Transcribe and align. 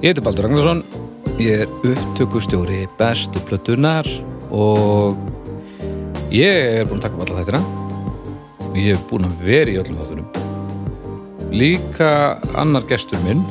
Ég 0.00 0.14
heiti 0.14 0.22
Baldur 0.24 0.46
Ragnarsson, 0.46 0.78
ég 1.36 1.60
er 1.66 1.72
upptökustjóri 1.84 2.86
bestu 2.96 3.40
plötunar 3.44 4.06
og 4.48 5.18
ég 6.32 6.78
er 6.80 6.88
búinn 6.88 7.02
að 7.02 7.04
taka 7.04 7.18
upp 7.18 7.24
alla 7.26 7.42
þættina 7.42 7.60
og 8.70 8.78
ég 8.80 8.94
er 8.94 9.02
búinn 9.10 9.26
að 9.28 9.42
vera 9.44 9.74
í 9.74 9.76
öllum 9.82 9.98
þáttunum. 10.00 10.28
Líka 11.52 12.10
annar 12.62 12.86
gestur 12.88 13.20
minn, 13.26 13.42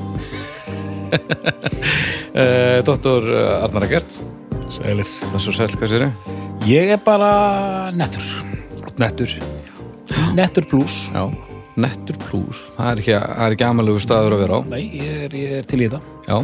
eh, 2.34 2.80
Dr. 2.88 3.30
Arnar 3.60 3.86
Egert, 3.86 4.18
Sælir. 4.74 5.06
þessu 5.36 5.54
sæl, 5.54 5.70
hvað 5.76 5.94
sér 5.94 6.08
ég? 6.08 6.34
Ég 6.70 6.96
er 6.96 7.04
bara 7.06 7.92
nettur. 7.94 8.26
Nettur. 8.98 9.38
Nettur 10.34 10.66
pluss. 10.72 11.04
Já, 11.14 11.28
nettur 11.78 12.18
plus. 12.30 12.62
Það 12.78 12.90
er 12.92 13.02
ekki, 13.04 13.14
ekki 13.50 13.66
amalegu 13.68 14.02
staður 14.04 14.36
að 14.38 14.44
vera 14.46 14.58
á. 14.58 14.62
Nei, 14.72 14.82
ég 14.98 15.24
er, 15.28 15.36
ég 15.38 15.54
er 15.60 15.68
til 15.70 15.80
í 15.84 15.88
þetta. 15.88 16.02
Já, 16.28 16.38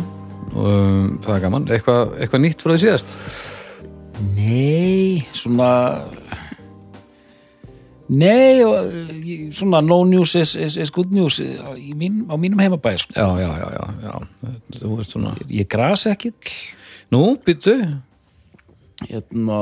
um, 0.54 1.10
það 1.26 1.36
er 1.36 1.44
gaman. 1.48 1.68
Eitthvað, 1.76 2.14
eitthvað 2.22 2.44
nýtt 2.46 2.64
frá 2.66 2.74
því 2.76 2.80
síðast? 2.86 3.16
Nei, 4.36 5.26
svona... 5.36 5.70
Nei, 8.06 8.62
ég- 9.26 9.48
svona 9.58 9.80
no 9.82 10.04
news 10.06 10.36
is, 10.38 10.52
is, 10.62 10.76
is 10.78 10.92
good 10.94 11.10
news 11.12 11.40
mín, 11.98 12.28
á 12.30 12.38
mínum 12.38 12.60
heimabæði, 12.62 13.02
sko. 13.02 13.16
Já, 13.18 13.30
já, 13.42 13.50
já, 13.58 13.70
já, 13.74 13.86
já. 14.06 14.52
Þú 14.78 15.00
ert 15.02 15.16
svona... 15.16 15.32
Ég 15.50 15.66
grasi 15.74 16.12
ekki. 16.14 16.34
Nú, 17.16 17.24
byttu. 17.42 17.74
Hérna, 19.10 19.58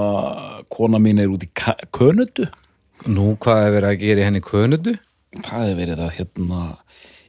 kona 0.71 0.99
mín 1.01 1.23
er 1.23 1.31
út 1.31 1.47
í 1.47 1.49
Könödu. 1.95 2.49
Nú, 3.09 3.33
hvað 3.41 3.65
er 3.65 3.73
verið 3.77 3.89
að 3.89 4.03
gera 4.03 4.27
henni 4.27 4.39
könudu? 4.43 4.93
Það 5.41 5.69
er 5.71 5.77
verið 5.79 6.01
að, 6.05 6.11
hérna, 6.19 6.61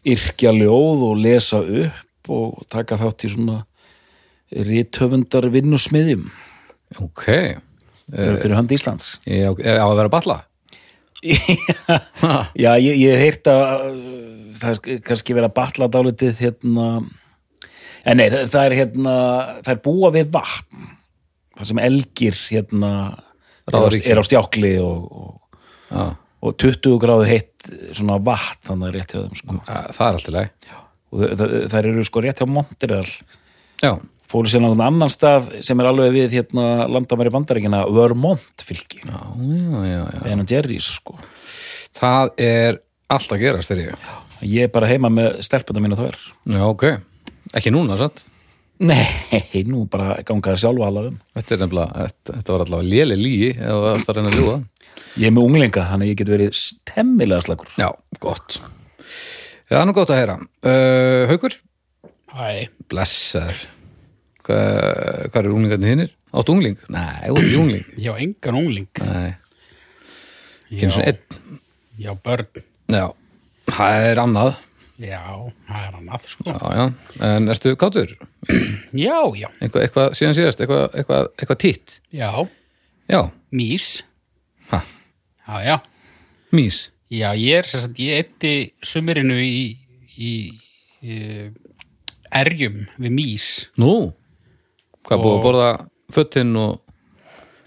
yrkja 0.04 0.52
ljóð 0.52 1.04
og 1.08 1.20
lesa 1.24 1.60
upp 1.64 2.30
og 2.34 2.64
taka 2.72 2.98
þátt 3.00 3.24
í 3.24 3.30
svona 3.32 3.60
rithöfundar 4.54 5.46
vinnusmiðjum 5.52 6.26
Ok. 7.02 7.24
fyrir 8.12 8.54
hönd 8.54 8.72
Íslands. 8.76 9.14
Ég 9.26 9.48
á, 9.48 9.80
að 9.88 9.96
vera 9.96 10.08
að 10.10 10.12
batla. 10.12 10.36
Já, 12.64 12.74
ég, 12.76 12.98
ég 13.00 13.16
heirt 13.22 13.48
að 13.48 13.84
það 14.60 14.74
er 14.92 14.98
kannski 15.06 15.34
verið 15.36 15.48
að 15.48 15.54
batla 15.56 15.88
dálítið 15.92 16.42
hérna 16.42 16.88
en 18.04 18.18
nei, 18.20 18.26
það, 18.28 18.42
það 18.52 18.66
er 18.68 18.74
hérna 18.78 19.14
það 19.64 19.70
er 19.74 19.80
búa 19.86 20.10
við 20.14 20.28
vatn 20.34 20.90
það 21.56 21.70
sem 21.70 21.80
elgir 21.86 22.36
hérna 22.50 22.90
á, 23.16 23.72
Ráða 23.72 23.88
ríkjum. 23.94 24.10
er 24.12 24.20
á 24.20 24.24
stjákli 24.28 24.74
og, 24.84 25.06
og, 25.24 25.64
Já, 25.88 26.04
og 26.44 26.56
20 26.60 26.98
gráðu 27.02 27.28
heitt 27.28 27.68
svona 27.96 28.18
vatn 28.22 28.66
þannig 28.68 28.90
að 28.90 28.96
rétt 28.98 29.14
hjá 29.14 29.20
þeim 29.22 29.38
sko. 29.40 29.60
það 29.66 30.08
er 30.08 30.18
alltaf 30.18 30.34
og 31.14 31.22
það, 31.22 31.36
það, 31.38 31.54
það 31.72 31.78
eru 31.80 32.04
sko 32.08 32.24
rétt 32.24 32.42
hjá 32.42 32.48
Montreal 32.50 33.06
Já, 33.84 33.92
fóru 34.30 34.50
sér 34.50 34.62
náttúrulega 34.64 34.90
annan 34.92 35.12
stað 35.12 35.48
sem 35.66 35.80
er 35.82 35.88
alveg 35.90 36.12
við 36.14 36.36
hérna 36.38 36.66
landamæri 36.90 37.32
bandaríkina 37.34 37.84
Vermont 37.94 38.66
já. 39.88 40.02
Ben 40.26 40.44
Jerry's 40.50 40.90
sko 40.98 41.16
Það 41.94 42.36
er 42.42 42.80
allt 43.14 43.34
að 43.34 43.42
gerast, 43.44 43.70
þegar 43.70 43.94
ég. 43.94 44.06
ég 44.50 44.68
er 44.68 44.72
bara 44.74 44.90
heima 44.90 45.10
með 45.12 45.40
stelpuna 45.46 45.82
mína 45.84 45.98
þar 45.98 46.18
Já, 46.50 46.62
ok. 46.66 46.86
Ekki 47.54 47.70
núna, 47.74 47.98
satt? 48.00 48.24
Nei, 48.82 49.04
nú 49.70 49.84
bara 49.90 50.16
gangaði 50.26 50.64
sjálfa 50.64 50.88
um. 51.06 51.18
Þetta 51.36 51.54
er 51.54 51.60
þetta, 51.62 52.32
þetta 52.32 52.54
var 52.54 52.64
allavega 52.64 52.90
léli 52.90 53.18
lígi 53.20 53.50
ef 53.54 53.68
það 53.68 53.84
varst 53.86 54.10
að 54.10 54.18
reyna 54.18 54.32
að 54.32 54.38
ljúga. 54.40 54.56
Ég 55.18 55.28
er 55.28 55.34
með 55.36 55.46
unglinga, 55.48 55.84
þannig 55.90 56.08
að 56.08 56.10
ég 56.12 56.18
get 56.20 56.30
verið 56.32 56.60
temmilega 56.90 57.44
slagur. 57.46 57.70
Já, 57.78 57.88
gott. 58.22 58.56
Já, 58.58 59.76
það 59.76 59.80
er 59.80 59.88
nú 59.90 59.94
gott 59.96 60.10
að 60.14 60.20
heyra. 60.20 60.34
Uh, 60.64 61.22
Haukur? 61.30 61.56
Hæ, 62.34 62.48
Blessaður. 62.90 63.62
Hvað, 64.44 65.30
hvað 65.32 65.40
er 65.40 65.50
unglingarnir 65.54 65.92
hinnir? 65.94 66.10
Áttu 66.34 66.52
ungling? 66.56 66.76
Nei, 66.92 67.20
ert 67.30 67.38
ekki 67.40 67.58
ungling. 67.62 67.84
ég 68.02 68.10
á 68.10 68.14
engan 68.18 68.56
ungling 68.58 69.00
Nei, 69.06 69.30
eins 70.82 70.96
og 70.98 71.04
einn. 71.06 71.60
ég 72.02 72.10
á 72.10 72.14
börn 72.26 72.48
Já, 72.90 73.04
það 73.70 74.06
er 74.10 74.20
annað. 74.24 74.50
Já, 75.00 75.20
það 75.70 75.86
er 75.86 75.94
annað 76.00 76.26
sko 76.34 76.48
Já, 76.50 76.58
já. 76.74 76.84
En 77.30 77.48
ertu 77.54 77.72
kátur? 77.80 78.12
Já, 78.92 79.16
já, 79.38 79.48
Eitthvað, 79.62 79.86
eitthvað 79.86 80.18
síðan 80.18 80.36
síðast, 80.40 80.60
eitthvað, 80.66 80.84
eitthvað, 81.00 81.30
eitthvað 81.38 81.62
títt? 81.64 81.96
já, 82.14 82.30
Já, 83.08 83.20
mís 83.54 83.88
ha, 84.72 84.80
Já, 85.44 85.56
já, 85.64 85.76
mís. 86.52 86.90
já, 87.10 87.32
ég 87.36 87.58
er 87.60 87.68
sagt, 87.68 87.98
ég 88.00 88.22
eitti 88.22 88.72
sumirinu 88.82 89.36
í, 89.40 89.76
í, 90.18 90.32
í 91.04 91.50
erjum 92.34 92.84
við 92.98 93.12
mís 93.14 93.48
Nú, 93.80 94.12
hvað 95.04 95.20
búið 95.22 95.30
að 95.34 95.38
Og- 95.38 95.44
borða 95.44 95.68
föttin 96.14 96.56
og 96.56 96.80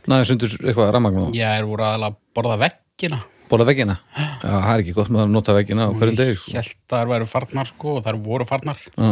næðis 0.07 0.31
undur 0.35 0.55
eitthvað 0.63 0.91
rammagn 0.95 1.21
og 1.27 1.33
Ég 1.37 1.45
er 1.59 1.65
voru 1.67 1.83
aðalega 1.83 2.13
að 2.13 2.19
borða 2.37 2.57
veggina. 2.63 3.21
Borða 3.47 3.65
veggina? 3.69 3.95
Já, 4.17 4.51
það 4.51 4.73
er 4.73 4.81
ekki 4.83 4.93
gott 4.97 5.09
með 5.13 5.21
að 5.23 5.29
nota 5.31 5.53
veggina 5.55 5.87
á 5.87 5.91
hverjum 5.95 6.17
sko. 6.35 6.51
Ég 6.51 6.55
held 6.57 6.75
að 6.91 6.97
þær 6.97 7.11
væru 7.13 7.27
farnar 7.31 7.67
sko 7.69 7.93
og 7.97 8.03
þær 8.05 8.17
voru 8.25 8.45
farnar. 8.47 8.79
Já, 8.97 9.11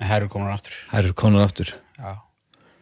en 0.00 0.08
þær 0.08 0.16
eru 0.20 0.28
konar 0.32 0.54
aftur. 0.56 0.76
Þær 0.92 1.04
eru 1.04 1.14
konar 1.14 1.44
aftur. 1.48 1.72
Já, 1.98 2.12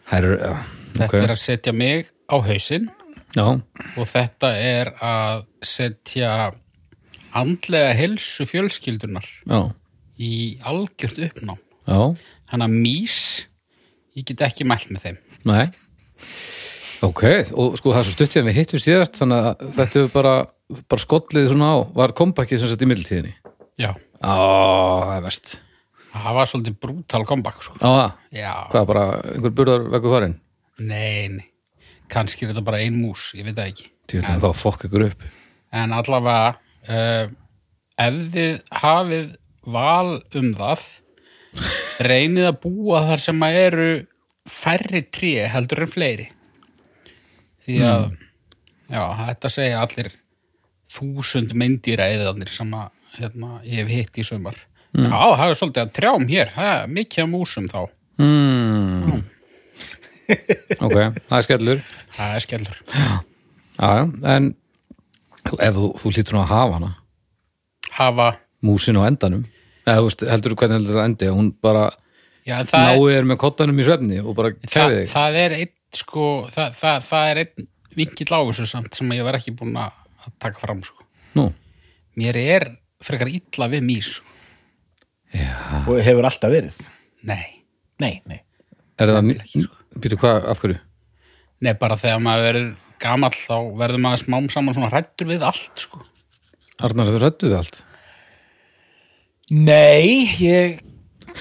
Þær 0.08 0.24
eru, 0.24 0.36
já, 0.40 0.52
þetta 0.94 1.18
er 1.24 1.32
að 1.34 1.40
setja 1.42 1.72
mig 1.76 2.06
á 2.32 2.36
hausinn 2.40 2.86
Já, 3.36 3.44
og 4.00 4.06
þetta 4.08 4.48
er 4.56 4.88
að 5.04 5.42
setja 5.66 6.30
andlega 7.36 7.90
helsu 7.98 8.46
fjölskyldunar 8.48 9.26
já, 9.44 9.58
í 10.16 10.30
algjört 10.64 11.18
uppnám 11.28 11.58
já, 11.84 11.98
þannig 12.48 12.64
að 12.70 12.78
mís 12.86 13.18
ég 14.16 14.24
get 14.30 14.40
ekki 14.48 14.64
mælt 14.68 14.88
með 14.94 15.04
þeim 15.04 15.18
nei. 15.48 15.66
Ok, 17.04 17.22
og 17.54 17.76
sko 17.78 17.92
það 17.94 18.00
er 18.00 18.08
svo 18.08 18.14
stutt 18.16 18.32
síðan 18.34 18.48
við 18.50 18.56
hittum 18.58 18.80
síðast, 18.82 19.20
þannig 19.20 19.44
að 19.52 19.68
þetta 19.76 20.00
er 20.00 20.08
bara, 20.16 20.32
bara 20.90 21.04
skollið 21.04 21.50
svona 21.52 21.68
á, 21.70 21.76
var 22.00 22.14
kompakkið 22.18 22.62
sem 22.64 22.72
sett 22.72 22.82
í 22.82 22.88
middeltíðinni. 22.90 23.34
já, 23.78 23.92
Á, 24.18 24.34
það 25.04 25.12
er 25.20 25.26
vest. 25.28 25.52
það 26.16 26.34
var 26.40 26.50
svolítið 26.50 26.80
brútal 26.82 27.22
comeback 27.28 27.62
sko. 27.62 27.76
Á, 27.84 28.18
já, 28.34 28.50
hvað 28.72 28.88
bara, 28.90 29.04
einhver 29.36 29.54
burðar 29.60 29.86
vekku 29.94 30.16
farin? 30.16 30.34
nei, 30.80 31.28
nei 31.36 31.47
kannski 32.10 32.44
er 32.46 32.52
þetta 32.52 32.64
bara 32.66 32.80
ein 32.84 32.96
mús, 32.98 33.30
ég 33.36 33.46
veit 33.46 33.56
það 33.56 33.72
ekki. 33.72 33.90
Tjóðan 34.08 34.42
þá 34.42 34.48
fokk 34.56 34.86
ykkur 34.88 35.06
upp. 35.10 35.26
en 35.78 35.92
allavega 35.92 36.54
uh, 36.88 37.26
ef 38.00 38.20
þið 38.32 38.54
hafið 38.82 39.26
val 39.68 40.14
um 40.40 40.54
það 40.56 40.86
reynið 42.08 42.48
að 42.48 42.60
búa 42.62 43.02
þar 43.10 43.24
sem 43.24 43.44
að 43.44 43.58
eru 43.64 43.90
færri 44.48 45.02
tré 45.12 45.34
heldur 45.52 45.84
en 45.84 45.92
fleiri. 45.92 46.30
Því 47.68 47.82
að 47.84 48.06
já, 48.88 49.02
þetta 49.26 49.52
segja 49.52 49.82
allir 49.84 50.14
þúsund 50.88 51.52
meindýra 51.58 52.08
eðanir 52.14 52.48
sem 52.52 52.70
að 52.72 52.88
hérna, 53.18 53.58
ég 53.66 53.82
hef 53.82 53.92
hitt 53.92 54.20
í 54.22 54.24
sumar. 54.24 54.56
Já, 54.96 55.36
það 55.36 55.50
er 55.50 55.58
svolítið 55.60 55.82
að 55.82 55.92
trjám 55.98 56.28
hér. 56.30 56.52
Það 56.54 56.70
er 56.72 56.92
mikið 56.96 57.28
músum 57.28 57.66
þá. 57.68 57.80
Mm. 58.18 59.18
Ok, 60.28 60.96
það 61.28 61.36
er 61.38 61.46
skellur. 61.46 61.82
það 62.16 62.34
er 62.38 62.44
skellur 62.44 62.80
Já, 62.92 63.12
já, 63.78 64.02
en 64.34 64.48
ef 65.48 65.76
þú, 65.78 65.86
þú 66.02 66.12
lítur 66.16 66.36
nú 66.36 66.42
að 66.42 66.50
hafa 66.52 66.74
hana, 66.78 66.90
hafa, 67.98 68.26
músin 68.66 68.98
á 69.00 69.06
endanum, 69.08 69.44
eða 69.86 70.00
þú 70.02 70.08
veist, 70.10 70.24
heldur 70.32 70.54
þú 70.54 70.58
hvernig 70.62 70.78
heldur 70.80 70.98
það 70.98 71.08
endi, 71.08 71.28
að 71.30 71.36
hún 71.38 71.50
bara 71.64 71.84
það 72.48 72.74
er 72.74 72.98
náið 72.98 73.14
er 73.18 73.28
með 73.30 73.40
kottanum 73.44 73.78
í 73.80 73.86
svefni 73.86 74.18
og 74.24 74.34
bara 74.36 74.50
það, 74.56 74.70
kæði 74.74 74.98
þig. 75.02 75.10
það 75.14 75.38
er 75.44 75.54
einn 75.60 75.72
sko, 76.02 76.26
það, 76.52 76.74
það, 76.82 76.98
það 77.08 77.30
er 77.32 77.40
einn 77.44 77.68
vinkill 77.98 78.30
á 78.34 78.40
þessu 78.50 78.66
samt 78.74 78.98
sem 78.98 79.14
ég 79.16 79.24
var 79.26 79.38
ekki 79.38 79.54
búin 79.56 79.78
að 79.80 79.96
taka 80.42 80.60
fram 80.60 80.82
sko. 80.86 81.06
Nú, 81.38 81.46
mér 82.20 82.36
er 82.42 82.66
frekar 83.04 83.30
illa 83.32 83.68
við 83.72 83.86
mís 83.86 84.10
já, 85.32 85.54
Og 85.88 86.00
hefur 86.04 86.26
alltaf 86.28 86.50
verið. 86.52 86.76
nei, 87.22 87.62
Nei, 87.98 88.20
nei. 88.30 88.42
er 88.98 89.10
það, 89.10 89.32
ekki, 89.38 89.64
sko. 89.64 89.77
Býtu 90.02 90.20
hvað, 90.20 90.48
af 90.52 90.62
hverju? 90.62 90.78
nei 91.64 91.72
bara 91.78 91.98
þegar 91.98 92.22
maður 92.22 92.46
verður 92.48 92.68
gamall 93.02 93.34
þá 93.34 93.56
verður 93.78 94.02
maður 94.04 94.24
smám 94.24 94.50
saman 94.52 94.76
svona 94.76 94.90
hrættur 94.92 95.30
við 95.30 95.44
allt 95.46 95.82
sko. 95.86 96.02
Arnar, 96.78 97.10
þú 97.10 97.22
rættu 97.22 97.50
við 97.50 97.58
allt? 97.58 97.80
Nei, 99.48 100.28
ég 100.42 100.78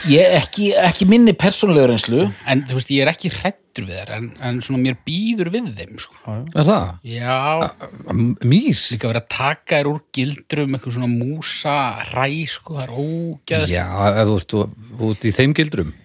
ég 0.06 0.36
ekki, 0.38 0.72
ekki 0.78 1.08
minni 1.10 1.34
persónlega 1.38 1.90
reynslu 1.92 2.28
en 2.50 2.64
þú 2.68 2.78
veist, 2.78 2.92
ég 2.94 3.04
er 3.04 3.12
ekki 3.12 3.32
hrættur 3.34 3.88
við 3.88 4.00
þær 4.02 4.12
en, 4.18 4.28
en 4.46 4.60
svona 4.66 4.82
mér 4.84 4.98
býður 5.08 5.50
við 5.54 5.70
þeim 5.78 6.02
sko. 6.02 6.36
Er 6.54 6.68
það? 6.68 6.92
já, 7.08 7.38
Mís? 8.46 8.88
líka 8.94 9.10
verið 9.10 9.22
að 9.24 9.30
taka 9.34 9.80
þær 9.80 9.92
úr 9.94 10.02
gildrum 10.16 10.76
eitthvað 10.78 10.98
svona 10.98 11.12
músa 11.12 11.78
ræ, 12.12 12.28
sko, 12.52 12.78
það 12.78 12.84
er 12.86 12.98
ógeðast 13.06 13.76
Já, 13.76 13.88
ef 14.12 14.30
þú 14.30 14.38
ert 14.42 14.58
út 15.10 15.28
í 15.30 15.34
þeim 15.40 15.56
gildrum 15.58 15.96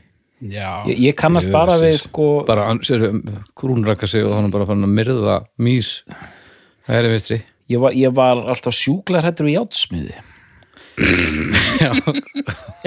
já, 0.43 0.71
ég, 0.91 0.99
ég 1.09 1.17
kannast 1.19 1.51
bara 1.55 1.79
við 1.81 1.99
sko 2.03 2.29
bara 2.49 2.67
sér, 2.87 3.09
krúnraka 3.59 4.09
sig 4.11 4.25
og 4.27 4.35
þannig 4.35 4.55
bara 4.55 4.69
fann 4.69 4.87
að 4.87 4.95
myrða 4.99 5.39
mís 5.63 5.95
það 6.87 6.99
er 6.99 7.11
vinstri. 7.13 7.41
Ég 7.71 7.81
var, 7.83 7.95
ég 7.97 8.15
var 8.15 8.43
alltaf 8.53 8.75
sjúklar 8.77 9.25
hættur 9.25 9.49
við 9.49 9.61
játsmiði 9.61 10.17
Já, 11.83 11.93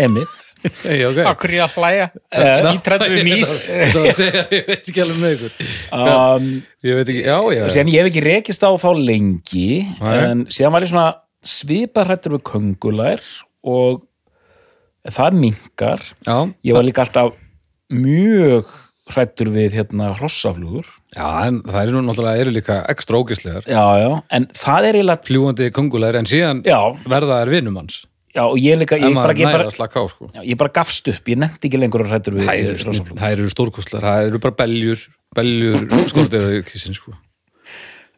emitt 0.05 0.41
akkur 0.65 1.53
ég 1.53 1.61
að 1.65 1.75
hlæja? 1.77 2.05
Eh, 2.33 2.51
skítrættu 2.61 3.09
við 3.13 3.27
mís 3.27 3.53
ég 3.69 4.65
veit 4.65 4.87
ekki 4.89 5.03
alveg 5.03 5.19
með 5.21 5.35
ykkur. 5.35 5.69
Um, 5.93 6.47
Ég 6.85 6.97
veit 6.99 7.11
ekki, 7.11 7.21
já, 7.25 7.37
já. 7.53 7.63
Síðan 7.75 7.91
ég 7.93 8.01
hef 8.01 8.09
ekki 8.09 8.23
rekist 8.25 8.65
á 8.65 8.71
þá 8.81 8.89
lengi 8.97 9.67
en 10.01 10.45
síðan 10.49 10.75
var 10.75 10.85
ég 10.85 10.91
svona 10.93 11.07
svipað 11.45 12.09
hrættur 12.09 12.35
við 12.37 12.43
köngulær 12.49 13.25
og 13.65 14.03
það 15.13 15.39
minkar 15.43 16.05
Já, 16.25 16.37
ég 16.65 16.77
var 16.77 16.87
líka 16.87 17.05
alltaf 17.05 17.35
mjög 17.93 18.71
hrættur 19.13 19.51
við 19.53 19.77
hérna 19.77 20.09
hrossaflugur. 20.17 20.87
Já 21.15 21.27
en 21.45 21.61
það 21.63 21.81
eru 21.83 22.01
náttúrulega 22.03 22.41
eru 22.41 22.53
líka 22.55 22.79
ekstra 22.91 23.19
ógislegar 23.21 23.67
já, 23.69 23.83
já, 24.01 24.09
en 24.35 24.47
það 24.57 24.87
er 24.89 24.97
eiginlega 24.99 25.27
fljúandi 25.29 25.69
kungulegar 25.75 26.19
en 26.19 26.29
síðan 26.29 26.63
Já. 26.65 26.79
verða 27.05 27.43
þær 27.43 27.53
vinum 27.53 27.77
hans. 27.79 28.01
Já, 28.35 28.43
og 28.43 28.57
ég 28.59 28.75
líka, 28.75 28.97
ég 28.99 29.13
bara, 29.15 29.31
ég 29.37 29.47
bara, 29.47 29.69
á 29.71 30.03
sko. 30.11 30.27
Já, 30.33 30.41
ég 30.43 30.57
bara 30.59 30.73
gafst 30.75 31.07
upp 31.07 31.29
ég 31.31 31.39
nefndi 31.39 31.69
ekki 31.69 31.79
lengur 31.79 32.03
að 32.03 32.15
hrættur 32.15 32.35
við 32.35 32.49
hrossaflugur. 32.49 33.21
það 33.21 33.35
eru 33.37 33.51
stórkostlar, 33.53 34.03
það 34.09 34.31
eru 34.31 34.41
bara 34.43 34.57
beljur 34.59 35.05
beljur 35.37 35.85
skortir 36.09 36.65
kissin 36.67 36.97
sko. 36.97 37.15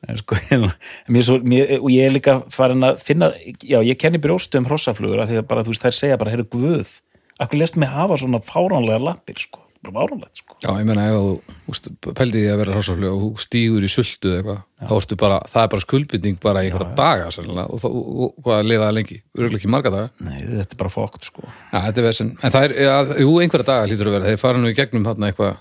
En 0.08 0.18
sko, 0.18 0.38
en 0.54 0.68
mér 1.14 1.26
svo, 1.26 1.38
mér, 1.42 1.76
og 1.78 1.90
ég 1.94 2.08
er 2.08 2.16
líka 2.16 2.40
farin 2.54 2.86
að 2.86 3.04
finna, 3.06 3.30
já, 3.62 3.78
ég 3.86 3.98
kenni 4.02 4.22
brjóstu 4.22 4.58
um 4.62 4.66
hrossaflugur 4.70 5.22
af 5.22 5.30
því 5.30 5.42
að 5.42 5.48
bara, 5.52 5.66
þú 5.66 5.74
veist, 5.74 5.86
þær 5.86 5.98
segja 6.00 6.20
bara, 6.22 6.34
heyrðu 6.34 6.50
guð, 6.54 6.98
akkur 7.44 7.60
lest 7.62 7.78
mig 7.82 7.90
hafa 7.94 8.18
svona 8.20 8.40
fáránlega 8.44 9.00
lappir, 9.04 9.38
sko, 9.42 9.60
bara 9.86 9.94
fáránlegt, 10.00 10.40
sko. 10.42 10.56
Já, 10.64 10.70
ég 10.82 10.88
meina 10.90 11.06
ef 11.12 11.78
þú 11.78 12.12
pældi 12.18 12.42
því 12.42 12.50
að 12.54 12.60
vera 12.64 12.74
hrossaflug 12.76 13.14
og 13.14 13.22
þú 13.24 13.44
stígur 13.46 13.86
í 13.86 13.92
sultu 13.94 14.32
eða 14.40 14.56
eitthvað, 14.82 15.46
það 15.52 15.62
er 15.64 15.72
bara 15.74 15.84
skuldbytting 15.86 16.40
bara 16.44 16.64
í 16.66 16.70
einhverja 16.72 16.96
daga 16.98 17.30
sérlega, 17.36 17.66
og, 17.70 17.82
þá- 17.84 17.90
og, 17.94 18.12
og 18.28 18.44
hvað 18.48 18.74
það 18.74 18.94
lengi, 18.98 19.20
örgulega 19.38 19.62
ekki 19.62 19.72
marga 19.76 19.94
daga? 19.94 20.12
Nei, 20.28 20.38
þetta 20.42 20.78
er 20.78 20.82
bara 20.82 20.94
fókt, 20.98 21.30
sko. 21.30 21.46
Já, 21.72 21.78
þetta 21.88 22.02
er 22.04 22.08
verðsinn, 22.10 22.34
en 22.42 22.56
það 22.58 22.68
er, 22.70 22.76
ja, 22.88 22.98
jú, 23.24 23.32
einhverja 23.46 23.70
daga 23.72 23.88
hlýtur 23.92 24.12
að 24.12 24.18
vera, 24.18 24.30
þeir 24.32 24.42
fara 24.46 24.62
nú 24.64 24.72
í 24.74 24.78
gegnum 24.78 25.08
þarna 25.10 25.32
eitthvað, 25.32 25.60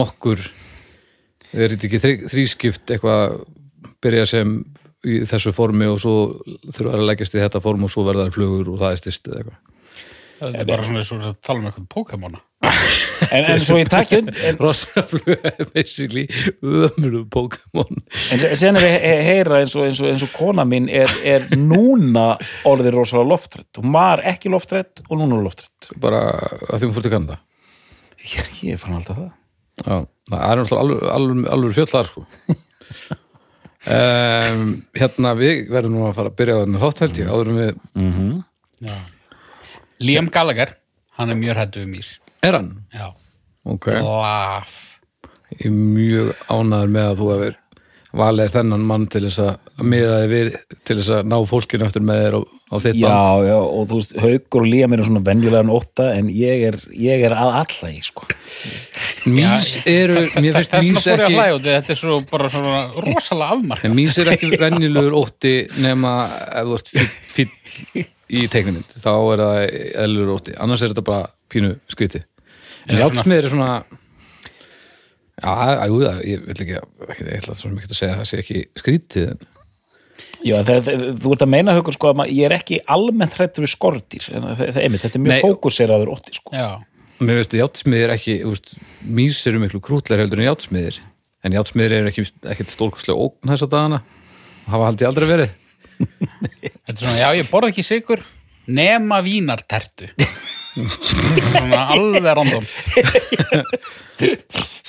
nokkur 0.00 0.44
er 1.50 1.72
þetta 1.74 1.88
ekki 1.90 1.98
þrí, 2.04 2.12
þrískipt 2.30 2.92
eitthvað, 2.94 3.40
byrja 4.04 4.26
sem 4.30 4.52
í 5.08 5.22
þessu 5.24 5.50
formi 5.56 5.86
og 5.88 5.96
svo 6.02 6.14
þurfa 6.70 6.92
að 6.98 7.06
leggjast 7.08 7.34
í 7.34 7.40
þetta 7.40 7.62
form 7.64 7.86
og 7.86 7.90
svo 7.92 8.02
verða 8.06 8.26
þær 8.28 8.34
flugur 8.36 8.68
og 8.74 8.80
það 8.82 8.92
er 8.94 9.00
styrst 9.00 9.28
eða 9.30 9.38
eitthvað 9.40 9.58
það 10.40 10.54
er 10.62 10.68
bara 10.70 10.86
svona 10.86 11.02
eins 11.02 11.10
og 11.14 11.26
að 11.30 11.36
tala 11.46 11.60
um 11.62 11.68
eitthvað 11.70 11.90
Pokémona 11.96 12.40
En, 13.30 13.44
en 13.52 13.60
svo 13.62 13.76
ég 13.78 13.88
takk 13.92 14.10
und, 14.16 14.30
en, 14.48 14.56
Rossaflug 14.60 15.28
er 15.48 15.68
basically 15.74 16.24
ömurðu 16.64 17.20
Pokémon 17.32 18.00
en 18.34 18.42
sen 18.58 18.76
er 18.80 18.84
he- 18.84 19.20
heyra 19.26 19.60
eins 19.60 19.76
og, 19.76 19.84
eins 19.86 20.00
og, 20.02 20.08
eins 20.10 20.24
og 20.24 20.32
kona 20.34 20.64
mín 20.68 20.88
er, 20.92 21.12
er 21.28 21.44
núna 21.56 22.32
orðið 22.68 22.96
rosalega 22.96 23.30
loftrætt. 23.30 23.68
Hún 23.78 23.92
var 23.94 24.22
ekki 24.28 24.50
loftrætt 24.52 25.04
og 25.06 25.20
núna 25.20 25.38
er 25.38 25.46
loftrætt. 25.46 25.90
bara 26.00 26.22
að 26.68 26.80
því 26.80 26.88
hún 26.88 26.96
fyrir 26.96 27.06
til 27.08 27.14
Kanada 27.14 27.38
Ég, 28.20 28.50
ég 28.72 28.80
fann 28.82 28.98
alltaf 28.98 29.16
það. 29.20 29.30
Já, 29.80 29.96
það 30.32 30.42
er 30.50 30.60
náttúrulega 30.60 31.14
alveg, 31.14 31.46
alveg, 31.54 31.76
fjöldlar 31.78 32.10
sko 32.10 32.24
um, 33.94 34.66
Hérna 34.96 35.32
við 35.38 35.62
verðum 35.72 35.96
nú 35.96 36.04
að 36.08 36.18
fara 36.18 36.32
að 36.32 36.38
byrja 36.42 36.56
á 36.56 36.60
þarna 36.64 36.82
þátt 36.84 37.02
held 37.06 37.22
ég 37.22 37.30
áður 37.32 37.52
en 37.54 37.60
við, 37.62 37.72
já. 38.90 38.96
Liam 40.00 40.30
Gallagher 40.32 40.76
hann 41.18 41.32
er 41.32 41.40
mjög 41.40 41.58
hrættu 41.58 41.82
við 41.84 41.90
mís 41.94 42.12
er 42.46 42.56
hann? 42.56 42.70
já, 42.94 43.10
Ok, 43.68 43.90
laf 44.00 44.76
ég 45.58 45.66
er 45.68 45.74
mjög 45.74 46.30
ánæður 46.48 46.94
með 46.94 47.08
að 47.10 47.18
þú 47.20 47.32
hefur 47.34 47.58
valið 48.20 48.54
þennan 48.56 48.86
mann 48.88 49.04
til 49.10 49.22
þess 49.26 49.40
að 49.44 49.84
miða 49.86 50.14
þig 50.22 50.30
við 50.32 50.48
til 50.88 50.96
þess 50.98 51.10
að 51.14 51.28
ná 51.30 51.36
fólkinu 51.46 51.86
eftir 51.86 52.02
með 52.06 52.22
þér 52.24 52.36
á, 52.36 52.40
á 52.42 52.76
þitt 52.82 52.96
band. 52.96 53.04
Já, 53.04 53.44
já, 53.46 53.56
og 53.60 53.84
þú 53.90 53.98
veist, 54.00 54.14
haugur 54.24 54.64
og 54.66 54.90
mér 54.90 55.02
er 55.02 55.08
svona 55.10 55.22
venjulegan 55.28 55.72
ótta 55.76 56.06
en 56.16 56.30
ég 56.34 56.64
er, 56.70 56.78
ég 56.98 57.24
er 57.28 57.36
að 57.36 57.52
alla 57.60 57.90
í, 57.92 58.00
sko. 58.02 58.26
Mís 59.30 59.70
eru, 59.84 60.24
mér 60.42 60.58
finnst 60.58 60.76
mís 60.80 61.06
að 61.06 61.26
ekki 61.28 61.38
þetta 61.68 61.94
er 61.94 62.00
svo 62.02 62.18
bara 62.30 62.50
svona 62.50 62.80
rosalega 63.04 63.58
afmark 63.58 63.86
En 63.86 63.94
mís 63.94 64.18
er 64.18 64.32
ekki 64.34 64.50
venjulegur 64.58 65.18
ótti 65.20 65.54
nema 65.84 66.14
ef 66.48 66.66
þú 66.72 66.80
ert 66.80 66.92
fíll, 66.96 67.50
fíll 67.94 68.08
í 68.30 68.44
teiknumynd, 68.50 68.92
þá 69.02 69.10
er 69.34 69.42
það 69.44 69.60
eðlugur 70.04 70.34
ótti, 70.36 70.54
annars 70.62 70.82
er 70.86 70.92
þetta 70.94 71.06
bara 71.06 71.30
pínu 71.50 71.72
skviti. 71.90 72.22
En 72.88 73.00
játsmiður 73.00 73.48
er 73.48 73.52
svona 73.54 73.70
Já, 75.40 75.48
að- 75.56 75.86
jú, 75.88 76.00
það, 76.04 76.18
ég 76.28 76.42
vil 76.44 76.54
ekki, 76.54 76.74
ekki 77.08 77.24
ég 77.24 77.38
ætla 77.40 77.54
svo 77.56 77.70
mikið 77.72 77.94
að 77.94 77.98
segja 78.00 78.12
að 78.14 78.18
það 78.20 78.28
sé 78.30 78.40
ekki 78.42 78.60
skrítið 78.76 79.28
en 79.30 79.38
Já, 80.44 80.56
það, 80.68 80.80
það, 80.84 81.04
þú 81.22 81.30
ert 81.32 81.42
að 81.46 81.50
meina 81.54 81.74
haugur, 81.76 81.96
sko, 81.96 82.10
að 82.10 82.16
ma- 82.20 82.26
ég 82.28 82.44
er 82.44 82.54
ekki 82.58 82.80
almennt 82.92 83.36
hrættur 83.38 83.64
við 83.64 83.72
skordýr, 83.72 84.26
en 84.36 84.42
það, 84.50 84.58
það, 84.60 84.80
einmitt, 84.84 85.04
þetta 85.06 85.16
er 85.16 85.24
mjög 85.24 85.44
fókuseraður 85.46 86.12
ótti, 86.12 86.34
sko. 86.36 86.52
já, 86.52 86.68
mér 87.24 87.38
veist 87.40 87.56
játsmiðir 87.56 88.12
ekki, 88.16 88.34
veist, 88.44 88.74
mís 89.16 89.40
eru 89.48 89.62
miklu 89.64 89.80
krútleir 89.84 90.20
heldur 90.20 90.42
en 90.42 90.48
játsmiðir 90.50 91.00
en 91.44 91.56
játsmiðir 91.56 91.96
eru 92.02 92.12
ekki, 92.12 92.26
ekkit 92.52 92.74
stórkostlega 92.76 93.16
ógn 93.16 93.48
þessa 93.48 93.68
dagana. 93.72 94.02
Og 94.66 94.74
hafa 94.74 94.90
haldið 94.90 95.08
aldrei 95.08 95.28
verið 95.30 95.54
þetta 96.00 96.94
er 96.94 97.00
svona, 97.02 97.18
já 97.20 97.28
ég 97.40 97.50
borða 97.50 97.72
ekki 97.72 97.84
sigur 97.86 98.22
nema 98.70 99.20
vínartertu. 99.24 100.10
Svona 100.70 101.82
alveg 101.96 102.28
random. 102.38 102.66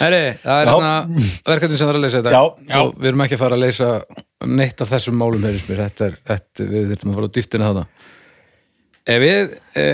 Herri, 0.02 0.22
það 0.44 0.60
er 0.62 0.68
Já. 0.68 0.72
hérna 0.72 0.92
verkefni 1.48 1.78
sem 1.80 1.88
það 1.88 1.94
er 1.94 1.98
að 1.98 2.04
leysa 2.06 2.22
þetta. 2.22 2.34
Já, 2.36 2.44
já. 2.70 2.78
og 2.82 2.94
við 2.98 3.10
erum 3.12 3.24
ekki 3.26 3.38
að 3.38 3.44
fara 3.44 3.58
að 3.58 3.64
leysa 3.66 3.90
neitt 4.62 4.84
af 4.84 4.92
þessum 4.92 5.18
málum 5.22 5.46
heyrðis 5.48 5.68
mér, 5.70 5.84
þetta 5.88 6.08
er, 6.08 6.18
þetta, 6.32 6.68
við 6.72 6.88
þurfum 6.92 7.12
að 7.12 7.20
fara 7.20 7.30
á 7.32 7.36
dýftina 7.38 7.70
þarna. 7.70 7.86
Ef 9.12 9.22
við 9.24 9.54
e, 9.82 9.86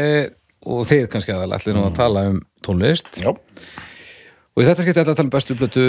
og 0.67 0.85
þið 0.91 1.03
kannski 1.13 1.35
aðalega 1.35 1.61
ætlum 1.61 1.77
nú 1.79 1.85
að 1.87 1.99
tala 2.01 2.25
um 2.31 2.39
tónlist. 2.65 3.11
Já. 3.23 3.31
og 3.31 4.63
í 4.63 4.67
þetta 4.67 4.85
skipti 4.85 5.03
ætla 5.03 5.13
að 5.13 5.19
tala 5.21 5.27
um 5.29 5.35
bestu 5.37 5.59
blötu 5.59 5.87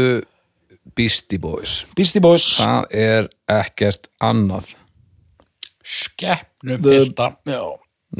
Beastie 0.98 1.42
Boys. 1.42 1.80
Beastie 1.98 2.22
Boys, 2.24 2.46
það 2.60 2.94
er 2.94 3.30
ekkert 3.58 4.10
annað 4.24 4.74
skeppnu 5.88 6.76
The- 6.76 6.84
pilda 6.84 7.28
já, 7.48 7.62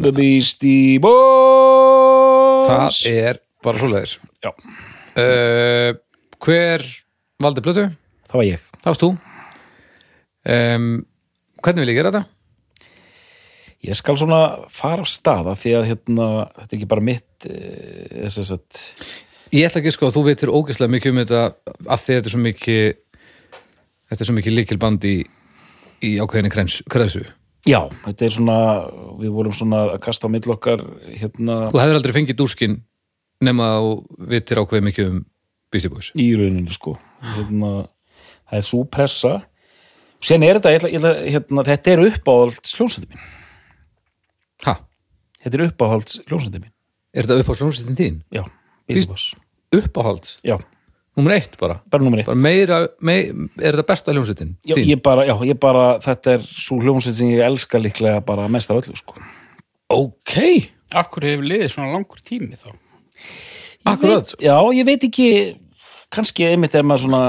The 0.02 0.12
Beastie 0.16 0.98
Boys. 1.04 2.68
það 2.68 3.12
er 3.12 3.40
bara 3.64 3.80
svoleiðis 3.82 4.16
Já, 4.44 4.50
uh, 5.18 5.90
hver 6.44 6.84
valdi 7.42 7.64
blötu? 7.64 7.86
það 8.28 8.36
var 8.40 8.46
ég. 8.48 8.66
Það 8.82 8.90
varst 8.92 9.04
þú 9.04 9.10
um, 10.48 10.90
Hvernig 11.58 11.82
vil 11.82 11.90
ég 11.92 11.98
gera 11.98 12.12
þetta? 12.14 12.26
Ég 13.88 13.94
skal 13.98 14.16
svona 14.18 14.38
fara 14.74 15.02
af 15.04 15.10
staða 15.10 15.52
því 15.58 15.72
að 15.78 15.84
hérna, 15.92 16.26
þetta 16.56 16.72
er 16.72 16.76
ekki 16.78 16.88
bara 16.90 17.04
mitt 17.06 17.46
eh, 17.46 18.26
þess 18.26 18.52
að 18.56 18.62
Ég 19.54 19.64
ætla 19.68 19.80
ekki 19.80 19.92
sko 19.94 20.08
að 20.10 20.16
þú 20.18 20.22
veitir 20.26 20.50
ógeðslega 20.52 20.92
mikið 20.92 21.12
um 21.14 21.20
þetta 21.22 21.42
að 21.94 22.02
því 22.02 22.16
þetta 22.18 22.28
er 22.28 22.34
svo 22.34 22.40
mikið 22.42 22.88
þetta 24.10 24.18
er 24.24 24.28
svo 24.30 24.36
mikið 24.38 24.56
líkilband 24.58 25.06
í, 25.08 25.14
í 26.04 26.10
ákveðinni 26.22 26.50
krens, 26.52 26.78
kreðsu 26.90 27.22
Já, 27.66 27.80
þetta 28.04 28.24
er 28.24 28.34
svona, 28.36 28.58
við 29.18 29.32
vorum 29.34 29.56
svona 29.56 29.80
að 29.94 29.98
kasta 30.04 30.30
á 30.30 30.32
mill 30.32 30.54
okkar 30.54 30.84
hérna. 31.10 31.56
Þú 31.72 31.80
hefur 31.82 31.98
aldrei 31.98 32.14
fengið 32.14 32.38
dúskin 32.38 32.78
nema 33.44 33.66
að 33.74 33.86
þú 33.88 34.28
veitir 34.30 34.60
ákveð 34.62 34.86
mikið 34.88 35.10
um 35.10 35.18
Beastie 35.72 35.92
Boys. 35.92 36.12
Í 36.14 36.28
rauninni 36.38 36.74
sko. 36.74 36.94
Hérna, 37.34 37.72
það 38.48 38.60
er 38.60 38.68
svo 38.70 38.84
pressa. 38.88 39.34
Sen 40.24 40.42
er 40.46 40.58
þetta, 40.58 40.72
ég 40.74 40.80
ætla, 40.80 40.92
ég 40.94 41.02
ætla, 41.02 41.12
hérna, 41.34 41.66
þetta 41.66 41.92
er 41.92 42.04
uppáhalds 42.08 42.74
hljónsætti 42.78 43.10
mín. 43.10 43.26
Ha? 44.66 44.78
þetta 45.42 45.58
er 45.58 45.66
uppáhalds 45.68 46.18
hljónsætti 46.26 46.62
mín. 46.62 46.72
Er 47.14 47.26
þetta 47.26 47.44
upp 47.44 47.52
á 47.52 47.54
sljónsettin 47.58 47.98
þín? 47.98 48.18
já, 48.34 48.42
Beastie 48.88 49.12
Boys. 49.12 49.28
Uppáhald? 49.74 50.32
já, 50.46 50.56
Númer 51.18 51.34
eitt 51.34 51.56
bara? 51.60 51.80
bara 51.90 52.04
nummer 52.04 52.22
eitt 52.22 52.28
bara 52.30 52.38
meira, 52.38 52.80
mei, 53.02 53.28
Er 53.58 53.74
þetta 53.74 53.86
besta 53.90 54.14
hljónsettin 54.14 54.54
já, 54.62 54.76
þín? 54.76 54.86
ég 54.92 55.02
bara, 55.02 55.26
já, 55.26 55.34
ég 55.48 55.58
bara, 55.60 55.86
þetta 56.04 56.36
er 56.38 56.46
svo 56.48 56.78
hljónsætt 56.82 57.18
sem 57.18 57.32
ég 57.32 57.42
elska 57.46 57.80
líklega 57.82 58.22
bara 58.24 58.48
mest 58.52 58.70
af 58.70 58.82
öllu 58.82 58.96
sko 58.98 59.18
Ok, 59.92 60.34
akkur 60.94 61.24
hefur 61.24 61.46
liðið 61.48 61.72
svona 61.72 61.94
langur 61.96 62.20
tími 62.22 62.58
þá 62.60 62.70
akkurat 63.88 64.34
já, 64.42 64.56
ég 64.76 64.86
veit 64.86 65.04
ekki 65.08 65.28
kannski 66.12 66.46
einmitt 66.48 66.74
er 66.76 66.86
maður 66.86 67.06
svona 67.06 67.22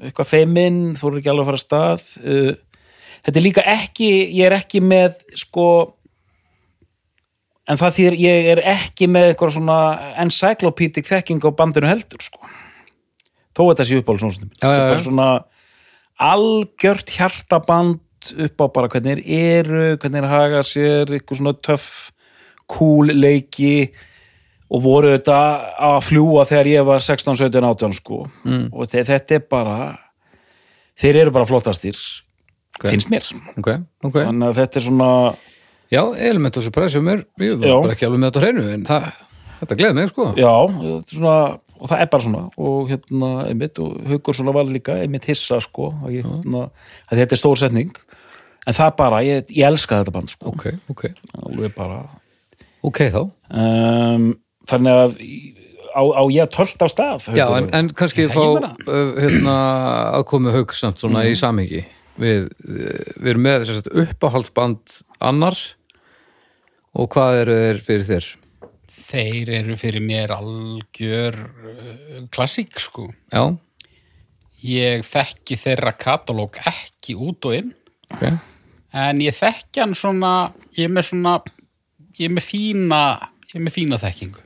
eitthvað 0.00 0.30
feiminn, 0.30 0.82
þú 0.96 1.10
eru 1.10 1.20
ekki 1.20 1.32
alveg 1.32 1.44
að 1.44 1.50
fara 1.50 1.60
að 1.60 1.64
stað 1.64 2.04
uh, 2.24 2.52
þetta 3.26 3.40
er 3.40 3.44
líka 3.44 3.64
ekki 3.74 4.10
ég 4.38 4.46
er 4.48 4.56
ekki 4.56 4.80
með 4.84 5.18
sko 5.40 5.66
en 7.70 7.78
það 7.80 7.96
þýr 7.98 8.16
ég 8.18 8.48
er 8.54 8.62
ekki 8.72 9.08
með 9.10 9.30
eitthvað 9.30 9.54
svona 9.58 9.78
encyclopedic 10.24 11.06
þekking 11.10 11.44
á 11.46 11.50
bandinu 11.54 11.90
heldur 11.90 12.24
sko. 12.24 12.42
Þó 13.56 13.62
þetta 13.70 13.86
sé 13.88 14.00
Þetta 14.00 14.70
er 14.70 14.80
já. 14.80 14.90
bara 14.90 15.04
svona 15.04 15.28
algjört 16.20 17.10
hjartaband 17.16 17.98
upp 18.44 18.60
á 18.60 18.66
bara 18.68 18.88
hvernig 18.92 19.22
þeir 19.24 19.56
eru 19.56 19.84
hvernig 19.96 20.20
þeir 20.20 20.28
haga 20.28 20.62
sér, 20.66 21.08
eitthvað 21.16 21.38
svona 21.40 21.54
töff 21.64 22.10
cool 22.70 23.08
leiki 23.16 23.90
og 24.70 24.82
voru 24.84 25.14
þetta 25.16 25.38
að 25.82 25.96
fljúa 26.06 26.44
þegar 26.46 26.68
ég 26.70 26.84
var 26.86 27.00
16, 27.02 27.34
17, 27.40 27.64
18 27.66 27.96
sko. 27.96 28.20
Mm. 28.44 28.68
og 28.70 28.86
þe- 28.92 29.06
þetta 29.08 29.34
er 29.40 29.46
bara 29.50 29.78
þeir 31.00 31.16
eru 31.24 31.32
bara 31.34 31.48
flottastir 31.48 31.96
finnst 32.80 33.10
mér. 33.12 33.24
Ok, 33.58 33.72
ok. 34.06 34.14
Þannig 34.22 34.46
að 34.52 34.60
þetta 34.60 34.78
er 34.80 34.84
svona 34.86 35.08
Já, 35.90 36.04
element 36.22 36.56
of 36.56 36.62
surprise 36.62 36.94
hjá 36.94 37.02
mér, 37.02 37.24
ég 37.42 37.58
var 37.58 37.90
ekki 37.90 38.06
alveg 38.06 38.20
með 38.22 38.30
þetta 38.30 38.38
á 38.38 38.44
hreinu 38.44 38.66
en 38.76 38.84
það, 38.86 39.08
þetta 39.58 39.76
gleði 39.80 39.96
mig 39.98 40.12
sko. 40.12 40.26
Já, 40.38 40.52
þetta 40.70 41.00
er 41.00 41.16
svona, 41.16 41.34
og 41.80 41.88
það 41.90 42.02
er 42.04 42.08
bara 42.12 42.24
svona. 42.26 42.42
Og 42.60 42.90
hérna, 42.92 43.30
einmitt, 43.48 43.78
og 43.82 43.96
haugur 44.10 44.36
svona 44.36 44.52
var 44.56 44.68
líka 44.68 44.98
einmitt 45.00 45.24
hissa, 45.30 45.60
sko 45.64 45.90
hérna, 46.06 46.66
að 47.10 47.22
þetta 47.22 47.36
er 47.36 47.40
stór 47.40 47.60
setning. 47.60 47.94
En 48.68 48.76
það 48.76 48.90
bara, 48.98 49.22
ég, 49.24 49.46
ég 49.56 49.64
elska 49.70 50.02
þetta 50.02 50.12
band, 50.12 50.30
sko. 50.34 50.52
Ok, 50.52 50.66
ok, 50.92 51.06
bara. 51.76 52.02
Ok 52.84 53.00
þá. 53.12 53.22
Um, 53.50 54.28
þannig 54.68 54.98
að 55.00 55.16
á, 55.96 56.02
á 56.06 56.22
ég 56.30 56.52
tölt 56.54 56.84
á 56.84 56.88
stað 56.92 57.30
Já, 57.34 57.46
en, 57.56 57.66
en 57.74 57.88
kannski 57.96 58.28
fá 58.30 58.44
hérna, 58.86 59.56
aðkomu 60.20 60.52
haug 60.54 60.72
samt 60.76 61.00
svona 61.02 61.24
Mm. 61.24 61.32
í 61.32 61.40
samhengi. 61.40 61.82
Við, 62.20 62.50
við 63.16 63.30
erum 63.32 63.46
með 63.48 63.70
uppáhaldsband 64.04 65.00
annars. 65.24 65.74
Og 66.94 67.08
hvað 67.14 67.40
eru 67.44 67.54
þeir 67.56 67.80
fyrir 67.86 68.06
þér? 68.08 68.28
Þeir 69.10 69.48
eru 69.60 69.74
fyrir 69.80 70.02
mér 70.04 70.30
algjör 70.36 71.34
uh, 71.40 72.20
klassík, 72.30 72.78
sko. 72.80 73.08
Já, 73.32 73.44
Ég 74.60 75.06
þekki 75.08 75.56
þeirra 75.56 75.94
katalóg 75.96 76.58
ekki 76.68 77.14
út 77.16 77.46
og 77.48 77.54
inn, 77.56 77.70
ok 78.12 78.26
en 78.92 79.20
ég 79.22 79.32
þekki 79.32 79.80
hann 79.80 79.94
svona, 79.94 80.50
ég 80.76 80.88
er 80.88 80.92
með 80.92 81.04
svona, 81.06 81.32
ég 82.18 82.26
er 82.26 82.32
með 82.34 82.42
fína, 82.44 82.98
ég 83.46 83.54
er 83.56 83.62
með 83.62 83.74
fína 83.78 83.98
þekkingu. 84.02 84.42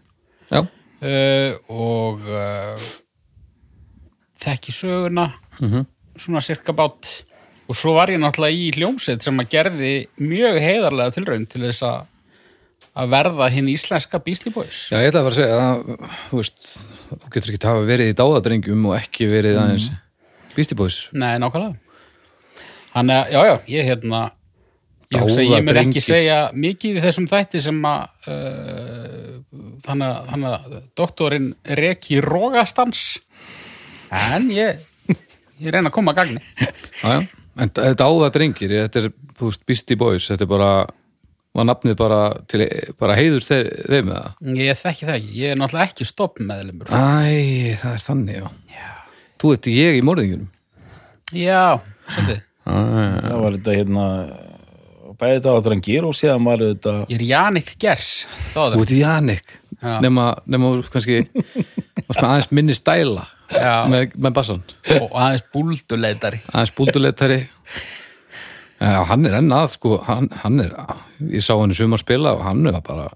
Uh, 1.04 1.56
og 1.72 2.22
uh, 2.28 2.84
þekki 4.44 4.72
söguna, 4.76 5.26
Mhm. 5.60 5.86
svona 6.16 6.40
cirka 6.44 6.72
bát. 6.76 7.08
Og 7.68 7.74
svo 7.76 7.94
var 7.96 8.08
ég 8.12 8.20
náttúrulega 8.20 8.54
í 8.54 8.70
hljómsveit 8.76 9.22
sem 9.24 9.38
að 9.40 9.48
gerði 9.50 9.92
mjög 10.20 10.60
heiðarlega 10.60 11.14
tilraun 11.16 11.46
til 11.48 11.62
þess 11.64 11.82
að 11.82 12.06
að 12.94 13.10
verða 13.10 13.48
hinn 13.50 13.68
íslenska 13.72 14.20
Beastie 14.22 14.52
Boys. 14.54 14.86
Já, 14.92 15.00
ég 15.02 15.10
ætla 15.10 15.24
að 15.24 15.28
fara 15.28 15.34
að 15.34 15.40
segja 15.40 15.58
að 15.64 16.12
þú 16.28 16.40
veist, 16.40 16.68
þú 17.10 17.32
getur 17.34 17.52
ekki 17.52 17.66
hafa 17.66 17.88
verið 17.88 18.10
í 18.12 18.16
dáðadrengjum 18.20 18.86
og 18.90 18.96
ekki 19.00 19.28
verið 19.30 19.58
aðeins 19.62 19.90
Beastie 20.54 20.78
Boys 20.78 21.00
Nei, 21.16 21.34
nákvæmlega. 21.42 21.74
Þannig 22.94 23.18
að, 23.18 23.32
já, 23.34 23.40
já, 23.48 23.54
ég 23.74 23.88
hérna, 23.88 24.20
ég 25.10 25.24
hugsa, 25.24 25.42
að 25.42 25.50
ég 25.50 25.64
mér 25.66 25.80
ekki 25.82 26.02
segja 26.04 26.38
mikið 26.54 26.98
í 27.00 27.02
þessum 27.02 27.26
þætti 27.32 27.62
sem 27.64 27.80
að, 27.90 28.04
uh, 28.30 29.30
þannig 29.88 30.12
að, 30.14 30.44
að 30.52 30.76
doktorinn 30.94 31.48
reki 31.80 32.20
rógastans, 32.22 33.02
en 34.30 34.46
ég, 34.54 34.84
ég 35.10 35.74
reyna 35.74 35.90
að 35.90 35.96
koma 35.96 36.14
að 36.14 36.20
gagni. 36.22 36.44
Já, 37.02 37.16
já, 37.16 37.24
en 37.58 37.74
þetta 37.74 39.02
er, 39.02 39.10
þú 39.34 39.50
veist, 39.50 39.66
Beastie 39.66 39.98
Boys 39.98 40.30
þetta 40.30 40.46
er 40.46 40.52
bara, 40.54 40.70
var 41.54 41.66
nafnið 41.68 41.96
bara 42.00 42.20
til, 42.50 42.64
bara 43.00 43.14
heiðust 43.18 43.50
þeir, 43.52 43.68
þeim 43.90 44.08
með 44.10 44.16
það? 44.18 44.56
Ég 44.64 44.80
þekki 44.80 45.06
það 45.08 45.18
ekki, 45.20 45.34
ég 45.40 45.52
er 45.54 45.60
náttúrulega 45.60 45.90
ekki 45.92 46.06
stopp 46.08 46.40
meðlumur. 46.42 46.90
Æ, 46.90 47.76
það 47.82 47.92
er 47.94 48.04
þannig, 48.08 48.40
já, 48.74 48.88
Þú 49.44 49.52
ert 49.56 49.68
ég 49.74 49.98
í 49.98 50.02
morðingunum 50.06 50.50
Já, 51.34 51.62
svolítið. 52.08 52.42
það 52.64 53.38
var 53.44 53.56
þetta 53.58 53.74
hérna 53.78 54.04
bæði 55.20 55.34
þetta 55.38 55.52
á 55.54 55.58
drengir 55.68 56.06
og 56.08 56.14
síðan 56.18 56.46
var 56.48 56.62
þetta 56.64 56.94
Ég 57.10 57.18
er 57.20 57.24
Janik 57.28 57.74
Gers, 57.82 58.10
Þú 58.54 58.82
ert 58.82 58.94
Jannik. 58.98 59.58
Já. 59.84 59.98
nema, 60.00 60.30
nema 60.48 60.70
kannski 60.88 61.18
aðeins 62.14 62.48
minni 62.56 62.72
stæla 62.76 63.26
Já. 63.52 63.84
með, 63.90 64.14
með 64.16 64.32
bassan. 64.38 64.62
Og 64.96 65.10
aðeins 65.12 65.44
búlduleitari. 65.52 66.38
aðeins 66.50 66.72
búldulettari 66.78 67.40
Já, 68.80 69.04
hann 69.06 69.26
er 69.28 69.36
enn 69.38 69.52
að 69.54 69.68
sko, 69.76 69.98
hann, 70.08 70.26
hann 70.42 70.60
er 70.64 70.72
ég 71.30 71.44
sá 71.44 71.54
hann 71.54 71.72
í 71.72 71.76
sumar 71.78 72.00
spila 72.02 72.34
og 72.34 72.42
hann 72.44 72.64
er 72.66 72.80
bara 72.84 73.06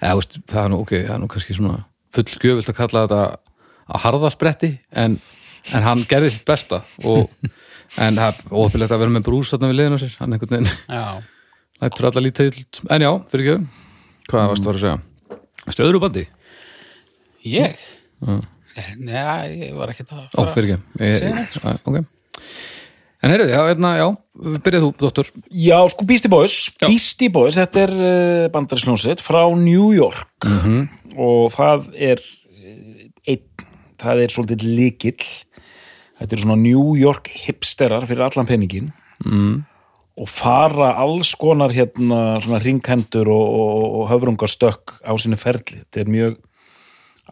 eða, 0.00 0.14
veist, 0.18 0.38
það 0.50 0.62
er 0.62 0.72
nú, 0.72 0.78
ok, 0.84 0.94
það 1.04 1.14
er 1.16 1.20
nú 1.22 1.28
kannski 1.32 1.56
svona 1.58 1.82
fullgjöfult 2.14 2.70
að 2.72 2.78
kalla 2.78 3.02
þetta 3.04 3.20
að 3.84 4.04
harðaspretti 4.06 4.70
en, 5.04 5.18
en 5.76 5.86
hann 5.86 6.04
gerði 6.08 6.32
sitt 6.34 6.46
besta 6.48 6.80
og 7.04 7.28
en 8.04 8.16
það 8.18 8.30
er 8.30 8.56
óöfilegt 8.56 8.96
að 8.96 9.04
vera 9.04 9.14
með 9.18 9.26
brús 9.28 9.52
þarna 9.52 9.70
við 9.70 9.80
liðinu 9.82 10.00
sér, 10.02 10.16
hann 10.22 10.36
einhvern 10.36 10.56
veginn 10.56 10.72
Já. 10.88 11.04
lætur 11.84 12.08
alla 12.10 12.24
lítið 12.24 12.60
en 12.88 13.04
já, 13.04 13.10
fyrir 13.32 13.52
ekki 13.54 14.32
hvað 14.32 14.50
varst 14.54 14.64
að 14.64 14.70
fara 14.70 14.80
að 14.80 14.84
segja 14.86 15.74
stöður 15.74 15.98
úr 16.00 16.04
bandi? 16.08 16.26
Ég? 17.44 17.76
Nei, 18.98 19.68
ég 19.68 19.74
var 19.76 19.92
ekki 19.92 20.06
það. 20.08 20.24
Ó, 20.34 20.48
fyrir 20.50 20.74
ekki 20.74 21.12
Segja 21.20 21.34
neitt, 21.36 21.60
Æ, 21.60 21.76
ok 21.84 22.00
en 23.24 23.32
heyrðu, 23.32 23.52
já, 23.52 24.08
hérna, 24.34 24.58
já, 24.58 24.62
byrjað 24.66 24.86
þú, 24.86 24.92
doktor 24.98 25.30
Já, 25.50 25.78
sko 25.92 26.04
Beastie 26.04 26.30
Boys. 26.32 26.56
Beastie 26.82 27.30
Boys, 27.30 27.58
þetta 27.60 27.84
er 27.86 27.94
uh, 27.94 28.46
bandarinsljónsett 28.54 29.22
frá 29.22 29.42
New 29.56 29.92
York. 29.94 30.44
-hmm. 30.44 30.88
og 31.16 31.52
það 31.52 31.88
er 31.94 32.18
uh, 32.20 33.08
einn, 33.26 33.66
það 33.98 34.22
er 34.22 34.28
svolítið 34.34 34.62
líkill 34.62 35.44
þetta 36.18 36.36
er 36.36 36.42
svona 36.44 36.58
New 36.60 36.94
York 36.98 37.30
hipsterar 37.44 38.06
fyrir 38.08 38.24
allan 38.26 38.48
peningin 38.48 38.90
mm. 39.24 39.54
og 40.20 40.30
fara 40.30 40.94
alls 41.02 41.34
konar 41.38 41.74
hérna 41.74 42.40
svona 42.44 42.60
ringhendur 42.62 43.28
og, 43.28 43.46
og, 43.60 43.84
og 44.00 44.10
höfrungastökk 44.12 44.98
á 45.02 45.12
sinni 45.18 45.38
ferli. 45.40 45.82
Þetta 45.82 46.04
er 46.04 46.12
mjög 46.14 46.36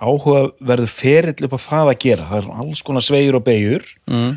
áhugaverður 0.03 0.91
ferill 0.91 1.47
upp 1.47 1.57
á 1.57 1.61
það 1.63 1.93
að 1.93 2.01
gera. 2.07 2.29
Það 2.31 2.41
er 2.41 2.51
alls 2.65 2.83
konar 2.87 3.07
sveigur 3.07 3.39
og 3.39 3.47
beigur 3.47 3.87
mm. 4.11 4.33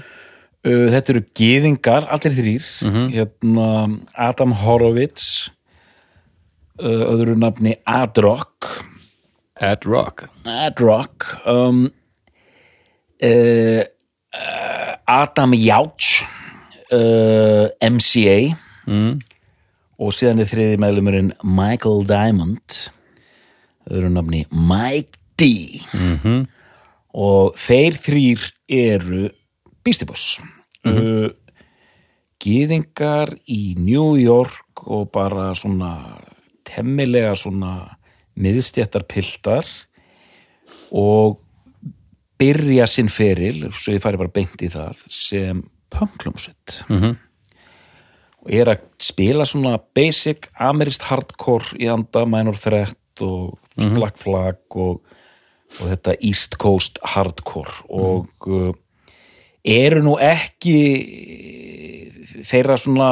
Þetta 0.66 1.14
eru 1.14 1.22
gyðingar 1.38 2.08
allir 2.10 2.34
þrýr 2.34 2.70
hérna, 3.14 3.68
Adam 4.18 4.56
Horowitz 4.64 5.52
uh, 6.82 7.04
öðru 7.14 7.36
nafni 7.38 7.76
Adrock. 7.86 8.86
Ed 9.56 9.86
Rock 9.88 10.26
Adrock 10.44 11.24
um, 11.48 11.86
uh, 13.24 13.84
uh, 14.36 14.96
Adam 15.08 15.54
Jauch 15.56 16.26
uh, 16.92 17.70
MCA 17.80 18.40
mm. 18.84 19.14
og 19.96 20.12
síðan 20.18 20.44
er 20.44 20.50
þriði 20.50 20.82
meðlumurinn 20.84 21.32
Michael 21.48 22.04
Diamond 22.10 22.82
öðru 23.88 24.12
nafni 24.12 24.44
Mike 24.52 25.22
D. 25.40 25.80
-hmm. 25.92 26.46
og 27.14 27.56
þeir 27.56 27.96
þrýr 27.96 28.46
eru 28.68 29.30
Beastie 29.84 30.08
Boys 30.08 30.40
uh, 30.86 31.30
Gýðingar 32.46 33.32
í 33.50 33.76
New 33.80 34.16
York 34.20 34.84
og 34.86 35.08
bara 35.16 35.54
svona 35.58 35.94
temmilega 36.68 37.32
svona 37.40 37.96
miðstjættar 38.38 39.06
piltar 39.08 39.66
og 40.92 41.40
byrja 42.38 42.86
sinn 42.92 43.08
feril, 43.10 43.70
svo 43.72 43.96
ég 43.96 44.04
færi 44.04 44.20
bara 44.20 44.34
beint 44.36 44.62
í 44.62 44.70
það, 44.74 45.00
sem 45.08 45.62
punklumsett 45.96 46.82
Mhm. 46.90 47.16
og 48.44 48.52
er 48.52 48.66
að 48.76 48.82
spila 49.00 49.46
svona 49.48 49.80
basic 49.96 50.50
amerist 50.60 51.02
hardcore 51.08 51.78
í 51.80 51.88
anda 51.92 52.26
minor 52.26 52.58
threat 52.60 52.98
og 53.22 53.58
black 53.96 54.18
flag 54.18 54.58
og, 54.76 55.02
og 55.80 55.88
þetta 55.88 56.18
east 56.22 56.58
coast 56.58 57.00
hardcore 57.04 57.72
og 57.90 58.28
uh, 58.48 58.74
eru 59.66 60.04
nú 60.06 60.16
ekki 60.22 60.80
þeirra 62.46 62.78
svona 62.80 63.10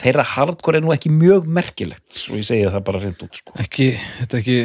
þeirra 0.00 0.24
hardcore 0.26 0.80
er 0.80 0.84
nú 0.84 0.92
ekki 0.94 1.12
mjög 1.12 1.48
merkilegt 1.50 2.16
svo 2.16 2.38
ég 2.40 2.46
segi 2.46 2.68
það 2.72 2.84
bara 2.86 3.02
reynd 3.02 3.24
út 3.24 3.40
sko. 3.40 3.54
ekki, 3.62 3.88
þetta 4.20 4.38
er 4.38 4.42
ekki 4.42 4.56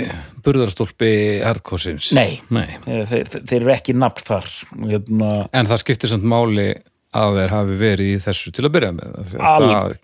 burðarstólpi 0.45 1.11
hardcoresins 1.43 2.11
Nei. 2.17 2.39
Nei. 2.53 2.67
þeir, 2.85 3.29
þeir, 3.37 3.57
eru 3.59 3.73
ekki 3.75 3.97
nafn 3.97 4.27
þar 4.31 4.49
hérna, 4.93 5.31
en 5.51 5.69
það 5.69 5.83
skiptir 5.83 6.13
samt 6.13 6.27
máli 6.27 6.69
að 7.17 7.41
þeir 7.41 7.55
hafi 7.55 7.79
verið 7.81 8.13
í 8.13 8.19
þessu 8.25 8.53
til 8.55 8.67
að 8.67 8.75
byrja 8.77 8.93
með 8.97 9.37
Al- 9.37 9.67
það 9.67 9.97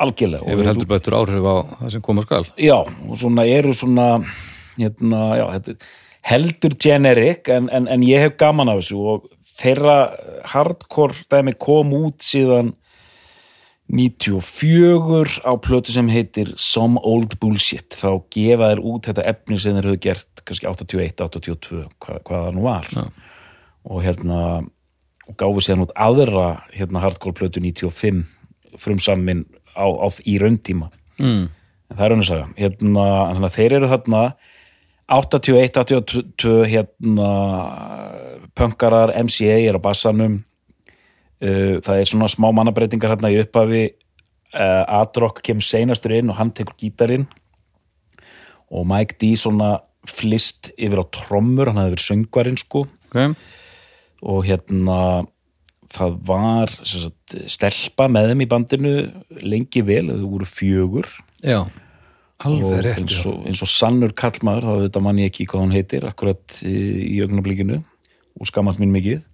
algjörlega 0.00 0.48
hefur 0.48 0.70
heldur 0.70 0.90
betur 0.90 1.18
áhrif 1.18 1.44
á 1.50 1.56
það 1.80 1.90
sem 1.94 2.04
koma 2.04 2.24
skal 2.26 2.46
já, 2.56 2.78
og 2.80 3.18
svona 3.20 3.46
eru 3.48 3.74
svona 3.76 4.06
hérna, 4.78 5.24
já, 5.36 5.44
heldur 6.30 6.76
generic 6.80 7.50
en, 7.52 7.68
en, 7.72 7.88
en 7.88 8.06
ég 8.06 8.24
hef 8.24 8.38
gaman 8.40 8.72
af 8.72 8.80
þessu 8.80 9.00
og 9.12 9.28
þeirra 9.60 9.96
hardcore 10.50 11.26
dæmi 11.32 11.54
kom 11.60 11.92
út 11.96 12.24
síðan 12.24 12.74
94 13.90 15.42
á 15.42 15.52
plötu 15.58 15.92
sem 15.92 16.08
heitir 16.12 16.52
Some 16.56 17.00
Old 17.02 17.34
Bullshit 17.42 17.96
þá 17.98 18.22
gefa 18.30 18.70
þær 18.70 18.82
út 18.86 19.08
þetta 19.10 19.24
efni 19.32 19.58
sem 19.58 19.74
þeir 19.76 19.88
höfðu 19.90 20.02
gert 20.04 20.42
kannski 20.46 20.68
81, 20.70 21.24
82 21.26 21.80
hvað, 21.98 22.20
hvað 22.26 22.44
það 22.44 22.52
nú 22.56 22.66
var 22.68 22.90
Já. 22.94 23.02
og 23.90 24.04
hérna 24.04 24.42
og 25.30 25.38
gáfu 25.38 25.64
sér 25.64 25.82
út 25.82 25.94
aðra 25.98 26.62
hérna 26.74 27.02
hardcore 27.02 27.36
plötu 27.38 27.62
95 27.62 28.22
frumsammin 28.78 29.44
á, 29.74 29.86
á, 29.86 30.06
í 30.22 30.38
rauntíma 30.42 30.90
mm. 31.18 31.44
en 31.90 31.98
það 31.98 32.06
er 32.06 32.24
saga 32.26 32.48
hérna, 32.58 33.06
að 33.34 33.54
þeir 33.58 33.76
eru 33.80 33.90
þarna 33.90 34.22
81, 35.10 35.74
82 35.74 36.54
hérna 36.70 37.30
punkarar, 38.54 39.12
MCA 39.18 39.58
er 39.66 39.78
á 39.78 39.80
bassanum. 39.82 40.40
Uh, 41.40 41.80
það 41.82 41.98
er 41.98 42.08
svona 42.10 42.28
smá 42.30 42.50
mannabreitingar 42.54 43.14
hérna 43.14 43.32
í 43.32 43.40
upphafi. 43.42 43.84
Uh, 44.50 44.84
Adrock 45.00 45.42
kemur 45.46 45.64
seinastur 45.66 46.14
inn 46.14 46.30
og 46.30 46.38
hann 46.38 46.54
tekur 46.54 46.76
gítarinn. 46.78 47.26
Og 48.70 48.86
Mike 48.86 49.18
D 49.18 49.34
svona 49.38 49.80
flist 50.08 50.70
yfir 50.78 51.02
á 51.02 51.06
trommur, 51.12 51.70
hann 51.70 51.82
hefði 51.82 51.96
verið 51.96 52.06
söngvarinn 52.06 52.60
sko. 52.60 52.86
Okay. 53.10 53.34
og 54.22 54.44
hérna 54.46 54.96
það 55.90 56.16
var 56.28 56.72
sagt, 56.86 57.36
stelpa 57.50 58.06
með 58.12 58.30
þeim 58.30 58.44
í 58.44 58.48
bandinu 58.50 58.92
lengi 59.42 59.82
vel, 59.86 60.04
þau 60.12 60.28
voru 60.36 60.48
fjögur. 60.48 61.08
Já, 61.42 61.64
alveg 62.46 62.66
og 62.66 62.84
rétt 62.84 63.02
eins, 63.02 63.16
og, 63.28 63.40
eins 63.48 63.62
og 63.64 63.70
sannur 63.70 64.14
kallmaður 64.16 64.66
þá 64.66 64.84
þetta 64.86 65.02
mann 65.04 65.20
ég 65.20 65.32
ekki 65.32 65.46
hvað 65.50 65.64
hún 65.64 65.74
heitir 65.74 66.06
akkurat 66.08 66.60
í, 66.64 67.20
augnablikinu 67.24 67.80
og 68.40 68.48
skammast 68.48 68.80
mín 68.82 68.94
mikið. 68.94 69.24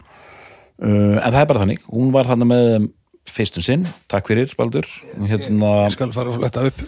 Uh, 0.76 1.16
en 1.20 1.30
það 1.32 1.40
er 1.40 1.50
bara 1.50 1.62
þannig, 1.62 1.84
hún 1.88 2.10
var 2.14 2.28
þarna 2.28 2.48
með 2.50 2.88
fyrstum 3.26 3.64
sinn, 3.64 3.86
takk 4.10 4.28
fyrir 4.30 4.52
Baldur. 4.58 4.88
Og 5.16 5.30
hérna 5.30 5.72
Ég 5.86 5.96
skal 5.96 6.12
fara 6.14 6.32
að 6.32 6.40
fletta 6.40 6.66
upp. 6.70 6.82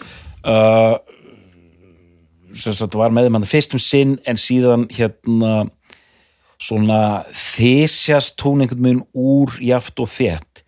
Uh, 0.45 0.99
sem 2.57 2.77
sagt 2.77 2.97
var 2.99 3.13
með 3.15 3.31
hann 3.33 3.49
fyrstum 3.49 3.83
sinn 3.83 4.19
en 4.29 4.39
síðan 4.41 4.87
hérna 4.95 5.67
svona 6.59 7.25
þysjast 7.39 8.41
hún 8.43 8.65
einhvern 8.65 8.85
veginn 8.85 9.05
úr 9.15 9.59
jaft 9.63 10.01
og 10.03 10.11
þétt. 10.11 10.65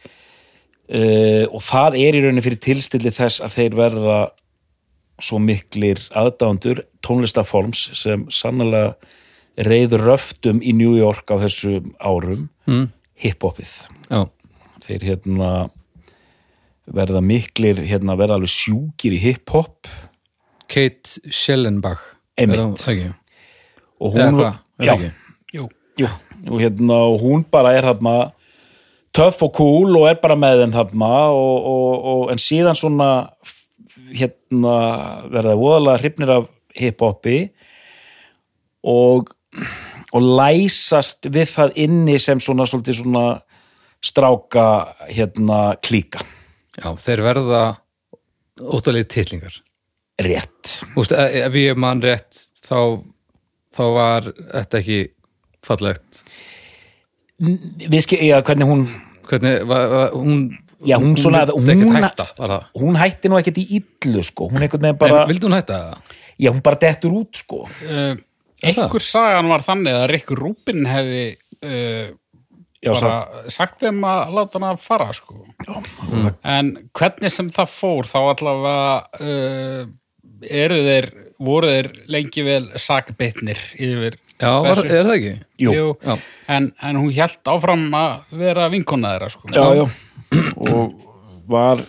Uh, 0.91 1.47
og 1.55 1.63
það 1.63 2.01
er 2.03 2.17
í 2.19 2.23
rauninni 2.25 2.43
fyrir 2.43 2.63
tilstilli 2.63 3.13
þess 3.15 3.43
að 3.45 3.57
þeir 3.59 3.77
verða 3.79 4.19
svo 5.25 5.41
miklir 5.43 6.03
aðdáðandur 6.17 6.85
tónlistaforms 7.05 7.91
sem 7.99 8.27
sannlega 8.33 8.95
reyður 9.61 10.07
röftum 10.13 10.63
í 10.63 10.73
New 10.77 10.95
York 10.99 11.31
á 11.33 11.37
þessum 11.43 11.93
árum 11.99 12.49
mm. 12.69 12.87
hiphopið 13.21 13.75
þeir 14.81 15.07
hérna 15.07 15.51
verða 16.91 17.21
miklir, 17.23 17.83
hérna 17.87 18.17
verða 18.19 18.41
alveg 18.41 18.53
sjúkir 18.55 19.15
í 19.15 19.23
hiphop 19.23 19.91
Kate 20.71 21.21
Schellenbach 21.31 22.17
Einmitt. 22.41 22.61
Er 22.61 22.77
það 22.81 22.93
ekki? 22.95 23.15
og 24.01 24.17
hún, 24.17 24.37
hvað? 24.39 24.61
Er 24.81 24.89
já? 24.89 25.13
Jú, 25.53 25.65
jú, 26.01 26.11
og 26.49 26.61
hérna 26.63 27.01
og 27.11 27.23
hún 27.25 27.45
bara 27.53 27.75
er 27.77 27.89
hérna 27.91 28.15
töff 29.17 29.43
og 29.45 29.55
cool 29.57 29.97
og 29.99 30.09
er 30.09 30.21
bara 30.23 30.39
með 30.39 30.65
þeim 30.65 30.75
þarna 30.77 31.15
og, 31.35 31.57
og, 31.73 32.05
og, 32.13 32.23
en 32.33 32.41
síðan 32.41 32.79
svona 32.79 33.11
hérna 34.15 34.77
verða 35.31 35.57
voðalega 35.59 36.03
hrifnir 36.03 36.33
af 36.39 36.49
hiphopi 36.79 37.39
og 38.87 39.33
og 40.15 40.27
læsast 40.41 41.29
við 41.31 41.49
það 41.53 41.77
inni 41.85 42.19
sem 42.23 42.41
svona 42.43 42.67
svona 42.67 43.25
stráka 44.03 44.67
hérna 45.11 45.77
klíka. 45.83 46.23
Já, 46.79 46.95
þeir 46.97 47.23
verða 47.27 47.63
ótalegi 48.61 49.09
titlingar. 49.15 49.61
Rétt. 50.21 50.81
Úst, 50.97 51.13
ef 51.13 51.55
ég 51.57 51.77
man 51.77 52.03
rétt 52.03 52.47
þá, 52.61 53.03
þá 53.75 53.85
var 53.97 54.31
þetta 54.31 54.81
ekki 54.81 55.01
fallegt. 55.67 56.23
Við 57.41 58.03
skil, 58.05 58.21
já, 58.29 58.41
hvernig 58.45 58.69
hún 58.69 58.85
hvernig, 59.31 59.63
var, 59.69 59.87
var, 59.89 60.11
hún 60.17 60.43
Já, 60.87 60.97
hún 60.97 61.13
svona- 61.21 61.43
ekkert 61.45 61.85
hún- 61.85 61.97
hætta 62.01 62.27
hún 62.81 62.97
hætti 62.97 63.29
nú 63.29 63.37
ekkert 63.37 63.59
í 63.61 63.67
illu 63.81 64.23
sko, 64.25 64.49
hún 64.49 64.63
einhvern 64.65 64.87
veginn 64.87 64.99
bara, 64.99 65.27
vildi 65.29 65.47
hún 65.47 65.57
hætta 65.59 65.77
það? 65.77 66.17
já 66.41 66.49
hún 66.55 66.63
bara 66.65 66.77
dettur 66.81 67.13
út 67.13 67.37
sko 67.37 67.67
uh, 67.69 68.15
einhver 68.65 69.01
sagan 69.05 69.49
var 69.53 69.61
þannig 69.61 69.93
að 69.99 70.07
Rick 70.15 70.31
Rubin 70.31 70.87
hefði 70.89 71.37
uh, 71.65 72.09
já, 72.81 72.95
bara 72.97 73.45
sagt 73.53 73.81
þeim 73.85 74.01
að 74.09 74.33
láta 74.39 74.57
hana 74.59 74.77
fara 74.81 75.11
sko. 75.13 75.45
en 76.45 76.73
hvernig 76.97 77.31
sem 77.35 77.51
það 77.53 77.69
fór 77.77 78.09
þá 78.09 78.19
allavega 78.23 79.05
uh, 79.21 79.85
eru 80.49 80.81
þeir 80.89 81.11
voru 81.41 81.69
þeir 81.75 81.91
lengi 82.09 82.43
vel 82.47 82.65
sakbitnir 82.81 83.61
yfir 83.77 84.17
Já, 84.41 84.55
var, 84.65 84.79
er 84.89 85.05
það 85.05 85.17
ekki? 85.19 85.33
Jú. 85.61 85.73
Já. 86.01 86.15
En, 86.49 86.71
en 86.81 86.97
hún 86.97 87.11
hjælt 87.13 87.45
áfram 87.53 87.83
að 87.93 88.31
vera 88.41 88.71
vinkona 88.73 89.11
þeirra 89.13 89.29
sko. 89.35 89.51
já, 89.53 89.65
já. 89.77 89.85
Og 90.57 90.95
var 91.51 91.83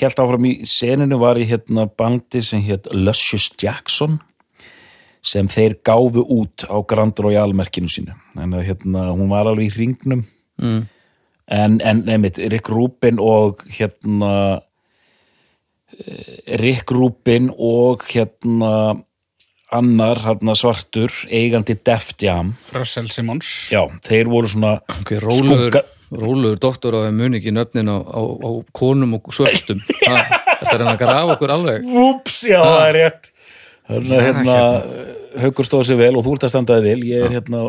helt 0.00 0.18
áfram 0.20 0.44
í 0.48 0.54
seninu 0.68 1.18
var 1.22 1.38
í 1.40 1.46
hérna 1.48 1.86
bandi 1.88 2.42
sem 2.44 2.62
hétt 2.66 2.88
Luscious 2.92 3.50
Jackson 3.62 4.18
sem 5.26 5.48
þeir 5.50 5.78
gáfu 5.86 6.22
út 6.22 6.66
á 6.70 6.76
Grand 6.86 7.18
Royal 7.18 7.50
merkinu 7.56 7.88
sínu. 7.90 8.12
Að 8.38 8.60
hérna, 8.68 9.08
hún 9.10 9.30
var 9.32 9.48
alveg 9.50 9.70
í 9.70 9.74
hringnum. 9.74 10.22
Mm. 10.62 10.84
en, 11.52 11.74
en 11.84 11.98
nefnit, 12.06 12.38
Rick 12.50 12.68
Rubin 12.72 13.18
og 13.22 13.60
hérna 13.70 14.30
eh, 15.98 16.56
Rick 16.62 16.90
Rubin 16.94 17.50
og 17.52 18.06
hérna 18.08 19.02
annar 19.74 20.20
hérna 20.22 20.54
svartur 20.56 21.10
eigandi 21.30 21.76
Def 21.84 22.12
Jam. 22.22 22.54
Russell 22.74 23.10
Simmons. 23.10 23.50
Já, 23.72 23.82
þeir 24.06 24.30
voru 24.30 24.48
svona 24.50 24.76
Ok, 25.00 25.16
róluður, 25.22 25.68
Skugga- 25.70 25.84
róluður 26.12 26.60
doktor 26.62 26.96
á 26.96 27.00
þeim 27.06 27.18
muni 27.22 27.40
ekki 27.40 27.54
nöfnin 27.54 27.90
á, 27.90 27.98
á, 27.98 28.20
á 28.22 28.50
konum 28.76 29.16
og 29.18 29.32
svörtum. 29.34 29.80
Það 29.96 30.72
er 30.76 30.84
að 30.86 31.00
grafa 31.02 31.34
okkur 31.36 31.54
alveg? 31.56 31.88
Úps, 32.06 32.38
já, 32.48 32.60
það 32.62 32.84
er 32.86 32.96
rétt. 33.00 33.32
Að 33.86 34.08
Já, 34.10 34.20
hérna, 34.26 34.54
haukur 35.42 35.66
stóð 35.68 35.84
sér 35.90 36.00
vel 36.00 36.14
og 36.18 36.24
þú 36.26 36.36
ert 36.36 36.46
að 36.48 36.52
standaði 36.54 36.88
vel. 36.88 37.02
Ég 37.06 37.26
er 37.26 37.36
hérna 37.36 37.66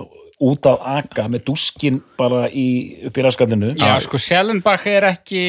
út 0.47 0.69
af 0.69 0.85
aga 0.85 1.25
með 1.33 1.47
dúskin 1.49 1.99
bara 2.17 2.45
í, 2.49 2.67
upp 3.09 3.17
í 3.17 3.23
raskandinu 3.25 3.71
Já, 3.73 3.95
sko, 4.05 4.19
Sjellenbach 4.21 4.85
er 4.89 5.07
ekki 5.09 5.43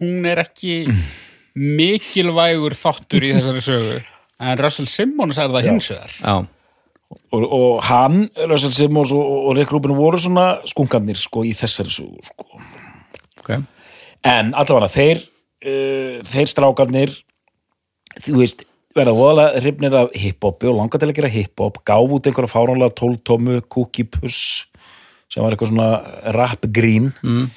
hún 0.00 0.26
er 0.26 0.42
ekki 0.42 0.80
mikilvægur 1.58 2.74
þáttur 2.78 3.26
í 3.26 3.32
þessari 3.36 3.62
sögu. 3.64 3.98
En 4.38 4.58
Russell 4.60 4.86
Simmons 4.90 5.38
er 5.42 5.50
það 5.50 5.66
hins 5.66 5.90
vegar. 5.90 6.14
Já, 6.18 6.34
og, 7.08 7.44
og 7.44 7.82
hann, 7.88 8.26
Russell 8.48 8.74
Simmons 8.76 9.12
og, 9.16 9.24
og 9.48 9.56
Rick 9.56 9.72
Rubin 9.72 9.96
voru 9.96 10.20
svona 10.20 10.58
skunkarnir 10.68 11.18
sko 11.20 11.44
í 11.46 11.54
þessari 11.56 11.92
sögu 11.92 12.24
sko. 12.24 12.62
ok 13.42 13.52
en 14.28 14.50
allavega 14.58 14.90
þeir 14.92 15.22
uh, 15.22 16.18
þeir 16.26 16.50
strákarnir 16.50 17.14
þú 18.24 18.40
veist, 18.40 18.64
verða 18.96 19.14
voðalega 19.14 19.62
hrifnir 19.62 19.96
af 20.00 20.12
hiphopi 20.16 20.68
og 20.70 20.80
langa 20.80 20.98
til 20.98 21.10
að 21.10 21.16
gera 21.20 21.32
hiphop 21.32 21.80
gáf 21.86 22.16
út 22.16 22.28
einhverja 22.28 22.50
fáránlega 22.50 22.96
tóltómu 22.98 23.62
cookie 23.70 24.08
puss 24.08 24.66
sem 25.28 25.44
var 25.44 25.54
eitthvað 25.54 25.72
svona 25.74 26.32
rap 26.34 26.64
grín 26.72 27.12
mm. 27.22 27.48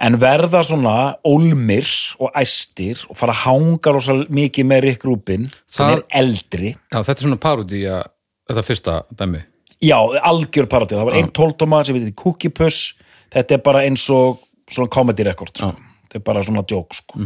en 0.00 0.20
verða 0.20 0.64
svona 0.66 0.94
ólmir 1.28 1.88
og 2.18 2.32
æstir 2.40 3.04
og 3.08 3.18
fara 3.20 3.36
að 3.36 3.44
hanga 3.44 3.94
rosa 3.94 4.16
mikið 4.28 4.70
með 4.72 4.86
Rick 4.88 5.04
Rubin 5.08 5.50
sem 5.68 5.84
Það- 5.84 5.98
er 5.98 6.06
eldri 6.22 6.72
Já, 6.74 6.98
þetta 7.04 7.16
er 7.18 7.26
svona 7.28 7.44
parodí 7.44 7.84
að 7.88 8.08
þetta 8.50 8.66
fyrsta 8.66 8.96
dæmi? 9.16 9.44
Já, 9.80 9.96
algjör 10.28 10.68
parodía, 10.68 10.98
það 11.00 11.08
var 11.08 11.16
einn 11.16 11.30
tóltóma 11.32 11.80
sem 11.86 11.96
við 11.96 12.10
cookie 12.18 12.52
puss. 12.52 12.94
Þetta 13.32 13.56
er 13.56 13.62
bara 13.64 13.84
eins 13.86 14.04
og 14.12 14.42
svona 14.70 14.90
comedy 14.92 15.24
record 15.26 15.54
sko. 15.56 15.72
þetta 16.04 16.18
er 16.18 16.24
bara 16.26 16.42
svona 16.46 16.64
joke 16.68 16.96
sko. 16.98 17.20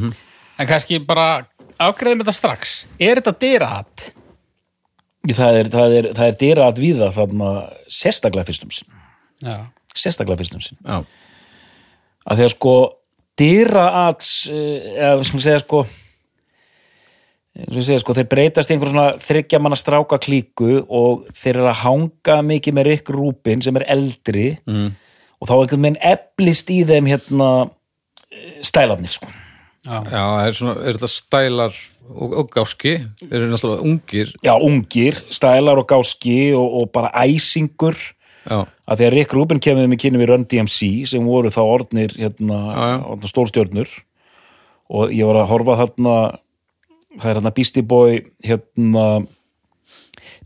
en 0.58 0.68
kannski 0.68 1.00
bara 1.02 1.46
afgreðum 1.80 2.22
þetta 2.22 2.36
strax. 2.36 2.84
Er 3.00 3.20
þetta 3.20 3.34
dyrahatt? 3.40 4.12
það 5.32 5.58
er, 5.58 5.70
það 5.72 5.96
er, 5.98 6.08
það 6.12 6.26
er 6.26 6.38
dýra 6.40 6.68
að 6.68 6.80
víða 6.82 7.10
þarna 7.14 7.50
sérstaklega 7.88 8.46
fyrstum 8.50 8.70
sinn. 8.74 8.88
Já, 9.44 9.56
sérstaklega 9.96 10.42
fyrstum 10.42 10.60
sinn. 10.60 10.78
Já, 10.84 11.00
að 12.28 12.40
því 12.40 12.46
að 12.46 12.54
sko 12.54 12.74
dýra 13.40 13.84
að 14.04 14.28
eða 14.52 15.14
við 15.18 15.28
skulum 15.30 15.44
segja 15.46 15.62
sko 15.64 15.84
við 15.88 16.03
segja 17.54 18.00
sko 18.02 18.16
þeir 18.16 18.28
breytast 18.30 18.70
í 18.70 18.74
einhver 18.74 18.90
svona 18.90 19.06
þryggja 19.22 19.60
manna 19.62 19.78
stráka 19.78 20.18
klíku 20.22 20.80
og 20.82 21.28
þeir 21.38 21.60
eru 21.60 21.70
að 21.70 21.80
hanga 21.84 22.38
mikið 22.50 22.76
með 22.76 22.88
Rick 22.90 23.14
Rubin 23.14 23.62
sem 23.62 23.78
er 23.78 23.86
eldri 23.94 24.46
mm. 24.66 24.88
og 25.38 25.50
þá 25.50 25.54
einhvern 25.56 25.86
veginn 25.86 26.00
eflist 26.10 26.72
í 26.74 26.80
þeim 26.88 27.10
hérna 27.12 27.50
eh, 27.62 28.58
stælarnir 28.66 29.14
sko. 29.14 29.30
Já, 29.84 30.00
já 30.08 30.24
er, 30.24 30.56
svona, 30.56 30.74
er 30.80 30.96
þetta 30.96 31.12
stælar 31.12 31.78
og, 32.08 32.36
og 32.40 32.50
gáski? 32.52 32.96
Eru 33.28 33.48
náttúrulega 33.50 33.86
ungir. 33.86 34.34
Já, 34.44 34.54
ungir, 34.56 35.20
stælar 35.34 35.80
og 35.82 35.88
gáski 35.90 36.38
og, 36.56 36.78
og 36.80 36.92
bara 36.94 37.12
æsingur. 37.22 37.98
Já, 38.44 38.64
að 38.64 38.98
því 38.98 39.06
að 39.06 39.14
Rick 39.14 39.34
Rubin 39.36 39.60
kemur 39.62 39.86
með 39.88 40.00
kynni 40.02 40.20
við 40.20 40.32
Run 40.32 40.42
DMC 40.48 40.88
sem 41.08 41.28
voru 41.28 41.52
þá 41.52 41.62
orðnir 41.62 42.16
hérna, 42.18 42.58
Já, 42.74 43.28
stórstjörnur. 43.30 43.92
Og 44.94 45.12
ég 45.16 45.28
var 45.28 45.38
að 45.40 45.52
horfa 45.52 45.78
þarna 45.80 46.16
það 47.20 47.30
er 47.30 47.38
hérna 47.38 47.54
Beastie 47.54 47.86
Boy 47.86 48.20
hérna 48.44 49.06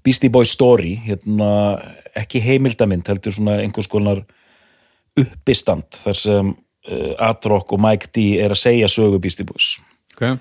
Beastie 0.05 0.31
Boy 0.33 0.47
Story 0.49 0.95
hérna, 1.05 1.51
ekki 2.17 2.41
heimildamind 2.43 3.09
heldur 3.09 3.35
svona 3.35 3.59
einhvers 3.63 3.91
konar 3.91 4.23
uppistand 5.19 5.99
þar 6.05 6.19
sem 6.19 6.53
uh, 6.55 7.15
Adrock 7.29 7.75
og 7.75 7.83
Mike 7.83 8.13
D 8.15 8.31
er 8.43 8.55
að 8.55 8.63
segja 8.63 8.91
sögu 8.93 9.21
Beastie 9.23 9.47
Boys 9.49 9.75
ok, 10.15 10.39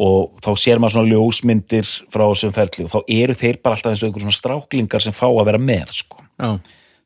og 0.00 0.42
þá 0.44 0.50
sér 0.60 0.82
maður 0.82 0.98
svona 0.98 1.14
ljósmyndir 1.14 1.94
frá 2.12 2.26
þessum 2.26 2.56
ferli 2.56 2.86
og 2.86 2.92
þá 2.92 3.14
eru 3.20 3.38
þeir 3.40 3.60
bara 3.62 3.78
alltaf 3.78 3.94
eins 3.94 4.04
og 4.04 4.10
einhver 4.10 4.26
svona 4.26 4.38
stráklingar 4.38 5.04
sem 5.04 5.16
fá 5.16 5.26
að 5.28 5.46
vera 5.50 5.62
með 5.62 5.96
sko. 6.02 6.20
já, 6.40 6.50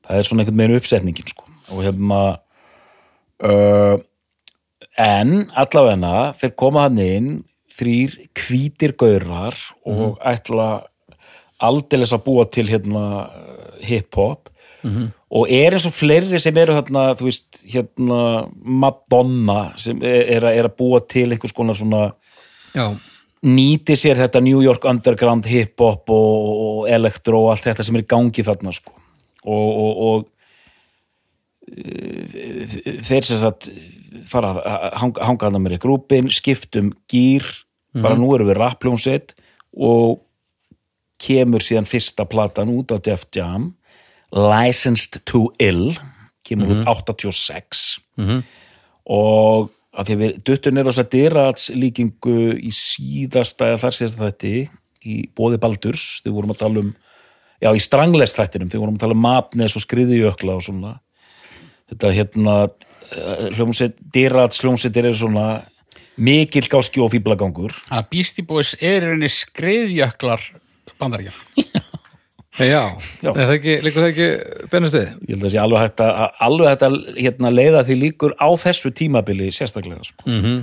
það 0.07 0.19
er 0.19 0.29
svona 0.29 0.45
einhvern 0.45 0.63
veginn 0.65 0.83
uppsetningin 0.83 1.33
sko. 1.33 1.49
og 1.73 1.87
hérna 1.87 2.21
uh, 3.45 3.97
en 5.01 5.35
allavegna 5.51 6.15
þeir 6.39 6.55
koma 6.59 6.87
hann 6.87 7.01
inn 7.03 7.35
þrýr 7.75 8.19
hvítir 8.39 8.95
gaurar 8.99 9.57
og 9.87 10.19
ætla 10.25 10.87
aldeilis 11.65 12.13
að 12.15 12.25
búa 12.27 12.45
til 12.51 12.69
hérna 12.71 13.05
hip-hop. 13.85 14.51
Og 15.35 15.49
er 15.51 15.75
eins 15.75 15.87
og 15.89 15.95
fleiri 15.97 16.39
sem 16.43 16.57
eru 16.61 16.77
hérna, 16.77 17.07
þú 17.17 17.31
veist, 17.31 17.63
hérna 17.65 18.19
Madonna 18.53 19.73
sem 19.81 20.03
er, 20.05 20.27
er, 20.37 20.45
að, 20.45 20.59
er 20.61 20.69
að 20.69 20.77
búa 20.77 21.01
til 21.09 21.31
einhvers 21.33 21.55
konar 21.57 21.79
svona 21.79 22.03
já, 22.75 22.93
nýti 23.45 23.97
sér 23.99 24.21
þetta 24.23 24.43
New 24.45 24.61
York 24.65 24.85
underground 24.89 25.49
hip-hop 25.49 26.13
og, 26.13 26.53
og 26.67 26.93
elektro 26.93 27.47
og 27.47 27.55
allt 27.55 27.67
þetta 27.71 27.87
sem 27.87 27.99
er 27.99 28.05
í 28.05 28.11
gangi 28.13 28.45
þarna 28.45 28.73
sko. 28.77 28.93
og, 29.45 29.69
og, 29.85 29.93
og 30.09 30.25
eh, 31.73 32.79
þeir 33.05 33.29
sem 33.29 33.41
sagt 33.43 33.69
fara 34.31 34.53
að 34.55 34.85
hanga, 35.01 35.25
hanga 35.29 35.47
þarna 35.47 35.63
með 35.65 35.79
grúpin, 35.83 36.31
skiptum 36.33 36.93
gýr 37.11 37.47
bara 37.95 38.19
nú 38.19 38.33
erum 38.35 38.51
við 38.51 38.59
rappljónsett 38.59 39.37
og 39.75 40.25
kemur 41.23 41.63
síðan 41.63 41.87
fyrsta 41.87 42.27
platan 42.27 42.73
út 42.75 42.91
á 42.91 42.99
Def 42.99 43.29
Jam 43.35 43.73
Licensed 44.35 45.21
to 45.31 45.47
Ill 45.63 45.95
kemur 46.45 46.75
út 46.75 46.89
86 46.91 48.01
og 49.15 49.71
að 49.95 50.09
því 50.09 50.15
að 50.15 50.23
við 50.23 50.39
duttum 50.49 50.75
nýr 50.75 50.89
á 50.89 50.91
þess 50.91 51.03
að 51.05 51.13
dyrats 51.15 51.71
líkingu 51.71 52.39
í 52.59 52.73
síðasta 52.75 53.71
eða 53.71 53.83
þar 53.85 53.97
síðasta 53.99 54.25
þætti 54.25 54.55
í 55.05 55.17
bóði 55.37 55.61
Baldurs, 55.63 56.07
þau 56.25 56.33
vorum 56.33 56.55
að 56.55 56.61
tala 56.65 56.83
um 56.83 56.95
já, 57.63 57.71
í 57.71 57.83
stranglest 57.83 58.39
þættinum, 58.39 58.71
þau 58.73 58.81
vorum 58.81 58.97
að 58.97 59.05
tala 59.05 59.17
um 59.17 59.25
matnes 59.25 59.77
og 59.79 59.85
skriðijökla 59.85 60.57
og 60.59 60.65
svona. 60.67 60.95
Þetta 61.93 62.13
hérna 62.17 62.57
hljómsveit, 63.57 63.97
dyrats 64.15 64.61
hljómsveitir 64.63 65.07
eru 65.11 65.17
svona 65.19 65.47
mikil 66.17 66.69
gáski 66.71 67.01
og 67.03 67.11
fýblagangur 67.13 67.75
að 67.91 68.07
Beastie 68.13 68.45
Boys 68.47 68.75
er 68.81 69.03
í 69.03 69.07
rauninni 69.09 69.31
skriðjöklar 69.33 70.41
bandaríkja. 71.01 71.33
já, 72.63 72.83
Já. 73.23 73.31
er 73.33 73.41
það 73.41 73.55
ekki, 73.57 73.75
líkur 73.83 74.05
það 74.05 74.11
ekki 74.13 74.29
bennustið? 74.71 75.09
ég 75.27 75.35
held 75.35 75.45
að 75.49 75.53
sé 75.55 75.59
alveg 75.65 75.83
hægt 75.83 76.03
að, 76.05 76.21
alveg 76.47 76.69
hægt 76.71 76.85
að 76.87 76.99
hérna, 77.19 77.51
leiða 77.51 77.83
því 77.89 77.97
líkur 78.03 78.37
á 78.39 78.49
þessu 78.63 78.93
tímabili 78.95 79.51
sérstaklega 79.55 80.05
sko. 80.07 80.29
Mm 80.31 80.41
-hmm. 80.45 80.61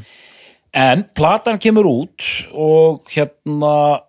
en 0.73 1.03
platan 1.15 1.59
kemur 1.59 1.85
út 1.85 2.23
og 2.53 3.03
hérna 3.11 4.01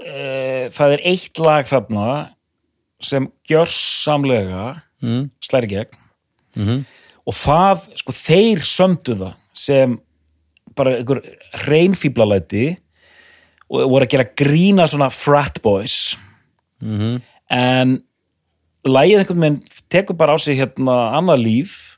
e, 0.00 0.70
það 0.72 0.92
er 0.96 1.00
eitt 1.04 1.38
lag 1.38 1.66
þarna 1.68 2.30
sem 3.00 3.28
gjörsamlega 3.48 4.82
Mm. 5.02 5.30
slæri 5.44 5.68
gegn 5.68 5.92
Mhm. 6.56 6.84
Og 7.26 7.34
það, 7.34 7.86
sko, 7.98 8.12
þeir 8.12 8.62
sömdu 8.62 9.16
það 9.18 9.34
sem 9.56 9.98
bara 10.76 10.98
einhver 11.00 11.22
reynfíblalæti 11.66 12.76
og 13.70 13.88
voru 13.90 14.06
að 14.06 14.12
gera 14.14 14.28
grína 14.38 14.86
svona 14.90 15.10
frat 15.10 15.60
boys 15.64 16.16
Mhm. 16.82 17.22
en 17.50 18.02
lægið 18.86 19.18
einhvern 19.22 19.40
veginn 19.40 19.62
tekur 19.90 20.16
bara 20.16 20.34
á 20.36 20.38
sig 20.40 20.58
hérna 20.58 20.96
annað 21.16 21.42
líf 21.42 21.96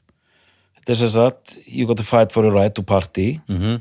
þetta 0.78 0.90
er 0.90 0.94
sem 0.94 1.08
sagt 1.08 1.58
you 1.66 1.86
got 1.86 1.96
to 1.96 2.04
fight 2.04 2.32
for 2.32 2.44
your 2.44 2.54
right 2.54 2.74
to 2.74 2.82
party 2.82 3.40
Mhm. 3.48 3.80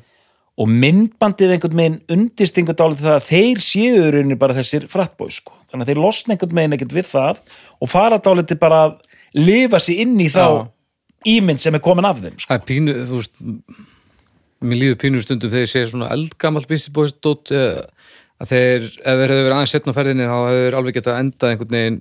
og 0.58 0.68
myndbandið 0.68 1.54
einhvern 1.54 1.78
veginn 1.78 2.02
undist 2.10 2.58
einhvern 2.58 2.76
dálítið 2.76 3.06
það 3.06 3.20
að 3.20 3.30
þeir 3.30 3.58
séu 3.62 4.12
rauninni 4.12 4.36
bara 4.40 4.54
þessir 4.56 4.88
fratbói 4.90 5.32
sko. 5.32 5.54
þannig 5.72 5.86
að 5.86 5.94
þeir 5.94 6.02
losna 6.04 6.34
einhvern 6.36 6.56
veginn 6.56 6.74
ekkert 6.74 6.96
við 6.98 7.08
það 7.14 7.38
og 7.82 7.90
fara 7.90 8.18
dálítið 8.20 8.60
bara 8.60 8.82
að 8.90 9.00
lifa 9.36 9.78
sér 9.78 10.00
inn 10.02 10.18
í 10.20 10.30
þá 10.30 10.68
ímynd 11.26 11.60
sem 11.62 11.76
er 11.76 11.84
komin 11.84 12.06
af 12.06 12.20
þeim 12.22 12.38
sko. 12.38 12.54
það 12.54 12.60
er 12.60 12.66
pínu, 12.70 12.98
þú 13.10 13.22
veist 13.22 13.34
mér 14.68 14.80
líður 14.82 15.00
pínu 15.02 15.22
stundum 15.22 15.52
þegar 15.54 15.66
ég 15.66 15.72
sé 15.72 15.86
svona 15.90 16.10
dót 17.26 17.52
eh, 17.54 17.80
að 18.42 18.52
þeir, 18.52 18.84
ef 19.02 19.16
þeir 19.22 19.32
hefur 19.32 19.46
verið 19.48 19.56
aðeins 19.58 19.74
setna 19.76 19.94
á 19.94 19.98
ferðinni 19.98 20.28
þá 20.30 20.38
hefur 20.52 20.78
alveg 20.82 20.98
getað 21.00 21.20
endað 21.24 21.54
einhvern 21.54 21.78
veginn 21.78 22.00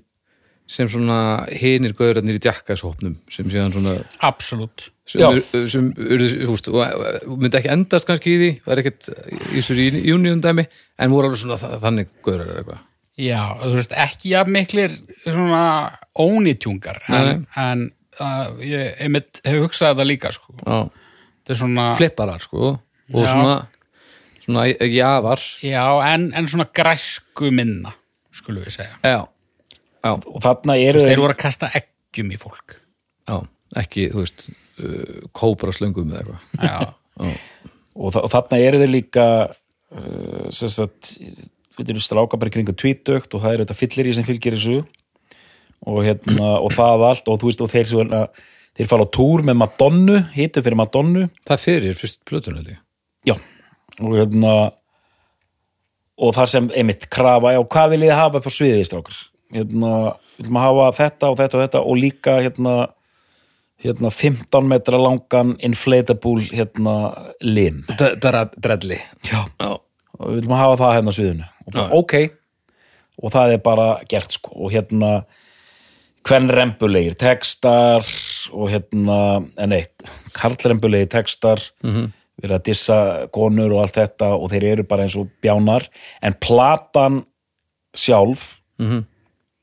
sem 0.67 0.89
svona 0.91 1.17
hinir 1.55 1.93
gauðrarnir 1.95 2.41
í 2.41 2.43
djakkashopnum 2.43 3.13
sem 3.31 3.47
síðan 3.53 3.71
svona 3.77 3.93
Absolutt. 4.27 4.89
sem, 5.07 5.39
sem 5.71 5.93
og 6.75 7.37
myndi 7.39 7.61
ekki 7.61 7.71
endast 7.71 8.09
kannski 8.09 8.33
í 8.35 8.41
því, 8.41 8.49
var 8.67 8.83
ekkert 8.83 9.07
í 9.55 9.63
júnium 10.11 10.43
dæmi, 10.43 10.65
en 10.99 11.15
voru 11.15 11.29
alveg 11.31 11.39
svona 11.45 11.61
þa- 11.61 11.79
þannig 11.85 12.11
gauðrar 12.27 12.59
eitthvað 12.61 12.83
Já, 13.17 13.41
þú 13.63 13.71
veist, 13.79 13.95
ekki 13.97 14.33
jafn 14.35 14.53
miklir 14.53 14.93
svona 15.25 15.63
ónýtjungar 16.21 16.99
en, 17.09 17.47
en 17.57 17.87
uh, 18.23 18.51
ég 18.65 19.01
einmitt 19.05 19.41
hef 19.47 19.63
hugsað 19.65 19.95
þetta 19.95 20.07
líka 20.09 20.33
sko. 20.35 20.55
Já, 20.61 20.79
þetta 21.41 21.55
er 21.55 21.61
svona 21.63 21.87
flipparar 21.99 22.45
sko 22.45 22.63
og 22.75 23.23
Já. 23.23 23.31
svona, 23.31 23.57
svona 24.45 24.67
jafar. 24.91 25.43
Já, 25.65 25.85
en, 26.13 26.31
en 26.37 26.51
svona 26.51 26.69
græsku 26.75 27.53
minna 27.55 27.95
skulum 28.37 28.67
við 28.67 28.77
segja. 28.77 28.97
já, 29.01 29.21
já, 30.05 30.13
og 30.13 30.41
þarna 30.45 30.77
eru 30.83 31.01
Þeir 31.07 31.23
voru 31.23 31.33
að 31.37 31.43
kasta 31.47 31.71
eggjum 31.79 32.33
í 32.35 32.41
fólk. 32.41 32.79
Já, 33.27 33.39
ekki, 33.83 34.09
þú 34.13 34.25
veist 34.25 34.49
uh, 34.51 35.29
kópra 35.37 35.73
slöngum 35.75 36.13
eða 36.13 36.25
eitthvað. 36.25 36.49
Já, 36.61 37.31
og, 38.03 38.19
og 38.21 38.33
þarna 38.35 38.61
eru 38.61 38.83
þeir 38.83 38.93
líka 38.93 39.27
uh, 39.47 40.49
sem 40.55 40.73
sagt 40.73 41.15
við 41.77 41.93
erum 41.93 42.05
stráka 42.05 42.39
bara 42.41 42.51
í 42.51 42.55
kringu 42.55 42.75
tvítugt 42.77 43.35
og 43.37 43.43
það 43.43 43.55
eru 43.55 43.67
þetta 43.67 43.79
fyllir 43.81 44.09
í 44.09 44.15
sem 44.17 44.27
fylgir 44.27 44.57
þessu 44.57 44.79
og 45.87 46.03
hérna, 46.07 46.57
og 46.62 46.73
það 46.75 47.07
allt 47.11 47.29
og 47.29 47.41
þú 47.41 47.51
veist, 47.51 47.62
og 47.65 47.73
þeir 47.73 47.91
svona 47.91 48.23
þeir 48.77 48.91
fara 48.91 49.07
á 49.07 49.15
túr 49.17 49.45
með 49.47 49.61
Madonnu, 49.61 50.19
hitu 50.35 50.62
fyrir 50.65 50.81
Madonnu. 50.81 51.29
Það 51.49 51.62
fyrir 51.62 51.97
fyrst 51.99 52.21
plötunaldi 52.29 52.79
já, 53.27 53.37
og 54.01 54.12
hérna 54.17 54.57
og 56.17 56.37
þar 56.37 56.49
sem 56.49 56.69
einmitt 56.73 57.09
krafa, 57.12 57.53
já, 57.53 57.61
hvað 57.61 57.95
viljið 57.95 58.12
þið 58.12 58.21
hafa 58.23 58.53
sviðið 58.57 58.87
strákar? 58.89 59.25
Hérna, 59.57 59.91
viljum 60.41 60.59
að 60.59 60.65
hafa 60.67 60.87
þetta 60.97 61.31
og 61.31 61.41
þetta 61.41 61.57
og 61.59 61.65
þetta 61.67 61.83
og 61.87 61.99
líka 62.01 62.39
hérna 62.43 62.77
hérna 63.85 64.11
15 64.11 64.69
metra 64.69 64.99
langan 64.99 65.55
inflatable 65.65 66.49
hérna 66.49 66.97
lim 67.45 67.85
Drelli. 67.97 68.99
Já. 69.29 69.45
Og 70.17 70.31
við 70.31 70.41
viljum 70.41 70.57
hafa 70.57 70.79
það 70.81 70.95
hérna 70.97 71.15
sviðinu. 71.15 71.49
Og 71.67 71.73
bara, 71.75 71.87
Já. 71.87 71.99
ok. 72.01 72.15
Og 73.23 73.33
það 73.33 73.53
er 73.53 73.61
bara 73.65 73.89
gert 74.09 74.33
sko. 74.33 74.53
Og 74.57 74.73
hérna 74.73 75.11
hvern 76.27 76.49
rembulegir 76.51 77.15
textar 77.19 78.05
og 78.53 78.71
hérna, 78.73 79.19
en 79.59 79.71
nei 79.73 79.85
karlrembulegir 80.37 81.09
textar 81.12 81.62
Mhm. 81.83 82.12
verið 82.43 82.57
að 82.59 82.65
dissa 82.65 83.29
konur 83.33 83.73
og 83.73 83.83
allt 83.85 83.95
þetta 83.97 84.27
og 84.37 84.51
þeir 84.51 84.65
eru 84.73 84.83
bara 84.83 85.05
eins 85.05 85.17
og 85.17 85.29
bjánar 85.43 85.87
en 86.23 86.35
platan 86.35 87.25
sjálf 87.97 88.57
Mhm. 88.79 89.05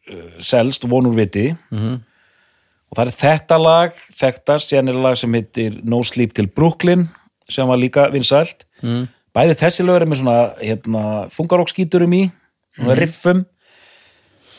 uh, 0.10 0.40
selst 0.40 0.84
vonur 0.90 1.14
viti 1.16 1.56
Mhm. 1.72 2.02
og 2.92 2.98
það 2.98 3.08
er 3.08 3.12
þetta 3.12 3.60
lag 3.62 3.92
þetta, 4.14 4.60
er 4.90 4.94
lag 4.94 5.18
sem 5.18 5.34
heitir 5.34 5.84
No 5.84 6.02
Sleep 6.04 6.34
til 6.34 6.48
Brooklyn 6.48 7.10
sem 7.50 7.68
var 7.68 7.78
líka 7.78 8.10
vinsælt 8.12 8.64
Mhm. 8.82 9.08
bæði 9.36 9.56
þessi 9.60 9.86
lögur 9.86 10.02
er 10.02 10.06
með 10.06 10.22
svona 10.22 10.58
hérna, 10.60 11.30
þungarókskíturum 11.30 12.14
í 12.14 12.32
svona 12.78 12.96
riffum 12.98 13.46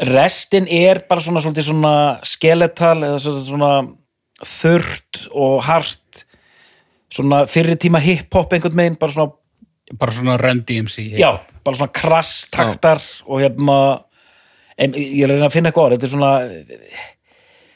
restin 0.00 0.66
er 0.70 1.04
bara 1.08 1.22
svona 1.22 1.42
svolítið 1.44 1.68
svona 1.68 1.94
skeletal 2.26 2.96
eða 3.06 3.20
svona, 3.22 3.44
svona 3.46 3.72
þurrt 4.44 5.24
og 5.30 5.58
hart 5.64 6.24
svona 7.14 7.44
fyrir 7.50 7.78
tíma 7.80 8.00
hip-hop 8.02 8.52
einhvern 8.56 8.78
megin 8.78 8.98
bara 9.00 9.14
svona, 9.14 9.34
bara 9.94 10.14
svona 10.14 10.38
Run 10.40 10.64
DMC 10.66 11.14
já, 11.20 11.30
bara 11.64 11.78
svona 11.78 11.94
krass 11.94 12.48
taktar 12.50 13.02
og 13.28 13.42
hérna 13.44 13.78
en, 14.76 14.96
ég 14.98 15.22
er 15.22 15.30
að 15.30 15.38
reyna 15.38 15.50
að 15.50 15.54
finna 15.54 15.70
eitthvað 15.70 15.86
orð 15.86 15.98
þetta 15.98 16.08
er 16.08 16.14
svona 16.16 16.32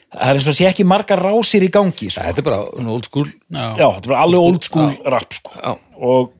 það 0.09 0.25
er 0.25 0.39
eins 0.39 0.49
og 0.49 0.57
sé 0.57 0.67
ekki 0.69 0.87
margar 0.89 1.21
rásir 1.23 1.63
í 1.63 1.71
gangi 1.71 2.09
sko. 2.09 2.25
þetta 2.25 2.41
er 2.41 2.47
bara 2.49 2.59
svona 2.73 2.93
old 2.95 3.07
school 3.07 3.29
Já. 3.29 3.65
já, 3.77 3.85
þetta 3.85 4.03
er 4.03 4.11
bara 4.11 4.25
alveg 4.25 4.47
old 4.49 4.67
school 4.67 4.91
rap 5.13 5.39
sko. 5.39 5.55
Já. 5.55 5.71
og 6.09 6.35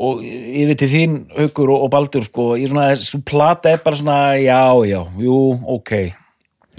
og 0.00 0.22
veit 0.24 0.78
til 0.80 0.90
þín 0.90 1.16
Haukur 1.36 1.72
og, 1.74 1.86
og 1.86 1.90
Baldur 1.92 2.24
sko, 2.24 2.50
ég 2.58 2.68
er 2.68 2.72
svona, 2.72 2.90
þessu 2.94 3.20
plata 3.26 3.74
er 3.74 3.82
bara 3.84 3.98
svona 4.00 4.18
já, 4.40 4.62
já, 4.88 5.00
jú, 5.20 5.38
ok. 5.76 5.92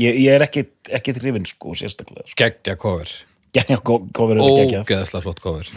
Ég, 0.02 0.22
ég 0.24 0.30
er 0.34 0.46
ekkit, 0.48 0.74
ekkit 0.90 1.20
hrifin 1.22 1.46
sko, 1.46 1.76
sérstaklega 1.78 2.26
sko. 2.26 2.38
geggja 2.42 2.78
cover. 2.82 3.12
Genja 3.52 3.82
kofir 3.84 4.38
eru 4.38 4.54
geggjað 4.56 4.86
ógeðslega 4.86 5.26
flott 5.26 5.44
cover. 5.44 5.70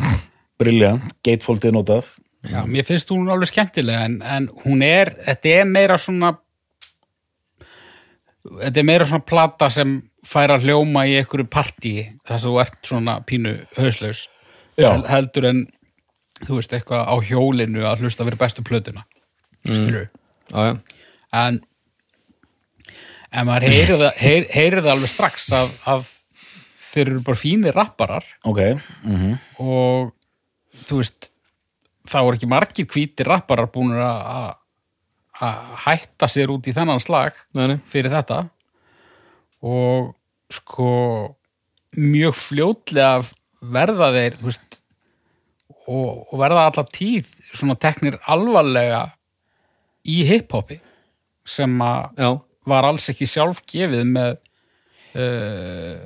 Briljant, 0.62 1.10
gatefoldið 1.26 1.74
notað. 1.74 2.14
Já, 2.44 2.60
mér 2.68 2.84
finnst 2.86 3.10
hún 3.12 3.30
alveg 3.32 3.50
skemmtilega 3.50 4.04
en, 4.06 4.18
en 4.20 4.48
hún 4.64 4.84
er, 4.84 5.14
þetta 5.26 5.54
er 5.58 5.68
meira 5.68 5.96
svona 6.00 6.34
þetta 8.44 8.80
er 8.80 8.86
meira 8.86 9.06
svona 9.08 9.24
plata 9.24 9.70
sem 9.72 9.96
fær 10.28 10.52
að 10.54 10.68
hljóma 10.68 11.06
í 11.08 11.16
einhverju 11.20 11.48
partí 11.52 11.94
þar 12.28 12.40
sem 12.40 12.50
þú 12.50 12.60
ert 12.60 12.78
svona 12.90 13.16
pínu 13.24 13.54
hauslaus 13.78 14.26
heldur 14.76 15.48
en 15.48 15.64
þú 16.46 16.58
veist 16.60 16.74
eitthvað 16.76 17.06
á 17.08 17.14
hjólinu 17.24 17.86
að 17.88 18.04
hlusta 18.04 18.26
fyrir 18.26 18.40
bestu 18.40 18.64
plötuna 18.66 19.06
skilur 19.64 20.08
já, 20.50 20.76
en 21.32 21.62
en 23.34 23.48
maður 23.48 23.68
heyrir 23.72 23.96
það, 23.98 24.10
heyr, 24.20 24.44
heyrir 24.52 24.82
það 24.84 24.92
alveg 24.94 25.10
strax 25.10 25.46
að, 25.56 25.72
að 25.90 26.10
þeir 26.94 27.08
eru 27.10 27.22
bara 27.26 27.40
fínir 27.40 27.76
rapparar. 27.76 28.26
Ok, 28.46 28.60
mm 29.06 29.38
og 29.62 30.12
þú 30.84 30.98
veist 30.98 31.30
þá 32.10 32.18
er 32.20 32.36
ekki 32.36 32.50
margir 32.50 32.88
hvítir 32.90 33.28
rapparar 33.30 33.70
búin 33.72 33.94
að 34.02 34.54
að 35.44 35.70
hætta 35.84 36.28
sér 36.30 36.52
út 36.54 36.66
í 36.70 36.74
þennan 36.74 37.02
slag 37.02 37.38
nei, 37.56 37.78
fyrir 37.90 38.12
þetta. 38.12 38.44
Og 39.64 40.12
sko 40.52 40.90
mjög 41.98 42.36
fljótlega 42.38 43.24
verða 43.74 44.12
þeir 44.14 44.38
þú 44.38 44.50
veist 44.50 44.78
og, 45.88 46.24
og 46.32 46.38
verða 46.40 46.66
alla 46.70 46.84
tíð 46.94 47.28
svona 47.54 47.76
teknir 47.80 48.16
alvarlega 48.30 49.02
í 50.08 50.22
hiphopi 50.28 50.80
sem 51.44 51.74
að 51.84 52.16
var 52.68 52.86
alls 52.88 53.10
ekki 53.12 53.26
sjálf 53.28 53.60
gefið 53.68 54.04
með 54.14 54.30
uh, 55.20 55.96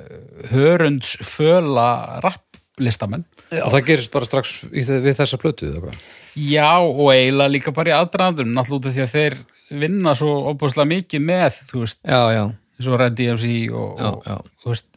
hörundsföla 0.51 1.89
rapplistamenn 2.23 3.23
og 3.63 3.71
það 3.73 3.85
gerist 3.87 4.11
bara 4.13 4.27
strax 4.27 4.51
í, 4.69 4.83
þe- 4.85 4.99
við 5.05 5.15
þessa 5.21 5.39
plötu 5.41 5.69
eða 5.71 5.83
hvað? 5.87 6.01
Já, 6.39 6.69
og 6.83 7.07
eiginlega 7.13 7.51
líka 7.55 7.73
bara 7.75 7.91
í 7.91 7.95
aðdraðandun 7.97 8.51
náttúrulega 8.53 8.79
út 8.83 8.89
af 8.91 8.95
því 8.97 9.03
að 9.05 9.13
þeir 9.15 9.37
vinna 9.81 10.13
svo 10.17 10.33
opaslega 10.51 10.89
mikið 10.91 11.23
með, 11.25 11.57
þú 11.71 11.81
veist 11.83 11.99
já, 12.03 12.21
já, 12.35 12.43
og 12.85 12.99
Red 13.01 13.17
DMC 13.17 13.49
og, 13.73 14.03
já, 14.03 14.35
og 14.37 14.69
veist, 14.73 14.87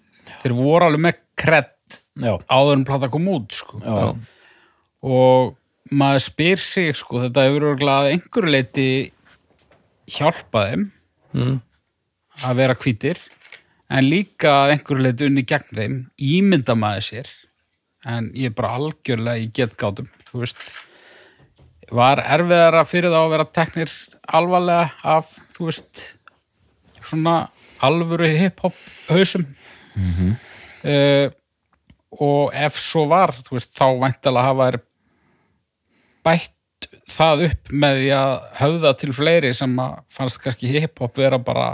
þeir 0.44 0.54
voru 0.58 0.86
alveg 0.90 1.04
með 1.08 1.18
kredd 1.42 1.70
áður 2.52 2.76
en 2.76 2.84
plata 2.88 3.08
kom 3.12 3.26
út 3.32 3.56
sko. 3.56 3.80
já, 3.82 3.94
já. 4.04 4.12
Og 5.02 5.56
maður 5.90 6.22
spyr 6.28 6.62
sig 6.62 6.94
sko, 6.96 7.20
þetta 7.24 7.46
hefur 7.48 7.68
örgulega 7.72 8.04
að 8.04 8.10
einhverju 8.14 8.54
leiti 8.54 8.88
hjálpa 10.18 10.66
þeim 10.70 10.90
Mm. 11.32 11.62
að 12.44 12.56
vera 12.58 12.74
hvítir 12.76 13.16
en 13.88 14.04
líka 14.04 14.50
að 14.52 14.74
einhverju 14.74 15.04
leiti 15.06 15.24
unni 15.30 15.44
gegn 15.48 15.78
þeim 15.78 15.94
ímynda 16.20 16.74
maður 16.76 17.06
sér 17.06 17.30
en 18.04 18.26
ég 18.36 18.50
er 18.50 18.56
bara 18.58 18.74
algjörlega 18.76 19.40
í 19.40 19.46
getgátum 19.48 20.10
þú 20.28 20.42
veist. 20.42 20.60
Var 21.92 22.20
erfiðara 22.20 22.84
fyrir 22.84 23.12
þá 23.12 23.20
að 23.22 23.32
vera 23.32 23.48
teknir 23.48 23.94
alvarlega 24.28 24.92
af 25.04 25.32
þú 25.56 25.70
veist 25.70 26.02
svona 27.00 27.36
alvöru 27.80 28.28
hip-hop 28.28 28.76
hausum. 29.08 29.46
Mm 29.96 30.36
og 32.20 32.52
ef 32.52 32.76
svo 32.76 33.06
var 33.08 33.32
veist, 33.48 33.72
þá 33.72 33.86
væntalega 34.02 34.50
hafa 34.50 34.66
þær 34.68 34.80
bætt 36.26 36.88
það 37.12 37.46
upp 37.48 37.72
með 37.84 37.98
því 38.00 38.10
að 38.16 38.32
höfða 38.58 38.92
til 39.00 39.14
fleiri 39.14 39.52
sem 39.56 39.74
að 39.82 39.98
fannst 40.12 40.40
kannski 40.42 40.70
hip-hop 40.72 41.18
vera 41.18 41.38
bara 41.42 41.72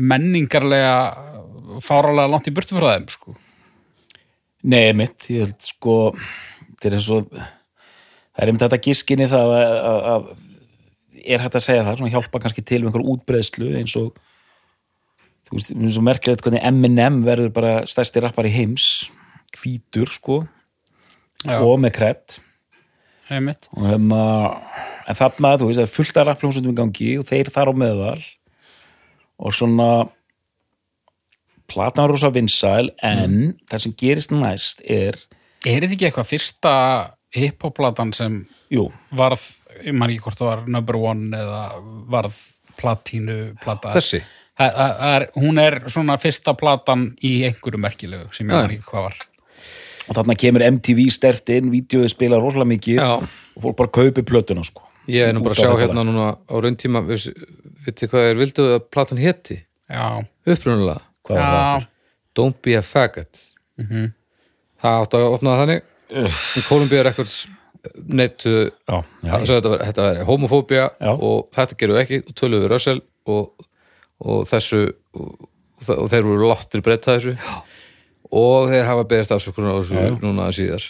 menningarlega 0.00 1.80
fáralega 1.84 2.30
langt 2.30 2.48
í 2.50 2.54
burtu 2.54 2.76
frá 2.76 2.94
þeim 2.94 3.10
sko. 3.12 3.36
Nei, 4.64 4.94
mitt, 4.96 5.28
ég 5.28 5.44
held 5.44 5.60
sko 5.64 5.96
þetta 6.14 6.88
er 6.88 6.96
eins 6.98 7.10
og 7.12 7.28
það 7.34 8.42
er 8.42 8.50
einmitt 8.50 8.64
þetta 8.64 8.82
giskinni 8.86 9.28
það 9.30 9.54
að, 9.58 9.74
að, 9.74 10.06
að 10.14 11.24
er 11.24 11.44
hægt 11.44 11.58
að 11.58 11.66
segja 11.66 11.84
það, 11.86 11.98
svona 12.00 12.14
hjálpa 12.14 12.40
kannski 12.42 12.64
til 12.66 12.80
einhver 12.82 13.04
útbreiðslu 13.14 13.70
eins 13.78 13.94
og 14.00 14.16
þú 15.48 15.58
veist, 15.58 15.74
eins 15.76 16.00
og 16.00 16.06
merkilegt 16.08 16.44
hvernig 16.44 16.64
M&M 16.72 17.20
verður 17.26 17.52
bara 17.54 17.74
stærsti 17.88 18.22
rappar 18.24 18.48
í 18.48 18.54
heims 18.54 18.88
hvítur 19.54 20.10
sko 20.10 20.42
Já, 21.44 21.60
og 21.60 21.76
með 21.82 21.96
kredd 21.98 22.38
einmitt. 23.30 23.68
og 23.76 23.86
hérna 23.88 24.20
en 25.08 25.14
þarna, 25.18 25.54
þú 25.60 25.66
veist, 25.68 25.78
það 25.80 25.86
er 25.88 25.94
fullt 25.94 26.16
af 26.16 26.26
rappljómsundum 26.28 26.72
í 26.72 26.78
gangi 26.80 27.10
og 27.20 27.26
þeir 27.28 27.50
þar 27.52 27.70
á 27.70 27.74
meðal. 27.76 28.22
Og 29.44 29.52
svona 29.56 29.88
platan 31.70 32.04
var 32.04 32.12
rosa 32.12 32.30
vinsæl 32.34 32.90
en 33.02 33.54
það 33.70 33.82
sem 33.86 33.94
gerist 34.00 34.32
næst 34.34 34.82
er 34.84 35.16
Er 35.64 35.80
þetta 35.80 35.94
ekki 35.96 36.06
eitthvað 36.10 36.28
fyrsta 36.28 36.72
hip-hop-platan 37.34 38.10
sem 38.14 38.34
jú, 38.70 38.90
varð, 39.16 39.40
ég 39.80 39.94
man 39.96 40.10
ekki 40.12 40.20
hvort 40.26 40.36
það 40.38 40.50
var 40.50 40.64
number 40.68 40.98
one 41.00 41.30
eða 41.38 41.62
varð 42.12 42.36
platínu 42.76 43.36
plata? 43.62 43.94
Þessi? 43.96 44.20
Það- 44.60 44.74
það- 44.76 44.98
það 45.00 45.14
er, 45.16 45.26
hún 45.40 45.58
er 45.62 45.78
svona 45.88 46.18
fyrsta 46.20 46.54
platan 46.54 47.06
í 47.24 47.32
einhverju 47.48 47.80
merkilegu 47.80 48.28
sem 48.36 48.46
ég 48.46 48.52
man 48.52 48.70
ekki 48.70 48.84
hvað 48.92 49.08
var 49.08 49.16
og 50.08 50.18
þarna 50.18 50.36
kemur 50.40 50.64
MTV 50.68 51.06
stert 51.12 51.50
inn, 51.54 51.70
vídeoið 51.72 52.10
spila 52.12 52.40
rosalega 52.40 52.70
mikið 52.74 53.00
Já. 53.00 53.08
og 53.22 53.64
fólk 53.64 53.78
bara 53.80 53.94
kaupi 54.00 54.24
plötuna 54.26 54.64
sko. 54.66 54.84
Ég 55.08 55.28
er 55.28 55.34
nú 55.36 55.42
bara 55.44 55.56
að 55.56 55.64
sjá 55.64 55.80
hérna 55.82 56.04
núna 56.06 56.28
á 56.48 56.54
rauntíma 56.56 57.02
veitir 57.04 58.10
hvað 58.12 58.30
er, 58.30 58.38
vildu 58.40 58.68
að 58.76 58.86
platan 58.92 59.20
já, 61.40 61.48
aftur? 61.74 61.90
Don't 62.34 62.60
be 62.62 62.76
a 62.76 62.82
faggot. 62.82 63.42
Mhm. 63.78 64.12
það 64.82 65.02
átti 65.04 65.18
að 65.20 65.34
opna 65.34 65.58
þannig. 65.60 65.82
Í 66.58 66.62
Columbia 66.68 67.02
Records 67.06 67.44
neittu 68.08 68.70
já, 68.88 68.96
já, 69.24 69.32
að 69.32 69.46
þetta 69.48 69.72
þetta 69.84 70.04
var 70.04 70.20
homofóbía 70.28 70.84
Já. 71.00 71.12
og 71.12 71.48
þetta 71.54 71.78
gerðu 71.80 72.00
ekki 72.00 72.20
og 72.24 72.34
töluðu 72.38 72.64
við 72.64 72.72
Russell 72.72 73.00
og, 73.32 73.66
og 74.24 74.44
þessu 74.48 74.82
og, 75.16 75.48
og 75.96 76.06
þeir 76.12 76.28
voru 76.28 76.50
láttir 76.50 76.84
breyta 76.84 77.16
þessu. 77.16 77.34
Já. 77.36 77.56
Og 78.32 78.68
þeir 78.70 78.86
hafa 78.88 79.04
beðist 79.10 79.32
afsökunar 79.34 79.74
á 79.74 79.78
þessu 79.82 80.04
núna 80.22 80.50
síðar. 80.54 80.84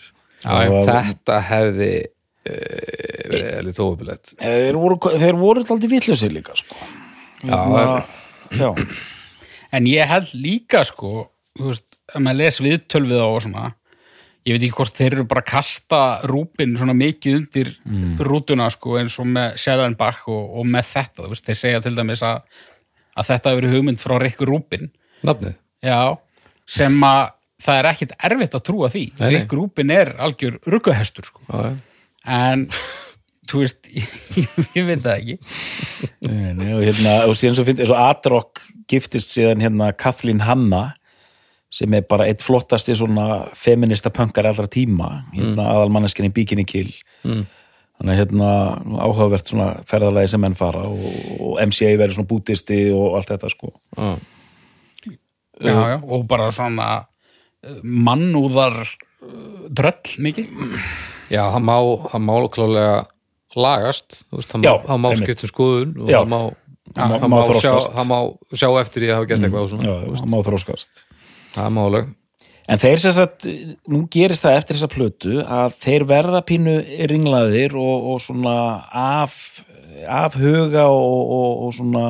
Þetta 0.44 1.38
hefði 1.48 1.92
uh, 2.04 3.30
verið 3.30 3.48
eða 3.54 3.74
þófupilegt 3.78 4.34
þeir 4.40 4.76
voru, 4.80 4.98
þeir 5.22 5.38
voru 5.40 5.62
alltaf 5.64 5.86
vitlausir 5.90 6.34
líka 6.34 6.56
sko. 6.58 6.76
Já, 7.44 7.56
Hérna, 7.56 8.02
já, 8.60 8.68
En 9.74 9.88
ég 9.90 10.06
held 10.06 10.28
líka 10.38 10.84
sko, 10.86 11.30
þú 11.58 11.70
veist, 11.72 11.86
ef 12.14 12.20
maður 12.22 12.38
les 12.44 12.60
viðtöl 12.62 13.02
við 13.08 13.18
þá 13.18 13.24
og 13.26 13.40
svona, 13.42 13.64
ég 14.46 14.54
veit 14.54 14.62
ekki 14.68 14.76
hvort 14.76 15.00
þeir 15.00 15.16
eru 15.16 15.24
bara 15.32 15.42
að 15.42 15.48
kasta 15.50 16.02
rúpin 16.30 16.76
svona 16.78 16.94
mikið 16.94 17.38
undir 17.40 17.72
rútuna 18.28 18.68
sko 18.70 18.98
eins 19.00 19.16
og 19.18 19.26
með 19.32 19.56
Sjælænbach 19.64 20.22
og, 20.30 20.44
og 20.60 20.68
með 20.70 20.86
þetta, 20.92 21.24
þú 21.24 21.32
veist, 21.32 21.48
þeir 21.48 21.58
segja 21.64 21.80
til 21.88 21.94
dæmis 21.98 22.22
að, 22.22 22.44
að 23.16 23.28
þetta 23.32 23.50
hefur 23.50 23.60
verið 23.64 23.74
hugmynd 23.78 24.02
frá 24.04 24.14
Rikkur 24.22 24.52
Rúpin, 24.52 24.92
nafnið? 25.26 25.56
Já, 25.84 25.98
sem 26.66 26.96
að 27.06 27.30
það 27.64 27.78
er 27.80 27.88
ekkit 27.92 28.12
erfitt 28.28 28.54
að 28.58 28.64
trúa 28.66 28.88
því. 28.92 29.04
Rikkur 29.20 29.58
Rúpin 29.62 29.90
er 29.94 30.14
algjör 30.22 30.58
rugguhestur 30.68 31.24
sko, 31.28 31.40
en 32.26 32.66
þú 33.48 33.60
veist, 33.62 33.88
ég, 34.40 34.58
ég 34.76 34.86
veit 34.88 35.02
það 35.04 35.16
ekki. 35.20 35.38
Nei, 36.28 36.52
nei, 36.58 36.70
og 36.76 36.82
hérna, 36.84 37.14
og 37.28 37.36
síðan 37.38 37.56
svo 37.58 37.64
finnst, 37.68 37.84
eins 37.84 37.92
og 37.94 38.00
Adrock 38.02 38.62
giftist 38.90 39.32
síðan 39.32 39.62
hérna 39.64 39.92
Kathleen 39.96 40.42
Hanna 40.44 40.94
sem 41.74 41.90
er 41.96 42.04
bara 42.06 42.28
eitt 42.30 42.42
flottasti 42.44 42.94
svona 42.94 43.46
feminista 43.58 44.10
punkar 44.14 44.46
allra 44.46 44.68
tíma 44.70 45.24
hérna 45.34 45.64
aðalmanneskinni 45.74 46.32
Bikini 46.36 46.66
Kill 46.68 46.92
Mm. 47.24 47.46
þannig 47.96 48.12
að 48.12 48.18
hérna 48.20 48.48
áhugavert 49.00 49.48
svona 49.48 49.66
ferðalagi 49.88 50.28
sem 50.34 50.42
menn 50.44 50.52
fara 50.58 50.82
og, 50.90 51.06
og 51.40 51.54
MCA 51.64 51.94
verður 51.96 52.18
svona 52.18 52.28
bútisti 52.28 52.76
og 52.92 53.14
allt 53.16 53.30
þetta 53.32 53.48
sko 53.48 53.70
Já. 53.96 54.10
Já, 55.60 55.74
já, 55.94 55.96
og 56.02 56.26
bara 56.30 56.50
svona 56.54 56.88
eh, 57.62 57.78
mannúðar 57.84 58.80
eh, 58.82 59.68
dröll 59.70 60.18
mikið. 60.24 60.48
Já, 61.32 61.42
það 61.54 61.62
má, 61.68 61.76
það 62.12 62.24
má 62.28 62.34
klálega 62.54 62.96
lagast, 63.54 64.24
þú 64.30 64.40
veist, 64.40 64.50
það 64.50 64.60
má, 64.60 64.66
Já, 64.66 64.74
það 64.88 65.00
má 65.00 65.08
einmitt. 65.10 65.22
skipta 65.28 65.46
um 65.46 65.52
skoðun 65.52 65.94
og 66.02 66.10
það 66.10 66.28
má, 66.32 66.38
má- 66.40 67.14
það 67.14 67.24
má 67.24 67.36
má, 67.36 67.38
sjá, 67.60 67.72
það 67.94 68.10
má 68.10 68.18
sjá 68.54 68.68
eftir 68.80 69.04
því 69.04 69.08
að 69.10 69.16
hafa 69.18 69.30
gert 69.30 69.46
eitthvað 69.46 69.64
og 69.64 69.72
svona, 69.72 69.94
það 70.18 70.28
má 70.34 70.38
þróskast 70.48 71.02
það 71.54 71.64
er 71.68 71.74
málega 71.78 72.12
En 72.64 72.80
þeir 72.80 72.96
sem 72.96 73.12
sagt, 73.12 73.44
nú 73.92 73.98
gerist 74.08 74.40
það 74.40 74.54
eftir 74.56 74.76
þessa 74.78 74.88
plötu 74.88 75.34
að 75.44 75.74
þeir 75.84 76.04
verða 76.08 76.40
pínu 76.48 76.76
ringlaðir 77.10 77.74
og, 77.76 78.06
og 78.14 78.22
svona 78.24 78.54
af, 78.88 79.34
af 80.08 80.38
huga 80.40 80.86
og, 80.88 81.18
og, 81.36 81.50
og 81.66 81.74
svona 81.76 82.04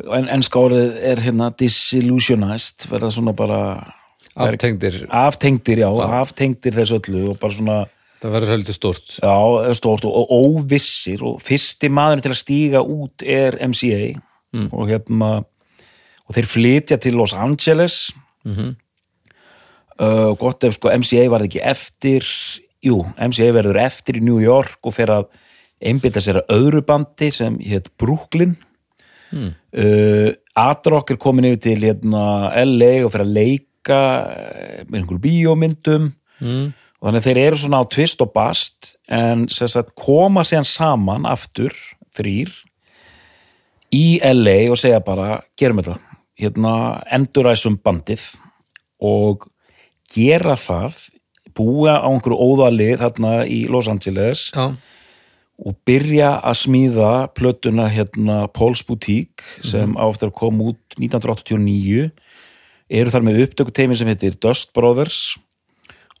en, 0.00 0.28
en 0.32 0.44
skárið 0.44 0.96
er 1.12 1.22
hérna 1.24 1.50
disillusionized, 1.58 2.86
verða 2.90 3.10
svona 3.12 3.34
bara 3.36 3.60
aftengdir, 4.40 5.02
aftengdir, 5.12 5.82
já, 5.84 5.88
aftengdir 6.22 6.76
þessu 6.76 7.00
öllu 7.00 7.24
og 7.32 7.40
bara 7.42 7.56
svona, 7.56 7.78
það 8.22 8.36
verður 8.36 8.54
heldur 8.54 8.78
stort 8.78 9.16
já, 9.18 9.36
stórt 9.76 10.06
og, 10.08 10.14
og 10.22 10.32
óvissir 10.32 11.24
og 11.26 11.42
fyrsti 11.44 11.90
maður 11.92 12.24
til 12.24 12.32
að 12.32 12.40
stíga 12.40 12.84
út 12.84 13.26
er 13.26 13.58
MCA 13.60 14.14
og 14.72 14.88
hérna 14.88 15.32
og 15.42 16.36
þeir 16.36 16.48
flytja 16.48 16.98
til 17.02 17.18
Los 17.18 17.34
Angeles. 17.34 18.12
Mhm. 18.44 18.74
uh, 20.00 20.32
gott 20.38 20.64
ef 20.64 20.74
sko 20.78 20.90
MCA 20.90 21.28
var 21.30 21.44
ekki 21.44 21.60
eftir 21.60 22.26
jú, 22.82 23.04
MCA 23.20 23.52
verður 23.54 23.78
eftir 23.84 24.18
í 24.18 24.24
New 24.24 24.40
York 24.42 24.80
og 24.82 24.96
fer 24.96 25.12
að 25.12 25.28
einbytta 25.82 26.22
sér 26.22 26.40
að 26.40 26.54
öðru 26.56 26.82
bandi 26.86 27.30
sem 27.34 27.58
hétt 27.62 27.90
Brooklyn 27.98 28.56
hmm. 29.32 29.50
uh, 29.82 30.30
Adrock 30.62 31.10
er 31.14 31.20
komin 31.20 31.48
yfir 31.48 31.62
til 31.64 31.86
hérna, 31.86 32.52
LA 32.68 32.92
og 33.06 33.12
fer 33.14 33.24
að 33.24 33.34
leika 33.38 34.00
eh, 34.28 34.82
með 34.84 34.98
einhverjum 34.98 35.22
bíómyndum 35.22 36.10
mm. 36.44 36.66
og 37.00 37.06
þannig 37.06 37.22
að 37.22 37.28
þeir 37.28 37.40
eru 37.40 37.60
svona 37.62 37.80
á 37.80 37.84
tvist 37.88 38.20
og 38.20 38.34
bast 38.36 38.90
en 39.08 39.46
sagt, 39.48 39.94
koma 39.96 40.44
síðan 40.44 40.68
saman 40.68 41.24
aftur, 41.26 41.72
þrýr 42.12 42.52
í 43.96 44.20
LA 44.20 44.58
og 44.74 44.78
segja 44.80 45.00
bara, 45.04 45.40
gerum 45.56 45.80
þetta 45.80 45.96
hérna, 46.42 46.74
enduræsum 47.16 47.80
bandið 47.80 48.28
og 49.02 49.48
gera 50.12 50.54
það 50.60 51.00
búa 51.56 51.98
á 52.00 52.08
einhverju 52.08 52.38
óðali 52.38 52.92
þarna 53.00 53.34
í 53.48 53.64
Los 53.72 53.88
Angeles 53.90 54.50
Já, 54.52 54.72
og 55.60 55.76
byrja 55.86 56.34
að 56.40 56.58
smíða 56.62 57.12
plötuna 57.36 57.88
hérna 57.92 58.46
Paul's 58.54 58.82
Boutique 58.86 59.44
sem 59.66 59.94
á 59.94 60.04
eftir 60.08 60.30
að 60.30 60.38
koma 60.40 60.72
út 60.72 60.96
1989 60.96 62.10
eru 62.92 63.12
þar 63.12 63.26
með 63.26 63.42
upptökuteymi 63.46 63.98
sem 63.98 64.10
heitir 64.10 64.38
Dust 64.40 64.72
Brothers 64.76 65.36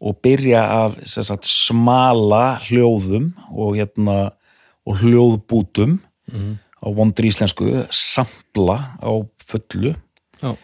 og 0.02 0.18
byrja 0.24 0.62
sem 1.06 1.26
sagt, 1.26 1.46
smala 1.46 2.58
hljóðum 2.66 3.32
og 3.50 3.76
hérna 3.78 4.32
og 4.82 4.98
hljóðbútum 5.02 6.00
á 6.82 6.86
vondri 6.90 7.30
íslensku 7.30 7.84
sampla 7.94 8.98
á 8.98 9.12
fullu. 9.46 9.94
Já, 10.42 10.56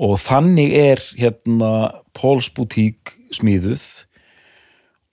og 0.00 0.16
þannig 0.22 0.72
er 0.72 1.02
hérna 1.18 1.72
Paul's 2.16 2.48
Boutique 2.56 3.18
smíðuð 3.36 3.82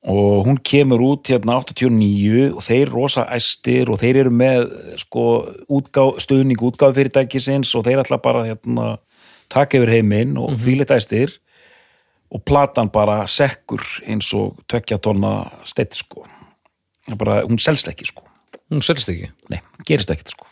og 0.08 0.46
hún 0.48 0.58
kemur 0.64 1.02
út 1.04 1.28
hérna 1.28 1.58
89 1.60 2.54
og 2.56 2.64
þeir 2.64 2.92
rosa 2.94 3.26
æstir 3.36 3.90
og 3.92 4.00
þeir 4.00 4.22
eru 4.24 4.32
með 4.32 4.70
sko 5.04 5.24
útgá, 5.68 6.06
stuðning 6.24 6.62
útgáðfyrirtækisins 6.70 7.74
og 7.76 7.84
þeir 7.88 8.06
ætla 8.06 8.22
bara 8.24 8.46
hérna 8.48 8.94
taka 9.52 9.82
yfir 9.82 9.92
heiminn 9.98 10.38
og 10.38 10.52
mm 10.52 10.56
-hmm. 10.56 10.96
æstir. 10.96 11.40
Og 12.32 12.44
platan 12.44 12.90
bara 12.90 13.26
sekkur 13.28 13.82
eins 14.08 14.34
og 14.34 14.58
tvekja 14.68 14.98
tonna 14.98 15.52
steitt 15.66 15.96
sko. 15.96 16.26
Bara, 17.18 17.42
hún 17.42 17.58
selst 17.58 17.88
ekki 17.88 18.06
sko. 18.06 18.24
Hún 18.72 18.82
selst 18.82 19.10
ekki? 19.10 19.30
Nei, 19.50 19.62
gerist 19.88 20.12
ekkert 20.12 20.30
sko. 20.30 20.48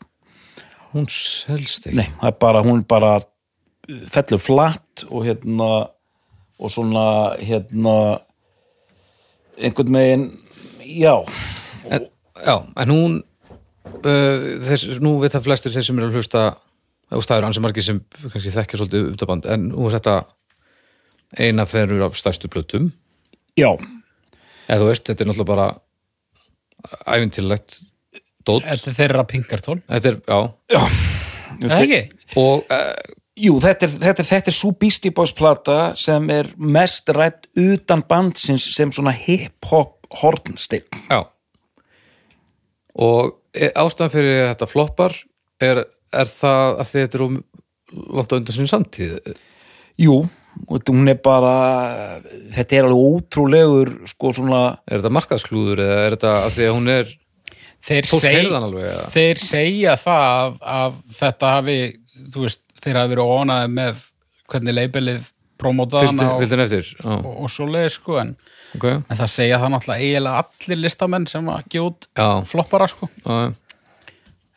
Hún 0.94 1.08
selst 1.10 1.88
ekki? 1.88 1.98
Nei, 1.98 2.08
það 2.22 2.28
er 2.28 2.38
bara, 2.40 2.62
hún 2.64 2.84
bara 2.88 3.16
uh, 3.16 4.08
fellur 4.08 4.40
flatt 4.40 5.04
og 5.10 5.26
hérna 5.26 5.90
og 6.60 6.72
svona 6.72 7.36
hérna 7.44 8.20
einhvern 9.60 9.98
veginn 10.00 10.26
já, 10.86 11.16
en, 11.90 12.08
Já, 12.46 12.56
en 12.82 12.92
hún 12.92 13.14
uh, 14.04 14.46
þess, 14.66 14.98
nú 15.04 15.16
veit 15.22 15.32
það 15.34 15.46
flestir 15.48 15.72
þeir 15.76 15.86
sem 15.88 16.00
eru 16.02 16.10
að 16.12 16.18
hlusta 16.20 16.44
og 17.16 17.24
það 17.24 17.38
eru 17.38 17.48
ansi 17.48 17.62
margir 17.64 17.86
sem 17.86 18.02
kannski 18.34 18.52
þekkja 18.52 18.80
svolítið 18.82 19.10
umtaband, 19.14 19.46
en 19.54 19.68
nú 19.70 19.86
er 19.88 19.96
þetta 20.00 20.16
ein 21.42 21.62
af 21.64 21.72
þeir 21.72 21.86
eru 21.88 22.06
af 22.08 22.18
stærstu 22.20 22.50
plötum. 22.52 22.90
Já, 23.56 23.70
eða 24.68 24.80
þú 24.82 24.88
veist, 24.90 25.06
þetta 25.08 25.24
er 25.24 25.30
náttúrulega 25.30 25.52
bara 25.54 25.68
æfintilegt 27.16 27.80
dót. 28.46 28.66
Þetta 28.66 28.92
er 28.92 28.98
þeirra 29.00 29.26
pinkartól. 29.30 29.80
Þetta 29.90 30.12
er, 30.12 30.20
já, 30.28 30.82
Er 31.56 31.72
það 31.72 31.86
ekki? 31.86 32.02
og 32.42 32.66
uh, 32.68 32.92
jú, 33.40 33.58
þetta 33.64 33.88
er, 33.88 33.96
þetta 34.04 34.24
er, 34.24 34.30
þetta 34.32 34.52
er 34.52 34.58
svo 34.58 34.72
Beastie 34.80 35.14
Boys 35.16 35.34
plata 35.36 35.80
sem 36.00 36.30
er 36.34 36.52
mest 36.58 37.10
rætt 37.16 37.50
utan 37.60 38.04
bandsins 38.08 38.68
sem 38.76 38.94
svona 38.96 39.14
hip-hop 39.16 40.10
hornsteinn. 40.22 40.88
Já. 41.10 41.26
Og 42.96 43.36
e- 43.56 43.74
ástæðan 43.76 44.14
fyrir 44.14 44.42
þetta 44.54 44.70
floppar 44.72 45.18
er, 45.64 45.84
er 46.14 46.32
það 46.32 46.80
að 46.80 46.92
þetta 46.94 47.20
er 47.20 47.26
um 47.26 47.38
langt 48.16 48.34
á 48.34 48.38
undan 48.38 48.56
sinni 48.56 48.72
samtíð? 48.72 49.36
Jú, 50.00 50.18
og 50.68 50.90
hún 50.90 51.12
er 51.12 51.20
bara 51.24 51.54
þetta 52.56 52.80
er 52.80 52.88
alveg 52.88 53.12
ótrúlegur 53.12 53.94
sko 54.12 54.32
svona 54.36 54.64
er 54.88 55.00
þetta 55.00 55.14
markaðsklúður 55.18 55.84
eða 55.84 56.02
er 56.06 56.18
þetta 56.18 56.34
að 56.42 56.58
því 56.58 56.68
að 56.70 56.76
hún 56.80 56.92
er 56.96 57.14
Þeir, 57.86 58.08
seg, 58.10 58.48
alveg, 58.58 58.86
eða? 58.90 59.02
þeir 59.14 59.40
segja 59.46 59.92
það 60.02 60.24
að, 60.26 60.54
að 60.74 60.96
þetta 61.20 61.50
hafi 61.54 61.76
þú 62.34 62.46
veist, 62.48 62.62
þeir 62.86 63.02
hafi 63.02 63.16
verið 63.16 63.34
ónaði 63.36 63.72
með 63.76 64.04
hvernig 64.52 64.78
leibelið 64.78 65.32
promótaði 65.60 66.12
hana 66.12 66.32
og, 66.36 66.44
og, 67.06 67.30
og 67.46 67.52
svo 67.52 67.68
leiði 67.70 67.94
sko 67.96 68.18
en, 68.22 68.34
ok, 68.76 68.88
en 68.98 69.20
það 69.22 69.32
segja 69.32 69.60
það 69.62 69.74
náttúrulega 69.74 70.08
eiginlega 70.10 70.44
allir 70.44 70.82
listamenn 70.82 71.28
sem 71.32 71.50
að 71.52 71.78
já, 71.78 72.28
floppara 72.50 72.90
sko. 72.92 73.10
Já, 73.24 73.38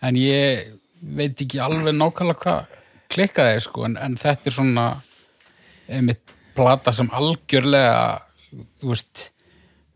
en 0.09 0.19
ég 0.19 0.75
veit 0.99 1.45
ekki 1.45 1.61
alveg 1.63 1.95
nákvæmlega 1.95 2.43
hvað 2.43 2.77
klikkaði 3.15 3.65
sko 3.65 3.87
en, 3.89 3.97
en 4.03 4.17
þetta 4.21 4.51
er 4.51 4.57
svona 4.59 4.87
einmitt 5.89 6.35
plata 6.59 6.93
sem 6.93 7.09
algjörlega 7.15 8.19
þú 8.83 8.91
veist 8.91 9.29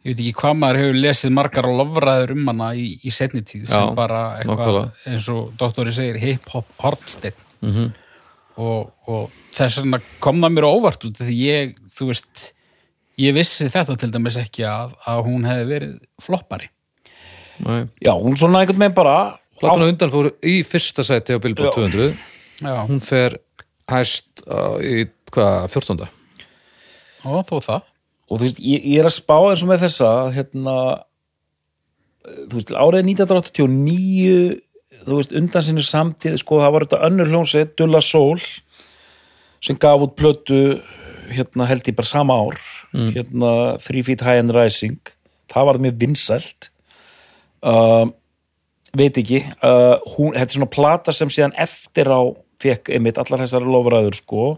ég 0.02 0.12
veit 0.12 0.22
ekki 0.22 0.36
hvað 0.38 0.60
maður 0.60 0.80
hefur 0.82 1.00
lesið 1.02 1.34
margar 1.34 1.68
lofræður 1.70 2.36
um 2.36 2.46
hana 2.52 2.70
í, 2.78 2.86
í 3.02 3.12
setni 3.14 3.42
tíð 3.46 3.66
sem 3.70 3.90
Já, 3.90 3.96
bara 3.98 4.22
eitthvað 4.38 4.78
eins 5.10 5.26
og 5.34 5.50
doktori 5.58 5.94
segir 5.94 6.22
hip-hop 6.22 6.70
hornsteinn. 6.82 7.42
Mhm 7.62 7.90
og, 8.60 8.90
og 9.08 9.30
þess 9.54 9.80
vegna 9.80 10.00
kom 10.22 10.42
það 10.42 10.54
mér 10.56 10.68
óvart 10.68 11.06
út 11.08 11.20
því 11.22 11.36
ég, 11.38 11.74
þú 11.96 12.08
veist 12.10 12.48
ég 13.20 13.36
vissi 13.36 13.68
þetta 13.72 13.96
til 14.00 14.10
dæmis 14.12 14.38
ekki 14.40 14.66
að, 14.68 14.96
að 15.08 15.22
hún 15.28 15.46
hefði 15.48 15.68
verið 15.70 15.94
floppari 16.22 16.68
Nei. 17.62 17.86
já, 18.02 18.12
hún 18.16 18.36
svona 18.40 18.62
einhvern 18.62 18.80
veginn 18.80 18.96
bara 18.96 19.16
Platan 19.60 19.84
á 19.86 19.90
undan 19.92 20.10
fór 20.12 20.32
í 20.42 20.58
fyrsta 20.66 21.04
sæti 21.06 21.36
á 21.36 21.38
Já. 21.38 21.70
200 21.76 22.12
Já, 22.62 22.74
hún 22.88 23.00
fer 23.04 23.38
hæst 23.90 24.44
á, 24.46 24.78
í 24.82 25.06
hvað, 25.32 25.68
14. 25.72 26.08
og 27.28 27.46
þó 27.48 27.56
það 27.60 27.80
og 28.32 28.38
þú 28.40 28.44
veist, 28.46 28.60
ég, 28.64 28.84
ég 28.94 29.02
er 29.02 29.08
að 29.08 29.16
spá 29.18 29.36
eins 29.38 29.62
og 29.62 29.70
með 29.70 29.84
þessa 29.86 30.08
að, 30.08 30.28
hérna 30.38 30.76
þú 32.48 32.58
veist, 32.58 32.72
árið 32.72 33.08
1989 33.12 34.36
þú 35.06 35.18
veist, 35.18 35.34
undan 35.38 35.64
sinni 35.64 35.84
samtíð 35.86 36.38
sko, 36.42 36.60
það 36.62 36.74
var 36.74 36.86
þetta 36.86 37.02
önnur 37.08 37.32
hljónsett, 37.32 37.74
Dulla 37.78 38.00
Soul 38.04 38.40
sem 39.62 39.78
gaf 39.78 40.02
út 40.02 40.16
plötu 40.18 40.62
hérna 41.32 41.66
held 41.70 41.86
ég 41.86 41.96
bara 41.96 42.08
sama 42.08 42.34
ár 42.34 42.58
hérna 42.92 43.78
Three 43.80 44.02
Feet 44.04 44.20
High 44.20 44.42
and 44.42 44.52
Rising. 44.52 44.98
Það 45.52 45.68
var 45.68 45.78
mjög 45.80 46.00
vinsælt. 46.00 46.68
Uh, 47.62 48.10
veit 48.96 49.16
ekki 49.16 49.40
uh, 49.62 49.96
hún, 50.16 50.34
þetta 50.34 50.48
er 50.48 50.56
svona 50.58 50.72
plata 50.72 51.14
sem 51.14 51.30
síðan 51.32 51.54
eftir 51.60 52.10
á 52.10 52.20
fekk 52.62 52.90
einmitt 52.92 53.20
allar 53.20 53.44
þessar 53.44 53.64
lofræður 53.66 54.18
sko. 54.18 54.48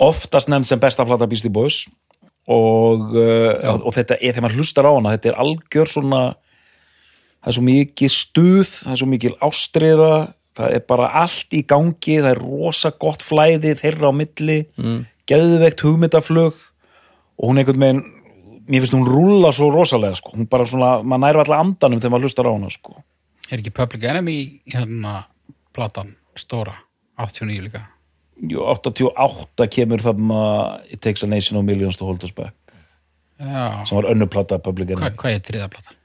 Oftast 0.00 0.50
nefnd 0.52 0.68
sem 0.68 0.80
besta 0.80 1.06
plata 1.08 1.28
Beastie 1.28 1.52
Boys. 1.52 1.82
Og, 2.50 3.10
uh, 3.14 3.80
og 3.80 3.92
þetta 3.94 4.18
er 4.18 4.34
þegar 4.34 4.46
maður 4.46 4.62
hlustar 4.62 4.88
á 4.88 4.92
hana 4.92 5.16
þetta 5.16 5.32
er 5.32 5.40
algjör 5.42 5.90
svona 5.90 6.22
það 7.40 7.50
er 7.52 7.56
svo 7.56 7.66
mikið 7.66 8.14
stuð 8.14 8.68
það 8.68 8.92
er 8.92 9.00
svo 9.02 9.10
mikið 9.10 9.36
ástriða 9.48 10.14
það 10.60 10.76
er 10.76 10.86
bara 10.92 11.10
allt 11.22 11.56
í 11.56 11.62
gangi 11.68 12.16
það 12.20 12.30
er 12.34 12.42
rosa 12.42 12.92
gott 13.00 13.24
flæði 13.24 13.74
þeirra 13.80 14.10
á 14.10 14.12
milli 14.14 14.58
mm. 14.76 14.98
geðveikt 15.30 15.84
hugmyndaflug 15.86 16.56
og 17.40 17.44
hún 17.48 17.62
einhvern 17.62 17.84
veginn 17.84 18.02
mér 18.70 18.84
finnst 18.84 18.94
hún 18.94 19.08
rúlla 19.08 19.50
svo 19.54 19.70
rosalega 19.72 20.18
sko. 20.18 20.34
hún 20.36 20.48
bara 20.50 20.66
svona, 20.68 21.00
maður 21.02 21.24
næri 21.24 21.42
alltaf 21.42 21.64
andanum 21.64 22.02
þegar 22.02 22.14
maður 22.14 22.28
hlustar 22.28 22.46
á 22.46 22.52
hana 22.52 22.70
sko. 22.70 23.00
Er 23.50 23.58
ekki 23.58 23.72
Public 23.74 24.04
Enemy 24.06 24.36
hérna 24.70 25.14
platan 25.74 26.14
stóra 26.38 26.76
89 27.18 27.64
líka 27.66 27.86
Jú, 28.40 28.62
88 28.64 29.66
kemur 29.68 30.00
þarna 30.00 30.42
It 30.88 31.02
Takes 31.04 31.26
a 31.26 31.28
Nation 31.28 31.58
of 31.60 31.66
Millions 31.66 31.98
to 32.00 32.06
Hold 32.08 32.24
Us 32.24 32.32
Back 32.32 32.54
Já, 33.40 33.84
sem 33.88 33.96
var 33.98 34.10
önnur 34.12 34.30
plata 34.30 34.60
Public 34.62 34.94
Enemy 34.94 35.16
hvað 35.18 35.36
er 35.36 35.42
þriða 35.48 35.68
platan? 35.74 35.99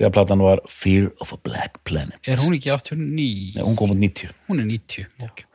Þriða 0.00 0.12
platan 0.16 0.42
var 0.44 0.64
Fear 0.72 1.10
of 1.20 1.34
a 1.36 1.38
Black 1.44 1.80
Planet. 1.84 2.18
Er 2.24 2.40
hún 2.40 2.56
ekki 2.56 2.72
89? 2.72 3.54
Nei, 3.56 3.62
hún 3.62 3.76
kom 3.78 3.92
út 3.92 4.00
90 4.00 4.32
Hún 4.48 4.62
er 4.62 4.68
90 4.70 5.06
okay. 5.26 5.46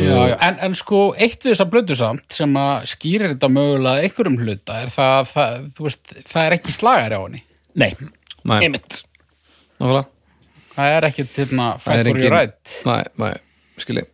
já, 0.00 0.14
já, 0.32 0.36
en, 0.48 0.60
en 0.66 0.76
sko 0.78 1.02
eitt 1.14 1.44
við 1.44 1.52
þessa 1.52 1.68
blödu 1.70 1.96
samt 1.98 2.34
sem 2.34 2.56
að 2.58 2.88
skýrir 2.94 3.34
þetta 3.34 3.50
mögulega 3.52 4.06
einhverjum 4.06 4.38
hluta 4.42 4.78
er 4.84 4.92
það, 4.92 5.32
það, 5.34 5.58
þú 5.76 5.88
veist, 5.88 6.14
það 6.32 6.46
er 6.46 6.56
ekki 6.58 6.74
slagari 6.74 7.18
á 7.18 7.22
henni. 7.22 7.42
Nei, 7.78 7.90
Nei, 8.48 8.60
einmitt. 8.64 9.02
Nákvæmlega. 9.78 10.06
Það 10.78 10.94
er 10.94 11.08
ekki 11.08 11.26
hérna 11.34 11.68
engin- 11.98 12.32
right. 12.32 12.74
Nei, 12.86 13.02
nei, 13.18 13.32
skilji. 13.82 14.06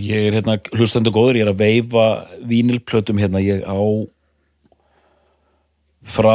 Ég 0.00 0.28
er 0.28 0.36
hérna 0.38 0.56
hlustendu 0.72 1.12
góður, 1.12 1.36
ég 1.36 1.44
er 1.44 1.52
að 1.52 1.60
veifa 1.60 2.06
vínilplötum 2.48 3.20
hérna, 3.20 3.42
ég 3.44 3.66
á 3.66 3.76
frá, 6.08 6.34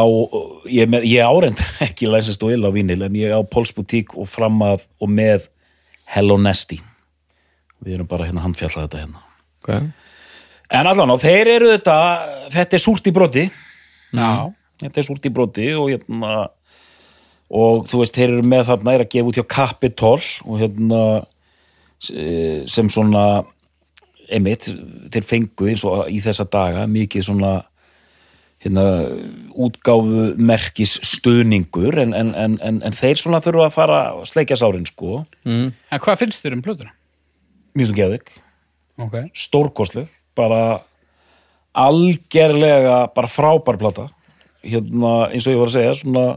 ég, 0.71 0.97
ég 1.03 1.21
áreind 1.23 1.61
ekki 1.87 2.09
læsast 2.09 2.43
og 2.43 2.53
illa 2.55 2.71
á 2.71 2.75
vínil, 2.75 3.01
en 3.03 3.15
ég 3.19 3.33
á 3.33 3.41
Póls 3.43 3.73
Boutique 3.75 4.17
og 4.17 4.29
fram 4.31 4.61
að 4.65 4.87
og 5.01 5.11
með 5.11 5.47
Hello 6.07 6.37
Nasty. 6.39 6.79
Við 7.83 7.97
erum 7.97 8.09
bara 8.09 8.27
hérna 8.29 8.45
handfjallað 8.45 8.87
þetta 8.87 9.01
hérna. 9.03 9.23
Okay. 9.67 9.89
en 10.71 10.87
allan 10.87 11.11
á, 11.11 11.15
þeir 11.19 11.49
eru 11.51 11.71
þetta 11.73 11.95
þetta 12.53 12.77
er 12.77 12.81
súrt 12.81 13.09
í 13.09 13.11
broti. 13.15 13.43
Já, 14.15 14.47
þetta 14.79 15.01
er 15.01 15.07
súrt 15.07 15.25
í 15.27 15.31
broti 15.33 15.67
og 15.75 15.89
hérna 15.91 16.47
og 17.47 17.87
þú 17.87 18.01
veist, 18.01 18.15
þeir 18.15 18.37
eru 18.37 18.47
með 18.47 18.69
þarna 18.69 18.93
er 18.95 19.03
að 19.03 19.11
gefa 19.13 19.31
út 19.31 19.39
hjá 19.39 19.45
Capitol 19.51 20.19
og 20.19 20.61
hérna 20.61 21.01
eh, 22.11 22.63
sem 22.67 22.89
svona 22.91 23.25
einmitt, 24.27 24.67
þeir 25.11 25.27
fengu 25.27 25.69
eins 25.71 25.83
og 25.87 26.09
í 26.11 26.19
þessa 26.23 26.47
daga 26.51 26.83
mikið 26.91 27.27
svona 27.29 27.53
hérna, 28.67 28.85
útgáfu 29.57 30.33
merkis 30.37 30.97
stuðningur 31.05 31.97
en, 32.03 32.13
en, 32.13 32.33
en, 32.37 32.57
en, 32.61 32.81
en 32.85 32.95
þeir 32.95 33.21
svona 33.21 33.41
þurfa 33.43 33.69
að 33.69 33.77
fara 33.77 34.01
að 34.11 34.25
sleikja 34.31 34.59
sárin 34.59 34.85
sko 34.87 35.23
mm. 35.47 35.71
en 35.91 36.03
hvað 36.03 36.21
finnst 36.23 36.45
þér 36.45 36.57
um 36.59 36.65
plötuna? 36.65 36.93
mjög 37.77 37.91
sem 37.91 37.99
geðvik, 38.01 38.35
Ok, 38.97 39.17
stórkostleg 39.37 40.07
bara 40.37 40.81
algerlega 41.77 43.07
bara 43.13 43.29
frábær 43.29 43.77
plata 43.81 44.07
hérna 44.65 45.29
eins 45.29 45.45
og 45.45 45.53
ég 45.53 45.61
var 45.61 45.69
að 45.69 45.75
segja 45.77 45.97
svona 45.99 46.27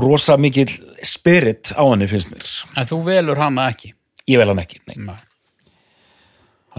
rosa 0.00 0.36
mikill 0.38 0.70
spirit 1.02 1.72
á 1.74 1.82
henni 1.82 2.06
finnst 2.10 2.30
mér 2.30 2.46
en 2.78 2.90
þú 2.90 3.02
velur 3.08 3.42
hana 3.42 3.70
ekki 3.72 3.94
ég 4.30 4.38
vel 4.38 4.52
hann 4.52 4.62
ekki, 4.62 4.78
nei. 4.86 4.96
Nei. 5.10 5.18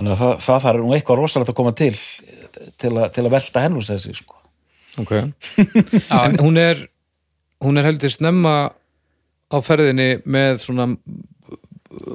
Þannig 0.02 0.16
að 0.16 0.22
það, 0.24 0.36
það 0.48 0.62
þarf 0.66 0.82
nú 0.82 0.94
eitthvað 0.98 1.20
rosalegt 1.22 1.54
að 1.54 1.58
koma 1.62 1.74
til 1.78 1.94
til, 2.52 2.94
a, 2.98 3.10
til 3.14 3.26
að 3.26 3.34
velta 3.36 3.64
hennus 3.64 3.90
þessi 3.92 4.16
sko. 4.18 4.40
ok. 5.02 5.14
Já, 6.10 6.18
en 6.26 6.40
hún 6.42 6.60
er 6.60 6.88
hún 7.62 7.78
er 7.78 7.88
heldur 7.92 8.12
snemma 8.12 8.56
á 9.52 9.58
ferðinni 9.64 10.24
með 10.26 10.64
svona 10.64 10.88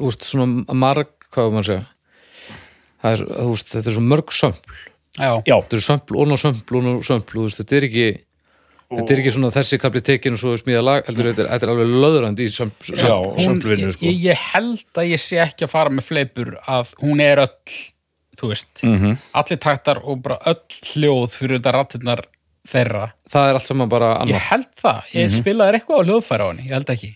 úst, 0.03 0.25
svona 0.27 0.75
marg, 0.75 1.13
hvað 1.31 1.49
var 1.49 1.55
maður 1.55 1.63
að 1.63 1.71
segja? 1.71 2.59
Það 2.97 3.15
er, 3.15 3.25
þú 3.31 3.49
veist, 3.53 3.73
þetta 3.75 3.91
er 3.91 3.97
svo 3.97 4.05
mörg 4.11 4.33
sömpl. 4.35 4.79
Já, 5.17 5.31
já, 5.47 5.55
þetta 5.55 5.77
er 5.79 5.85
sömpl, 5.87 6.17
ón 6.21 6.35
og 6.35 6.41
sömpl, 6.41 6.79
ón 6.81 6.89
og 6.91 7.05
sömpl 7.07 7.45
þetta 7.53 7.77
er 7.77 7.87
ekki 7.89 8.07
þetta 8.93 9.15
er 9.15 9.23
ekki 9.23 9.35
svona 9.35 9.51
þessi 9.55 9.81
kapli 9.83 10.03
tekin 10.07 10.37
og 10.37 10.43
svo 10.43 10.55
smíða 10.61 10.85
lag 10.85 11.09
heldur 11.09 11.31
þetta 11.33 11.45
er, 11.45 11.51
þetta 11.55 11.67
er 11.67 11.75
alveg 11.75 11.93
löðrandi 12.05 12.47
í 12.47 12.53
hún, 12.55 12.73
sömplvinnu 13.43 13.91
ég, 13.91 13.97
sko. 13.97 14.15
ég 14.29 14.47
held 14.53 15.03
að 15.03 15.11
ég 15.11 15.23
sé 15.23 15.43
ekki 15.43 15.67
að 15.67 15.75
fara 15.75 15.93
með 15.93 16.09
fleipur 16.11 16.55
að 16.63 16.95
hún 17.03 17.23
er 17.25 17.43
öll 17.47 17.77
þú 18.37 18.53
veist, 18.53 18.73
mm 18.85 19.17
allir 19.37 19.61
taktar 19.63 20.01
og 20.05 20.23
bara 20.25 20.39
öll 20.53 20.81
hljóð 20.93 21.35
fyrir 21.35 21.59
þetta 21.59 21.75
rattirnar 21.77 22.27
þeirra. 22.67 23.11
Það 23.31 23.49
er 23.49 23.59
allt 23.59 23.71
saman 23.71 23.91
bara 23.91 24.13
ég 24.13 24.23
annað 24.25 24.47
held 24.51 24.71
það, 24.83 25.11
ég 25.15 25.35
spilaði 25.35 25.79
eitthvað 25.79 26.03
á 26.03 26.07
hljóðfæra 26.09 26.47
á 26.47 26.49
henni, 26.51 26.67
ég 26.67 26.75
held 26.75 26.93
ekki. 26.95 27.11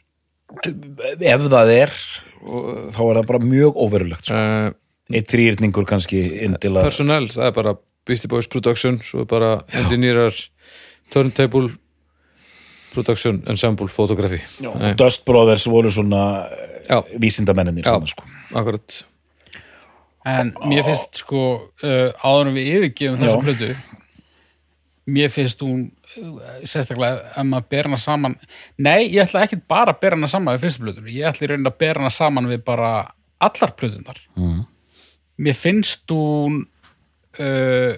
Ef 1.30 1.46
það 1.46 1.72
er 1.74 1.96
þá 2.40 3.00
er 3.04 3.20
það 3.20 3.26
bara 3.30 3.42
mjög 3.44 3.78
óverulegt 3.78 4.30
sko. 4.30 4.38
uh, 4.38 4.70
eitt 5.14 5.30
þrýrningur 5.30 5.86
kannski 5.88 6.22
inn 6.46 6.56
til 6.62 6.72
að 6.74 6.88
personnel, 6.88 7.26
það 7.34 7.48
er 7.50 7.56
bara 7.58 7.76
Beastie 8.08 8.30
Boys 8.32 8.48
Production, 8.50 8.98
svo 9.04 9.24
er 9.24 9.30
bara 9.30 9.50
engineerar 9.76 10.34
turntable 11.12 11.70
production, 12.94 13.42
ensemble, 13.50 13.88
fotografi 13.88 14.40
Dust 14.98 15.24
Brothers 15.28 15.66
voru 15.70 15.90
svona 15.94 16.24
Já. 16.90 17.02
vísindamennir 17.22 17.84
Já. 17.86 17.94
svona, 17.94 18.06
sko. 18.10 18.24
akkurat 18.54 19.04
en 20.26 20.50
mér 20.68 20.82
finnst 20.84 21.22
sko 21.22 21.42
uh, 21.82 22.10
áður 22.26 22.50
en 22.50 22.56
við 22.58 22.66
yfirgefum 22.74 23.20
þessa 23.22 23.38
Já. 23.38 23.44
plötu 23.46 23.70
mér 25.10 25.30
finnst 25.32 25.62
hún 25.64 25.86
uh, 26.20 26.40
sérstaklega 26.68 27.30
ef 27.40 27.46
maður 27.48 27.68
ber 27.72 27.88
hana 27.88 27.96
saman 28.02 28.34
nei, 28.78 29.06
ég 29.14 29.22
ætla 29.24 29.46
ekki 29.46 29.60
bara 29.70 29.94
að 29.94 30.02
bera 30.02 30.18
hana 30.18 30.28
saman 30.30 30.58
við 30.58 30.66
fyrstu 30.66 30.84
plötunum, 30.84 31.08
ég 31.14 31.30
ætla 31.30 31.46
í 31.46 31.50
raunin 31.54 31.70
að 31.70 31.78
bera 31.84 32.02
hana 32.02 32.12
saman 32.14 32.50
við 32.50 32.62
bara 32.66 32.92
allar 33.40 33.72
plötunar 33.78 34.18
Mhm. 34.36 34.60
mér 35.40 35.56
finnst 35.56 36.04
hún 36.12 36.60
uh, 37.40 37.94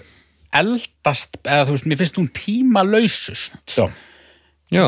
eldast 0.59 1.39
eða 1.43 1.67
þú 1.67 1.77
veist, 1.77 1.87
mér 1.89 2.01
finnst 2.01 2.19
hún 2.19 2.29
tímalausust. 2.33 3.77
Já. 3.77 3.87
já, 4.73 4.85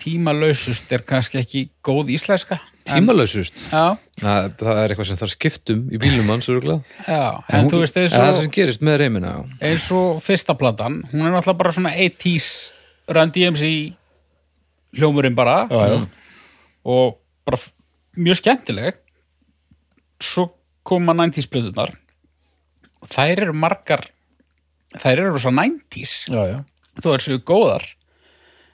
tímalausust 0.00 0.92
er 0.92 1.04
kannski 1.08 1.40
ekki 1.40 1.64
góð 1.84 2.12
íslenska 2.14 2.58
en, 2.58 2.92
tímalausust? 2.94 3.56
Já, 3.72 3.98
það, 4.20 4.52
það 4.62 4.82
er 4.82 4.94
eitthvað 4.94 5.08
sem 5.10 5.22
þarf 5.22 5.34
skiptum 5.34 5.82
í 5.92 6.00
bílum 6.00 6.30
hans 6.32 6.48
já, 6.48 7.24
en 7.52 7.68
þú 7.72 7.82
veist 7.82 7.98
eins 8.00 8.14
það 8.14 8.22
er 8.22 8.30
það 8.30 8.36
og, 8.36 8.44
sem 8.44 8.54
gerist 8.56 8.86
með 8.86 9.00
reymina 9.02 9.34
já. 9.34 9.42
eins 9.68 9.88
og 9.92 10.22
fyrsta 10.24 10.56
platan 10.56 11.02
hún 11.10 11.26
er 11.26 11.34
náttúrulega 11.34 11.60
bara 11.60 11.74
svona 11.76 11.92
80s 11.92 12.48
Run 13.12 13.32
DMC 13.34 13.68
hljómurinn 14.96 15.34
bara. 15.34 15.66
Já, 15.70 15.88
já. 15.88 16.06
og 16.84 17.18
bara 17.44 17.58
mjög 18.16 18.36
skemmtileg. 18.40 18.98
Svo 20.22 20.52
koma 20.82 21.14
90s 21.14 21.48
blöðunar 21.50 21.94
og 23.02 23.10
þær 23.10 23.40
eru 23.46 23.54
margar 23.54 24.04
þær 25.00 25.24
eru 25.26 25.40
svo 25.42 25.52
90s 25.54 26.14
Já, 26.28 26.42
já. 26.50 26.58
þó 27.02 27.08
er 27.14 27.24
séu 27.24 27.42
góðar 27.48 27.86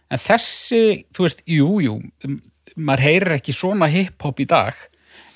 en 0.08 0.22
þessi, 0.24 0.82
þú 1.14 1.26
veist, 1.26 1.42
jú, 1.46 1.68
jú 1.84 1.98
maður 2.76 3.04
heyrir 3.06 3.36
ekki 3.38 3.54
svona 3.56 3.88
hip-hop 3.92 4.40
í 4.42 4.48
dag 4.48 4.76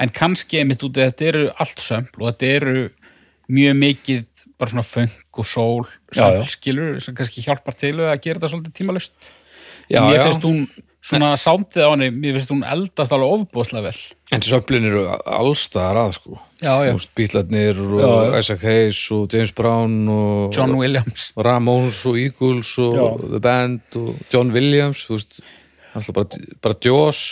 en 0.02 0.12
kannski 0.14 0.60
einmitt 0.60 0.82
út 0.84 0.98
að 0.98 1.10
þetta 1.10 1.28
eru 1.30 1.44
allt 1.62 1.82
sömpl 1.82 2.22
og 2.24 2.32
þetta 2.32 2.52
eru 2.58 2.76
mjög 3.52 3.76
mikið 3.78 4.24
bara 4.60 4.72
svona 4.72 4.86
funk 4.86 5.40
og 5.42 5.48
sól 5.48 5.84
samfélskilur 6.14 7.00
sem 7.02 7.16
kannski 7.18 7.44
hjálpar 7.44 7.76
til 7.78 7.96
að 8.00 8.16
gera 8.22 8.38
þetta 8.38 8.52
svolítið 8.52 8.76
tímalust 8.78 9.30
Já, 9.90 10.00
mér 10.06 10.20
já. 10.20 10.24
finnst 10.26 10.46
hún 10.46 10.66
svona 11.02 11.32
sándið 11.40 11.82
á 11.82 11.90
henni, 11.92 12.08
mér 12.14 12.36
finnst 12.38 12.52
hún 12.52 12.64
eldast 12.66 13.12
alveg 13.14 13.32
ofbúðslega 13.36 13.90
vel 13.90 14.00
en 14.32 14.44
sömplin 14.46 14.86
eru 14.88 15.02
allstaðar 15.10 15.98
að 16.04 16.12
sko 16.16 16.36
já, 16.62 16.72
já. 16.86 16.92
Bítlarnir 17.18 17.80
og. 17.82 18.36
Isaac 18.38 18.62
Hayes 18.64 19.00
og 19.12 19.26
James 19.34 19.52
Brown 19.58 19.96
og 20.12 20.54
John 20.56 20.76
Williams 20.78 21.30
og 21.36 21.46
Ramones 21.48 21.98
og 22.08 22.18
Eagles 22.22 22.70
og 22.82 22.96
Já. 22.96 23.06
The 23.34 23.42
Band 23.42 23.98
og 24.00 24.12
John 24.32 24.54
Williams 24.54 25.06
þú 25.08 25.18
veist, 25.18 25.40
alltaf 25.92 26.16
bara, 26.16 26.42
bara 26.62 26.78
Joss 26.86 27.22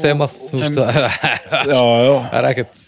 þemað, 0.00 0.38
þú 0.50 0.62
veist 0.62 0.78
það 0.80 2.38
er 2.40 2.54
ekkert 2.54 2.86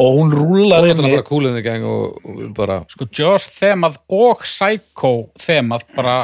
Og 0.00 0.14
hún 0.16 0.30
rúlar 0.32 0.80
það 0.80 0.94
bara 1.00 1.08
einmitt 1.10 1.26
cool 1.28 1.48
in 1.48 1.56
the 1.58 1.62
gang 1.64 1.82
og, 1.84 2.20
og 2.24 2.38
bara 2.56 2.78
sko 2.88 3.08
Jaws 3.12 3.48
þemað 3.56 3.98
og 4.16 4.44
Psycho 4.46 5.10
þemað 5.36 5.84
bara 5.96 6.14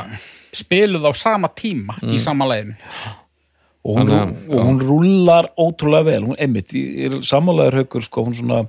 spiluð 0.57 1.07
á 1.09 1.13
sama 1.17 1.49
tíma 1.55 1.97
í 2.03 2.19
sama 2.23 2.47
leginu 2.51 2.75
og 3.87 3.99
hún, 4.01 4.09
Þannig 4.11 4.49
rú- 4.49 4.57
og 4.59 4.65
hún 4.67 4.79
rúlar 4.83 5.47
ótrúlega 5.63 6.05
vel. 6.09 6.23
Hún 6.27 6.41
er 6.41 7.21
sammálaður 7.23 7.77
haukur 7.83 8.03
sko, 8.03 8.25
hún 8.27 8.35
svona 8.35 8.65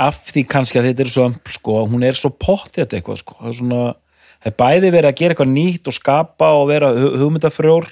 af 0.00 0.22
því 0.32 0.46
kannski 0.48 0.78
að 0.80 0.86
þetta 0.88 1.04
er 1.04 1.10
svo 1.12 1.26
ömpl 1.28 1.52
sko, 1.52 1.74
hún 1.86 2.02
er 2.08 2.16
svo 2.16 2.30
pott 2.32 2.70
þetta 2.78 2.96
eitthvað 2.96 3.18
sko, 3.20 3.34
það 3.42 3.48
er 3.50 3.58
svona 3.58 3.80
það 4.42 4.46
er 4.48 4.56
bæði 4.62 4.90
verið 4.94 5.08
að 5.10 5.18
gera 5.20 5.34
eitthvað 5.34 5.52
nýtt 5.52 5.86
og 5.92 5.92
skapa 5.98 6.48
og 6.56 6.64
vera 6.70 6.88
hu- 6.96 7.12
hugmyndafrjór 7.20 7.90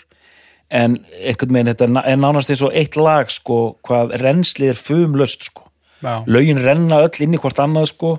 en 0.71 0.97
einhvern 1.21 1.53
veginn 1.59 1.69
þetta 1.75 1.85
er 1.85 1.93
ná- 1.93 2.09
nánast 2.25 2.51
eins 2.55 2.63
og 2.65 2.73
eitt 2.73 2.97
lag 2.97 3.29
sko, 3.31 3.77
hvað 3.85 4.17
renslið 4.23 4.73
er 4.73 4.81
fumlöst 4.81 5.45
sko. 5.51 5.67
Já, 6.01 6.25
lögin 6.25 6.57
renna 6.65 7.03
öll 7.05 7.21
inn 7.21 7.35
í 7.37 7.39
hvort 7.43 7.59
annað 7.61 7.91
sko 7.93 8.15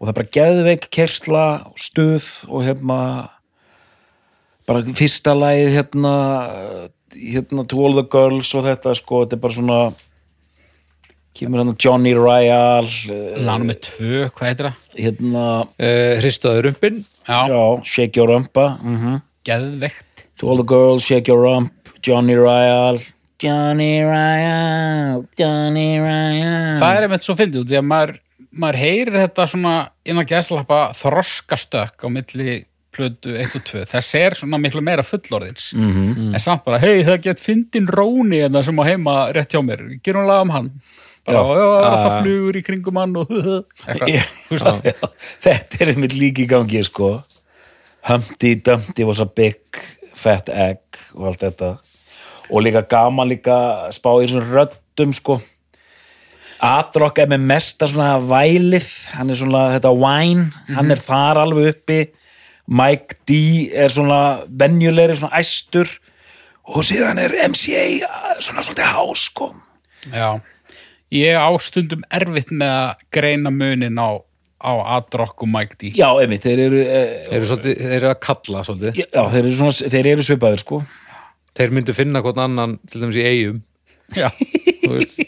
það 0.00 0.08
er 0.08 0.16
bara 0.16 0.32
geðveik 0.34 0.88
kersla 0.90 1.42
stuð 1.76 2.24
og 2.48 2.64
hérna 2.64 3.28
bara 4.68 4.82
fyrsta 4.96 5.34
lagið 5.36 5.72
hérna 5.78 6.14
hérna 7.14 7.64
To 7.70 7.82
All 7.86 7.96
The 7.98 8.06
Girls 8.12 8.52
og 8.54 8.66
þetta 8.68 8.94
sko, 8.98 9.24
þetta 9.24 9.36
er 9.38 9.42
bara 9.42 9.56
svona 9.56 9.78
kemur 11.36 11.62
hérna 11.62 11.74
Johnny 11.80 12.12
Royal 12.16 12.86
eh, 12.86 13.40
lánum 13.40 13.70
með 13.70 13.80
tvö, 13.88 14.28
hvað 14.34 14.50
heitir 14.50 14.68
það? 14.68 14.84
hérna, 15.00 15.46
uh, 15.64 16.12
hristaði 16.20 16.64
rumpin 16.66 17.00
Já, 17.26 17.40
já, 17.50 17.62
Shake 17.86 18.20
Your 18.20 18.32
Rumpa 18.34 18.66
mm 18.82 19.18
geðvegt 19.48 20.26
To 20.40 20.50
All 20.52 20.60
The 20.60 20.66
Girls, 20.68 21.06
Shake 21.06 21.30
Your 21.32 21.40
Rump 21.46 21.94
Johnny 22.04 22.36
Royal 22.36 22.98
Johnny 23.40 24.02
Royal 24.04 25.22
Johnny 25.38 25.94
Royal. 25.96 26.74
Það 26.76 26.96
er 26.98 27.06
einmitt 27.06 27.24
svo 27.24 27.36
fyndið 27.38 27.62
út 27.62 27.70
því 27.70 27.78
að 27.80 27.86
maður, 27.88 28.12
maður 28.60 28.78
heyrir 28.82 29.16
þetta 29.16 29.46
svona 29.48 29.74
innan 30.04 30.28
gæslappa 30.28 30.80
þroskastökk 30.98 32.04
á 32.04 32.08
milli 32.12 32.58
plötu 32.92 33.34
1 33.38 33.54
og 33.56 33.64
2 33.64 33.84
þess 33.86 34.14
er 34.18 34.34
svona 34.38 34.58
miklu 34.58 34.80
meira 34.82 35.02
fullorðins. 35.06 35.72
Mhm. 35.76 36.32
en 36.34 36.40
samt 36.42 36.64
bara, 36.64 36.78
hei 36.82 37.02
það 37.06 37.22
get 37.22 37.38
fyndin 37.40 37.86
Róni 37.88 38.42
en 38.44 38.52
það 38.52 38.64
sem 38.64 38.80
á 38.82 38.84
heima 38.88 39.14
rétt 39.36 39.52
hjá 39.54 39.62
mér. 39.62 39.84
Gerum 40.02 40.26
lag 40.26 40.42
um 40.42 40.50
hann? 40.50 40.70
Bara, 41.26 41.38
já, 41.38 41.54
Já. 41.54 41.60
já, 41.60 41.96
það 41.96 42.10
Ah. 42.10 42.22
flugur 42.22 42.56
í 42.56 42.62
kringum 42.64 42.96
hann 42.98 43.16
og 43.16 43.28
eitthvað, 43.86 45.10
þetta 45.44 45.80
er 45.80 45.92
einmitt 45.92 46.14
líki 46.16 46.46
í 46.46 46.48
gangi 46.50 46.82
sko. 46.84 47.22
Humpty 48.08 48.54
Dumpty 48.56 49.04
was 49.04 49.20
a 49.20 49.26
big 49.26 49.60
fat 50.14 50.48
egg 50.48 50.80
og 51.14 51.26
allt 51.30 51.40
þetta. 51.44 51.78
Og 52.50 52.62
líka 52.64 52.82
gaman 52.88 53.28
líka 53.28 53.52
að 53.86 53.92
spá 53.98 54.10
í 54.18 54.24
þessum 54.26 54.48
röddum 54.50 55.12
sko. 55.14 55.40
Adrock 56.60 57.18
er 57.22 57.28
með 57.30 57.44
mesta 57.48 57.86
svona 57.88 58.18
vælið. 58.20 58.88
Hann 59.16 59.30
er 59.32 59.38
svona 59.38 59.62
þetta 59.78 59.92
wine 59.96 60.50
hann 60.76 60.90
er 60.92 61.00
þar 61.00 61.40
alveg 61.44 61.70
uppi 61.74 62.00
Mike 62.70 63.20
D 63.26 63.34
er 63.74 63.90
svona 63.92 64.46
venjulegri 64.46 65.18
svona 65.18 65.40
æstur. 65.40 65.90
Og 66.70 66.84
síðan 66.86 67.18
er 67.18 67.34
MCA 67.48 67.84
svona 68.38 68.62
svolítið 68.62 68.90
hás 68.94 69.26
sko. 69.26 69.50
Já, 70.14 70.38
ég 71.12 71.34
á 71.34 71.50
stundum 71.60 72.04
erfitt 72.14 72.52
með 72.54 72.74
að 72.76 73.06
greina 73.16 73.50
munin 73.50 73.98
á 73.98 74.22
á 74.60 74.72
Adrock 74.98 75.40
og 75.42 75.48
Mike 75.48 75.78
D. 75.80 75.90
Já, 75.96 76.12
einmitt, 76.20 76.44
þeir 76.44 76.60
eru 76.66 76.80
eh, 76.84 77.24
Þeir 77.24 77.36
eru, 77.38 77.48
svolítið, 77.48 77.78
þeir 77.80 77.96
eru 77.96 78.10
að 78.10 78.18
kalla 78.26 78.62
svolítið. 78.68 79.00
Já, 79.00 79.22
þeir 79.32 79.40
eru, 79.40 79.54
svona, 79.56 79.90
þeir 79.94 80.08
eru 80.12 80.26
svipaðir 80.26 80.62
sko. 80.62 80.80
Þeir 81.56 81.74
myndu 81.76 81.96
finna 81.96 82.22
hvort 82.24 82.40
annan 82.44 82.76
til 82.86 83.00
dæmis 83.02 83.18
í 83.18 83.24
eigum 83.26 83.62
Já. 84.16 84.28
Þú 84.84 84.92
veist. 84.94 85.20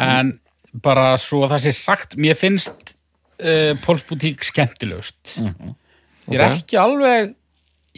En 0.00 0.36
bara 0.84 1.12
svo 1.20 1.42
að 1.44 1.54
það 1.54 1.64
sé 1.64 1.72
sagt 1.76 2.16
mér 2.20 2.38
finnst 2.38 2.94
uh, 3.42 3.72
Póls 3.84 4.04
Boutique 4.06 4.46
skemmtilegust 6.30 6.34
ég 6.34 6.40
er 6.40 6.56
ekki 6.56 6.80
alveg 6.80 7.34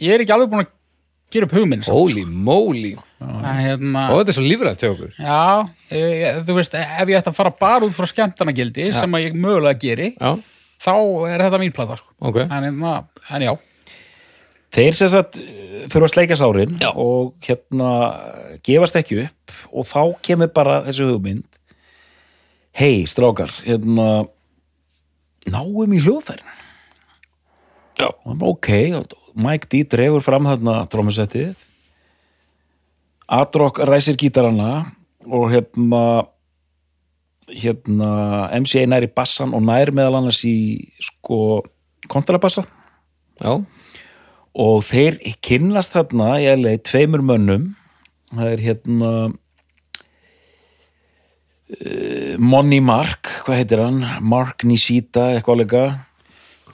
ég 0.03 0.13
er 0.17 0.23
ekki 0.25 0.33
alveg 0.35 0.49
búin 0.53 0.63
að 0.65 0.71
gera 1.33 1.47
upp 1.47 1.55
hugminn 1.57 1.83
Holy 1.87 2.23
moly. 2.25 2.93
Sko. 2.93 3.09
En 3.23 3.59
hérna, 3.63 4.01
Og 4.11 4.19
þetta 4.19 4.33
er 4.33 4.35
svo 4.35 4.43
lífrætt 4.43 4.81
hjá 4.83 4.89
okkur. 4.91 5.11
Já, 5.17 5.69
e, 5.89 5.99
þú 6.43 6.55
veist 6.57 6.73
ef 6.75 7.07
ég 7.07 7.17
ætti 7.17 7.31
að 7.31 7.37
fara 7.37 7.53
bara 7.59 7.87
út 7.87 7.95
frá 7.95 8.05
skemmtanagildi 8.11 8.89
sem 8.93 9.15
að 9.15 9.23
ég 9.29 9.37
mögulega 9.39 9.79
geri 9.79 10.09
Já, 10.17 10.33
þá 10.83 10.93
er 11.31 11.45
þetta 11.45 11.61
mín 11.61 11.73
plata 11.73 11.97
sko. 11.97 12.09
ok. 12.19 12.41
En, 12.43 12.67
hérna, 12.67 12.91
en 13.31 13.45
já, 13.47 13.53
þeir 14.75 14.97
sem 14.99 15.09
sagt 15.13 15.39
þurfa 15.87 16.09
að 16.09 16.13
sleika 16.13 16.35
sárin 16.39 16.77
Já. 16.81 16.91
og 16.91 17.33
hérna 17.47 17.89
gefast 18.67 18.95
ekki 18.99 19.23
upp 19.23 19.57
og 19.71 19.87
þá 19.87 20.01
kemur 20.21 20.51
bara 20.53 20.81
þessi 20.89 21.07
hugmynd. 21.07 21.47
Hei 22.73 23.05
strákar 23.09 23.51
hérna 23.63 24.25
náum 25.47 25.93
í 25.95 25.99
hljóðfærin 26.03 26.45
Já. 28.03 28.09
ok 28.51 28.69
Mike 29.33 29.69
D 29.71 29.83
dregur 29.89 30.23
fram 30.25 30.49
þarna 30.51 30.83
trómusettið 30.91 31.55
Adrock 33.31 33.79
ræsir 33.87 34.19
gítarana 34.19 34.91
og 35.25 35.49
hérna 35.53 36.03
hérna 37.47 38.11
MC 38.59 38.83
nær 38.87 39.05
í 39.07 39.11
bassan 39.11 39.55
og 39.55 39.63
nær 39.65 39.91
meðal 39.95 40.19
annars 40.19 40.43
í 40.47 40.55
sko 41.01 41.63
kontrabassa 42.11 42.65
Já, 43.41 43.57
og 44.53 44.83
þeir 44.85 45.17
kynnast 45.41 45.95
þarna 45.95 46.35
í 46.41 46.45
LA 46.53 46.77
tveimur 46.85 47.23
mönnum. 47.25 47.71
Það 48.33 48.51
er 48.51 48.61
hérna 48.61 49.11
uh, 51.73 52.33
Monni 52.41 52.79
Mark 52.83 53.29
hvað 53.45 53.59
heitir 53.61 53.83
hann, 53.83 54.01
Mark 54.21 54.65
Nishita 54.67 55.31
eitthvað 55.33 55.53
alveg 55.57 55.73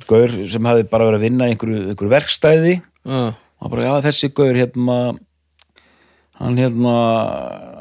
gaur 0.10 0.34
sem 0.49 0.66
hafi 0.70 0.86
bara 0.89 1.07
verið 1.10 1.20
að 1.20 1.26
vinna 1.28 1.47
í 1.49 1.53
einhverju, 1.53 1.82
einhverju 1.91 2.14
verkstæði. 2.14 2.76
Já, 3.05 3.22
og 3.62 3.72
bara 3.74 3.86
já 3.88 3.93
þessi 4.10 4.30
gaur 4.38 4.57
hérna 4.57 4.97
hann 6.39 6.55
hérna 6.60 6.93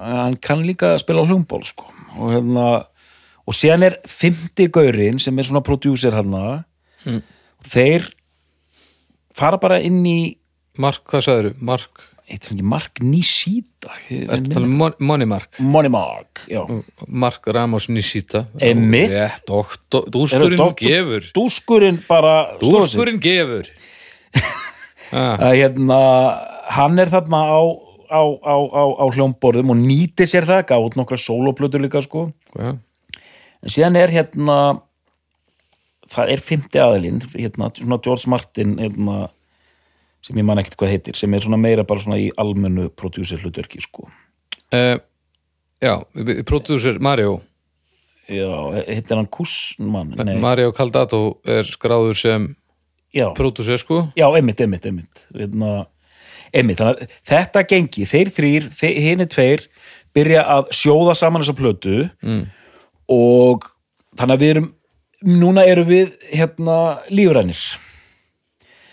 hann 0.03 0.37
kann 0.43 0.64
líka 0.66 0.95
að 0.95 1.03
spila 1.05 1.24
hljómból 1.29 1.64
sko. 1.68 1.87
Og 2.18 2.33
hérna 2.35 2.66
og 3.49 3.57
síðan 3.57 3.87
er 3.87 3.99
fymti 4.11 4.66
gaurinn 4.74 5.20
sem 5.22 5.39
er 5.41 5.47
svona 5.49 5.64
prodúser 5.64 6.12
hérna 6.16 6.64
Mm. 7.07 7.20
þeir 7.62 8.09
fara 9.39 9.57
bara 9.62 9.76
inn 9.87 10.01
í 10.03 10.37
Mark, 10.83 11.05
hvað 11.07 11.22
sagður 11.22 11.53
Mark, 11.62 12.01
eitthvað 12.29 12.55
ekki 12.59 12.66
Mark 12.68 13.01
Nishita? 13.03 13.93
Ertu 14.12 14.53
talað 14.53 14.66
um 14.68 14.76
Mon- 14.83 14.99
Money 15.11 15.29
Mark? 15.31 15.49
Money 15.59 15.91
Mark 15.93 16.43
já. 16.51 16.61
Mark 17.09 17.47
Ramos 17.47 17.89
doktor, 19.49 20.05
Eru 20.09 20.12
dúskurinn 20.12 20.59
gefur. 20.83 21.29
dúskurinn 21.35 22.01
bara. 22.09 22.35
Dúskurinn 22.62 23.20
gefur. 23.24 23.70
Ah, 25.09 25.41
hérna 25.57 25.97
hann 26.68 26.99
er 27.01 27.09
þarna 27.09 27.39
á, 27.49 27.61
á, 28.12 28.20
á, 28.45 28.55
á, 28.61 28.83
á 29.01 29.05
hljómborðum 29.09 29.70
og 29.72 29.79
nýti 29.81 30.26
sér 30.29 30.45
það 30.45 30.66
gátt 30.68 30.99
nokkra 31.01 31.16
sólóplötur 31.16 31.81
líka 31.81 32.03
sko. 32.05 32.26
Já, 32.53 32.74
en 32.76 33.72
síðan 33.72 33.97
er 33.97 34.12
hérna 34.12 34.59
það 36.12 36.35
er 36.35 36.43
fymti 36.45 36.81
aðilinn 36.83 37.22
hérna, 37.33 37.70
George 38.05 38.29
Martin 38.29 38.76
hérna, 38.76 39.31
sem 40.29 40.39
ég 40.39 40.47
man 40.47 40.61
ekkert 40.61 40.76
hvað 40.79 40.95
heitir 40.95 41.18
sem 41.18 41.35
er 41.35 41.45
svona 41.45 41.61
meira 41.61 41.87
bara 41.89 42.05
svona 42.05 42.20
í 42.20 42.29
almennu 42.41 42.91
prodúsir 42.93 43.41
hlutverki 43.41 43.81
sko. 43.85 44.09
Uh, 44.68 44.99
já 45.81 45.95
Producer 46.47 47.01
Mario. 47.01 47.39
Já, 48.29 48.49
heitir 48.85 49.16
hann 49.16 49.31
Kussmann 49.33 50.12
Mario 50.43 50.72
Caldato 50.76 51.39
er 51.49 51.64
skráður 51.64 52.18
sem 52.18 52.51
já, 53.16 53.31
producer 53.33 53.81
sko. 53.81 54.03
Já, 54.18 54.29
einmitt, 54.29 54.61
einmitt, 54.61 54.85
einmitt. 54.85 55.24
Hérna, 55.33 55.87
einmitt, 56.53 56.83
þannig 56.83 57.07
að 57.07 57.16
þetta 57.33 57.64
gengi 57.72 58.05
þeir 58.09 58.33
þrýr, 58.37 58.68
hinn 58.85 59.24
er 59.24 59.33
tveir 59.33 59.64
byrja 60.16 60.45
að 60.45 60.72
sjóða 60.76 61.16
saman 61.16 61.45
þessa 61.45 61.57
plötu 61.57 61.97
mm. 62.20 62.43
og 63.16 63.68
þannig 64.18 64.37
að 64.37 64.45
við 64.45 64.55
erum 64.55 64.68
núna 65.39 65.64
erum 65.66 65.89
við 65.89 66.12
hérna 66.31 66.79
lífrænir 67.11 67.62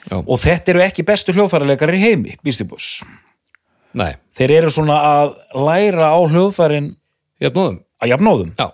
Já. 0.06 0.20
og 0.22 0.38
þetta 0.42 0.74
eru 0.74 0.84
ekki 0.86 1.06
bestu 1.08 1.34
hljóðfæraleikar 1.34 1.96
í 1.98 2.02
heimi, 2.04 2.36
Beastie 2.46 2.68
Boys 2.70 3.00
Nei, 3.96 4.12
þeir 4.36 4.58
eru 4.60 4.74
svona 4.74 4.98
að 5.08 5.36
læra 5.56 6.12
á 6.12 6.20
hljóðfærin 6.20 6.94
jafnóðum? 7.42 7.80
Að 8.04 8.12
jafnóðum. 8.12 8.52
Já, 8.60 8.68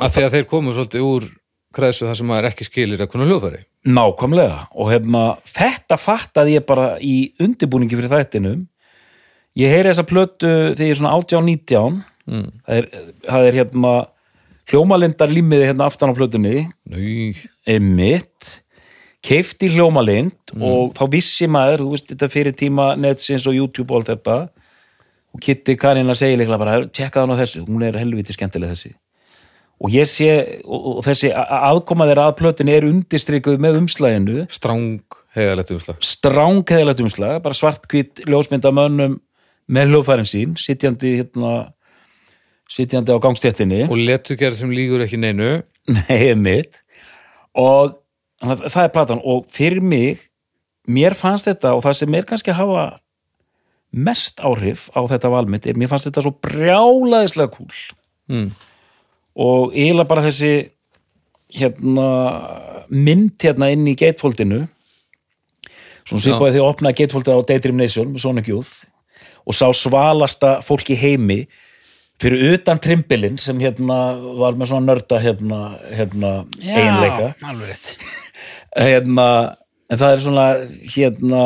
að 0.00 0.18
þeir 0.32 0.48
komu 0.48 0.72
svolítið 0.72 1.04
úr 1.04 1.28
kreðsu 1.74 2.08
þar 2.08 2.18
sem 2.18 2.30
maður 2.30 2.48
ekki 2.50 2.66
skilir 2.66 3.02
að 3.04 3.10
kunna 3.12 3.28
hljóðfæri. 3.28 3.62
Nákvæmlega. 3.88 4.60
Og 4.80 4.90
hefna, 4.92 5.22
þetta 5.48 5.98
fattaði 6.00 6.56
ég 6.56 6.66
bara 6.68 6.90
í 7.04 7.16
undirbúningi 7.44 7.98
fyrir 7.98 8.12
þættinum. 8.12 8.62
Ég 9.58 9.72
heyri 9.72 9.90
þessa 9.90 10.06
plötu 10.08 10.48
þegar 10.48 10.86
ég 10.86 10.94
er 10.94 11.00
svona 11.00 11.16
18-19 11.18 11.98
mm. 12.28 12.48
það 12.64 12.80
er, 12.80 12.88
það 13.26 13.48
er 13.48 13.58
hérna 13.58 13.92
hljómalindar 14.68 15.32
límiði 15.32 15.70
hérna 15.70 15.88
aftan 15.88 16.12
á 16.12 16.18
plötunni. 16.18 16.66
Nú, 16.88 17.04
einmitt 17.68 18.50
keifti 19.24 19.68
hljómalind 19.74 20.54
og 20.62 20.94
þá 20.96 21.02
vissi 21.10 21.48
maður, 21.50 21.82
þú 21.84 21.90
veist, 21.94 22.12
þetta 22.12 22.28
fyrir 22.32 22.54
tíma 22.56 22.92
netsins 23.00 23.46
og 23.50 23.56
YouTube 23.56 23.92
og 23.92 24.00
allt 24.02 24.12
þetta. 24.14 24.36
Og 25.34 25.40
Kitty 25.44 25.74
Karin 25.76 26.08
að 26.08 26.20
segja 26.22 26.38
líklega 26.40 26.58
bara 26.62 26.76
tjekka 26.88 27.24
það 27.26 27.34
á 27.36 27.40
þessu, 27.42 27.64
hún 27.68 27.82
er 27.84 27.98
helviti 28.00 28.32
skemmtileg 28.32 28.70
þessi. 28.72 28.94
Og 29.78 29.92
ég 29.94 30.08
sé 30.10 30.30
og, 30.64 31.02
þessi 31.06 31.28
a- 31.30 31.44
a- 31.44 31.60
aðkoma 31.72 32.06
þeirra 32.08 32.28
að 32.32 32.38
plötin 32.40 32.70
er 32.72 32.86
undistrikuð 32.88 33.58
með 33.62 33.76
umslæginu 33.82 34.46
stráng 34.50 35.02
heiðalegt 35.36 35.70
umslag. 35.70 36.00
Strángheðilegt 36.02 37.02
umslag, 37.04 37.42
bara 37.44 37.54
svartkvít 37.54 38.24
ljósmynda 38.26 38.72
mönnum 38.74 39.20
með 39.70 39.92
hljóðfærin 39.92 40.26
sín 40.26 40.56
sitjandi 40.58 41.12
hérna 41.20 41.52
sitjandi 42.68 43.12
á 43.14 43.18
gangstéttinni. 43.22 43.84
Og 43.88 43.96
letugerð 44.00 44.58
sem 44.62 44.70
lígur 44.74 45.04
ekki 45.04 45.20
neinu. 45.20 45.62
Nei, 46.08 46.34
mitt 46.34 46.80
og 47.58 47.94
þannig 48.38 48.64
að 48.64 48.72
það 48.74 48.86
er 48.86 48.94
platan 48.94 49.22
og 49.24 49.44
fyrir 49.52 49.84
mig, 49.84 50.24
mér 50.88 51.16
fannst 51.18 51.48
þetta 51.48 51.74
og 51.76 51.84
það 51.84 52.00
sem 52.00 52.16
er 52.18 52.28
kannski 52.28 52.56
hafa 52.56 52.88
mest 53.92 54.40
áhrif 54.44 54.88
á 54.92 55.00
þetta 55.08 55.30
valmitt 55.32 55.66
er 55.66 55.78
mér 55.80 55.90
fannst 55.90 56.08
þetta 56.08 56.24
svo 56.26 56.34
brjálaðislega 56.44 57.52
kúl. 57.54 57.78
Mm. 58.28 58.50
og 59.40 59.70
eiginlega 59.72 60.08
bara 60.10 60.24
þessi 60.26 60.50
hérna 61.56 62.08
mynd 62.92 63.38
hérna 63.40 63.70
inn 63.72 63.86
í 63.88 63.94
gatefoldinu 63.96 64.66
svona 66.04 66.24
svipaði 66.24 66.58
því 66.58 66.60
að 66.60 66.68
opnaði 66.68 66.98
gatefoldið 67.00 67.40
á 67.40 67.46
Daydream 67.48 67.80
Nation 67.80 68.12
með 68.12 68.24
Sonic 68.26 68.50
Youth 68.52 68.84
og 69.48 69.56
sá 69.56 69.64
svalasta 69.72 70.58
fólk 70.66 70.92
í 70.92 70.98
heimi 71.00 71.38
fyrir 72.20 72.58
utan 72.58 72.80
trimbilinn 72.82 73.38
sem 73.40 73.60
hérna 73.62 73.98
var 74.40 74.58
með 74.58 74.72
svona 74.74 74.92
nörda 74.92 75.20
hérna, 75.22 75.60
hérna 75.94 76.32
eiginleika. 76.60 77.32
alveg 77.48 77.72
rétt 77.72 77.94
hérna, 78.78 79.28
en 79.88 80.00
það 80.00 80.14
er 80.14 80.22
svona 80.24 80.46
hérna, 80.94 81.42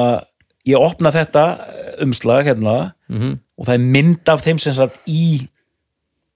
ég 0.68 0.78
opna 0.90 1.14
þetta 1.14 1.46
umslag 2.04 2.50
hérna 2.50 2.76
Mm 3.08 3.38
og 3.62 3.66
það 3.68 3.74
er 3.76 3.82
mynd 3.94 4.30
af 4.32 4.40
þeim 4.42 4.58
sem 4.58 4.74
satt 4.74 4.94
í 5.06 5.46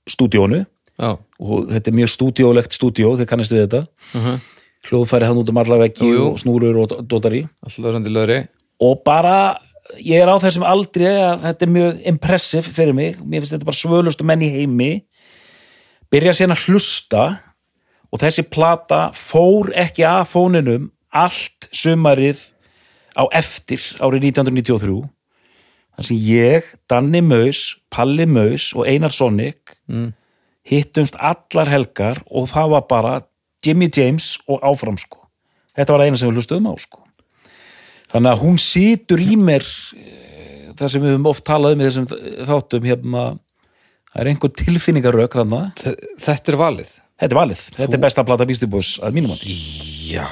stúdíónu. 0.06 0.60
Já, 1.00 1.16
og 1.16 1.70
þetta 1.72 1.90
er 1.90 1.96
mjög 1.96 2.10
stúdíólegt 2.12 2.76
stúdíó, 2.76 3.16
þið 3.18 3.26
kannast 3.26 3.50
við 3.50 3.64
þetta. 3.64 3.80
Uh 4.14 4.36
hljóðfæri 4.86 5.28
hann 5.28 5.40
út 5.40 5.50
um 5.50 5.60
alla 5.60 5.78
veggi 5.80 6.12
og 6.20 6.36
snúrur 6.40 6.76
og 6.84 6.92
löðri 7.10 8.42
og 8.82 9.00
bara, 9.06 9.56
ég 9.98 10.20
er 10.20 10.28
á 10.28 10.36
þessum 10.42 10.66
aldrei 10.68 11.08
að 11.08 11.46
þetta 11.46 11.66
er 11.66 11.72
mjög 11.72 12.00
impressive 12.12 12.74
fyrir 12.76 12.96
mig, 12.96 13.16
mér 13.24 13.42
finnst 13.42 13.56
þetta 13.56 13.68
bara 13.68 13.80
svölustu 13.80 14.26
menn 14.28 14.44
í 14.44 14.50
heimi. 14.52 14.90
Byrja 16.12 16.34
síðan 16.36 16.56
að 16.56 16.66
hlusta 16.68 17.22
og 18.16 18.22
þessi 18.22 18.46
plata 18.48 19.10
fór 19.12 19.74
ekki 19.76 20.06
af 20.08 20.30
fóninum 20.32 20.88
allt 21.12 21.68
sumarið 21.76 22.40
á 23.12 23.28
eftir 23.36 23.82
árið 24.00 24.30
1993 24.32 25.02
þar 25.96 26.08
sem 26.08 26.22
ég, 26.24 26.70
Danni 26.88 27.20
Maus 27.24 27.76
Palli 27.92 28.24
Maus 28.28 28.70
og 28.72 28.88
Einar 28.88 29.12
Sonic 29.12 29.76
mm. 29.92 30.10
hittumst 30.64 31.20
allar 31.20 31.68
helgar 31.72 32.22
og 32.32 32.48
það 32.54 32.72
var 32.72 32.88
bara 32.88 33.14
Jimmy 33.64 33.90
James 33.92 34.36
og 34.48 34.64
áfram 34.64 34.96
sko. 35.00 35.20
Þetta 35.76 35.92
var 35.92 36.06
eina 36.06 36.16
sem 36.16 36.30
við 36.30 36.38
hlustuðum 36.38 36.68
á 36.72 36.74
sko. 36.80 37.02
Þannig 38.12 38.32
að 38.32 38.44
hún 38.44 38.60
situr 38.62 39.20
í 39.20 39.34
mér 39.36 39.64
eh, 39.98 40.68
það 40.76 40.92
sem 40.92 41.02
við 41.02 41.16
höfum 41.16 41.32
oft 41.32 41.44
talað 41.48 41.76
um 41.76 41.82
í 41.82 41.88
þessum 41.88 42.06
þáttum 42.48 42.86
hérna 42.86 43.24
það 44.12 44.20
er 44.22 44.30
einhver 44.30 44.60
tilfinningarök 44.62 45.42
þannig 45.42 45.90
Þetta 46.22 46.54
er 46.54 46.64
valið 46.64 46.94
þetta 47.16 47.32
er 47.32 47.38
valið, 47.40 47.62
þetta 47.76 47.96
er 47.98 48.02
besta 48.06 48.24
plata 48.28 48.46
Beastie 48.48 48.68
Boys 48.70 48.94
að 49.02 49.16
mínum 49.16 49.32
átti 49.36 49.56
Já, 50.12 50.26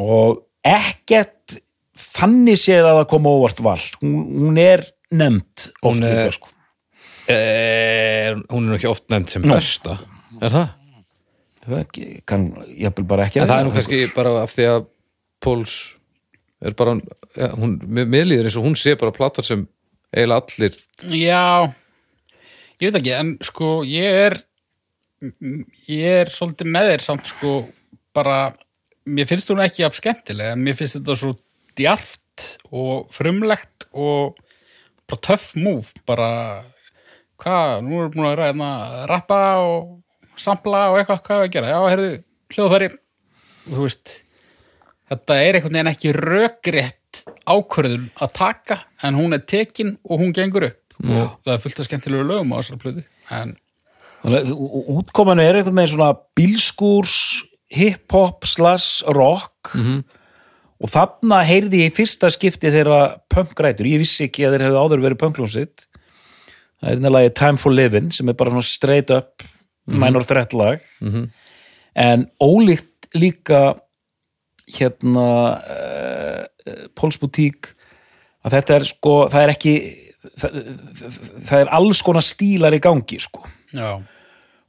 og 0.00 0.44
ekkert 0.64 1.58
þannig 2.14 2.58
séð 2.58 2.86
að 2.88 2.98
það 3.02 3.08
koma 3.12 3.32
óvart 3.36 3.60
val. 3.62 3.80
Hún, 4.00 4.14
hún 4.46 4.60
er 4.62 4.82
nefnd 5.14 5.66
oft 5.82 5.84
Hún 5.84 6.06
er- 6.08 6.32
sko. 6.34 6.48
er, 7.30 8.38
hún 8.50 8.64
er 8.64 8.70
nú 8.72 8.78
ekki 8.78 8.88
oft 8.90 9.04
nefnd 9.12 9.30
sem 9.34 9.44
besta. 9.46 9.98
Er 10.40 10.50
það? 10.50 10.72
það 11.64 11.78
ekki- 11.80 12.22
kann 12.28 12.48
jafnvel 12.76 13.06
bara 13.08 13.24
ekki 13.28 13.40
En 13.40 13.48
það 13.48 13.60
er 13.60 13.64
nú 13.68 13.72
kannski 13.72 14.00
bara 14.14 14.32
af 14.42 14.50
því 14.52 14.66
að 14.72 14.86
Póls 15.44 15.94
er 16.64 16.72
bara 16.76 16.94
ja, 17.36 17.48
hún, 17.56 17.78
mér, 17.84 18.06
mér 18.08 18.24
líður 18.28 18.48
eins 18.48 18.56
og 18.60 18.64
hún 18.66 18.76
sé 18.76 18.94
bara 19.00 19.12
platar 19.12 19.44
sem 19.44 19.66
eiginlega 20.14 20.42
allir 20.42 20.76
Já, 21.20 21.72
ég 22.80 22.90
veit 22.92 22.98
ekki, 23.00 23.12
en 23.16 23.32
sko 23.44 23.82
ég 23.88 24.20
er 24.26 24.36
ég 25.90 26.20
er 26.24 26.32
svolítið 26.32 26.70
með 26.74 26.90
þér 26.92 27.04
samt 27.06 27.32
sko 27.32 27.54
bara, 28.14 28.38
mér 29.08 29.28
finnst 29.30 29.50
hún 29.50 29.62
ekki 29.64 29.86
af 29.86 29.98
skemmtilega, 29.98 30.54
en 30.54 30.64
mér 30.64 30.78
finnst 30.78 30.98
þetta 30.98 31.18
svo 31.18 31.34
djart 31.78 32.48
og 32.74 33.10
frumlegt 33.14 33.88
og 33.92 34.38
bara 35.10 35.24
töff 35.28 35.52
múf, 35.58 35.92
bara 36.08 36.30
hvað, 37.42 37.80
nú 37.84 37.98
erum 37.98 38.10
við 38.10 38.16
búin 38.16 38.28
að 38.30 38.36
ræða 38.40 38.68
að 38.74 39.06
rappa 39.10 39.40
og 39.62 40.40
sampla 40.40 40.88
og 40.90 41.00
eitthvað, 41.00 41.24
hvað 41.26 41.40
er 41.40 41.48
að 41.48 41.54
gera, 41.56 41.72
já, 41.72 41.80
heyrðu 41.92 42.12
hljóðfæri, 42.54 42.92
þú 43.70 43.80
veist 43.82 44.14
þetta 45.10 45.40
er 45.40 45.58
einhvern 45.58 45.76
veginn 45.78 45.92
ekki 45.92 46.14
rökrétt 46.16 47.22
ákvörðun 47.44 48.08
að 48.24 48.32
taka 48.38 48.80
en 49.04 49.18
hún 49.18 49.36
er 49.36 49.44
tekin 49.46 49.94
og 50.08 50.22
hún 50.22 50.32
gengur 50.34 50.68
upp. 50.70 50.80
Og 51.04 51.36
það 51.44 51.52
er 51.54 51.62
fullt 51.62 51.80
af 51.80 51.88
skemmtilegu 51.88 52.26
lögum 52.26 52.54
á 52.54 52.58
þessar 52.60 52.80
plöðu 52.82 53.04
en 53.34 53.54
útkomanu 54.24 55.44
er 55.44 55.58
einhvern 55.58 55.76
veginn 55.76 55.94
svona 55.96 56.14
bílskúrs 56.38 57.16
hip-hop 57.74 58.46
slash 58.48 59.04
rock 59.12 59.74
og 60.80 60.90
þarna 60.90 61.42
heyrði 61.44 61.84
ég 61.84 61.92
í 61.92 61.94
fyrsta 61.94 62.30
skipti 62.32 62.70
þeirra 62.72 63.18
punkrætur, 63.32 63.86
ég 63.86 64.00
vissi 64.02 64.26
ekki 64.28 64.46
að 64.46 64.56
þeir 64.56 64.66
hefðu 64.68 64.80
áður 64.84 65.04
verið 65.04 65.20
punkljónsitt 65.20 65.86
það 66.80 66.90
er 66.90 67.00
nefnilega 67.00 67.34
Time 67.34 67.60
for 67.60 67.72
Living 67.72 68.12
sem 68.12 68.28
er 68.28 68.36
bara 68.38 68.50
svona 68.50 68.62
straight 68.68 69.10
up 69.10 69.42
minor 69.86 70.24
threat 70.24 70.52
lag 70.56 70.80
en 71.94 72.26
ólíkt 72.40 73.08
líka 73.14 73.74
hérna 74.66 75.28
uh, 75.60 76.88
Póls 76.96 77.18
Boutique 77.20 77.74
að 78.44 78.56
þetta 78.58 78.74
er 78.74 78.84
sko, 78.88 79.28
það 79.28 79.42
er 79.42 79.52
ekki 79.52 79.74
það, 80.40 80.56
það 81.44 81.60
er 81.60 81.72
alls 81.78 82.02
konar 82.02 82.24
stílar 82.24 82.74
í 82.74 82.80
gangi 82.80 83.20
sko 83.20 83.44
já, 83.72 84.00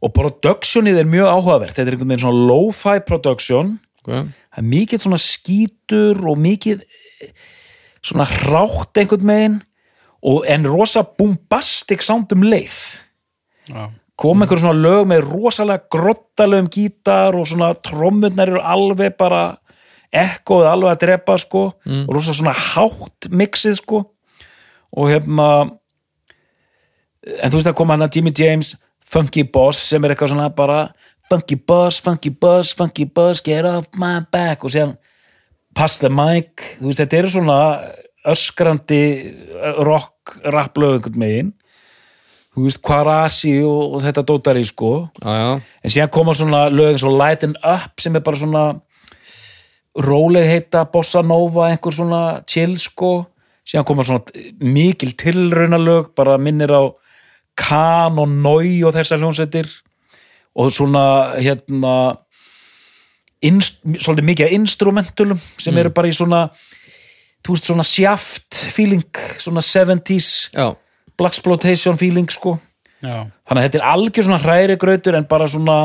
og 0.06 0.14
productionið 0.14 1.02
er 1.02 1.10
mjög 1.10 1.32
áhugavert. 1.32 1.74
Þetta 1.74 1.90
er 1.90 1.96
einhvern 1.96 2.12
veginn 2.14 2.24
svona 2.26 2.48
lo-fi 2.52 3.00
production. 3.08 3.76
Okay. 4.06 4.28
það 4.54 4.62
er 4.62 4.66
mikið 4.70 5.02
svona 5.02 5.18
skítur 5.18 6.20
og 6.30 6.38
mikið 6.38 6.84
svona 8.06 8.28
hrátt 8.30 9.02
einhvern 9.02 9.32
veginn. 9.32 9.60
En 10.54 10.68
rosa 10.70 11.02
bombastic 11.06 12.06
sound 12.06 12.34
um 12.34 12.46
leið. 12.46 12.78
Já, 13.70 13.90
kom 14.18 14.42
einhver 14.46 14.62
svona 14.62 14.78
lög 14.78 15.10
með 15.10 15.26
rosalega 15.26 15.90
grottalögum 15.92 16.70
gítar 16.72 17.36
og 17.38 17.50
svona 17.50 17.74
trommurnar 17.82 18.54
eru 18.54 18.62
alveg 18.62 19.18
bara 19.18 19.58
ekkoð 20.16 20.70
alveg 20.70 20.94
að 20.94 21.02
drepa 21.02 21.40
sko. 21.42 21.66
Og 22.06 22.14
rosa 22.14 22.34
svona 22.34 22.54
hátt 22.54 23.30
mixið 23.34 23.82
sko. 23.82 24.06
Og 24.96 25.10
hérna 25.10 25.50
en 27.26 27.50
þú 27.50 27.58
veist 27.58 27.74
að 27.74 27.78
koma 27.80 27.96
hann 27.96 28.06
að 28.06 28.20
Jimmy 28.20 28.34
James 28.38 28.76
Funky 29.06 29.46
Boss 29.48 29.82
sem 29.90 30.04
er 30.04 30.14
eitthvað 30.14 30.34
svona 30.34 30.50
bara 30.54 30.80
Funky 31.30 31.58
Boss, 31.58 32.00
Funky 32.02 32.30
Boss, 32.30 32.74
Funky 32.78 33.06
Boss 33.06 33.42
get 33.46 33.66
off 33.66 33.90
my 33.98 34.20
back. 34.32 34.66
Og 34.66 34.74
síðan 34.74 34.98
Pass 35.76 36.00
the 36.00 36.08
mic, 36.08 36.62
þú 36.80 36.88
veist 36.88 37.02
þetta 37.02 37.18
eru 37.20 37.30
svona 37.34 37.60
öskrandi 38.32 39.02
rock, 39.84 40.38
rapplög 40.48 41.02
einhvern 41.02 41.20
megin 41.20 41.54
þú 42.56 42.64
veist 42.64 42.82
Kvarasi 42.86 43.58
og, 43.68 43.98
og 43.98 44.04
þetta 44.06 44.24
dótari 44.24 44.64
sko. 44.66 44.92
Já, 45.20 45.32
já, 45.36 45.50
en 45.84 45.92
síðan 45.92 46.12
koma 46.16 46.36
svona 46.38 46.66
lög 46.72 46.94
eins 46.94 47.04
og 47.04 47.18
Lighten 47.20 47.58
Up 47.60 48.00
sem 48.02 48.16
er 48.16 48.24
bara 48.24 48.40
svona 48.40 48.66
róleg 50.00 50.48
heita 50.48 50.86
Bossa 50.92 51.24
Nova 51.24 51.68
einhver 51.70 51.96
svona 51.96 52.22
chill 52.48 52.78
sko. 52.80 53.26
Síðan 53.68 53.88
koma 53.90 54.06
svona 54.08 54.24
mikil 54.64 55.12
tilrauna 55.20 55.80
lög 55.82 56.14
bara 56.16 56.38
minnir 56.40 56.72
á 56.72 56.84
Kan 57.56 58.20
og 58.20 58.30
Nói 58.30 58.84
og 58.84 58.96
þessar 58.96 59.22
hljónsettir 59.22 59.70
og 60.56 60.72
svona 60.72 61.36
hérna 61.40 61.96
inst, 63.44 63.82
svolítið 63.84 64.30
mikið 64.30 64.48
af 64.48 64.56
instrumentulum 64.60 65.42
sem 65.62 65.78
eru 65.78 65.92
bara 65.96 66.10
í 66.10 66.16
svona 66.16 66.46
þú 67.46 67.56
veist 67.56 67.70
svona 67.70 67.86
sjaft 67.88 68.62
feeling 68.74 69.22
svona 69.42 69.64
70s 69.64 70.50
já. 70.56 70.74
blaxploitation 71.18 72.00
feeling 72.02 72.32
sko. 72.32 72.58
Já, 73.04 73.28
þannig 73.46 73.60
að 73.60 73.68
þetta 73.68 73.80
er 73.82 73.90
algjör 73.92 74.28
svona 74.28 74.42
hræri 74.42 74.78
grautur 74.82 75.18
en 75.18 75.28
bara 75.30 75.48
svona 75.52 75.78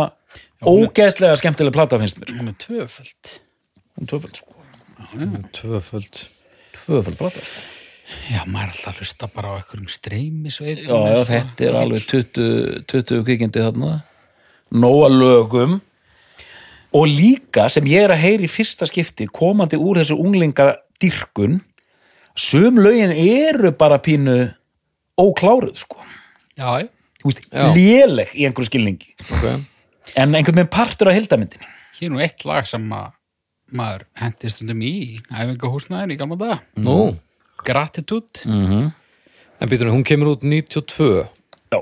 ógeðslega 0.64 1.36
skemmtileg 1.40 1.74
plata 1.74 1.98
finnst 2.00 2.20
mér. 2.20 2.32
Hún 2.38 2.52
er 2.52 2.56
tvöföld. 2.62 3.34
Hún 3.98 4.06
er 4.06 4.12
tvöföld 4.12 4.40
sko. 4.40 4.56
Tvöföld. 5.58 6.24
Tvöföld 6.78 7.20
plata 7.20 7.44
sko. 7.44 7.79
Já, 8.30 8.40
maður 8.46 8.66
er 8.66 8.74
alltaf 8.74 8.90
að 8.90 9.00
hlusta 9.02 9.28
bara 9.34 9.52
á 9.52 9.58
einhverjum 9.58 9.88
streymisveitum 9.90 10.90
já, 10.90 11.14
já, 11.14 11.24
þetta 11.28 11.66
er 11.66 11.78
alveg 11.80 12.06
20, 12.10 12.84
20 12.90 13.24
kvikindi 13.28 13.64
þarna. 13.64 13.94
Nóa 14.70 15.08
lögum 15.10 15.80
og 16.94 17.06
líka 17.10 17.68
sem 17.70 17.86
ég 17.90 18.06
er 18.06 18.14
að 18.14 18.22
heyra 18.24 18.46
í 18.46 18.50
fyrsta 18.50 18.86
skipti 18.90 19.26
komandi 19.30 19.78
úr 19.78 20.00
þessu 20.00 20.18
unglinga 20.18 20.72
dyrkun 21.02 21.60
sum 22.38 22.78
lögin 22.82 23.12
eru 23.14 23.72
bara 23.76 24.00
pínu 24.02 24.38
ókláruð 25.20 25.76
sko. 25.84 26.00
Já, 26.58 26.88
Þú 27.20 27.28
veist, 27.28 27.42
Já. 27.52 27.66
léleg 27.76 28.30
í 28.32 28.46
einhverju 28.48 28.70
skilningi. 28.70 29.10
Okay. 29.28 29.58
en 30.16 30.32
einhvern 30.34 30.56
veginn 30.56 30.70
partur 30.72 31.10
af 31.10 31.18
hildamyndinni 31.18 31.68
hér 32.00 32.08
er 32.08 32.14
nú 32.14 32.22
eitt 32.24 32.44
lag 32.48 32.68
sem 32.68 32.84
að 32.96 33.10
maður 33.76 34.06
hendi 34.18 34.50
stundum 34.50 34.80
í 34.82 34.92
æfingahúsnaðin 35.28 36.14
í 36.14 36.18
gamla 36.18 36.38
daga. 36.40 36.56
Nú, 36.80 36.96
Gratitude. 37.64 38.46
Mm 38.46 38.90
en 39.60 39.68
býtum 39.68 39.92
hún 39.92 40.06
kemur 40.06 40.34
út 40.34 40.44
92 40.44 41.28
já. 41.70 41.80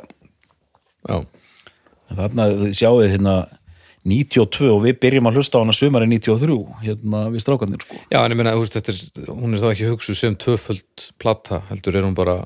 Já, 1.09 1.16
þið 2.18 2.74
sjáu 2.74 2.99
þið 2.99 3.12
hérna 3.14 3.37
92 4.09 4.70
og 4.72 4.83
við 4.87 4.99
byrjum 5.03 5.29
að 5.29 5.39
hlusta 5.39 5.61
á 5.61 5.62
hana 5.62 5.74
sumari 5.76 6.09
93 6.09 6.59
hérna 6.83 7.24
við 7.33 7.45
strákanir 7.45 7.85
sko. 7.85 7.99
já 8.11 8.18
en 8.22 8.35
ég 8.35 8.39
meina, 8.41 8.55
þú 8.57 8.64
veist, 8.64 8.79
er, 8.81 9.01
hún 9.29 9.55
er 9.55 9.62
þá 9.62 9.68
ekki 9.72 9.91
hugsuð 9.93 10.18
sem 10.18 10.39
tvöföld 10.39 11.09
plata, 11.20 11.62
heldur 11.70 11.99
er 11.99 12.07
hún 12.09 12.16
bara 12.18 12.39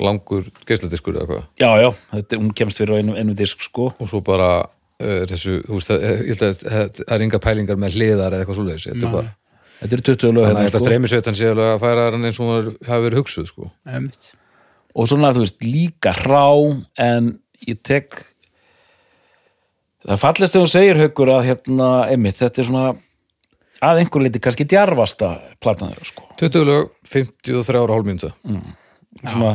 langur 0.00 0.48
geisladiskur 0.66 1.18
eða 1.18 1.28
hvað 1.30 1.46
Já, 1.60 1.70
já, 1.84 1.90
þetta, 2.16 2.40
hún 2.42 2.52
kemst 2.56 2.80
fyrir 2.80 2.96
á 2.96 3.00
einu, 3.02 3.16
einu 3.18 3.36
disk 3.38 3.62
sko. 3.66 3.90
og 3.92 4.10
svo 4.10 4.22
bara 4.24 4.50
uh, 4.64 5.22
þessu, 5.30 5.60
þú 5.66 5.78
veist, 5.78 5.92
það, 5.92 6.06
ég 6.08 6.32
held 6.32 6.46
að 6.48 6.64
það 6.64 7.02
það 7.02 7.14
er 7.18 7.26
enga 7.26 7.42
pælingar 7.46 7.82
með 7.82 7.98
hliðar 7.98 8.34
eða 8.34 8.42
eitthvað 8.46 8.60
svoleiðis 8.60 8.88
þetta 8.88 9.06
er 9.10 9.16
bara, 9.18 9.34
Þetta 9.80 9.96
eru 9.96 10.02
20 10.10 10.32
lög 10.36 10.44
þannig 10.44 10.50
að 10.50 10.50
hérna 10.50 10.60
ég 10.60 10.66
held 10.66 10.74
að 10.74 10.80
sko. 10.80 10.86
streymisveitan 10.86 11.36
sé 11.38 11.46
alveg 11.50 11.70
að 11.74 11.80
færa 11.84 12.02
hann 12.10 12.24
eins 12.28 12.40
og 12.40 12.44
hún 12.46 12.50
var- 12.56 12.88
hafi 12.90 13.04
verið 13.08 13.20
hugsuð, 13.22 13.46
sko. 13.48 13.70
Og 14.94 15.06
svona 15.08 15.30
þú 15.32 15.44
veist 15.44 15.60
líka 15.64 16.12
hrá 16.12 16.44
en 16.98 17.38
ég 17.66 17.78
tek 17.82 18.18
það 20.04 20.14
er 20.16 20.20
fallist 20.20 20.54
þegar 20.56 20.66
þú 20.66 20.72
segir 20.72 21.00
haukur 21.04 21.32
að 21.34 21.46
hérna, 21.48 21.88
einmitt, 22.10 22.38
þetta 22.40 22.62
er 22.62 22.68
svona 22.68 22.84
að 23.80 24.00
einhver 24.02 24.24
leiti 24.26 24.40
kannski 24.44 24.66
djarfasta 24.68 25.30
platan 25.62 25.92
þeirra 25.94 26.08
sko. 26.10 26.26
20 26.40 26.64
lög, 26.68 26.90
53 27.08 27.80
ára 27.80 27.96
hálfmynda 27.96 28.32
svona, 29.24 29.54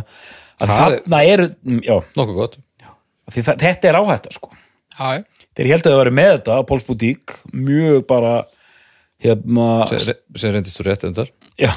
að 0.61 0.67
Það 0.67 0.85
er- 0.85 0.99
þarna 1.05 1.21
eru 1.33 1.47
mm, 1.65 1.79
já, 1.85 1.95
nokkuð 2.17 2.35
gott. 2.39 2.57
Það, 3.35 3.57
þetta 3.59 3.89
er 3.91 3.99
áhætta 3.99 4.31
sko. 4.33 4.49
já, 4.97 5.07
já, 5.19 5.23
þeir 5.57 5.71
held 5.73 5.85
að 5.85 5.91
þau 5.95 6.01
verið 6.03 6.17
með 6.21 6.31
þetta 6.37 6.57
á 6.57 6.61
Póls 6.69 6.85
Boutique 6.87 7.37
mjög 7.53 8.05
bara 8.07 8.33
hérna 9.23 9.67
sem, 9.91 10.17
sem 10.35 10.53
reyndist 10.53 10.79
þú 10.79 10.85
rétt 10.87 11.05
endar. 11.07 11.31
Já, 11.61 11.71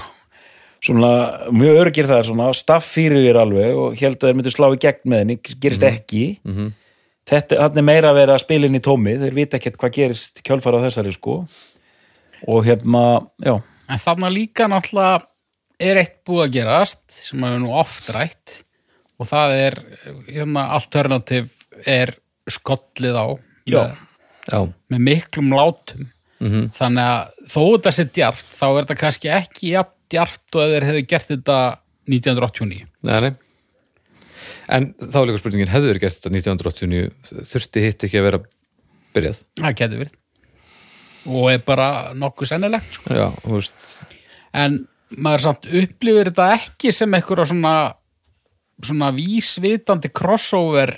svona 0.85 1.13
mjög 1.55 1.81
örgir 1.85 2.09
það 2.11 2.27
svona, 2.31 2.51
staff 2.57 2.91
fyrir 2.95 3.23
þér 3.27 3.41
alveg 3.45 3.79
og 3.79 3.97
held 4.03 4.19
að 4.19 4.29
þeir 4.29 4.39
myndu 4.41 4.53
slá 4.55 4.69
í 4.75 4.81
gegn 4.83 5.11
með 5.13 5.25
henni 5.25 5.39
gerist 5.63 5.87
ekki. 5.89 6.27
Mhm. 6.45 6.69
þetta 7.29 7.59
þarna 7.61 7.83
er 7.83 7.85
meira 7.91 8.11
að 8.13 8.19
vera 8.23 8.35
að 8.39 8.45
spila 8.47 8.67
inn 8.69 8.79
í 8.79 8.85
tómi 8.85 9.17
þeir 9.21 9.35
vita 9.37 9.59
ekkert 9.59 9.77
hvað 9.81 9.97
gerist 9.99 10.41
kjálfara 10.43 10.81
á 10.81 10.85
þessari 10.89 11.13
sko. 11.13 11.41
Og 12.49 12.65
hérna, 12.65 13.03
já. 13.43 13.59
En 13.91 13.99
þarna 13.99 14.31
líka 14.33 14.69
náttúrulega 14.71 15.27
er 15.79 16.01
eitt 16.01 16.17
búið 16.27 16.45
að 16.47 16.55
gerast 16.57 17.05
sem 17.13 17.45
að 17.45 17.55
við 17.55 17.61
nú 17.65 17.75
oft 17.79 18.09
rætt 18.15 18.63
og 19.19 19.29
það 19.31 19.55
er 19.59 19.77
hérna 20.29 20.65
alternativ 20.75 21.51
er 21.87 22.15
skollið 22.51 23.15
á 23.19 23.27
Já. 23.69 23.79
með, 23.79 23.97
já, 24.49 24.61
með 24.95 25.03
miklum 25.05 25.51
látum 25.53 26.07
Mhm. 26.41 26.69
þannig 26.79 27.05
að 27.11 27.51
þó 27.51 27.61
þetta 27.65 27.93
sé 27.97 28.05
djarft 28.15 28.51
þá 28.55 28.67
er 28.69 28.81
þetta 28.85 28.99
kannski 29.03 29.31
ekki 29.35 29.73
jafn 29.75 29.95
djarft 30.09 30.57
og 30.57 30.71
þeir 30.73 30.87
hefðu 30.89 31.03
gert 31.11 31.29
þetta 31.33 31.59
1989 32.09 32.87
nei, 33.03 33.21
nei 33.27 33.35
En 34.69 34.91
þá 35.01 35.17
er 35.19 35.27
líka 35.31 35.41
spurningin, 35.41 35.71
hefðu 35.73 35.89
þeir 35.91 35.99
gert 36.03 36.17
þetta 36.19 36.31
1989, 36.37 37.45
þurfti 37.49 37.83
hitt 37.85 38.05
ekki 38.05 38.19
að 38.21 38.27
vera 38.29 38.41
byrjað? 39.17 39.39
það 39.59 39.77
getur 39.81 40.03
verið 40.03 40.17
og 41.29 41.49
er 41.53 41.59
bara 41.67 41.89
nokkuð 42.17 42.49
sennilegt 42.53 42.95
sko. 42.95 43.13
Já, 43.17 43.27
þú 43.45 43.57
veist, 43.59 43.87
en 44.57 44.77
maður 45.17 45.45
samt 45.45 45.67
upplifir 45.81 46.31
þetta 46.31 46.47
ekki 46.55 46.93
sem 46.95 47.17
einhverja 47.19 47.49
svona 47.51 47.75
svona 48.79 49.09
vísvitandi 49.17 50.13
crossover 50.15 50.95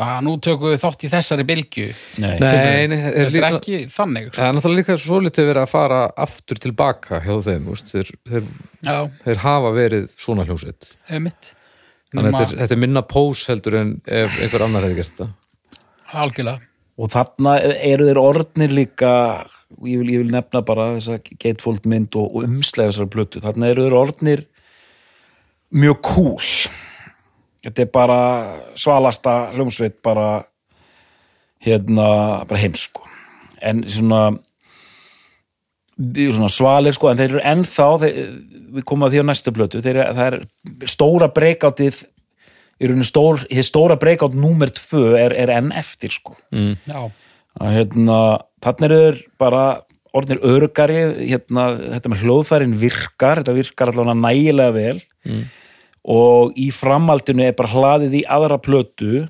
að 0.00 0.20
nú 0.26 0.32
tökum 0.40 0.70
við 0.72 0.80
þátt 0.82 1.04
í 1.04 1.10
þessari 1.12 1.44
bylgju. 1.50 1.86
Nei, 2.22 2.34
nei, 2.40 2.86
nei, 2.92 2.96
þetta 3.04 3.20
er 3.20 3.36
er 3.40 3.46
ekki 3.50 3.78
þannig 3.94 4.28
sko. 4.30 4.36
það 4.38 4.48
er 4.48 4.56
náttúrulega 4.58 4.80
líka 4.82 4.96
svo 5.02 5.20
litið 5.26 5.48
verið 5.50 5.62
að 5.66 5.72
fara 5.74 6.00
aftur 6.26 6.60
tilbaka 6.64 7.20
hjá 7.26 7.34
þeim, 7.46 7.66
þú 7.68 7.74
veist, 7.76 7.92
þeir, 7.94 8.12
þeir, 8.30 8.50
þeir 9.24 9.42
hafa 9.44 9.72
verið 9.76 10.08
svona 10.16 10.46
mitt 11.20 11.54
Þannig 12.10 12.26
að 12.26 12.40
þetta, 12.40 12.50
er- 12.50 12.58
þetta 12.64 12.74
er 12.74 12.80
minna 12.82 13.02
pós 13.06 13.44
heldur 13.46 13.74
en 13.78 13.90
ef 14.10 14.40
einhver 14.42 14.64
annar 14.66 14.82
hefði 14.82 14.96
gert 14.98 15.12
þetta. 15.14 15.28
algjörlega. 16.10 16.60
Og 17.00 17.08
þarna 17.08 17.52
eru 17.62 18.08
þeir 18.08 18.18
orðnir 18.20 18.72
líka 18.74 19.10
ég 19.86 20.00
vil, 20.02 20.08
ég 20.10 20.24
vil 20.24 20.32
nefna 20.34 20.60
bara 20.66 20.88
þessa 20.98 21.20
gatefold 21.38 21.86
mynd 21.86 22.16
og, 22.18 22.34
og 22.34 22.48
umslega 22.48 22.90
þessari 22.90 23.12
plötu. 23.14 23.40
Þarna 23.40 23.70
eru 23.70 23.86
þeir 23.86 23.96
orðnir 24.00 24.42
mjög 25.70 26.00
cool 26.02 26.42
þetta 27.64 27.82
er 27.84 27.90
bara 27.92 28.20
svalasta 28.78 29.34
hljómsveit 29.54 29.98
bara 30.06 30.44
hérna, 31.64 32.06
bara 32.48 32.60
heims 32.62 32.86
sko. 32.88 33.04
En 33.60 33.82
svona 33.84 34.38
við- 36.00 36.32
svona 36.36 36.48
svalir 36.48 36.94
sko, 36.96 37.10
en 37.10 37.18
þeir 37.18 37.34
eru 37.34 37.42
ennþá 37.44 37.88
þeir, 38.00 38.30
við 38.78 38.84
komum 38.88 39.06
að 39.08 39.12
því 39.16 39.20
á 39.20 39.28
næstu 39.28 39.52
plötu 39.52 39.82
þeir, 39.84 40.00
það 40.16 40.26
er 40.26 40.86
stóra 40.88 41.28
breykátið 41.28 42.04
í 42.80 42.88
rauninni 42.88 43.04
stór, 43.04 43.42
hér 43.50 43.66
stóra 43.66 43.98
breakout 44.00 44.32
númer 44.32 44.70
tvö 44.72 45.18
er, 45.20 45.34
er 45.36 45.50
enn 45.58 45.72
eftir 45.76 46.08
sko. 46.14 46.36
Já, 46.88 47.10
að 47.60 47.74
hérna, 47.76 48.18
þannig 48.64 48.86
eru 48.88 49.00
þeir 49.12 49.18
bara 49.42 49.64
orðnir 50.16 50.40
örgari 50.42 51.02
hérna, 51.28 51.66
þetta 51.98 52.10
með 52.14 52.22
hljóðfærin 52.24 52.72
virkar 52.80 53.42
þetta 53.42 53.54
virkar 53.54 53.92
allavega 53.92 54.16
nægilega 54.18 54.72
vel. 54.74 55.02
Mm. 55.28 55.44
Og 56.04 56.56
í 56.58 56.70
framhaldinu 56.72 57.44
er 57.44 57.56
bara 57.58 57.72
hlaðið 57.74 58.20
í 58.20 58.24
aðra 58.28 58.58
plötu 58.62 59.26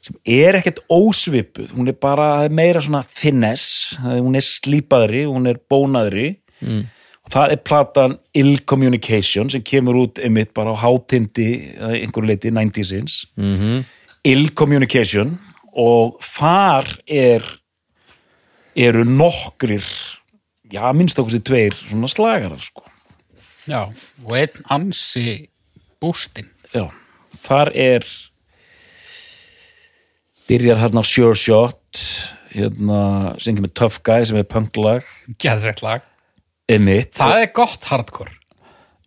sem 0.00 0.16
er 0.24 0.56
ekkert 0.56 0.80
ósvipuð. 0.92 1.74
Hún 1.76 1.90
er 1.92 1.96
bara 2.00 2.46
er 2.46 2.54
meira 2.54 2.80
svona 2.80 3.02
finesse 3.04 4.00
hún 4.00 4.38
er 4.38 4.44
slípaðri, 4.44 5.26
hún 5.28 5.48
er 5.50 5.60
bónaðri. 5.70 6.34
Mm. 6.60 6.88
og 7.24 7.32
það 7.32 7.52
er 7.54 7.60
platan 7.64 8.14
Ill 8.36 8.58
Communication 8.68 9.48
sem 9.48 9.62
kemur 9.64 9.96
út 10.02 10.18
einmitt 10.20 10.52
bara 10.52 10.74
á 10.76 10.82
hátindi 10.82 11.72
einhverju 11.80 12.28
leiti 12.28 12.50
90sins 12.50 13.24
Mm 13.36 13.56
-hmm. 13.56 13.84
Ill 14.24 14.50
Communication. 14.50 15.38
Og 15.72 16.18
þar 16.20 16.98
er 17.06 17.60
eru 18.76 19.04
nokkrir 19.04 19.84
já, 20.70 20.92
minnst 20.92 21.18
okkur 21.18 21.30
sér 21.30 21.42
tveir 21.42 21.74
svona 21.74 22.08
slagarar 22.08 22.60
sko. 22.60 22.84
Já 23.66 23.88
og 24.24 24.36
einn 24.36 24.64
ansi 24.68 25.49
bústinn. 26.02 26.48
Já, 26.74 26.86
þar 27.44 27.70
er 27.76 28.06
byrjar 30.50 30.80
þarna 30.82 31.02
á 31.02 31.06
Sure 31.06 31.38
Shot 31.38 32.04
hérna, 32.50 33.00
syngjum 33.42 33.66
með 33.68 33.74
Tough 33.78 34.00
Guy 34.06 34.26
sem 34.26 34.38
er 34.40 34.48
punklag 34.50 35.06
geðveikt 35.42 35.82
lag. 35.86 36.06
Emmitt, 36.70 37.12
það 37.18 37.44
er 37.44 37.52
gott 37.54 37.86
hardcore. 37.90 38.32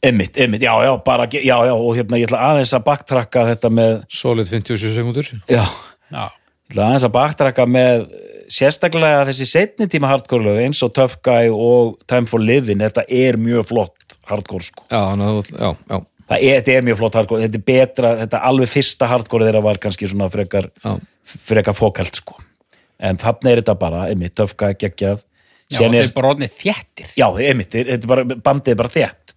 Emmitt, 0.04 0.36
Emmitt, 0.40 0.64
já, 0.66 0.74
já, 0.84 0.92
bara, 1.04 1.30
já, 1.32 1.56
já, 1.64 1.74
og 1.74 1.94
hérna 1.96 2.20
ég 2.20 2.28
ætla 2.28 2.42
aðeins 2.50 2.74
að 2.76 2.86
baktrakka 2.90 3.46
þetta 3.54 3.70
með, 3.72 3.94
Solid 4.12 4.50
57 4.52 4.96
sekundur. 4.98 5.30
já, 5.48 5.64
já, 5.64 6.24
ég 6.28 6.74
ætla 6.74 6.88
aðeins 6.90 7.08
að 7.08 7.14
baktrakka 7.16 7.68
með 7.72 8.08
sérstaklega 8.52 9.24
þessi 9.30 9.48
setni 9.48 9.88
tíma 9.92 10.10
hardcore 10.12 10.44
lög 10.44 10.60
eins 10.66 10.82
og 10.84 10.92
Tough 10.96 11.22
Guy 11.24 11.48
og 11.56 11.96
Time 12.12 12.28
for 12.28 12.44
Living, 12.44 12.84
þetta 12.84 13.06
er 13.08 13.40
mjög 13.40 13.70
flott 13.72 14.18
hardcore 14.28 14.68
sko. 14.68 14.84
Já, 14.92 15.16
já, 15.56 15.72
já, 15.88 16.02
Það 16.30 16.46
er, 16.48 16.62
þetta 16.62 16.74
er 16.78 16.88
mjög 16.88 17.00
flott 17.02 17.18
hardcore, 17.20 17.44
þetta 17.48 17.60
er 17.60 17.66
betra, 17.68 18.12
þetta 18.24 18.42
alveg 18.50 18.72
fyrsta 18.72 19.10
hardcore 19.12 19.50
þeirra 19.50 19.62
var 19.66 19.80
kannski 19.84 20.08
svona 20.10 20.30
frekar, 20.32 20.70
frekar 21.28 21.76
fókalt 21.76 22.20
sko. 22.22 22.38
En 23.04 23.20
þannig 23.20 23.52
er 23.52 23.62
þetta 23.62 23.76
bara, 23.82 24.06
einmitt, 24.08 24.40
Guy, 24.40 24.74
geggjað. 24.80 25.26
já 25.74 25.82
og 25.84 25.96
er, 25.98 26.10
bara 26.16 26.32
orðnið 26.34 26.56
þéttir 26.62 27.14
já, 27.18 27.28
einmitt, 27.50 27.76
þetta 27.76 28.00
er 28.00 28.10
bara, 28.14 28.26
bandið 28.48 28.76
er 28.76 28.82
bara 28.84 28.94
þétt. 28.96 29.36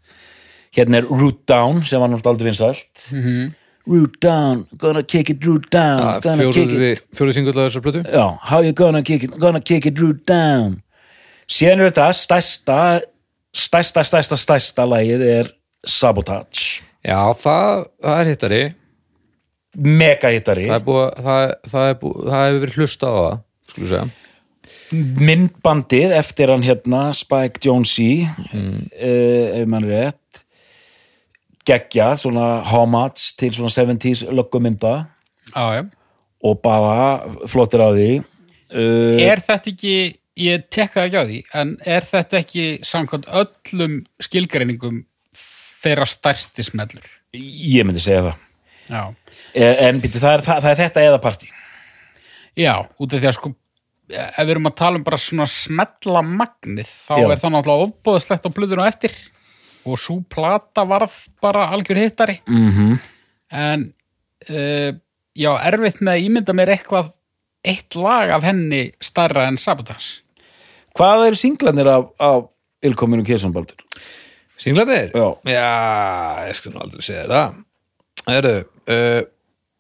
Hérna 0.76 1.00
er 1.00 1.06
Root 1.10 1.42
Down, 1.48 1.82
sem 1.88 2.00
var 2.00 2.10
náttúrulega 2.12 2.34
aldrei 2.34 2.50
vinsælt. 2.50 3.06
Mhm. 3.12 3.54
Root 3.86 4.16
Down, 4.20 4.66
gonna 4.78 5.02
kick 5.02 5.30
it, 5.30 5.44
Root 5.46 5.70
Down, 5.70 6.00
Ja, 6.02 6.20
gonna 6.20 6.50
kick 6.50 6.56
it. 6.56 6.70
Fjóruði, 6.70 7.00
fjóruði 7.14 7.34
singull 7.34 7.58
af 7.58 7.70
þessar 7.70 7.84
plötu. 7.84 8.02
Já, 8.10 8.38
how 8.42 8.62
you 8.62 8.72
gonna 8.72 9.02
kick 9.02 9.22
it, 9.24 9.38
gonna 9.38 9.60
kick 9.60 9.86
it 9.86 9.98
root 9.98 10.24
down 10.26 10.82
er 11.46 11.78
þetta 11.90 12.08
stærsta 12.12 12.78
stærsta, 13.56 14.02
stærsta, 14.04 14.36
stærsta 14.36 14.86
lagið 14.86 15.22
er 15.22 15.50
Sabotage 15.86 16.84
Já, 17.06 17.20
það, 17.38 17.86
það 18.02 18.20
er 18.20 18.30
hittari. 18.32 18.60
mega 19.76 20.30
hittari 20.34 20.68
Það 20.68 20.78
er 20.78 20.86
búið, 20.86 21.08
það, 21.26 21.42
það 21.72 21.90
er 21.90 21.98
búið, 22.02 22.22
það 22.26 22.46
hefur 22.46 22.62
verið 22.64 22.78
hlustað 22.80 23.16
á 23.16 23.20
það, 23.22 23.36
skulum 23.72 23.90
segja. 23.92 24.06
myndbandið 25.30 26.14
eftir 26.16 26.52
hann 26.52 26.66
hérna 26.66 27.02
Spike 27.14 27.62
Jonze 27.62 28.10
mm. 28.50 28.78
ef 28.96 29.70
mann 29.70 29.86
rétt 29.86 30.42
geggjað, 31.66 32.20
svona 32.22 32.46
homage 32.70 33.34
til 33.38 33.50
svona 33.54 33.72
70s 33.74 34.26
löggumynda 34.30 34.94
já, 35.50 35.64
já. 35.78 35.82
og 36.46 36.60
bara 36.62 37.26
flottir 37.50 37.82
á 37.82 37.90
því 37.90 38.10
uh, 38.20 39.18
er 39.22 39.42
þetta 39.42 39.72
ekki 39.72 39.96
ég 40.36 40.66
tekka 40.70 41.06
ekki 41.06 41.18
á 41.18 41.24
því, 41.26 41.42
en 41.58 41.74
er 41.86 42.06
þetta 42.06 42.40
ekki 42.42 42.66
samkvæmt 42.86 43.28
öllum 43.42 44.00
skilgreiningum 44.22 45.04
þeirra 45.86 46.08
stærsti 46.10 46.66
smellur. 46.66 47.06
Ég 47.36 47.86
myndi 47.86 48.02
segja 48.02 48.28
það. 48.28 48.42
Já, 48.86 49.02
Eh, 49.56 49.76
en 49.88 50.02
býttu, 50.02 50.20
það, 50.20 50.42
það, 50.44 50.58
það 50.64 50.72
er 50.72 50.80
þetta 50.82 51.04
eða 51.06 51.22
partí. 51.22 51.48
Já 52.56 52.72
út 52.82 53.14
af 53.14 53.22
því 53.22 53.28
að 53.30 53.36
sko 53.38 53.52
ef 54.06 54.36
við 54.38 54.52
erum 54.54 54.68
að 54.70 54.76
tala 54.78 55.00
um 55.00 55.04
bara 55.06 55.18
svona 55.20 55.46
smella 55.50 56.22
magnið, 56.22 56.90
þá 57.08 57.14
Já. 57.18 57.24
er 57.32 57.40
það 57.42 57.54
náttúrulega 57.54 57.86
ofbóðslegt 57.88 58.46
á 58.46 58.50
blöðinu 58.54 58.84
á 58.84 58.90
eftir. 58.90 59.16
Og 59.86 59.98
svo 60.02 60.18
plata 60.30 60.84
varð 60.86 61.14
bara 61.42 61.70
algjör 61.74 62.00
hittari. 62.02 62.40
Mm 62.46 62.70
-hmm. 62.72 62.98
en 63.50 63.92
uh, 64.50 64.92
já, 65.34 65.50
erfitt 65.62 66.00
með 66.02 66.12
að 66.12 66.24
ímynda 66.26 66.52
mér 66.52 66.74
eitthvað 66.74 67.12
eitt 67.64 67.94
lag 67.94 68.30
af 68.30 68.42
henni 68.42 68.92
starra 69.00 69.46
en 69.46 69.56
Sabotage. 69.56 70.22
Hvað 70.94 71.26
eru 71.26 71.36
singlanir 71.36 71.88
af, 71.88 72.04
af 72.18 72.44
Ilkominu 72.82 73.24
Kjesson-Baldur? 73.24 73.85
Singlarnir? 74.60 75.10
Já. 75.14 75.26
Já, 75.44 76.46
ég 76.48 76.56
skal 76.58 76.72
nú 76.74 76.80
aldrei 76.84 77.04
segja 77.04 77.26
það. 77.28 77.56
Heru, 78.26 78.54
uh, 78.88 79.22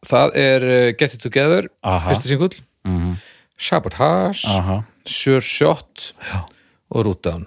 það 0.06 0.36
er 0.42 0.66
uh, 0.68 0.90
Get 1.00 1.16
It 1.16 1.22
Together, 1.24 1.68
Aha. 1.82 2.10
fyrsti 2.12 2.32
singull, 2.34 2.54
Mm 2.86 3.16
Sabotage, 3.58 4.44
Aha. 4.52 4.82
Sure 5.08 5.40
Shot 5.40 6.10
Já. 6.20 6.42
og 6.92 7.06
Root 7.06 7.22
Down. 7.24 7.46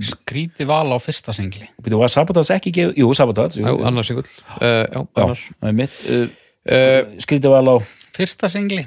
skríti 0.00 0.64
val 0.68 0.90
á 0.92 0.98
fyrsta 1.00 1.32
singli 1.36 1.68
Býtu, 1.80 1.96
var 2.00 2.08
Sabotage 2.12 2.54
ekki 2.56 2.72
gefið? 2.76 2.96
Jú, 3.00 3.10
Sabotage. 3.16 3.60
Já, 3.60 3.70
annar 3.88 4.04
singull. 4.04 4.26
Uh, 4.56 4.84
já, 4.88 5.00
Já, 5.16 5.22
annar. 5.22 5.42
það 5.60 5.68
er 5.72 5.80
mitt. 5.84 6.04
Uh, 6.08 6.28
Uh, 6.68 7.14
skrítið 7.22 7.48
val 7.48 7.68
á... 7.72 7.76
fyrsta 8.12 8.48
singli 8.52 8.82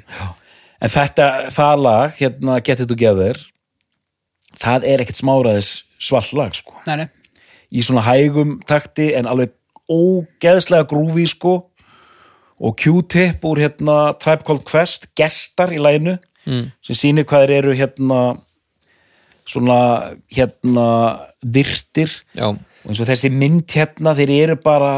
En 0.78 0.90
þetta, 0.92 1.24
það 1.50 1.80
lag, 1.82 2.12
hérna 2.14 2.60
Get 2.62 2.78
It 2.84 2.86
Together, 2.92 3.40
það 4.60 4.86
er 4.92 5.02
ekkert 5.02 5.20
smáraðis 5.22 5.72
svall 6.02 6.28
lag, 6.38 6.54
sko. 6.56 6.76
nei, 6.88 7.04
nei. 7.04 7.08
Í 7.72 7.84
svona 7.86 8.04
hægum 8.04 8.58
takti, 8.68 9.12
en 9.16 9.28
alveg 9.30 9.54
ógeðslega 9.88 10.84
grúfi, 10.90 11.24
sko. 11.30 11.54
Og 12.62 12.76
Q-tip 12.78 13.42
úr, 13.48 13.62
hérna, 13.64 14.12
Tribe 14.20 14.44
Called 14.46 14.66
Quest, 14.68 15.08
gestar 15.18 15.72
í 15.74 15.80
læginu, 15.82 16.18
mm. 16.44 16.66
sem 16.84 16.98
sýnir 16.98 17.26
hvað 17.26 17.46
þeir 17.46 17.54
eru, 17.56 17.76
hérna, 17.78 18.20
svona, 19.48 19.78
hérna, 20.30 20.86
virtir. 21.42 22.20
já, 22.36 22.52
og 22.52 22.90
eins 22.90 23.02
og 23.02 23.08
þessi 23.08 23.30
mynd 23.32 23.66
hérna 23.70 24.14
þeir 24.18 24.32
eru 24.36 24.58
bara 24.62 24.92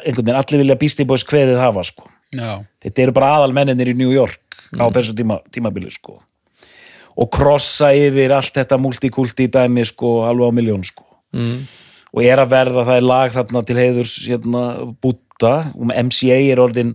einhvern 0.00 0.24
veginn 0.24 0.38
allir 0.38 0.62
vilja 0.62 0.78
Beastie 0.80 1.06
Boys 1.06 1.24
kveðið 1.28 1.60
hafa 1.60 1.84
sko. 1.86 2.08
Já, 2.34 2.62
þetta 2.82 3.04
eru 3.04 3.14
bara 3.16 3.34
aðalmenninir 3.38 3.92
í 3.92 3.96
New 3.98 4.12
York 4.14 4.60
á 4.78 4.86
þessu 4.94 5.16
tíma, 5.18 5.40
tímabili 5.54 5.90
sko. 5.94 6.20
Og 7.16 7.30
krossa 7.34 7.92
yfir 7.96 8.32
allt 8.36 8.54
þetta 8.56 8.78
multikulti 8.80 9.48
dæmi 9.52 9.84
sko, 9.88 10.20
alveg 10.28 10.50
á 10.50 10.56
miljón 10.60 10.84
sko. 10.86 11.04
mm. 11.36 11.56
og 12.14 12.22
er 12.26 12.42
að 12.42 12.52
verða 12.54 12.86
það 12.88 13.00
er 13.00 13.06
lag 13.06 13.34
þarna 13.34 13.64
til 13.66 13.78
heiðurs 13.80 14.14
hérna, 14.26 14.64
Búta 15.00 15.54
og 15.74 15.86
með 15.88 16.04
MCA 16.10 16.38
er 16.52 16.60
orðin 16.60 16.94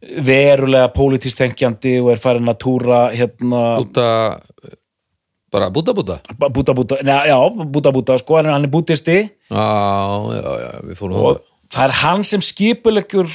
verulega 0.00 0.90
pólitískt 0.94 1.40
þengjandi 1.42 1.96
og 2.02 2.12
er 2.12 2.20
farin 2.22 2.50
að 2.50 2.60
túra 2.62 3.00
hérna 3.10 3.62
búta, 3.80 4.06
bara 5.50 5.70
búta 5.74 5.94
búta. 5.96 6.18
Búta 6.38 6.74
Búta, 6.76 7.00
neða, 7.02 7.24
já, 7.26 7.66
Búta 7.66 7.92
Búta 7.94 8.18
sko, 8.20 8.36
hann 8.38 8.64
er- 8.64 8.70
bútisti 8.70 9.18
Já, 9.50 9.66
já, 10.38 10.50
já, 10.62 10.70
við 10.86 10.94
fórum 11.00 11.18
og, 11.18 11.40
það 11.72 11.84
er 11.88 11.96
hann 12.02 12.24
sem 12.24 12.40
skipulegur 12.44 13.28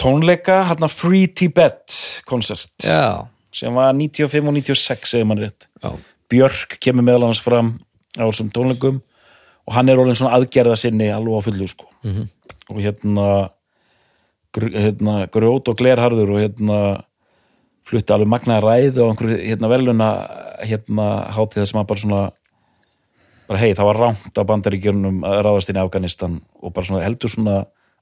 tónleika 0.00 0.62
hérna 0.68 0.88
Free 0.88 1.26
Tibet 1.26 2.22
koncert 2.28 2.70
Já, 2.84 3.26
sem 3.52 3.74
var 3.74 3.92
95 3.94 4.48
og 4.48 4.54
96 4.54 5.10
segir 5.10 5.26
mann 5.26 5.38
rétt 5.42 5.66
já, 5.82 5.90
Björk 6.30 6.76
kemur 6.80 7.02
meðal 7.06 7.26
hans 7.28 7.40
fram 7.42 7.80
á 8.18 8.22
þessum 8.28 8.50
tónleikum 8.54 9.00
og 9.66 9.74
hann 9.74 9.88
er 9.90 9.98
orðin 9.98 10.18
svona 10.18 10.36
aðgerða 10.38 10.76
sinni 10.78 11.08
alveg 11.12 11.38
á 11.38 11.46
fullu 11.46 11.66
sko 11.70 11.86
Mhm. 12.04 12.28
og 12.70 12.76
hérna, 12.80 13.50
gr 14.54 14.68
hérna 14.70 15.14
grjót 15.30 15.68
og 15.68 15.76
glerharður 15.78 16.30
og 16.34 16.40
hérna 16.40 16.78
flutti 17.86 18.12
alveg 18.14 18.28
magnaði 18.30 18.62
ræði 18.64 19.02
og 19.02 19.10
einhverju 19.14 19.38
hérna 19.48 19.68
veluna 19.68 20.10
hérna 20.62 21.06
hátíð 21.34 21.62
þess 21.62 21.72
að 21.74 21.78
maður 21.78 21.88
bara 21.90 22.00
svona 22.04 22.22
bara 23.50 23.58
hei 23.58 23.72
það 23.74 23.88
var 23.90 23.98
rámt 24.04 24.38
á 24.38 24.42
bandaríkjörnum 24.46 25.22
að 25.26 25.40
ráðast 25.46 25.70
inn 25.72 25.80
í 25.80 25.82
Afganistan 25.82 26.40
og 26.62 26.72
bara 26.72 26.86
svona 26.86 27.02
heldur 27.04 27.32
svona 27.32 27.56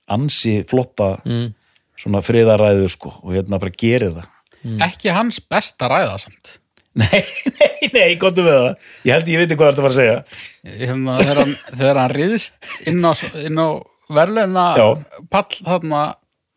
ansi 0.09 0.59
flotta 0.69 1.19
mm. 1.25 1.47
svona 1.97 2.21
friðaræðu 2.25 2.89
sko 2.93 3.15
og 3.23 3.33
hérna 3.33 3.59
bara 3.61 3.73
gerir 3.73 4.13
það 4.19 4.29
Ekki 4.89 5.13
hans 5.15 5.39
besta 5.41 5.91
ræða 5.91 6.17
samt. 6.25 6.57
Nei, 6.99 7.21
nei, 7.61 7.89
nei, 7.95 8.15
gottum 8.19 8.47
við 8.49 8.57
það 8.57 8.87
Ég 9.07 9.13
held 9.13 9.29
ég 9.31 9.39
veit 9.43 9.53
hvað 9.53 9.69
þetta 9.69 9.83
var 9.85 9.93
að 9.93 9.99
segja 9.99 10.15
Hérna, 10.81 11.13
þegar, 11.21 11.39
hann, 11.39 11.53
þegar 11.79 12.01
hann 12.01 12.15
riðst 12.17 12.71
inn 12.91 13.05
á, 13.07 13.13
inn 13.45 13.61
á 13.61 13.69
verðluna 14.19 14.65
Já. 14.81 14.87
pall 15.31 15.59
þarna 15.61 16.01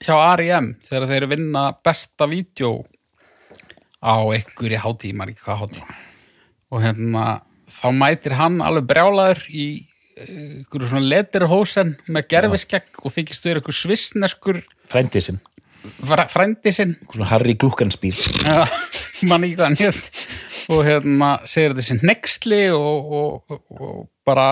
hjá 0.02 0.16
R.I.M. 0.40 0.72
þegar 0.88 1.06
þeir 1.12 1.28
vinna 1.36 1.66
besta 1.86 2.26
vídeo 2.32 2.72
á 4.02 4.18
einhverju 4.34 4.82
hátíð, 4.82 5.14
maður 5.20 5.36
ekki 5.36 5.46
hvað 5.46 5.62
hátíð 5.62 5.94
og 6.72 6.84
hérna 6.88 7.26
þá 7.70 7.88
mætir 8.02 8.38
hann 8.40 8.60
alveg 8.66 8.88
brjálaður 8.90 9.44
í 9.52 9.68
eh, 10.18 10.34
einhverju 10.64 10.90
svona 10.96 11.12
letirhósen 11.12 11.94
með 12.10 12.30
gerfiskegg 12.34 13.04
og 13.04 13.14
þykist 13.14 13.46
vera 13.46 13.62
einhver 13.62 13.78
svissneskur 13.78 14.64
Frændi 14.92 15.22
sinn, 15.24 15.38
fr 15.44 15.51
frændi 16.32 16.74
sinn. 16.76 16.96
Svona 17.12 17.30
Harry 17.32 17.56
Glukkenspíl 17.60 18.18
Já, 18.46 18.66
mann 19.30 19.46
ekki 19.48 19.58
hvað 19.60 19.68
hann 19.68 19.80
hétt 19.82 20.12
og 20.72 20.84
hérna 20.88 21.32
segir 21.50 21.74
þetta 21.74 21.86
sem 21.88 22.02
nexli 22.06 22.64
og, 22.76 23.16
og, 23.18 23.56
og, 23.56 23.62
og 23.78 24.04
bara 24.28 24.50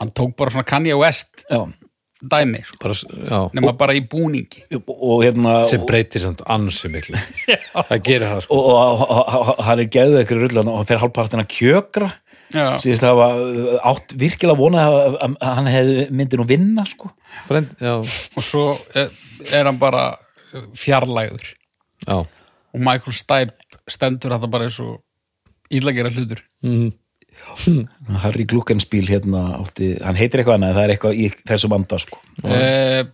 hann 0.00 0.10
tók 0.14 0.34
bara 0.38 0.52
svona 0.54 0.66
Kanye 0.68 0.96
West 0.98 1.44
Já, 1.48 1.62
dæmi, 2.18 2.62
sko, 2.66 2.78
bara, 2.82 3.40
nema 3.54 3.72
bara 3.78 3.94
í 3.94 4.02
búningi. 4.10 4.64
Og, 4.74 4.88
og 4.90 5.20
hérna 5.22 5.60
sem 5.70 5.84
breytir 5.86 6.24
samt 6.24 6.42
ansi 6.50 6.90
miklu. 6.90 7.18
Það 7.76 8.00
gerir 8.06 8.26
það 8.26 8.40
sko. 8.46 8.58
Og, 8.58 8.70
og, 8.72 9.02
og, 9.04 9.12
og, 9.12 9.52
og 9.54 9.60
hann 9.68 9.82
er 9.84 9.90
geðið 9.94 10.22
eitthvað 10.22 10.42
rullan 10.44 10.72
og 10.72 10.80
hann 10.80 10.88
fer 10.90 11.02
hálfpartin 11.02 11.44
að 11.44 11.52
kjökra. 11.54 12.10
Já, 12.48 12.64
síðast 12.80 13.04
það 13.04 13.18
var 13.18 13.40
átt 13.90 14.12
virkilega 14.16 14.56
vona 14.56 14.86
að, 14.88 15.16
að, 15.20 15.34
að 15.44 15.56
hann 15.58 15.66
hefði 15.68 16.04
myndi 16.16 16.38
nú 16.40 16.46
vinna 16.48 16.84
sko. 16.88 17.10
Frend, 17.44 17.74
já, 17.84 17.92
og 18.00 18.46
svo 18.46 18.70
er, 18.96 19.10
er 19.52 19.68
hann 19.68 19.78
bara 19.80 20.06
fjarlægur 20.78 21.52
já 22.06 22.18
og 22.18 22.80
Michael 22.84 23.16
Stipe 23.16 23.78
stendur 23.88 24.34
þetta 24.34 24.50
bara 24.52 24.68
eins 24.68 24.78
og 24.84 24.98
ílagera 25.72 26.12
hlutur 26.12 26.42
mm. 26.64 26.90
Harry 28.24 28.44
Glukkenspíl 28.50 29.06
hérna 29.08 29.60
átti, 29.60 29.92
hann 30.02 30.18
heitir 30.18 30.42
eitthvað 30.42 30.58
annað 30.58 30.74
það 30.78 30.84
er 30.84 30.94
eitthvað 30.94 31.20
í 31.22 31.28
þessum 31.48 31.76
anda 31.78 32.00
sko 32.02 32.20
eh, 32.44 33.04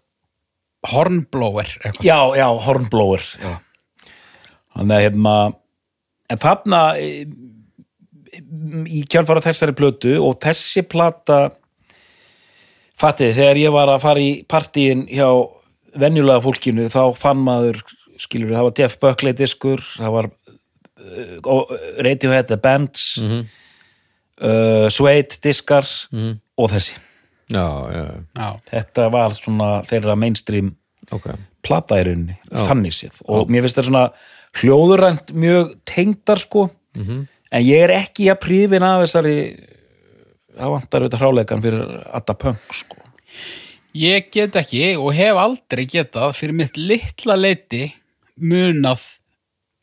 Hornblower 0.85 1.68
eitthvað. 1.80 2.05
Já, 2.05 2.18
já, 2.37 2.47
Hornblower 2.66 3.24
já. 3.41 3.53
Þannig 4.74 4.97
að 4.97 5.05
hérna 5.07 5.35
en 6.32 6.41
þarna 6.43 6.80
e, 6.99 7.11
í 8.91 9.05
kjálfara 9.11 9.45
þessari 9.45 9.76
plötu 9.76 10.16
og 10.18 10.39
þessi 10.43 10.85
plata 10.89 11.39
fattiði, 13.01 13.37
þegar 13.39 13.61
ég 13.61 13.74
var 13.74 13.93
að 13.95 14.03
fara 14.05 14.22
í 14.24 14.32
partíin 14.51 15.07
hjá 15.11 15.28
venjulega 16.01 16.40
fólkinu 16.45 16.88
þá 16.92 17.01
fann 17.16 17.42
maður, 17.47 17.80
skilur 18.18 18.51
það 18.55 18.66
var 18.68 18.74
Jeff 18.78 18.99
Buckley 19.03 19.32
diskur, 19.38 19.82
það 19.99 20.12
var 20.16 20.30
uh, 21.05 21.76
Radiohead 22.05 22.47
The 22.51 22.57
Bands 22.57 23.18
Mhm. 23.22 23.45
uh, 24.42 24.88
Suede 24.90 25.38
diskar 25.42 25.84
Mhm. 26.12 26.38
og 26.59 26.70
þessi. 26.70 26.99
Já, 27.51 27.66
já, 27.92 28.05
Já, 28.38 28.61
þetta 28.70 29.11
var 29.12 29.30
svona 29.36 29.82
þeirra 29.84 30.16
mainstream 30.16 30.76
ok. 31.12 31.26
plata 31.62 31.95
í 32.01 32.05
rauninni, 32.07 32.36
þannig 32.51 32.92
séð. 32.97 33.20
Og 33.28 33.49
mér 33.49 33.62
finnst 33.62 33.76
það 33.76 33.88
svona 33.90 34.12
hljóðurænt 34.55 35.32
mjög 35.34 35.74
tengdar 35.84 36.38
sko. 36.40 36.70
Mhm. 36.97 37.26
en 37.53 37.62
ég 37.62 37.84
er 37.84 37.90
ekki 37.90 38.26
að 38.32 38.40
prífin 38.40 38.82
af 38.82 39.03
þessari 39.05 39.61
það 40.59 40.70
vantar 40.72 41.01
auðvitað 41.03 41.20
hráleikan 41.20 41.62
fyrir 41.62 42.07
Adda 42.14 42.34
Punk 42.34 42.59
sko 42.72 42.97
Ég 43.95 44.32
get 44.34 44.57
ekki 44.59 44.97
og 44.99 45.12
hef 45.14 45.38
aldrei 45.38 45.84
getað 45.86 46.32
fyrir 46.34 46.57
mitt 46.59 46.78
litla 46.78 47.36
leiti 47.38 47.84
munað 48.42 49.05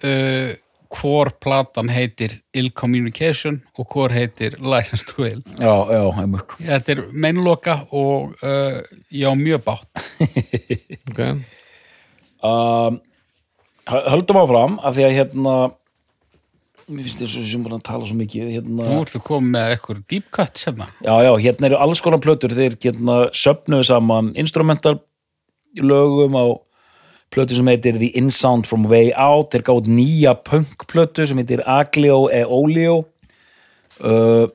uh, 0.04 0.52
hvor 0.92 1.32
platan 1.40 1.88
heitir 1.88 2.42
Ill 2.52 2.74
Communication 2.76 3.62
og 3.80 3.88
hvor 3.94 4.12
heitir 4.12 4.58
License 4.60 5.08
to 5.08 5.24
Ill. 5.24 5.40
já, 5.56 5.76
já, 5.96 6.02
einmitt. 6.20 6.56
Þetta 6.60 6.92
er 6.92 7.02
meinloka 7.14 7.78
og 7.96 8.36
uh, 8.44 8.82
ég 9.16 9.32
á 9.32 9.34
mjög 9.40 9.64
bátt. 9.64 10.04
ok, 11.08 11.22
um, 12.44 13.00
höldum 13.88 14.42
áfram 14.44 14.80
af 14.84 14.98
því 14.98 15.08
að 15.08 15.18
hérna 15.22 15.56
mér 16.92 17.06
finnst 17.08 17.22
þess 17.24 17.38
að 17.42 17.46
sem 17.52 17.64
búin 17.66 17.76
að 17.78 17.84
tala 17.88 18.08
svo 18.10 18.18
mikið 18.20 18.50
hérna, 18.56 18.88
Nú 18.90 18.98
ertu 19.04 19.22
komið 19.24 19.52
með 19.56 19.72
eitthvað 19.76 20.02
deep 20.12 20.28
cut 20.36 20.60
sérna. 20.62 20.88
já, 21.04 21.14
já, 21.26 21.32
hérna 21.46 21.70
eru 21.70 21.80
alls 21.84 22.02
konar 22.04 22.22
plötur. 22.24 22.54
Þeir 22.58 22.76
hérna 22.84 23.18
söfnuðu 23.36 23.88
saman 23.88 24.32
instrumental 24.36 25.00
lögum 25.80 26.36
á 26.36 26.46
plötu 27.32 27.56
sem 27.56 27.68
heitir 27.72 27.98
The 27.98 28.12
Insound 28.20 28.68
from 28.68 28.90
Way 28.92 29.14
Out. 29.16 29.52
Þeir 29.54 29.64
gátt 29.70 29.88
nýja 29.88 30.34
punk 30.44 30.86
plötu 30.92 31.26
sem 31.28 31.38
heitir 31.40 31.64
Aglio 31.66 32.26
e 32.30 32.44
Olio. 32.46 33.06
Uh, 34.02 34.48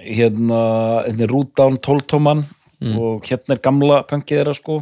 hérna 0.00 0.60
hérna 1.06 1.24
er 1.24 1.30
Root 1.30 1.54
Down 1.56 1.76
12 1.78 2.06
tóman 2.10 2.44
og 2.96 3.24
hérna 3.28 3.56
er 3.56 3.60
gamla 3.62 4.02
punkið 4.08 4.40
þeirra 4.40 4.54
sko. 4.56 4.78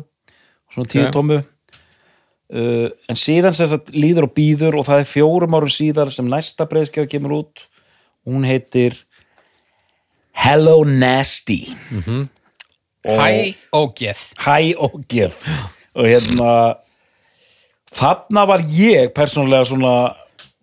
Svona 0.75 0.89
10 0.93 1.07
Ok. 1.09 1.13
tómu 1.17 1.39
uh, 2.55 2.89
en 3.09 3.19
síðan 3.19 3.57
sem 3.57 3.71
sagt 3.71 3.93
líður 3.95 4.29
og 4.29 4.35
býður 4.37 4.81
og 4.81 4.89
það 4.89 5.03
er 5.03 5.11
fjórum 5.13 5.59
árum 5.59 5.73
síðar 5.73 6.13
sem 6.15 6.29
næsta 6.29 6.69
breyðskjáð 6.69 7.11
kemur 7.15 7.37
út. 7.43 7.67
Hún 8.29 8.47
heitir 8.49 9.03
Hello 10.39 10.85
Nasty. 10.87 11.65
Hæ 13.09 13.57
og 13.73 13.95
geð. 13.97 14.21
Hæ 14.39 14.75
og 14.77 15.01
gef 15.09 15.35
og 15.99 16.07
hérna 16.07 16.51
þarna 17.95 18.45
var 18.47 18.63
ég 18.63 19.11
persónulega 19.17 19.67
svona 19.67 19.93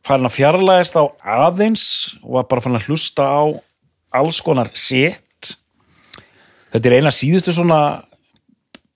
farin 0.06 0.30
að 0.30 0.36
fjarlægast 0.38 0.96
á 0.96 1.04
aðeins 1.20 1.86
og 2.22 2.38
var 2.38 2.50
bara 2.50 2.64
farin 2.64 2.80
að 2.80 2.90
hlusta 2.90 3.26
á 3.26 3.44
alls 4.16 4.40
konar 4.46 4.72
shit. 4.78 5.24
Þetta 6.72 6.90
er 6.90 6.98
eina 7.00 7.14
síðustu 7.14 7.56
svona 7.56 7.80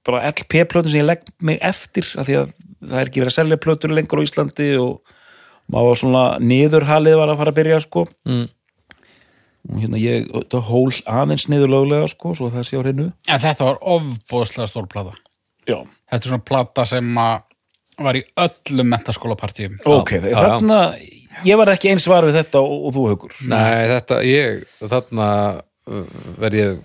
bara 0.05 0.29
LP-plötu 0.29 0.91
sem 0.91 1.01
ég 1.01 1.09
legg 1.09 1.27
mig 1.43 1.59
eftir 1.65 2.07
af 2.15 2.27
því 2.27 2.37
að 2.43 2.53
það 2.83 2.99
er 3.01 3.09
ekki 3.09 3.21
verið 3.23 3.33
að 3.33 3.37
selja 3.39 3.57
plötur 3.65 3.93
lengur 3.95 4.21
á 4.21 4.25
Íslandi 4.27 4.69
og 4.79 5.15
maður 5.69 5.89
var 5.91 5.99
svona 6.01 6.23
niðurhalið 6.41 7.17
var 7.19 7.33
að 7.33 7.37
fara 7.43 7.51
að 7.53 7.59
byrja 7.61 7.81
sko 7.85 8.05
Mm. 8.25 8.47
og 9.69 9.81
hérna 9.83 9.99
ég 10.01 10.29
þetta 10.31 10.61
hól 10.69 10.89
aðeins 11.05 11.47
niður 11.51 11.73
löglega 11.75 12.07
sko 12.09 12.31
svo 12.37 12.47
það 12.53 12.63
sé 12.69 12.79
á 12.79 12.81
hreinu 12.81 13.09
En 13.27 13.39
þetta 13.43 13.67
var 13.67 13.77
ofbóðslega 13.81 14.67
stór 14.71 14.87
plata. 14.89 15.13
já, 15.67 15.77
Þetta 16.09 16.23
er 16.25 16.29
svona 16.31 16.45
plata 16.47 16.85
sem 16.85 17.15
að 17.19 17.41
var 17.99 18.15
í 18.15 18.23
öllum 18.39 18.87
mentaskólapartíum. 18.93 19.73
ok, 19.85 20.13
þarna 20.31 20.77
ég 21.45 21.57
var 21.59 21.67
ekki 21.73 21.89
eins 21.91 22.07
var 22.07 22.23
við 22.23 22.37
þetta 22.39 22.61
og, 22.63 22.85
og 22.87 22.93
þú 22.95 23.03
haugur 23.09 23.33
nei 23.43 23.87
þetta 23.91 24.21
ég, 24.23 24.63
þarna 24.87 25.27
uh, 25.59 26.05
verð 26.39 26.55
ég 26.63 26.79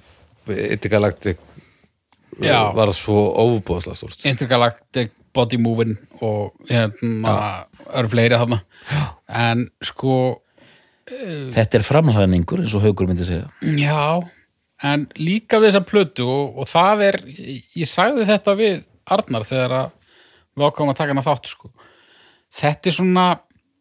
Intergalactic 0.74 1.38
Já. 2.42 2.72
var 2.74 2.92
svo 2.96 3.26
ofbúðslega 3.44 3.98
stúrst 3.98 4.24
Intergalactic, 4.26 5.12
Body 5.34 5.58
Moving 5.58 5.96
og 6.22 6.54
hérna, 6.70 7.34
eru 7.94 8.10
fleiri 8.12 8.38
þarna. 8.38 8.60
En 9.28 9.66
sko, 9.82 10.40
þetta 11.06 11.80
er 11.80 11.86
framhæðningur 11.86 12.62
eins 12.64 12.74
og 12.76 12.84
haugur 12.86 13.08
myndi 13.10 13.26
segja 13.26 13.48
Já, 13.78 14.22
en 14.86 15.08
líka 15.18 15.58
við 15.60 15.72
þessa 15.72 15.84
plötu 15.88 16.26
og, 16.28 16.60
og 16.62 16.70
það 16.70 17.06
er, 17.08 17.20
ég 17.74 17.90
sagði 17.90 18.28
þetta 18.30 18.56
við 18.58 18.82
Arnar 19.14 19.44
þegar 19.44 19.76
að 19.82 19.90
við 20.54 20.68
ákvæmum 20.68 20.94
að 20.94 21.00
taka 21.00 21.12
hana 21.12 21.24
þátt 21.26 21.50
sko. 21.50 21.70
Þetta 22.54 22.88
er 22.90 22.94
svona, 22.94 23.26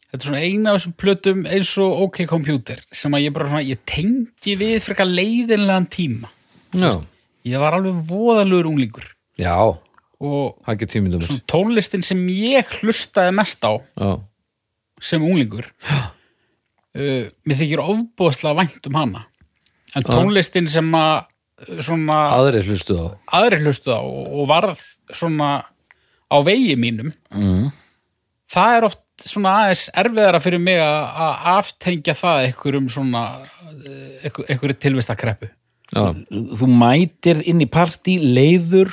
þetta 0.10 0.20
er 0.20 0.28
svona 0.28 0.44
eina 0.44 0.72
af 0.72 0.80
þessum 0.80 0.96
plötum 1.00 1.44
eins 1.46 1.72
og 1.84 2.04
OK 2.08 2.24
Computer 2.30 2.82
sem 2.92 3.14
að 3.14 3.28
ég 3.28 3.36
bara 3.36 3.50
svona, 3.52 3.66
ég 3.68 3.84
tengi 3.88 4.56
við 4.60 4.80
frekar 4.84 5.10
leiðinlegan 5.10 5.90
tíma. 5.94 6.32
já, 6.74 7.13
Ég 7.48 7.60
var 7.60 7.76
alveg 7.78 7.98
voðalugur 8.08 8.70
unglingur. 8.72 9.10
Já, 9.40 9.58
og 10.24 10.56
það 10.64 10.74
ekki 10.76 10.90
tímindum 10.94 11.24
svona 11.26 11.44
tónlistin 11.50 12.06
sem 12.06 12.22
ég 12.32 12.70
hlustaði 12.80 13.34
mest 13.36 13.66
á 13.66 13.74
já, 13.76 14.12
sem 15.04 15.24
unglingur 15.26 15.68
uh, 15.74 17.26
mér 17.44 17.60
þykir 17.60 17.84
ofbúðslega 17.84 18.60
vænt 18.62 18.90
um 18.90 19.00
hana. 19.02 19.26
En 19.94 20.06
tónlistin 20.08 20.70
sem 20.72 20.88
að 20.98 21.26
svona 21.84 22.18
aðrir 22.34 22.66
hlustu 22.68 22.98
á. 22.98 23.08
aðri 23.40 23.62
hlustu 23.64 23.94
á 23.94 24.02
og, 24.02 24.28
og 24.34 24.50
varð 24.50 24.82
svona 25.14 25.50
á 26.28 26.38
vegi 26.46 26.76
mínum 26.80 27.12
mm. 27.30 27.68
það 28.52 28.78
er 28.78 28.88
oft 28.90 29.02
svona 29.24 29.56
aðeins 29.62 29.86
erfiðara 30.04 30.42
fyrir 30.44 30.62
mig 30.64 30.80
að 30.82 31.44
aftengja 31.54 32.16
það 32.18 32.48
einhverjum 32.48 32.90
svona 32.92 33.24
einhver, 34.24 34.48
einhverju 34.50 34.80
tilvistakreppu 34.82 35.52
já, 35.94 36.06
þú 36.60 36.70
mætir 36.80 37.44
inn 37.50 37.62
í 37.64 37.70
partí 37.70 38.18
leiður 38.22 38.92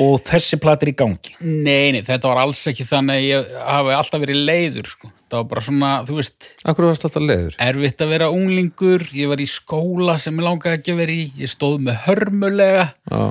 og 0.00 0.22
þessi 0.24 0.56
platir 0.60 0.92
í 0.92 0.96
gangi. 0.96 1.34
Nei, 1.42 1.92
nei, 1.92 2.00
þetta 2.06 2.30
var 2.30 2.42
alls 2.46 2.62
ekki 2.70 2.86
þannig 2.88 3.18
að 3.18 3.26
ég 3.26 3.50
hafi 3.66 3.96
alltaf 3.96 4.22
verið 4.22 4.40
leiður 4.48 4.88
sko. 4.88 5.10
það 5.28 5.38
var 5.38 5.48
bara 5.50 5.64
svona, 5.66 5.90
þú 6.08 6.18
veist 6.18 6.48
akkur 6.68 6.88
varst 6.88 7.06
alltaf 7.08 7.24
leiður? 7.24 7.56
erfitt 7.66 8.04
að 8.04 8.12
vera 8.14 8.30
unglingur. 8.32 9.06
Ég 9.16 9.32
var 9.32 9.42
í 9.42 9.48
skóla 9.50 10.18
sem 10.22 10.38
ég 10.38 10.46
langaði 10.46 10.80
ekki 10.80 10.94
að 10.94 11.02
vera 11.02 11.16
í. 11.16 11.24
Ég 11.40 11.52
stóð 11.52 11.80
með 11.88 12.00
hörmulega. 12.06 12.86
Já, 13.10 13.22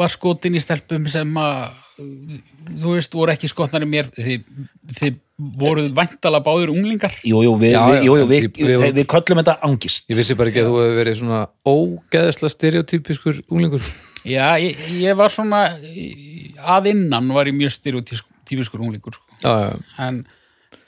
var 0.00 0.12
skotin 0.12 0.56
í 0.56 0.62
stelpum 0.64 1.08
sem 1.12 1.40
að 1.40 1.70
þú 2.80 2.94
veist, 2.96 3.12
voru 3.16 3.32
ekki 3.34 3.48
skotnar 3.50 3.84
í 3.84 3.88
mér 3.90 4.08
þið, 4.16 4.44
þið 4.98 5.18
voruð 5.60 5.88
væntalega 5.96 6.44
báður 6.46 6.72
unglingar? 6.74 7.14
Jú, 7.24 7.40
jú, 7.46 7.54
við, 7.60 7.74
jú, 8.04 8.16
jú, 8.20 8.26
við, 8.28 8.48
við- 8.58 8.86
við, 8.98 9.06
köllum 9.08 9.40
þetta 9.42 9.54
angist. 9.68 10.04
Ég 10.12 10.18
vissi 10.20 10.36
bara 10.36 10.52
ekki 10.52 10.62
að 10.64 10.68
þú 10.70 10.80
hefur 10.82 10.98
verið 11.00 11.18
svona 11.22 11.40
ógeðslega 11.64 12.54
stereotypiskur 12.56 13.40
unglingur. 13.48 13.86
Já, 14.28 14.48
ég, 14.60 14.76
ég 15.00 15.16
var 15.16 15.32
svona 15.32 15.62
að 16.60 16.90
innan 16.92 17.30
var 17.32 17.48
ég 17.48 17.56
mjög 17.56 17.72
stereotífiskur 17.78 18.82
unglingur 18.84 19.16
sko. 19.16 19.24
já, 19.40 19.54
já, 19.70 19.78
en 20.08 20.24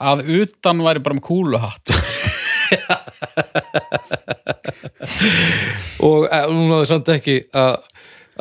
að 0.03 0.21
utan 0.41 0.83
var 0.85 0.99
ég 0.99 1.03
bara 1.05 1.17
með 1.17 1.25
kúluhatt 1.29 1.89
og 6.03 6.27
e, 6.29 6.39
hún 6.49 6.69
náði 6.71 6.87
samt 6.89 7.09
ekki 7.13 7.35
að 7.55 7.75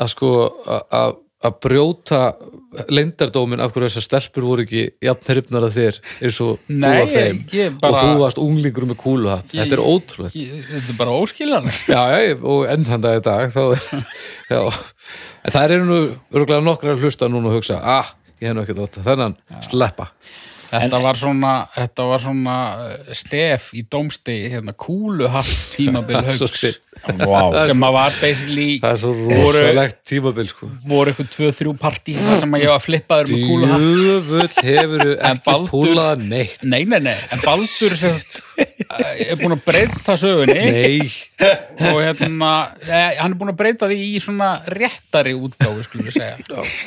að 0.03 0.09
sko 0.13 0.31
að- 0.67 0.87
að 0.99 1.17
að 1.43 1.57
brjóta 1.65 2.21
leyndardómin 2.89 3.61
af 3.61 3.73
hverju 3.75 3.89
þessar 3.91 4.05
stelpur 4.07 4.47
voru 4.47 4.65
ekki 4.67 4.83
jafn 5.05 5.29
hrifnar 5.33 5.67
að 5.69 5.75
þér 5.77 5.99
eins 6.23 6.39
og 6.45 6.59
þú 6.69 6.77
Nei, 6.83 6.93
að 7.03 7.13
þeim? 7.17 7.41
ég- 7.53 7.77
bara- 7.81 7.93
og 7.93 7.99
þú 8.03 8.21
varst 8.23 8.41
unglingur 8.43 8.87
með 8.89 8.99
kúluhatt. 9.03 9.49
Þetta 9.53 9.77
er 9.77 9.83
ótrúlegt. 9.85 10.35
Ég- 10.39 10.65
Þetta 10.71 10.91
er 10.95 10.99
bara 10.99 11.17
óskiljanlegt. 11.23 11.83
Já, 11.89 12.03
já, 12.13 12.19
ég- 12.33 12.45
og 12.45 12.67
enn 12.73 12.85
þann 12.89 13.01
dag 13.05 13.21
í 13.21 13.25
dag 13.25 13.53
það 15.53 15.71
eru 15.77 15.85
nú 15.89 15.99
örgulega 16.33 16.63
nokkra 16.65 16.95
að 16.95 17.03
hlusta 17.05 17.29
núna 17.29 17.51
og 17.51 17.59
hugsa 17.61 17.81
ah, 17.83 18.15
ég 18.41 18.49
hef 18.51 18.57
nú 18.57 18.63
ekki 18.65 18.77
þótt 18.79 19.01
þennan 19.05 19.37
sleppa 19.65 20.11
Þetta 20.73 21.01
var 21.05 21.19
svona, 21.21 21.53
þetta 21.75 22.07
var 22.09 22.23
svona 22.23 22.57
eh, 22.87 23.11
stef 23.17 23.69
í 23.77 23.83
dómstegi, 23.93 24.49
hérna, 24.55 24.73
kúluhatt 24.73 25.67
tímabil 25.75 26.23
haugs 26.31 26.65
wow. 27.21 27.57
sem 27.67 27.85
að 27.85 27.95
var 27.97 28.17
basically 28.23 28.67
það 28.81 28.95
er 28.95 29.01
svo 29.03 29.13
rosalegt 29.33 29.99
tímabil 30.09 30.49
sko. 30.49 30.69
voru 30.89 31.13
eitthvað 31.13 31.31
tvö, 31.35 31.51
þrjú 31.59 31.75
partí 31.81 32.15
þar 32.17 32.41
sem 32.45 32.57
að 32.57 32.65
ég 32.65 32.73
var 32.73 32.85
flippaður 32.87 33.33
með 33.33 33.45
kúluhatt 33.51 33.85
djöfull 33.85 34.67
hefur 34.69 35.05
En 35.13 35.43
ekki 35.43 35.57
púlað 35.73 36.25
neitt. 36.31 36.65
Nei, 36.65 36.83
nei, 36.89 37.01
nei, 37.05 37.17
en 37.35 37.45
Baldur 37.45 37.97
sérst, 37.99 38.41
er 39.01 39.39
búin 39.41 39.55
að 39.57 39.63
breyta 39.67 40.15
sögunni. 40.21 40.55
Nei, 40.59 41.11
og 41.93 41.99
hérna, 42.03 42.51
eh, 42.87 43.17
hann 43.19 43.33
er 43.33 43.39
búin 43.41 43.53
að 43.53 43.59
breyta 43.63 43.89
því 43.91 43.99
í 44.13 44.21
svona 44.23 44.51
réttari 44.69 45.33
útgáfu 45.39 45.85
skulum 45.87 46.09
við 46.11 46.19
segja, 46.19 46.37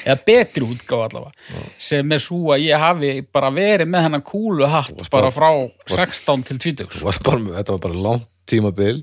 eða 0.05 0.17
betri 0.27 0.65
útgáfu 0.67 1.01
allavega, 1.07 1.65
sem 1.77 2.15
er 2.15 2.23
svo 2.23 2.53
að 2.55 2.65
ég 2.67 2.79
hafi 2.85 3.11
bara 3.35 3.51
verið 3.55 3.89
með 3.91 4.07
hennan 4.07 4.25
kúlu 4.25 4.69
hatt 4.69 5.09
bara 5.13 5.33
frá 5.33 5.49
16 5.89 6.43
til 6.51 6.57
20 6.69 6.89
Þú 6.99 7.05
varst 7.09 7.23
bara 7.25 7.41
með- 7.43 7.59
þetta 7.59 7.77
var 7.77 7.83
bara 7.89 8.01
langt 8.09 8.31
tímabil. 8.45 8.99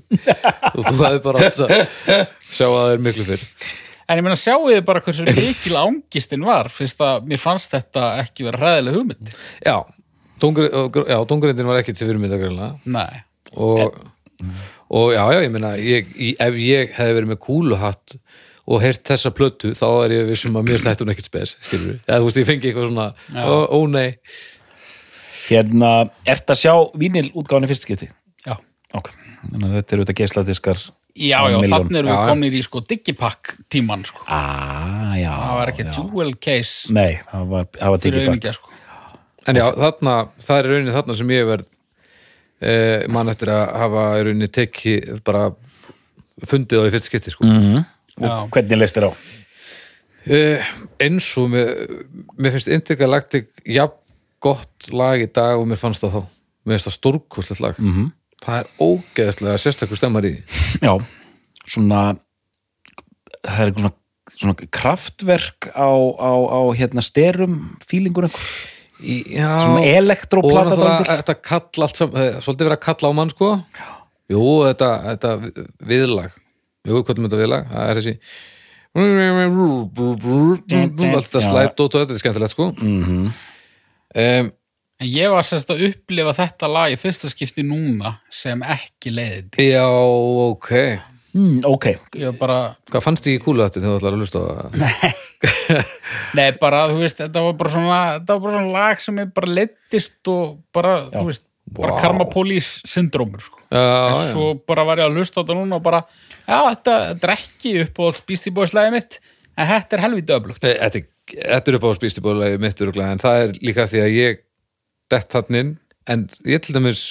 Og 0.73 0.83
þú 0.87 0.99
hefði 1.03 1.23
bara 1.25 1.39
átt 1.49 1.57
að 1.65 1.73
sjá 2.47 2.67
að 2.69 2.77
það 2.77 2.93
er 2.93 3.01
miklu 3.09 3.25
fyrr. 3.27 3.41
En 4.07 4.19
ég 4.19 4.23
meina 4.25 4.35
sjáu 4.39 4.67
þið 4.67 4.81
bara 4.87 5.01
hversu 5.03 5.23
mikil 5.27 5.75
ángistin 5.79 6.43
var, 6.47 6.67
fyrst 6.71 6.99
að 7.03 7.25
mér 7.27 7.39
fannst 7.39 7.71
þetta 7.71 8.05
ekki 8.23 8.43
vera 8.47 8.59
hræðileg 8.61 8.95
hugmynd? 8.97 9.29
Já, 9.63 9.77
tungurindin 10.43 11.67
var 11.69 11.79
ekki 11.81 11.93
til 11.95 12.07
fyrirmynda 12.09 12.39
greinlega 12.41 12.71
nei, 12.85 13.21
og, 13.55 13.99
og 14.93 15.11
já, 15.15 15.23
já, 15.35 15.39
ég 15.45 15.51
meina 15.53 15.73
ég, 15.79 16.09
í- 16.15 16.35
ef 16.43 16.57
ég 16.61 16.95
hefði 16.97 17.17
verið 17.19 17.31
með 17.33 17.41
kúluhatt 17.47 18.17
og 18.63 18.79
heyrt 18.83 19.03
þessa 19.09 19.31
plötu 19.35 19.73
þá 19.75 19.85
er 20.05 20.13
ég 20.19 20.27
vissum 20.31 20.55
að 20.59 20.69
mér 20.71 20.83
þætti 20.85 21.03
hún 21.03 21.13
ekkert 21.13 21.27
spes 21.31 21.55
skilur 21.67 21.87
við, 21.93 22.01
eða 22.07 22.19
þú 22.21 22.27
veist, 22.29 22.41
ég 22.43 22.49
fengi 22.51 22.69
eitthvað 22.71 22.89
svona 22.89 23.07
ó, 23.43 23.55
ó 23.75 23.79
nei, 23.91 24.09
hérna, 25.49 25.93
ert 26.29 26.53
að 26.53 26.61
sjá 26.63 26.73
vínil 26.99 27.29
útgáðan 27.35 27.67
í 27.67 27.71
fyrst 27.73 27.87
skipti? 27.87 28.07
Já. 28.47 28.55
Ok, 28.95 29.09
þannig 29.49 29.67
að 29.69 29.77
þetta 29.79 29.95
eru 29.97 30.05
þetta 30.05 30.17
geisladiskar 30.21 30.83
Já, 31.13 31.37
já, 31.45 31.59
þannig 31.69 31.97
erum 31.99 32.07
við 32.09 32.15
já. 32.15 32.21
komnir 32.25 32.55
í 32.57 32.59
sko 32.65 32.79
digipack 32.89 33.51
tíman 33.69 34.01
sko. 34.07 34.23
ah, 34.33 35.11
já, 35.19 35.29
Það 35.29 35.57
var 35.59 35.71
ekki 35.73 35.83
já. 35.85 35.91
jewel 35.99 36.31
case. 36.41 36.93
Nei, 36.95 37.19
það 37.29 37.51
var, 37.51 37.67
það 37.75 37.91
var 37.93 38.01
fyrir 38.01 38.15
tekið 38.17 38.23
bak 38.25 38.33
auðvitað 38.33 38.55
sko. 38.57 38.69
En 39.47 39.59
já, 39.59 39.65
þarna 39.75 40.15
það 40.41 40.59
er 40.59 40.65
í 40.65 40.73
rauninni 40.73 40.95
þarna 40.95 41.17
sem 41.19 41.33
ég 41.35 41.47
verð 41.49 41.71
eh, 42.63 43.05
mann 43.11 43.31
eftir 43.33 43.51
að 43.53 43.63
hafa 43.83 44.05
í 44.19 44.25
rauninni 44.27 44.51
tekið 44.59 45.23
bara 45.27 45.47
fundið 46.49 46.83
á 46.83 46.87
í 46.87 46.93
fyrst 46.93 47.09
skipti 47.09 47.33
sko 47.33 47.47
mm. 47.47 47.81
Já. 48.19 48.29
og 48.29 48.53
hvernig 48.53 48.79
leist 48.79 48.97
þér 48.97 49.09
á? 49.09 49.11
uh, 49.13 50.71
eins 51.01 51.29
og 51.41 51.49
mér, 51.53 51.73
mér 52.37 52.55
finnst 52.55 52.71
Intergalactic 52.71 53.49
jafn 53.65 53.99
gott 54.43 54.91
lag 54.91 55.21
í 55.23 55.29
dag 55.31 55.59
og 55.59 55.67
mér 55.69 55.79
fannst 55.79 56.03
það 56.03 56.17
þá 56.17 56.21
mér 56.67 56.75
finnst 56.75 56.89
það 56.89 56.97
stórkostlegt 56.97 57.63
lag 57.63 57.79
-hmm. 57.79 58.11
það 58.43 58.59
er 58.59 58.71
ógeðslega 58.79 59.61
sérstakur 59.61 59.99
stemmar 59.99 60.27
í 60.27 60.35
já, 60.83 60.93
svona 61.65 62.01
það 63.43 63.59
er 63.59 63.71
eitthvað 63.71 63.83
svona, 63.83 63.95
svona 64.37 64.71
kraftverk 64.79 65.71
á, 65.75 65.91
á, 66.19 66.31
á 66.31 66.61
hérna 66.75 67.03
styrum 67.03 67.77
fílingur 67.87 68.27
einhver, 68.27 68.47
Svona 69.03 69.79
og 69.81 69.87
elektroplata 69.89 70.75
náttúrulega 70.77 71.17
þetta 71.21 71.35
kalla 71.49 71.87
allt 71.87 71.99
saman, 71.99 72.15
eh, 72.23 72.39
svolítið 72.39 72.67
verið 72.69 72.77
að 72.77 72.85
kalla 72.87 73.09
á 73.09 73.13
mann 73.19 73.29
sko 73.33 73.49
jú, 74.33 74.43
þetta, 74.69 74.89
þetta 75.11 75.33
viðlag 75.91 76.31
jú, 76.87 77.01
hvað 77.03 77.13
er 77.17 77.23
þetta 77.27 77.41
viðlag? 77.43 77.67
það 77.73 77.89
er 77.89 78.01
þessi 78.01 78.15
allt 81.13 81.29
þetta 81.29 81.41
Já. 81.41 81.47
slætt 81.49 81.79
og 81.83 81.89
þetta 81.93 82.13
er 82.13 82.21
skemmtilegt 82.21 82.53
sko 82.55 82.69
Mhm. 82.77 83.31
um, 84.15 84.51
En 85.03 85.09
ég 85.09 85.27
var 85.33 85.41
sérst 85.43 85.67
að 85.73 85.81
upplifa 85.89 86.31
þetta 86.37 86.67
lag 86.71 86.91
í 86.93 86.95
fyrsta 87.01 87.27
skipti 87.27 87.63
núna 87.65 88.19
sem 88.31 88.61
ekki 88.61 89.11
leiðindi. 89.11 89.57
já, 89.73 89.83
ok 89.83 90.69
mm, 91.35 91.63
ok, 91.65 91.87
Ég 92.15 92.37
bara, 92.39 92.75
hvað 92.91 93.01
fannst 93.03 93.25
ég 93.27 93.39
í 93.39 93.43
kúlu 93.43 93.65
þetta 93.65 93.81
þegar 93.81 93.97
þú 93.97 93.99
ætlar 93.99 94.13
að 94.13 94.21
hlusta 94.21 94.39
á 94.39 94.45
það? 94.45 94.77
nei 94.79 95.13
bara, 96.61 96.83
þú 96.91 96.99
veist, 97.01 97.17
þetta 97.19 97.41
var 97.45 97.55
bara 97.59 97.71
svona, 97.73 97.97
þetta 98.19 98.35
var 98.37 98.43
bara 98.45 98.53
svona 98.59 98.73
lag 98.77 99.01
sem 99.03 99.19
er 99.23 99.31
bara 99.35 99.51
leittist 99.59 100.31
og 100.31 100.57
bara, 100.75 100.93
þú 101.13 101.25
veist, 101.29 101.43
bara 101.73 101.95
Vá. 101.95 102.01
karmapólís 102.03 102.69
syndrómur, 102.89 103.41
sko. 103.43 103.59
já, 103.71 103.83
En 104.09 104.13
já. 104.17 104.31
svo 104.33 104.49
bara 104.67 104.83
var 104.87 104.99
ég 105.01 105.07
að 105.09 105.17
hlusta 105.19 105.39
á 105.39 105.41
þetta 105.43 105.55
núna 105.57 105.79
og 105.79 105.83
bara, 105.85 106.03
já, 106.47 106.57
þetta, 106.69 106.95
þetta 107.13 107.27
er 107.29 107.33
ekki 107.37 107.73
upp 107.85 107.99
á 107.99 108.03
alls 108.09 108.23
bístibóðslæði 108.29 108.91
mitt, 108.97 109.19
en 109.57 109.67
þetta 109.71 109.97
er 109.97 110.03
helviti 110.07 110.35
öflugt. 110.37 110.61
Þetta, 110.67 110.99
er- 111.01 111.09
þetta 111.33 111.71
er 111.71 111.77
upp 111.79 111.87
á 111.87 111.91
spýstibóðulegi 111.99 112.59
mitt 112.59 112.81
öruglega, 112.83 113.11
en 113.15 113.23
það 113.23 113.41
er 113.45 113.53
líka 113.63 113.87
því 113.89 114.01
að 114.03 114.15
ég 114.19 114.41
dett 115.13 115.33
hann 115.39 115.59
inn, 115.61 115.73
en 116.07 116.25
ég 116.51 116.59
til 116.65 116.75
dæmis 116.75 117.03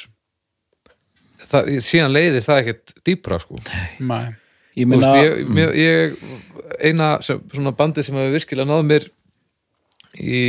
það, 1.49 1.73
síðan 1.85 2.13
leiðir 2.15 2.45
það 2.47 2.61
ekkert 2.63 2.95
dýpra 3.09 3.39
sko. 3.43 3.59
Nei. 4.05 4.35
Ég 4.79 4.89
veist, 4.89 5.77
ég 5.79 6.17
eina 6.83 7.17
sem, 7.25 7.41
svona 7.53 7.75
bandi 7.77 8.05
sem 8.05 8.17
hefur 8.17 8.37
virkilega 8.37 8.69
náð 8.69 8.87
mér 8.89 9.09
í 10.13 10.41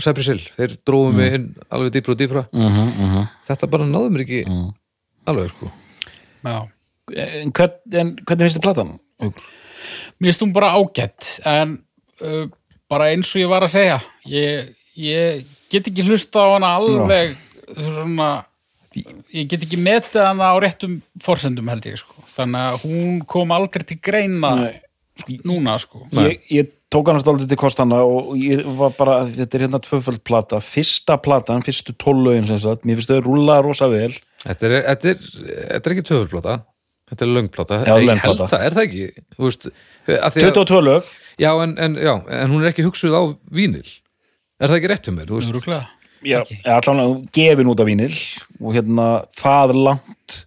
Cypress 0.00 0.30
Hill, 0.32 0.44
þeir 0.56 0.76
dróðu 0.88 1.12
mig 1.16 1.34
inn 1.36 1.48
alveg 1.68 1.92
dýpra 1.96 2.14
og 2.14 2.20
dýpra, 2.20 2.42
uh 2.52 2.76
-huh, 2.76 2.88
uh 2.88 3.14
-huh. 3.14 3.26
þetta 3.48 3.70
bara 3.70 3.84
náðu 3.84 4.10
mér 4.10 4.24
ekki 4.24 4.44
alveg 5.26 5.50
sko 5.50 5.70
Já. 6.44 6.68
En, 7.16 7.52
hvern, 7.52 7.72
en 7.92 8.16
hvernig 8.24 8.46
finnst 8.46 8.56
þið 8.56 8.62
platan? 8.62 8.98
Mér 9.20 10.30
finnst 10.30 10.42
hún 10.42 10.52
bara 10.52 10.72
ágætt 10.72 11.40
en 11.44 11.84
uh, 12.22 12.46
bara 12.88 13.10
eins 13.10 13.34
og 13.34 13.42
ég 13.42 13.50
var 13.50 13.62
að 13.62 13.74
segja 13.74 14.00
ég, 14.24 14.70
ég 14.96 15.44
get 15.70 15.86
ekki 15.86 16.06
hlusta 16.06 16.38
á 16.38 16.48
hana 16.54 16.74
alveg 16.78 17.36
þú 17.70 17.92
svona 17.94 18.30
ég 18.96 19.46
get 19.50 19.62
ekki 19.66 19.78
metið 19.78 20.24
hana 20.26 20.50
á 20.50 20.56
réttum 20.62 21.00
forsendum 21.22 21.68
held 21.70 21.86
ég 21.86 21.98
sko. 22.00 22.14
Þannig 22.34 22.66
að 22.72 22.84
hún 22.86 23.18
kom 23.30 23.52
aldrei 23.54 23.84
til 23.86 23.98
greina 24.02 24.54
Nei. 24.58 24.80
núna 25.46 25.76
sko. 25.82 26.02
Ég, 26.16 26.40
ég 26.50 26.72
tók 26.90 27.06
hann 27.12 27.20
stoltið 27.22 27.52
til 27.52 27.58
kostana 27.60 28.00
og 28.02 28.32
ég 28.40 28.64
var 28.78 28.94
bara, 28.98 29.20
þetta 29.30 29.58
er 29.60 29.64
hérna 29.66 29.80
tvöföld 29.84 30.24
plata. 30.26 30.58
Fyrsta 30.64 31.20
platan, 31.22 31.62
fyrstu 31.66 31.94
tólögin 31.94 32.48
sem 32.48 32.58
sagt, 32.58 32.82
mér 32.88 32.98
finnst 32.98 33.12
þau 33.12 33.20
rúla 33.28 33.60
rosa 33.62 33.86
vel. 33.92 34.10
Þetta 34.42 34.66
er, 34.66 34.76
þetta 34.88 35.12
er, 35.12 35.22
þetta 35.76 35.80
er 35.90 35.96
ekki 35.96 36.06
tvöfurplata 36.10 36.58
Þetta 37.10 37.24
er 37.26 37.30
löngplata 37.34 37.76
Já, 37.82 37.94
Ég 37.98 38.04
löng 38.06 38.20
held 38.22 38.36
plata. 38.38 38.46
það, 38.52 38.64
er 38.64 38.74
það 38.76 38.84
ekki? 38.86 39.24
Þú 39.34 39.42
veist, 39.48 39.64
að 40.06 40.34
því 40.36 40.42
að, 40.46 40.52
22 40.54 40.82
lög. 40.86 41.08
Já, 41.42 41.48
en, 41.64 41.72
en, 41.82 41.96
já, 41.98 42.12
en 42.38 42.52
hún 42.54 42.62
er 42.62 42.68
ekki 42.70 42.84
hugsuð 42.86 43.16
á 43.18 43.22
vínil 43.50 43.82
Er 44.62 44.70
það 44.70 44.76
ekki 44.76 44.90
rétt 44.92 45.10
um 45.10 45.16
mér? 45.18 45.26
Þú 45.26 45.40
veist, 45.40 45.50
Örugglega. 45.50 45.88
Já, 46.22 46.40
Ekki. 46.42 46.60
allan 46.68 47.28
gefin 47.32 47.70
út 47.72 47.80
af 47.80 47.86
vínil 47.88 48.14
og 48.60 48.74
hérna 48.76 49.08
það 49.40 49.74
langt 49.78 50.46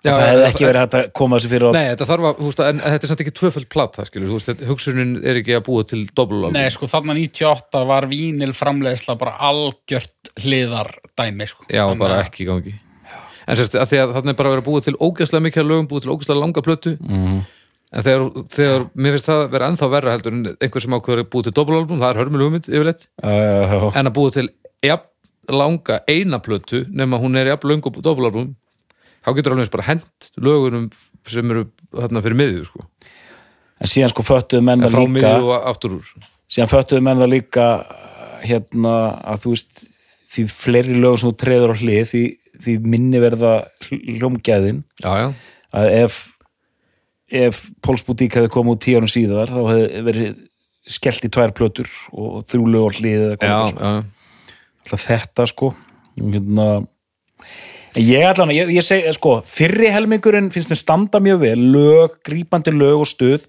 Já, 0.00 0.14
það 0.16 0.22
hefði 0.30 0.44
ekki 0.48 0.64
verið 0.64 0.80
hægt 0.80 0.94
að 0.96 1.08
koma 1.18 1.36
þessi 1.36 1.48
fyrir 1.52 1.66
á 1.68 1.72
Nei, 1.76 1.86
þetta 1.90 2.06
þarf 2.08 2.26
að, 2.30 2.38
þú 2.38 2.46
veist, 2.48 2.60
en 2.64 2.78
þetta 2.80 3.04
er 3.04 3.10
samt 3.10 3.20
ekki 3.24 3.32
tvöföld 3.36 3.66
plata, 3.68 4.04
skilur, 4.08 4.30
þú 4.30 4.38
veist, 4.38 4.62
hugsunin 4.70 5.10
er 5.28 5.40
ekki 5.42 5.56
að 5.58 5.64
búa 5.66 5.84
til 5.90 6.00
dobblulalbum. 6.16 6.56
Nei, 6.56 6.70
sko, 6.72 6.88
þarna 6.88 7.16
98 7.18 7.82
var 7.90 8.06
vínil 8.08 8.54
framleiðsla 8.56 9.18
bara 9.20 9.34
algjört 9.50 10.30
hliðar 10.40 10.88
dæmi, 11.20 11.44
sko. 11.52 11.66
Já, 11.68 11.82
Þannig 11.84 12.00
bara 12.06 12.22
ekki 12.24 12.46
í 12.46 12.48
gangi. 12.48 12.72
En 13.44 13.56
sérst, 13.60 13.76
að 13.76 13.90
því 13.92 14.00
að 14.06 14.14
þarna 14.16 14.32
er 14.32 14.38
bara 14.40 14.54
verið 14.54 14.64
að 14.64 14.68
búa 14.70 14.84
til 14.88 14.96
ógæslega 15.04 15.44
mikið 15.50 15.64
af 15.66 15.68
lögum, 15.68 15.88
búa 15.92 16.00
til 16.06 16.12
ógæslega 16.14 16.40
langa 16.46 16.64
plötu, 16.64 16.94
Mhm. 17.00 17.38
en 17.92 18.02
þegar, 18.06 18.24
þegar, 18.56 18.88
mér 18.96 19.12
finnst 19.18 19.28
það 19.28 19.50
vera 19.50 19.68
ennþá 19.68 19.90
verra 19.90 20.12
heldur 20.16 20.32
en 20.32 20.44
einhver 20.56 20.80
sem 20.80 20.96
ákveður 20.96 21.24
að 21.26 21.30
búa 21.34 21.42
til 21.44 21.52
dobblulalbum, 21.52 22.00
það 22.00 22.10
er 22.14 22.20
hörmul 22.24 22.44
hugmynd 22.46 22.68
yfirleitt, 22.72 23.06
uh, 23.22 23.90
jafn 24.84 25.06
langa 25.50 26.00
eina 26.08 26.38
plötu, 26.42 26.84
nema 26.94 27.18
hún 27.18 27.36
er 27.38 27.50
jafn 27.50 27.68
löng 27.72 27.86
og 27.86 27.98
dobblulalbum, 28.02 28.54
þá 29.24 29.30
getur 29.36 29.56
alveg 29.56 29.70
bara 29.72 29.88
hent 29.88 30.30
lögunum 30.40 30.90
sem 31.28 31.50
eru 31.50 31.66
þarna 31.92 32.22
fyrir 32.24 32.38
miðju, 32.38 32.64
sko. 32.68 32.84
en 33.80 33.90
síðan 33.90 34.12
sko 34.12 34.22
föttuðu 34.26 34.62
menn 34.64 34.82
En 34.84 34.88
það 34.88 34.94
frá 34.96 35.02
líka 35.04 35.32
miðju 35.34 35.50
og 35.50 35.68
aftur 35.72 35.96
úr. 35.98 36.10
síðan 36.50 36.70
föttuðu 36.70 37.02
menn 37.06 37.20
það 37.22 37.32
líka 37.34 37.66
hérna 38.44 38.94
að 39.34 39.42
þú 39.44 39.54
veist 39.54 39.86
því 40.30 40.44
fleiri 40.54 40.94
lögum 41.00 41.18
sem 41.20 41.30
þú 41.32 41.36
treður 41.42 41.72
á 41.74 41.80
hlið 41.80 42.04
því, 42.12 42.22
því 42.64 42.74
minni 42.86 43.20
verða 43.20 43.54
hl- 43.88 44.04
hljómgæðin 44.20 44.84
að 45.72 45.90
ef 46.04 46.20
ef 47.30 47.60
Póls 47.82 48.02
Boutique 48.06 48.34
hefði 48.38 48.50
komið 48.54 48.72
út 48.76 48.80
tíu 48.84 48.96
árum 48.98 49.10
síðar 49.10 49.50
þá 49.52 49.60
hefði 49.70 50.00
verið 50.06 50.38
skellt 50.90 51.26
í 51.26 51.30
tvær 51.30 51.52
plötur 51.54 51.90
og 52.10 52.40
þrjú 52.50 52.64
lög 52.72 52.86
á 52.86 52.90
hlið 52.98 53.20
eða 53.20 53.36
já, 53.36 53.38
hvað 53.44 53.68
sko. 53.70 53.78
já. 53.78 53.90
alltaf 53.90 54.79
þetta 54.98 55.46
sko 55.46 55.74
hérna 56.16 56.66
ég 57.98 58.24
allan, 58.26 58.52
ég, 58.54 58.70
ég 58.74 58.84
segi, 58.86 59.10
sko, 59.16 59.40
fyrri 59.48 59.90
helmingurinn 59.90 60.50
finnst 60.54 60.70
mér 60.70 60.78
standa 60.78 61.20
mjög 61.22 61.40
vel, 61.42 61.62
lög, 61.74 62.18
grípandi 62.26 62.74
lög 62.74 63.04
og 63.04 63.08
stuð, 63.10 63.46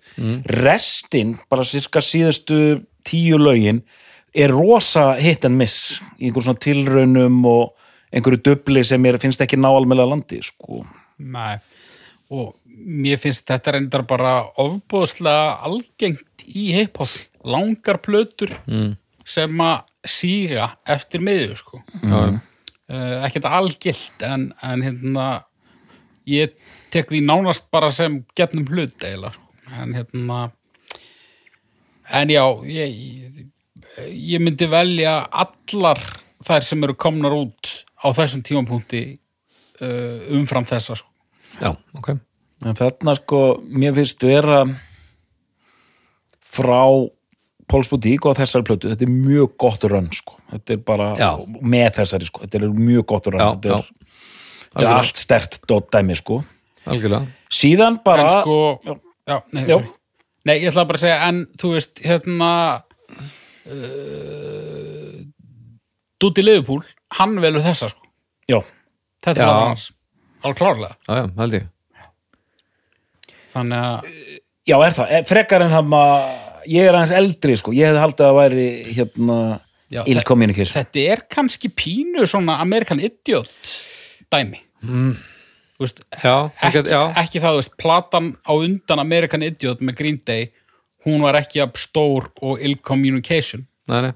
restin, 0.61 1.35
bara 1.51 1.65
cirka 1.67 2.01
síðustu 2.03 2.79
tíu 3.07 3.37
lögin, 3.41 3.83
er 4.33 4.53
rosa 4.53 5.11
hit 5.19 5.45
and 5.45 5.59
miss, 5.59 5.99
í 6.17 6.29
einhver 6.29 6.45
svona 6.45 6.61
tilraunum 6.63 7.43
og 7.49 7.75
einhverju 8.11 8.41
dubli 8.47 8.83
sem 8.87 9.01
mér 9.03 9.19
finnst 9.21 9.43
ekki 9.43 9.59
ná 9.59 9.69
almennlega 9.69 10.09
landi, 10.13 10.41
sko. 10.45 10.81
Nei, 11.21 11.59
og 12.33 12.55
mér 12.65 13.21
finnst 13.21 13.45
þetta 13.49 13.75
reyndar 13.75 14.07
bara 14.09 14.39
ofbúðslega 14.61 15.59
algengt 15.67 16.47
í 16.47 16.71
hip-hopi. 16.75 17.27
Langar 17.51 17.97
plötur 18.05 18.51
mm. 18.69 18.91
sem 19.25 19.63
að 19.65 19.79
síga 20.07 20.75
eftir 20.89 21.23
miðju, 21.23 21.57
sko. 21.59 21.81
já, 22.01 22.17
já. 22.17 22.39
Uh, 22.91 23.21
ekkert 23.23 23.45
algilt, 23.47 24.23
en, 24.27 24.49
en 24.67 24.81
hérna, 24.83 25.27
ég 26.27 26.57
tek 26.91 27.07
því 27.07 27.21
nánast 27.23 27.69
bara 27.71 27.87
sem 27.95 28.17
getnum 28.35 28.65
hlut 28.67 28.97
eiginlega, 28.99 29.37
sko. 29.37 29.69
En 29.79 29.93
hérna, 29.95 30.39
en 32.19 32.33
já, 32.33 32.43
ég, 32.67 33.45
ég 34.11 34.43
myndi 34.43 34.67
velja 34.67 35.21
allar 35.31 36.01
þær 36.43 36.67
sem 36.67 36.83
eru 36.83 36.97
komnar 36.99 37.37
út 37.37 37.71
á 38.01 38.11
þessum 38.17 38.43
tímapunkti 38.43 39.05
uh, 39.79 40.27
umfram 40.35 40.67
þessa, 40.67 40.99
sko. 40.99 41.09
já, 41.61 41.71
ok. 41.95 42.11
En 42.67 42.77
þarna, 42.77 43.15
sko, 43.17 43.41
mér 43.63 43.95
finnst 43.97 44.27
vera 44.27 44.65
frá 46.51 46.83
Póls 47.71 47.89
Boutique 47.91 48.27
og 48.29 48.37
þessari 48.37 48.67
plötu, 48.67 48.91
þetta 48.91 49.07
er 49.07 49.11
mjög 49.15 49.53
gott 49.63 49.83
rönn, 49.87 50.09
sko. 50.15 50.37
Þetta 50.51 50.75
er 50.75 50.81
bara 50.91 51.11
Já. 51.19 51.29
með 51.63 51.89
þessari, 52.01 52.27
sko. 52.27 52.43
Þetta 52.45 52.59
er 52.59 52.73
mjög 52.75 53.05
gott 53.13 53.29
rönn. 53.31 53.43
Þetta 53.43 53.71
er, 53.71 53.85
já. 53.91 54.17
þetta 54.73 54.87
er 54.87 54.95
allt 54.97 55.21
stert 55.21 55.59
dæmi, 55.95 56.17
sko. 56.19 56.41
Algjörlega. 56.89 57.27
Síðan 57.51 57.99
bara... 58.05 58.25
en 58.25 58.29
sko 58.41 58.57
Já. 58.85 58.93
já, 59.29 59.35
nei, 59.53 59.63
nei, 60.47 60.55
ég 60.55 60.69
ætla 60.71 60.85
bara 60.89 60.97
að 60.97 61.03
segja 61.03 61.17
en 61.27 61.41
þú 61.61 61.73
veist, 61.75 62.01
hérna 62.05 62.51
uh, 63.69 65.17
Dúti 66.21 66.45
Liverpool 66.45 66.81
hann 67.19 67.37
velur 67.43 67.63
þessa 67.65 67.91
sko 67.91 68.07
Já, 68.49 68.61
þetta 69.25 69.43
Já. 69.43 69.49
er 69.49 69.67
hans, 69.67 69.89
alveg 70.41 70.61
klárlega 70.63 70.95
Já, 71.05 71.13
já, 71.19 71.25
held 71.43 71.59
ég. 71.59 71.67
þannig 73.51 73.83
að, 73.91 74.09
já, 74.71 74.77
er 74.79 74.95
það. 74.95 75.11
Eh, 75.11 75.23
Frekar 75.27 75.65
en 75.67 75.75
hann 75.75 75.97
að 75.97 76.17
ég 76.69 76.87
er 76.87 76.95
aðeins 76.97 77.13
eldri, 77.17 77.55
sko. 77.59 77.73
Ég 77.75 77.89
hefði 77.91 78.01
haldið 78.03 78.25
að 78.25 78.31
það 78.31 78.39
væri 78.41 78.65
hérna 78.95 79.37
Já, 79.91 80.01
ill 80.07 80.19
þe- 80.21 80.23
communication. 80.27 80.75
þetta 80.77 81.03
er 81.11 81.21
kannski 81.27 81.69
pínu 81.75 82.23
svona 82.29 82.59
American 82.63 83.01
Idiot 83.03 83.51
dæmi 84.31 84.61
mm. 84.85 85.11
veist, 85.81 85.99
Já, 86.23 86.47
ekki, 86.63 86.77
ekki, 86.79 86.93
já. 86.93 87.01
ekki 87.19 87.41
það, 87.43 87.57
þú 87.57 87.59
veist, 87.59 87.73
platan 87.81 88.29
á 88.47 88.51
undan 88.55 89.03
American 89.03 89.43
Idiot 89.43 89.83
með 89.83 89.97
Green 89.99 90.21
Day 90.25 90.47
hún 91.03 91.19
var 91.25 91.35
ekki 91.41 91.59
jafn 91.59 91.75
stór 91.81 92.29
og 92.39 92.63
ill 92.63 92.77
communication 92.79 93.65
Nei, 93.91 93.99
nei. 94.07 94.13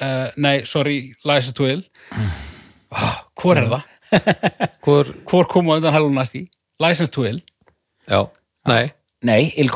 uh, 0.00 0.30
nei, 0.40 0.54
sorry, 0.64 1.12
License 1.28 1.52
to 1.60 1.68
Ill 1.68 1.84
ah, 2.96 3.20
hvor 3.36 3.60
er 3.60 3.68
það? 3.68 3.88
Hvor, 4.84 5.08
hvor 5.28 5.46
kom 5.48 5.70
á 5.72 5.76
undan 5.80 5.94
heldur 5.94 6.12
næst 6.12 6.34
í? 6.36 6.42
License 6.80 7.12
to 7.12 7.24
Ill 7.28 7.42
já, 8.08 8.24
nei, 8.68 8.92
Nei, 9.22 9.52
ill, 9.56 9.70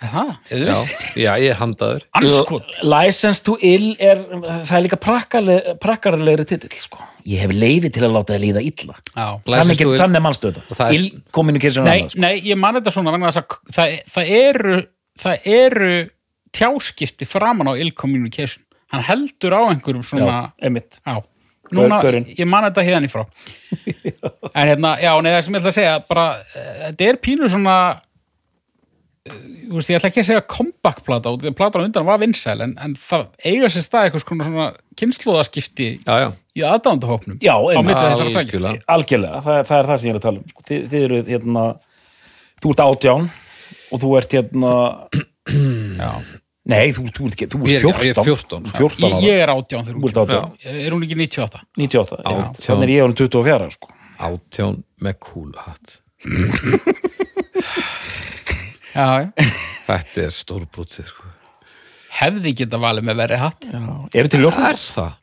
það? 0.00 0.28
Er 0.54 0.58
já, 0.62 0.72
það 0.74 1.16
já, 1.24 1.30
ég 1.42 1.50
er 1.50 1.56
handaður. 1.58 2.02
Anskot 2.20 2.76
License 2.86 3.42
to 3.42 3.56
ill 3.60 3.88
er, 3.98 4.20
það 4.64 4.74
er 4.78 4.84
líka 4.86 4.98
prakkarle- 5.02 5.74
prakkarlegri 5.82 6.44
titill, 6.46 6.70
sko. 6.78 6.98
Ég 7.26 7.42
hef 7.42 7.50
leiði 7.52 7.90
til 7.92 8.04
að 8.06 8.14
láta 8.14 8.36
það 8.36 8.44
líða 8.46 8.62
illa. 8.62 8.94
Já. 9.16 9.26
Þannig, 9.44 9.74
to 9.76 9.84
get, 9.84 9.88
ill. 9.88 9.98
þannig 9.98 10.20
er- 10.88 10.94
Ill 11.00 11.08
communication 11.32 11.82
er 11.86 11.90
Nei, 11.90 11.98
annað, 12.02 12.10
sko. 12.14 12.20
nei, 12.20 12.34
ég 12.40 12.56
man 12.56 12.74
þetta 12.78 12.94
svona 12.94 13.12
vegna 13.16 13.32
þess 13.32 13.42
að 13.42 13.58
það, 13.74 13.98
það 14.14 14.30
eru 14.38 14.76
það 15.18 15.50
eru 15.58 16.10
tjáskipti 16.54 17.26
framan 17.28 17.68
á 17.68 17.74
ill 17.76 17.90
communication 17.92 18.62
hann 18.94 19.02
heldur 19.04 19.52
á 19.52 19.60
einhverjum 19.68 20.04
Já, 20.06 20.08
svona 20.14 20.52
einmitt. 20.62 20.96
já, 21.04 21.18
núna, 21.74 21.98
Gaurinn. 22.00 22.24
ég 22.38 22.46
man 22.48 22.64
þetta 22.64 22.84
hérna 22.86 23.04
í 23.04 23.12
frá 23.12 23.26
en 24.58 24.68
hérna, 24.70 24.94
já, 25.02 25.12
nei, 25.20 25.32
það 25.34 25.42
sem 25.44 25.54
ég 25.54 25.60
ætla 25.60 25.72
að 25.72 25.76
segja 25.76 25.98
bara, 26.08 26.26
eh, 26.56 26.78
þetta 26.92 27.08
er 27.10 27.18
pínu 27.26 27.50
svona 27.52 27.74
veist, 29.28 29.90
ég 29.92 29.98
ætla 29.98 30.08
ekki 30.10 30.22
að 30.22 30.28
segja 30.30 30.42
comeback 30.48 31.02
plata, 31.06 31.32
og 31.34 31.44
platan 31.58 31.82
á 31.82 31.86
undan 31.88 32.06
var 32.08 32.18
vinsæl 32.22 32.62
en, 32.64 32.72
en 32.82 32.94
það 32.98 33.26
eiga 33.44 33.68
sér 33.74 33.84
stað 33.84 34.06
eitthvað 34.08 34.24
svona, 34.24 34.46
svona 34.48 34.68
kynnslóðaskipti 35.00 35.88
Já, 36.06 36.14
já, 36.24 36.28
í 36.58 36.64
aðdándahópnum 36.68 37.38
Já, 37.44 37.54
á 37.54 37.68
algjörlega. 37.68 38.82
Algjörlega, 38.88 39.42
það, 39.44 39.60
það 39.68 39.78
er 39.82 39.90
það 39.92 40.00
sem 40.02 40.08
ég 40.08 40.14
er 40.14 40.20
að 40.20 40.26
tala 40.28 40.42
um. 40.42 40.48
Sko. 40.52 40.66
Þið, 40.70 40.82
þið 40.94 41.06
eru 41.08 41.20
hérna, 41.28 41.64
þú 42.64 42.72
ert 42.74 42.84
átján 42.88 43.28
og 43.92 44.02
þú 44.04 44.12
ert 44.18 44.36
hérna, 44.38 44.72
Já. 45.98 46.10
nei, 46.68 46.86
þú, 46.96 47.04
þú 47.08 47.28
þú 47.28 47.28
ert 47.28 47.44
er- 47.44 47.70
ég 47.72 47.78
er 47.78 47.86
14. 47.86 48.24
14, 48.24 48.72
14 48.76 49.06
Ég, 49.08 49.14
ára. 49.14 49.22
ég 49.28 49.44
er 49.44 49.52
átján 49.54 49.86
þegar 49.86 49.94
Þú 49.94 50.02
hún 50.02 50.10
ert 50.10 50.22
átján. 50.24 50.50
er 50.74 50.90
hún 50.96 51.06
ekki 51.06 51.20
98 51.22 51.62
98, 51.78 52.18
já. 52.24 52.50
Þannig 52.66 52.88
er 52.88 52.94
ég 52.96 53.06
ánum 53.06 53.16
24, 53.22 53.70
sko. 53.78 53.94
Átján 54.18 54.80
með 55.04 55.18
kúlhatt. 55.28 55.98
já, 58.94 59.06
já. 59.24 59.52
Þetta 59.88 60.24
er 60.24 60.34
stórbrútið, 60.36 61.10
sko. 61.10 61.30
hefði 62.18 62.54
geta 62.62 62.80
valið 62.82 63.06
með 63.08 63.20
verið 63.22 63.42
hatt 63.44 63.68
Já. 63.68 63.84
Eru 64.20 64.32
til 64.32 64.42
ljósmyndir? 64.42 64.74
Er 64.74 64.82
það? 64.82 65.14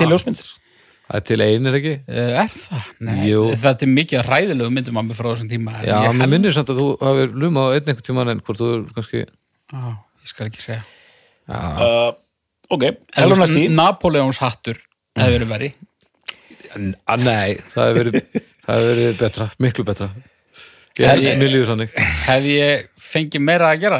til 0.00 0.10
ljósmyndir? 0.10 0.48
Það 1.10 1.18
er 1.18 1.26
til 1.26 1.40
einir 1.42 1.76
ekki? 1.80 1.92
Uh, 2.06 2.32
er 2.44 2.54
það? 2.54 2.88
Nei, 3.06 3.18
þetta 3.64 3.86
er 3.86 3.92
mikið 3.96 4.24
ræðilegu 4.28 4.74
myndum 4.76 5.00
að 5.00 5.08
mig 5.08 5.18
frá 5.18 5.28
þessum 5.32 5.50
tíma 5.50 5.76
Já, 5.82 5.96
ég, 6.06 6.16
mér 6.20 6.30
minnir 6.30 6.54
samt 6.54 6.70
að 6.70 6.80
þú 6.82 6.88
hafir 7.02 7.34
lumað 7.34 7.66
á 7.66 7.70
einn 7.74 7.90
einhvern 7.90 8.06
tímann 8.06 8.32
en 8.34 8.42
hvort 8.46 8.62
þú 8.62 8.72
er 8.76 8.84
kannski... 8.98 9.22
á, 9.74 9.82
ég 10.22 10.32
skal 10.32 10.48
ekki 10.50 10.64
segja 10.64 10.82
Já, 10.84 10.88
Uh, 11.50 12.10
ok, 12.70 12.84
þú 13.16 13.38
næst 13.40 13.56
í. 13.58 13.62
Napoleons 13.74 14.38
hattur 14.38 14.78
hefði 15.18 15.32
verið 15.34 15.50
verið 15.50 15.78
nei, 16.78 17.58
það 17.70 17.88
hefur 17.88 17.98
verið, 17.98 18.42
það 18.66 18.76
hefur 18.76 18.90
verið 18.90 19.16
betra, 19.18 19.46
miklu 19.62 19.86
betra. 19.88 20.08
Mér 21.00 21.50
líður 21.54 21.70
þannig. 21.72 21.94
hefði 22.28 22.54
ég 22.58 22.86
fengið 23.10 23.44
meira 23.46 23.70
að 23.72 23.80
gera 23.86 23.98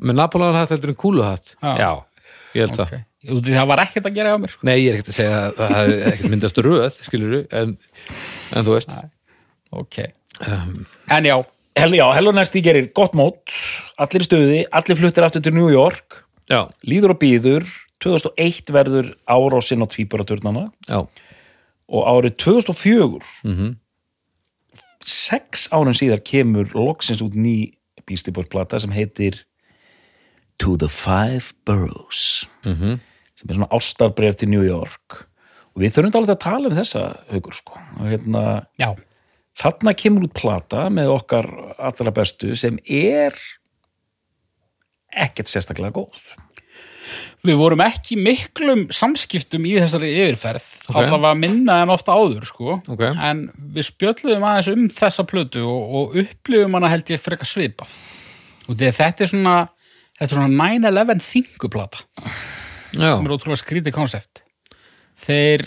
Með 0.00 0.16
Napoleon 0.16 0.56
hatt 0.56 0.70
heldur 0.72 0.92
en 0.94 0.96
kúluhatt. 0.96 1.54
Já. 1.60 1.90
ég 2.56 2.64
held 2.64 2.76
það. 2.78 2.86
okay. 2.86 3.04
Úti, 3.36 3.52
það 3.52 3.66
var 3.68 3.82
ekkert 3.84 4.06
að 4.08 4.14
gera 4.16 4.30
á 4.32 4.38
mér 4.40 4.48
sko. 4.54 4.64
Nei, 4.64 4.76
ég 4.80 4.88
er 4.88 4.96
ekkert 4.96 5.10
að 5.12 5.16
segja 5.18 5.40
að 5.44 5.58
það 5.58 5.74
hefði 5.76 5.96
ekkert 6.10 6.30
myndast 6.32 6.60
röð, 6.64 7.00
skilur 7.04 7.34
en, 7.60 7.74
en 8.56 8.64
þú 8.66 8.76
veist. 8.78 8.96
ok, 9.72 10.00
Um, 10.40 10.86
en 11.12 11.26
já 11.28 11.34
Hel, 11.76 11.92
já, 11.94 12.06
heldur 12.16 12.32
næst 12.34 12.54
í 12.56 12.62
gerir 12.64 12.86
gott 12.96 13.12
mót, 13.18 13.52
allir 14.00 14.22
í 14.24 14.26
stuði, 14.26 14.60
allir 14.72 14.96
fluttir 14.96 15.22
aftur 15.26 15.42
til 15.44 15.52
New 15.52 15.68
York, 15.70 16.22
já, 16.48 16.62
líður 16.88 17.12
og 17.12 17.18
býður, 17.20 17.66
2001 18.02 18.72
verður 18.72 19.10
árásinn 19.28 19.84
á 19.84 19.86
tvíburaturnana 19.92 20.64
já, 20.88 21.02
og 21.92 22.08
árið 22.14 22.38
2004 22.40 23.20
Mhm. 23.44 23.76
Sex 25.04 25.68
árun 25.72 25.96
síðar 25.96 26.20
kemur 26.26 26.68
loksins 26.74 27.22
út 27.24 27.34
ný 27.34 27.72
Beastie 28.06 28.32
Boys 28.34 28.48
plata 28.50 28.78
sem 28.80 28.92
heitir 28.92 29.44
To 30.60 30.76
the 30.76 30.88
Five 30.88 31.52
Boroughs 31.64 32.46
Mhm. 32.66 33.00
sem 33.36 33.48
er 33.50 33.54
svona 33.54 33.70
ástarbref 33.72 34.36
til 34.36 34.48
New 34.50 34.62
York. 34.62 35.26
Og 35.74 35.82
við 35.82 35.94
þurfum 35.94 36.16
alveg 36.20 36.34
að 36.36 36.40
tala 36.40 36.68
um 36.68 36.76
þessa 36.76 37.02
haugur 37.30 37.54
sko. 37.54 37.72
Og 38.00 38.06
hérna 38.10 38.66
já, 38.78 38.94
þarna 39.56 39.94
kemur 39.96 40.24
út 40.28 40.34
plata 40.34 40.88
með 40.90 41.08
okkar 41.14 41.48
allra 41.78 42.10
bestu 42.12 42.54
sem 42.56 42.78
er 42.86 43.32
ekkert 45.16 45.48
sérstaklega 45.50 45.92
góð 45.96 46.20
Við 47.46 47.56
vorum 47.56 47.80
ekki 47.84 48.18
miklum 48.20 48.82
samskiptum 48.92 49.64
í 49.64 49.74
þessari 49.78 50.10
yfirferð, 50.26 50.66
Ok. 50.90 50.96
allavega 51.00 51.38
minna 51.40 51.78
en 51.82 51.92
ofta 51.94 52.12
áður, 52.12 52.44
sko. 52.44 52.82
Ok. 52.92 53.00
En 53.16 53.46
við 53.56 53.88
spjöllum 53.88 54.44
aðeins 54.44 54.68
um 54.74 54.86
þessa 54.92 55.24
plötu 55.24 55.62
og, 55.64 55.94
og 55.96 56.16
upplifum 56.20 56.76
hana 56.76 56.90
held 56.92 57.08
ég 57.14 57.22
frekar 57.22 57.48
svipa. 57.48 57.88
Og 58.68 58.76
þetta 58.76 59.24
er 59.24 59.30
svona, 59.32 59.56
svona 60.20 60.48
9-11 60.52 61.24
þinguplata, 61.24 62.04
sem 62.92 63.02
er 63.26 63.34
ótrúlega 63.34 63.62
skrítið 63.62 63.96
konsept. 63.96 64.44
Þeir, 65.20 65.64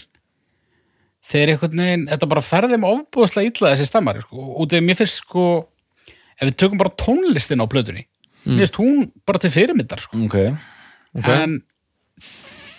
þeir 1.29 1.53
einhvern 1.53 1.81
veginn, 1.83 2.07
þetta 2.11 2.29
bara 2.31 2.45
ferðum 2.45 2.87
ofbúðslega 2.87 3.49
illa 3.51 3.73
þessi 3.73 3.89
stemmari, 3.89 4.23
sko. 4.25 4.45
Og 4.61 4.73
að 4.77 4.85
mér 4.85 4.99
finnst, 5.01 5.23
sko, 5.23 5.47
ef 6.37 6.47
við 6.47 6.57
tökum 6.63 6.81
bara 6.81 6.93
tónlistin 7.01 7.61
á 7.61 7.67
plötunni, 7.69 8.05
mér 8.45 8.63
finnst 8.65 8.79
hún 8.81 9.09
bara 9.25 9.41
til 9.41 9.53
fyrirmyndar, 9.53 10.01
sko 10.03 10.21
ok, 10.27 10.37
ok. 11.17 11.27
en 11.29 11.57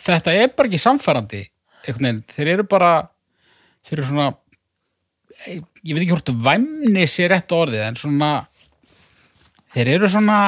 þetta 0.05 0.35
er 0.35 0.55
bara 0.55 0.71
ekki 0.71 0.83
samfærandi 0.83 1.45
þeir 1.85 2.51
eru 2.55 2.67
bara 2.69 2.95
þeir 3.85 3.99
eru 3.99 4.09
svona 4.09 4.31
ég 5.45 5.93
veit 5.93 6.05
ekki 6.05 6.13
hvort 6.15 6.35
væmni 6.47 7.07
sé 7.11 7.29
rétt 7.31 7.53
orðið 7.55 7.87
en 7.89 7.99
svona 8.01 8.33
þeir 9.75 9.95
eru 9.97 10.11
svona 10.11 10.39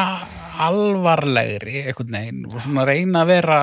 alvarlegri 0.67 1.83
einhvern 1.85 2.15
veginn 2.17 2.47
og 2.49 2.63
svona 2.65 2.87
reyna 2.89 3.25
að 3.25 3.33
vera 3.35 3.59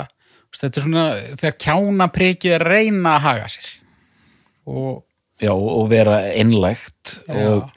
þetta 0.54 0.80
er 0.80 0.86
svona 0.86 1.06
þegar 1.40 1.56
kjána 1.66 2.10
prikið 2.14 2.58
að 2.58 2.68
reyna 2.68 3.16
að 3.16 3.24
haga 3.28 3.48
sér 3.50 3.72
og 4.70 5.02
já, 5.42 5.54
og 5.54 5.88
vera 5.92 6.20
einlægt 6.32 7.18
Já. 7.28 7.34
og 7.34 7.72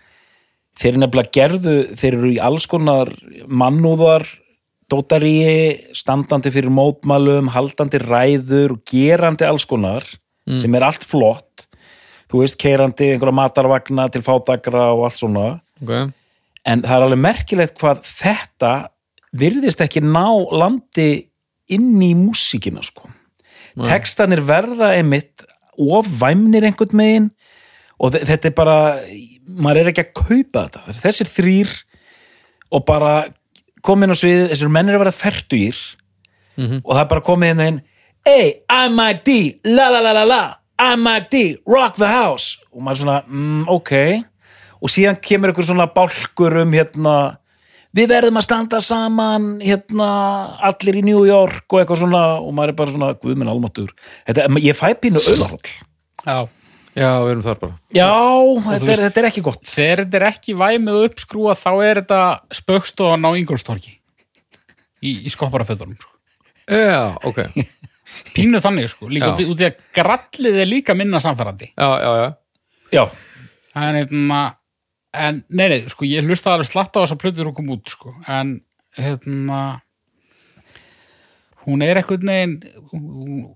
þeir 0.77 0.99
nefnilega 1.01 1.33
gerðu 1.35 1.77
þeir 1.97 2.19
eru 2.19 2.33
í 2.35 2.41
alls 2.43 2.69
konar 2.71 3.13
mannúðar 3.49 4.27
dótaríi, 4.93 5.93
standandi 5.97 6.51
fyrir 6.55 6.71
mótmælum, 6.71 7.49
haldandi 7.55 7.99
ræður 8.03 8.77
og 8.77 8.85
gerandi 8.91 9.45
alls 9.49 9.65
konar 9.67 10.05
sem 10.61 10.75
er 10.79 10.85
allt 10.87 11.03
flott. 11.03 11.67
Þú 12.31 12.39
veist, 12.45 12.57
keirandi 12.59 13.09
einhverja 13.13 13.35
matarvagna 13.35 14.09
til 14.15 14.23
fátakra 14.23 14.93
og 14.95 15.05
allt 15.09 15.19
svona. 15.19 15.61
Ok. 15.83 16.13
en 16.67 16.81
það 16.83 16.97
er 16.97 17.03
alveg 17.07 17.19
merkilegt 17.23 17.77
hvað 17.79 18.01
þetta 18.03 18.71
virðist 19.39 19.81
ekki 19.85 20.01
ná 20.03 20.25
landi 20.51 21.29
inn 21.71 22.01
í 22.03 22.13
músíkina 22.15 22.83
sko. 22.83 23.09
textanir 23.85 24.41
verða 24.41 24.97
einmitt 24.97 25.45
of 25.79 26.07
væmnir 26.09 26.65
einhvern 26.65 26.95
megin 26.97 27.31
og 28.01 28.13
þe- 28.15 28.25
þetta 28.27 28.47
er 28.47 28.55
bara 28.57 29.01
maður 29.47 29.77
er 29.83 29.91
ekki 29.93 30.05
að 30.07 30.15
kaupa 30.15 30.65
þetta. 30.69 30.95
Þessir 31.03 31.31
þrýr 31.37 31.71
og 32.73 32.85
bara 32.87 33.29
komin 33.87 34.13
á 34.13 34.17
svið, 34.19 34.49
þessir 34.53 34.73
menn 34.73 34.91
er 34.91 34.99
að 34.99 35.07
vera 35.07 35.15
fertugir 35.15 35.79
og 36.57 36.91
það 36.91 37.03
er 37.03 37.13
bara 37.13 37.27
komið 37.27 37.55
inn 37.55 37.67
inn 37.67 37.85
Hey, 38.27 38.65
I'm 38.67 38.97
Mike 38.99 39.23
D, 39.23 39.61
la 39.71 39.87
la 39.87 40.01
la 40.03 40.11
la 40.17 40.25
la 40.27 40.41
I'm 40.83 41.05
Mike 41.05 41.31
D, 41.31 41.57
rock 41.65 41.95
the 41.95 42.09
house. 42.11 42.59
Og 42.75 42.83
maður 42.83 43.05
svona, 43.05 43.21
mm, 43.23 43.69
ok. 43.71 43.93
Og 44.83 44.91
síðan 44.91 45.21
kemur 45.23 45.53
einhver 45.53 45.65
svona 45.65 45.87
bálkur 45.87 46.59
um 46.65 46.75
hérna 46.75 47.39
við 47.97 48.11
verðum 48.11 48.41
að 48.41 48.45
standa 48.45 48.81
saman 48.83 49.47
hérna 49.63 50.09
allir 50.69 50.99
í 50.99 51.05
New 51.07 51.23
York 51.25 51.71
og 51.71 51.81
eitthvað 51.81 52.03
svona. 52.03 52.25
Og 52.43 52.51
maður 52.53 52.75
er 52.75 52.79
bara 52.83 52.97
svona, 52.97 53.13
guð 53.15 53.39
minn 53.39 53.53
þetta, 54.27 54.49
ég 54.67 54.77
fæ 54.77 54.91
pínu 55.01 55.23
auðarhóll 55.23 55.71
já, 56.27 56.49
Já, 56.97 57.11
við 57.21 57.31
erum 57.35 57.43
þar 57.45 57.59
bara. 57.61 57.75
já, 57.93 58.09
þetta 58.09 58.65
þú 58.65 58.73
er, 58.73 58.87
veist- 58.89 59.03
þetta 59.05 59.21
er 59.23 59.27
ekki 59.29 59.43
gott 59.45 59.67
þegar 59.69 60.01
þetta 60.05 60.17
er 60.21 60.27
ekki 60.31 60.55
væmið 60.57 61.01
uppskrúa 61.11 61.55
þá 61.61 61.71
er 61.85 62.01
þetta 62.01 62.21
spöggstofan 62.57 63.27
á 63.29 63.31
Ingolstorki 63.37 63.93
í, 65.05 65.11
í 65.29 65.33
skopparafötunum 65.35 65.99
sko. 66.01 66.13
Já, 66.73 67.03
ok. 67.29 67.43
pínu 68.37 68.63
þannig 68.65 68.89
sko, 68.95 69.11
líka 69.13 69.35
Já. 69.35 69.45
út 69.53 69.61
í- 69.61 69.69
að 69.69 69.83
grallið 69.99 70.61
er 70.63 70.71
líka 70.71 70.97
minna 70.97 71.21
samfærandi 71.21 71.69
Já, 71.77 71.89
já, 72.01 72.11
já. 72.23 72.29
já, 72.97 73.05
en, 73.77 73.99
hérna, 74.01 74.41
en 75.13 75.43
nei, 75.51 75.67
nei, 75.69 75.81
sko, 75.93 76.09
ég 76.09 76.25
hlusta 76.25 76.55
alveg 76.55 76.71
slatta 76.71 77.01
á 77.01 77.05
þess 77.05 77.17
að 77.19 77.23
plötur 77.27 77.51
og 77.53 77.57
kom 77.61 77.69
út 77.77 77.93
sko, 77.93 78.15
en 78.27 78.57
hérna 78.97 79.61
hún 81.67 81.83
er 81.85 81.99
eitthvað 82.01 82.25
negin 82.25 82.57
Hún 82.93 83.53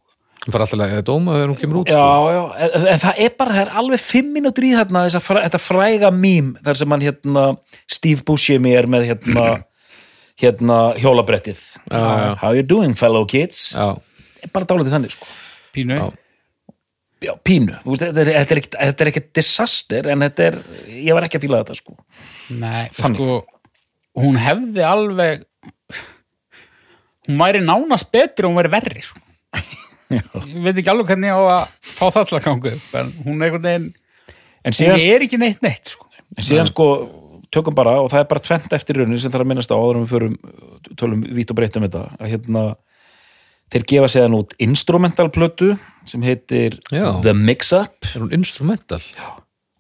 fara 0.49 0.65
alltaf 0.65 0.95
að 0.97 1.03
dóma 1.05 1.35
þegar 1.37 1.51
hún 1.51 1.59
kemur 1.61 1.81
út. 1.83 1.91
já, 1.91 2.01
sko. 2.01 2.31
já 2.33 2.43
en, 2.65 2.87
en 2.95 3.03
það 3.03 3.19
er 3.27 3.35
bara, 3.37 3.57
það 3.57 3.65
er 3.67 3.73
alveg 3.83 4.01
fimm 4.05 4.31
mínútur 4.37 4.65
í 4.65 4.71
þarna 4.79 5.03
þess 5.07 5.19
að 5.21 5.43
þetta 5.45 5.61
fræga 5.61 6.11
mím 6.17 6.55
þar 6.65 6.81
sem 6.81 6.95
hann 6.95 7.05
hérna 7.05 7.45
Steve 7.99 8.25
Buscemi 8.25 8.73
er 8.79 8.89
með 8.91 9.05
hérna 9.11 9.45
hérna 10.43 10.79
hjólabrettið 11.01 11.61
Já, 11.91 12.01
já. 12.01 12.33
how 12.41 12.55
you 12.57 12.65
doing 12.65 12.97
fellow 12.97 13.27
kids 13.29 13.71
Já, 13.77 13.93
er 14.41 14.53
bara 14.55 14.69
dálítið 14.73 14.97
þannig 14.97 15.15
sko 15.19 15.29
pínu 15.77 15.99
Já. 16.01 16.07
já, 17.29 17.33
pínu, 17.45 17.77
Þú 17.85 17.93
veist, 17.93 18.07
þetta 18.09 18.25
er, 18.25 18.33
þetta 18.41 18.81
er, 18.81 18.95
er 19.05 19.13
ekkit 19.13 19.31
disaster 19.37 20.09
en 20.15 20.25
þetta 20.25 20.49
er, 20.49 20.59
ég 21.05 21.13
var 21.19 21.29
ekki 21.29 21.37
að 21.41 21.45
fíla 21.45 21.61
þetta 21.65 21.77
sko 21.83 21.99
nei, 22.57 22.89
Þannig. 22.97 23.21
sko 23.21 24.25
hún 24.25 24.41
hefði 24.41 24.83
alveg 24.89 25.45
hún 27.29 27.39
væri 27.39 27.61
nánast 27.63 28.09
betri 28.11 28.49
og 28.49 28.55
hún 28.55 28.59
væri 28.59 28.73
verri 28.73 29.05
sko. 29.05 29.21
ég 30.11 30.61
veit 30.65 30.77
ekki 30.77 30.93
alveg 30.93 31.13
hvernig 31.13 31.31
ég 31.31 31.39
á 31.39 31.43
að 31.55 31.65
fá 31.95 32.05
það 32.11 32.29
til 32.29 32.39
að 32.39 32.47
ganga 32.49 32.75
upp 32.77 33.01
en 33.01 33.11
hún 33.25 33.41
er 33.41 33.49
einhvern 33.49 33.67
veginn 33.69 33.89
en 34.61 34.73
hún 34.73 34.79
síðan, 34.81 35.03
er 35.15 35.27
ekki 35.27 35.41
neitt 35.41 35.65
neitt 35.65 35.95
sko. 35.95 36.07
en 36.37 36.47
síðan 36.47 36.71
sko 36.71 36.87
tökum 37.51 37.75
bara, 37.75 37.97
og 38.03 38.11
það 38.13 38.23
er 38.23 38.31
bara 38.31 38.45
tvent 38.47 38.77
eftir 38.77 39.01
raunin 39.01 39.19
sem 39.19 39.33
þarf 39.33 39.45
að 39.47 39.51
minnast 39.51 39.73
á 39.75 39.77
áður 39.79 39.99
en 39.99 40.07
við 40.07 40.15
förum 40.15 40.37
tölum 41.01 41.25
vít 41.35 41.51
og 41.51 41.59
breytum 41.59 41.87
þetta 41.87 42.05
að 42.19 42.33
hérna 42.35 42.65
þeir 43.71 43.87
gefa 43.93 44.11
séðan 44.11 44.37
út 44.39 44.55
instrumental 44.63 45.29
plötu 45.35 45.73
sem 46.09 46.23
heitir 46.27 46.79
Já. 46.91 47.21
The 47.23 47.35
Mix-Up 47.37 48.11
er 48.15 48.25
hún 48.25 48.35
instrumental? 48.35 49.03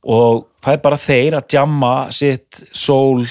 og 0.00 0.46
það 0.64 0.76
er 0.76 0.82
bara 0.84 0.98
þeir 1.00 1.36
að 1.36 1.54
jamma 1.58 1.94
sitt 2.14 2.62
soul, 2.72 3.26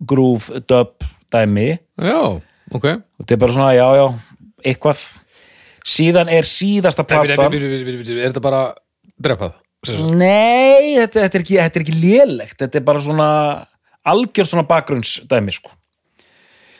groove, 0.00 0.62
dub 0.68 1.04
dæmi 1.32 1.76
Já, 2.00 2.40
ok. 2.72 2.86
og 2.96 3.22
þetta 3.22 3.36
er 3.36 3.42
bara 3.42 3.56
svona, 3.56 3.72
já, 3.76 3.86
já, 4.00 4.06
eitthvað 4.64 5.02
síðan 5.86 6.30
er 6.32 6.48
síðasta 6.48 7.04
Nei, 7.06 7.12
platan 7.12 7.54
bíddu, 7.54 7.70
bíddu, 7.70 7.96
bíddu, 8.02 8.18
Er 8.18 8.32
þetta 8.32 8.42
bara 8.44 8.62
sagt. 9.86 10.04
Nei, 10.18 10.96
þetta, 10.98 11.22
þetta, 11.22 11.38
er 11.38 11.44
ekki, 11.44 11.58
þetta 11.60 11.80
er 11.80 11.86
ekki 11.86 11.96
lélegt 12.02 12.60
þetta 12.62 12.80
er 12.80 12.86
bara 12.86 13.02
svona 13.04 13.30
algjör 14.06 14.48
svona 14.48 14.66
bakgrunnsdæmi 14.68 15.54
sko. 15.54 15.72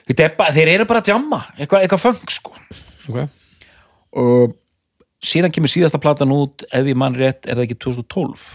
Er 0.06 0.36
bara, 0.38 0.52
þeir 0.54 0.70
eru 0.76 0.86
bara 0.86 1.02
að 1.02 1.10
jamma 1.10 1.40
eitthvað, 1.56 1.82
eitthvað 1.82 2.04
feng 2.04 2.30
sko. 2.30 2.54
Ok. 3.06 3.18
og 4.16 4.54
síðan 5.26 5.52
kemur 5.54 5.70
síðasta 5.70 6.00
platan 6.02 6.34
út 6.34 6.64
ef 6.74 6.86
ég 6.88 6.98
mann 6.98 7.16
rétt 7.18 7.46
er 7.46 7.58
það 7.58 7.66
ekki 7.66 7.78
2012 7.86 8.46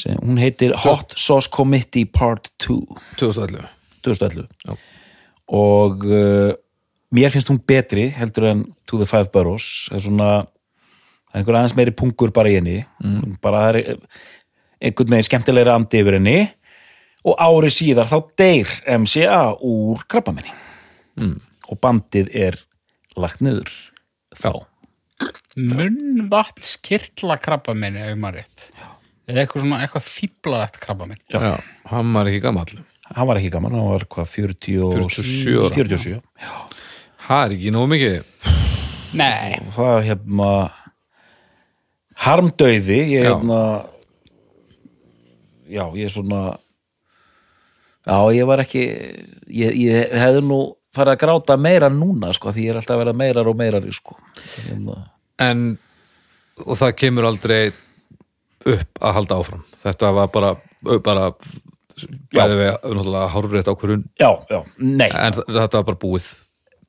sem 0.00 0.18
hún 0.22 0.38
heitir 0.38 0.74
Hot 0.84 1.16
Sauce 1.18 1.50
Committee 1.50 2.06
Part 2.06 2.52
2 2.62 2.78
2011. 3.18 3.66
2011 4.06 4.46
Já. 4.66 4.76
og 5.60 6.06
uh, 6.06 6.52
mér 7.14 7.32
finnst 7.34 7.50
hún 7.50 7.60
betri 7.66 8.08
heldur 8.14 8.48
en 8.50 8.64
To 8.86 9.00
the 9.00 9.08
Five 9.08 9.30
Boroughs. 9.34 9.88
Það 9.90 9.98
er 9.98 10.06
svona 10.06 10.30
það 10.40 11.34
er 11.34 11.42
einhver 11.42 11.58
aðeins 11.60 11.76
meiri 11.78 11.96
pungur 11.96 12.32
bara 12.34 12.50
í 12.50 12.56
henni. 12.58 12.78
Mm. 13.02 13.36
bara 13.42 13.66
það 13.66 13.80
er 13.80 14.00
einhvern 14.80 15.14
veginn 15.14 15.28
skemmtilegri 15.28 15.74
andi 15.74 16.02
yfir 16.02 16.18
henni. 16.18 16.38
Og 17.20 17.36
ári 17.36 17.68
síðar 17.74 18.08
þá 18.08 18.18
deyr 18.40 18.74
MCA 18.96 19.42
úr 19.60 20.06
krabbamenni 20.08 20.54
mm. 21.20 21.36
og 21.68 21.80
bandið 21.84 22.30
er 22.32 22.60
lagt 23.20 23.42
niður. 23.44 23.68
Þá 24.40 24.64
munnvatnskirtla 25.60 27.36
krabba 27.42 27.74
minni 27.76 28.02
ef 28.04 28.16
maður 28.18 28.40
rétt. 28.40 28.70
Eða 29.30 29.42
eitthvað 29.42 29.64
svona, 29.64 29.80
eitthvað 29.84 30.06
fíblaðett 30.06 30.78
krabba 30.82 31.06
minn 31.10 31.20
Já. 31.30 31.60
hann 31.90 32.14
var 32.14 32.30
ekki 32.30 32.42
gamall. 32.42 32.72
hann 33.10 33.28
var 33.28 33.40
ekki 33.40 33.52
gaman, 33.52 33.76
hann 33.76 33.90
var 33.90 34.06
hvað 34.10 34.30
40 34.32 34.78
og- 34.86 34.94
47 34.96 35.58
ára. 35.58 36.20
47 37.30 37.30
Það 37.30 37.44
er 37.46 37.52
ekki 37.54 37.70
nógu 37.70 37.90
mikið. 37.92 38.16
nei, 39.14 39.58
það 39.74 39.92
er 39.94 40.04
hérna 40.08 40.50
harmdauði 42.24 42.98
ég 43.14 43.22
Já. 43.24 43.30
hérna 43.30 43.60
já, 45.70 45.84
ég 45.94 46.04
er 46.08 46.12
svona 46.12 46.40
já, 48.06 48.16
ég 48.34 48.48
var 48.50 48.62
ekki 48.64 48.82
ég, 48.82 49.78
ég 49.78 50.14
hefði 50.18 50.42
nú 50.46 50.60
farið 50.94 51.14
að 51.14 51.22
gráta 51.22 51.56
meira 51.60 51.90
núna, 51.92 52.32
sko, 52.34 52.50
því 52.50 52.66
ég 52.66 52.72
er 52.74 52.80
alltaf 52.80 52.96
að 52.96 53.02
vera 53.04 53.16
meirar 53.22 53.50
og 53.50 53.58
meirar, 53.58 53.86
sko 53.94 54.18
hérna, 54.66 54.98
En, 55.40 55.78
og 56.66 56.76
það 56.76 56.96
kemur 57.00 57.30
aldrei 57.30 57.70
upp 58.68 58.98
að 59.00 59.14
halda 59.16 59.38
áfram. 59.40 59.62
Þetta 59.80 60.10
var 60.12 60.26
bara, 60.34 60.50
bara 61.00 61.30
bæði 62.34 62.58
við 62.58 62.74
náttúrulega 62.98 64.02
já, 64.20 64.30
já, 64.50 64.58
nei 64.76 65.08
en 65.08 65.38
þetta 65.40 65.80
var 65.80 65.86
bara 65.92 66.00
búið. 66.02 66.28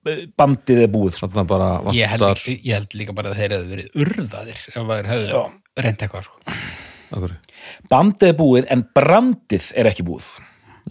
Bandið 0.02 0.84
er 0.86 0.92
búið, 0.92 1.18
bara 1.50 1.70
ég 1.94 2.10
held, 2.10 2.24
vantar 2.24 2.44
ég 2.50 2.74
held 2.74 2.96
líka 2.98 3.14
bara 3.18 3.32
að 3.32 3.42
þeir 3.42 3.56
hefðu 3.56 3.74
verið 3.76 3.98
urðaðir 4.04 4.62
ef 4.72 4.88
þeir 4.92 5.10
hefðu 5.12 5.42
reynd 5.82 6.06
eitthvað 6.06 6.28
sko. 6.28 6.58
Bandið 7.92 8.32
er 8.32 8.38
búið 8.40 8.70
en 8.74 8.86
brandið 8.98 9.68
er 9.78 9.90
ekki 9.92 10.06
búið 10.08 10.30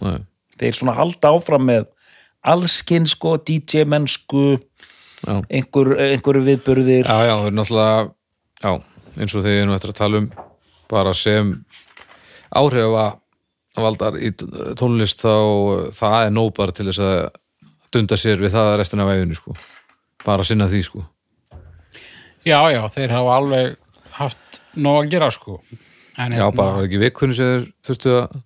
Nei. 0.01 0.21
þeir 0.61 0.77
svona 0.77 0.95
halda 0.95 1.33
áfram 1.35 1.67
með 1.67 1.89
allskinn 2.47 3.09
sko, 3.09 3.35
DJ 3.41 3.83
mennsku 3.89 4.45
Já. 5.21 5.41
einhver, 5.49 5.93
einhverju 5.97 6.45
viðburðir 6.47 7.05
Já, 7.05 7.17
já, 7.27 7.35
það 7.35 7.49
er 7.49 7.57
náttúrulega 7.57 7.99
já, 8.63 8.71
eins 9.17 9.35
og 9.35 9.45
þegar 9.45 9.67
nú 9.67 9.75
eftir 9.75 9.93
að 9.93 9.99
tala 9.99 10.21
um 10.21 10.31
bara 10.91 11.13
sem 11.17 11.51
áhrifa 12.51 13.05
valdar 13.77 14.17
í 14.19 14.31
tónlist 14.79 15.21
þá 15.23 15.35
það 15.95 16.17
er 16.25 16.33
nóg 16.35 16.51
bara 16.57 16.75
til 16.75 16.87
þess 16.89 17.03
að 17.05 17.19
dunda 17.93 18.17
sér 18.19 18.41
við 18.41 18.55
það 18.55 18.75
restina 18.81 19.07
af 19.07 19.15
æfinu 19.15 19.37
sko. 19.37 19.55
bara 20.25 20.45
sinna 20.45 20.67
því 20.71 20.83
sko. 20.85 21.05
Já, 22.45 22.59
já, 22.73 22.81
þeir 22.93 23.15
hafa 23.17 23.37
alveg 23.37 23.75
haft 24.17 24.61
nóg 24.75 25.03
að 25.03 25.11
gera 25.15 25.31
sko 25.33 25.59
en, 26.17 26.33
Já, 26.35 26.47
bara 26.53 26.77
var 26.77 26.87
ekki 26.87 27.01
vikunni 27.01 27.35
sem 27.37 27.51
þeir 27.51 27.67
þurftu 27.87 28.15
að 28.19 28.39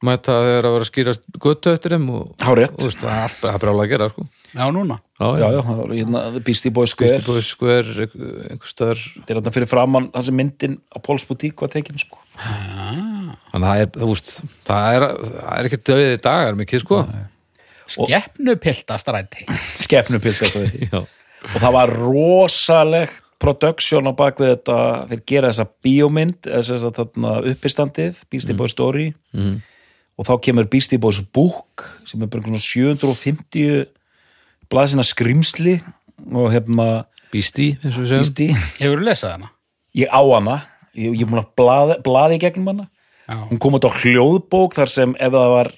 mæta 0.00 0.36
þegar 0.40 0.66
að 0.66 0.74
vera 0.74 0.84
að 0.84 0.88
skýra 0.88 1.14
göttu 1.44 1.72
eftir 1.74 1.94
þeim 1.94 2.06
og, 2.16 2.28
og 2.40 2.60
veist, 2.60 3.02
það 3.02 3.10
er 3.10 3.24
allt 3.26 3.40
bara 3.42 3.50
það 3.50 3.56
er 3.56 3.62
brjálega 3.64 3.84
að 3.84 3.90
gera 3.92 4.08
sko. 4.12 4.24
Já, 4.50 4.62
núna 4.74 4.96
já, 5.20 5.46
já, 5.52 5.58
hérna 5.92 6.22
Beastie 6.46 6.72
Boys 6.74 6.94
Kristi 6.96 7.20
Square 7.20 7.36
Bói 7.36 7.44
Skver 7.44 7.90
einhver 8.48 8.70
staðar 8.70 9.02
þetta 9.02 9.34
er 9.34 9.40
þetta 9.40 9.52
fyrir 9.58 9.70
framann 9.70 10.08
þessi 10.14 10.34
myndin 10.34 10.78
á 10.88 10.96
Póls 11.04 11.26
Boutique 11.28 11.60
var 11.60 11.72
tekin 11.74 12.00
sko. 12.00 12.16
þannig 12.40 13.60
að 13.60 13.66
það 13.66 13.82
er, 13.84 13.92
þú 13.98 14.08
veist, 14.14 14.32
það 14.70 14.96
er, 14.96 15.06
það 15.26 15.52
er 15.58 15.68
ekki 15.68 15.82
döðið 15.90 16.16
dagar 16.24 16.58
mikið 16.62 16.84
sko. 16.86 17.02
Skeppnupiltastræti. 19.80 20.88
Já, 20.92 21.00
og 21.54 21.56
það 21.62 21.72
var 21.76 21.92
rosalegt 21.96 23.22
production 23.40 24.04
á 24.04 24.12
bakvið 24.12 24.50
þetta 24.52 24.78
þeir 25.08 25.22
gera 25.32 25.50
þessa 25.52 25.66
bíómynd 25.84 26.44
þess 26.44 26.84
að 26.84 26.98
þarna 26.98 27.30
uppistandið 27.54 28.18
Beastie 28.30 28.56
Boys 28.58 28.74
Story. 28.76 29.06
Mhm. 29.32 29.60
og 30.20 30.26
þá 30.28 30.34
kemur 30.44 30.66
Beastie 30.68 30.98
Boys 31.00 31.20
Book 31.32 31.86
sem 32.04 32.20
er 32.20 32.28
bara 32.28 32.42
svona 32.44 32.60
750 32.60 33.86
blaðsina 34.70 35.04
skrimsli 35.06 35.78
og 36.28 36.50
hérna 36.52 37.06
Beastie, 37.32 37.78
eins 37.80 37.96
og 37.96 38.04
við 38.04 38.10
segjum. 38.10 38.26
Beastie. 38.26 38.56
Hefur 38.82 39.00
lesað 39.06 39.32
hana? 39.38 39.50
ég 39.96 40.06
á 40.12 40.20
hana, 40.22 40.56
ég, 40.94 41.14
ég 41.16 41.22
er 41.24 41.30
búin 41.30 41.40
að 41.40 41.48
blaði, 41.58 41.96
blaði 42.04 42.38
gegnum 42.42 42.68
hana. 42.70 42.84
Já, 43.30 43.36
hún 43.48 43.60
kom 43.62 43.78
út 43.78 43.86
á 43.86 43.90
hljóðbók 43.90 44.74
þar 44.76 44.90
sem 44.90 45.14
ef 45.18 45.32
það 45.32 45.48
var 45.54 45.70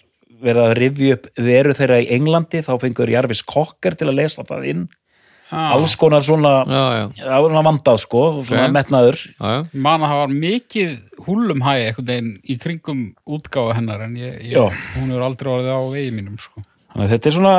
verið 0.43 0.65
að 0.67 0.75
rifja 0.79 1.19
upp 1.19 1.29
veru 1.47 1.77
þeirra 1.79 2.01
í 2.03 2.11
Englandi 2.17 2.65
þá 2.67 2.73
fengur 2.83 3.13
Jarvis 3.13 3.45
Kokker 3.47 3.97
til 3.99 4.11
að 4.11 4.19
lesa 4.21 4.45
það 4.49 4.69
inn 4.73 4.83
Já. 5.53 5.59
alls 5.77 5.95
konar 6.01 6.25
svona 6.25 6.53
Já, 6.65 6.83
já, 6.97 7.03
það 7.27 7.43
var 7.45 7.51
svona 7.53 7.65
vandað 7.67 7.99
sko, 8.01 8.21
svona 8.49 8.67
Ok. 8.71 8.75
metnaður 8.79 9.19
já, 9.21 9.49
já. 9.53 9.59
man 9.85 10.01
að 10.07 10.13
það 10.13 10.21
var 10.23 10.35
mikið 10.47 10.93
húlumhæ 11.27 11.73
einhvern 11.75 12.07
veginn 12.09 12.31
í 12.49 12.57
kringum 12.63 13.03
útgáfa 13.29 13.75
hennar 13.77 14.07
en 14.07 14.15
ég, 14.17 14.39
ég, 14.49 14.79
hún 14.97 15.11
hefur 15.13 15.27
aldrei 15.27 15.51
orðið 15.53 15.75
á 15.77 15.81
vegi 15.93 16.15
mínum 16.17 16.39
sko. 16.41 16.65
Þannig 16.93 17.05
að 17.05 17.13
þetta 17.15 17.29
er 17.29 17.37
svona, 17.37 17.53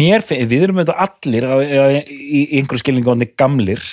mér 0.00 0.24
við 0.28 0.64
erum 0.66 0.80
þetta 0.80 0.96
allir 1.04 1.46
í, 2.08 2.40
í 2.40 2.40
einhverju 2.60 2.82
skilningu 2.82 3.12
ánni 3.12 3.28
gamlir. 3.36 3.84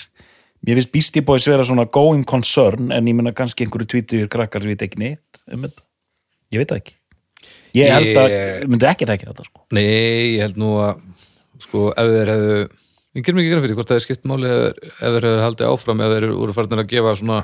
Mér 0.62 0.80
finnst 0.80 0.92
Beastie 0.96 1.24
Boys 1.26 1.48
vera 1.48 1.64
svona 1.68 1.88
going 1.92 2.24
concern 2.28 2.92
en 2.92 3.08
ég 3.08 3.16
menna 3.20 3.32
kannski 3.36 3.66
einhverju 3.66 3.88
tvítur 3.96 4.28
krakkar 4.32 4.64
sem 4.64 4.72
við 4.74 4.88
ekki 4.88 5.00
neitt 5.04 5.44
um 5.52 5.64
þetta. 5.68 5.84
Ég 6.52 6.64
veit 6.64 6.72
það 6.72 6.82
ekki. 6.84 6.98
Ég 7.78 7.92
held 7.94 8.20
að, 8.20 8.36
myndi 8.68 8.88
ekki 8.90 9.08
ekki 9.08 9.30
þetta 9.30 9.48
sko. 9.48 9.64
Nei, 9.76 10.38
ég 10.38 10.42
held 10.46 10.60
nú 10.60 10.74
að 10.84 11.02
sko, 11.62 11.90
ef 11.96 12.12
þeir 12.12 12.32
hefðu 12.34 12.58
ég 13.12 13.26
gerum 13.28 13.42
ekki 13.42 13.52
grein 13.52 13.64
fyrir 13.66 13.78
hvort 13.78 13.92
það 13.92 14.00
er 14.00 14.06
skipt 14.06 14.28
máli 14.30 14.52
ef 14.52 15.00
þeir 15.00 15.28
hefðu 15.28 15.46
haldið 15.46 15.72
áfram 15.72 16.04
ef 16.04 16.14
þeir 16.16 16.28
voru 16.36 16.56
farin 16.56 16.84
að 16.84 16.92
gefa 16.92 17.16
svona 17.20 17.40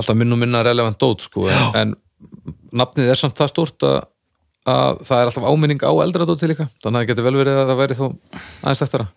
alltaf 0.00 0.16
minn 0.16 0.36
og 0.36 0.40
minna 0.40 0.64
relevant 0.64 1.00
dót 1.00 1.24
sko, 1.26 1.46
en, 1.50 1.70
en 1.80 1.94
nafnið 2.80 3.12
er 3.12 3.20
samt 3.20 3.38
það 3.40 3.52
stórt 3.52 3.86
að, 3.88 3.96
að 4.70 5.00
það 5.08 5.22
er 5.22 5.30
alltaf 5.30 5.48
áminning 5.48 5.84
á 5.84 5.92
eldra 6.04 6.28
dóti 6.28 6.50
líka, 6.50 6.68
þannig 6.80 6.96
að 6.96 7.00
það 7.00 7.10
getur 7.10 7.26
vel 7.28 7.40
verið 7.40 7.60
að 7.60 7.72
það 7.72 7.80
væri 7.80 7.98
þó 7.98 8.04
aðeins 8.08 8.84
þekktara. 8.84 9.08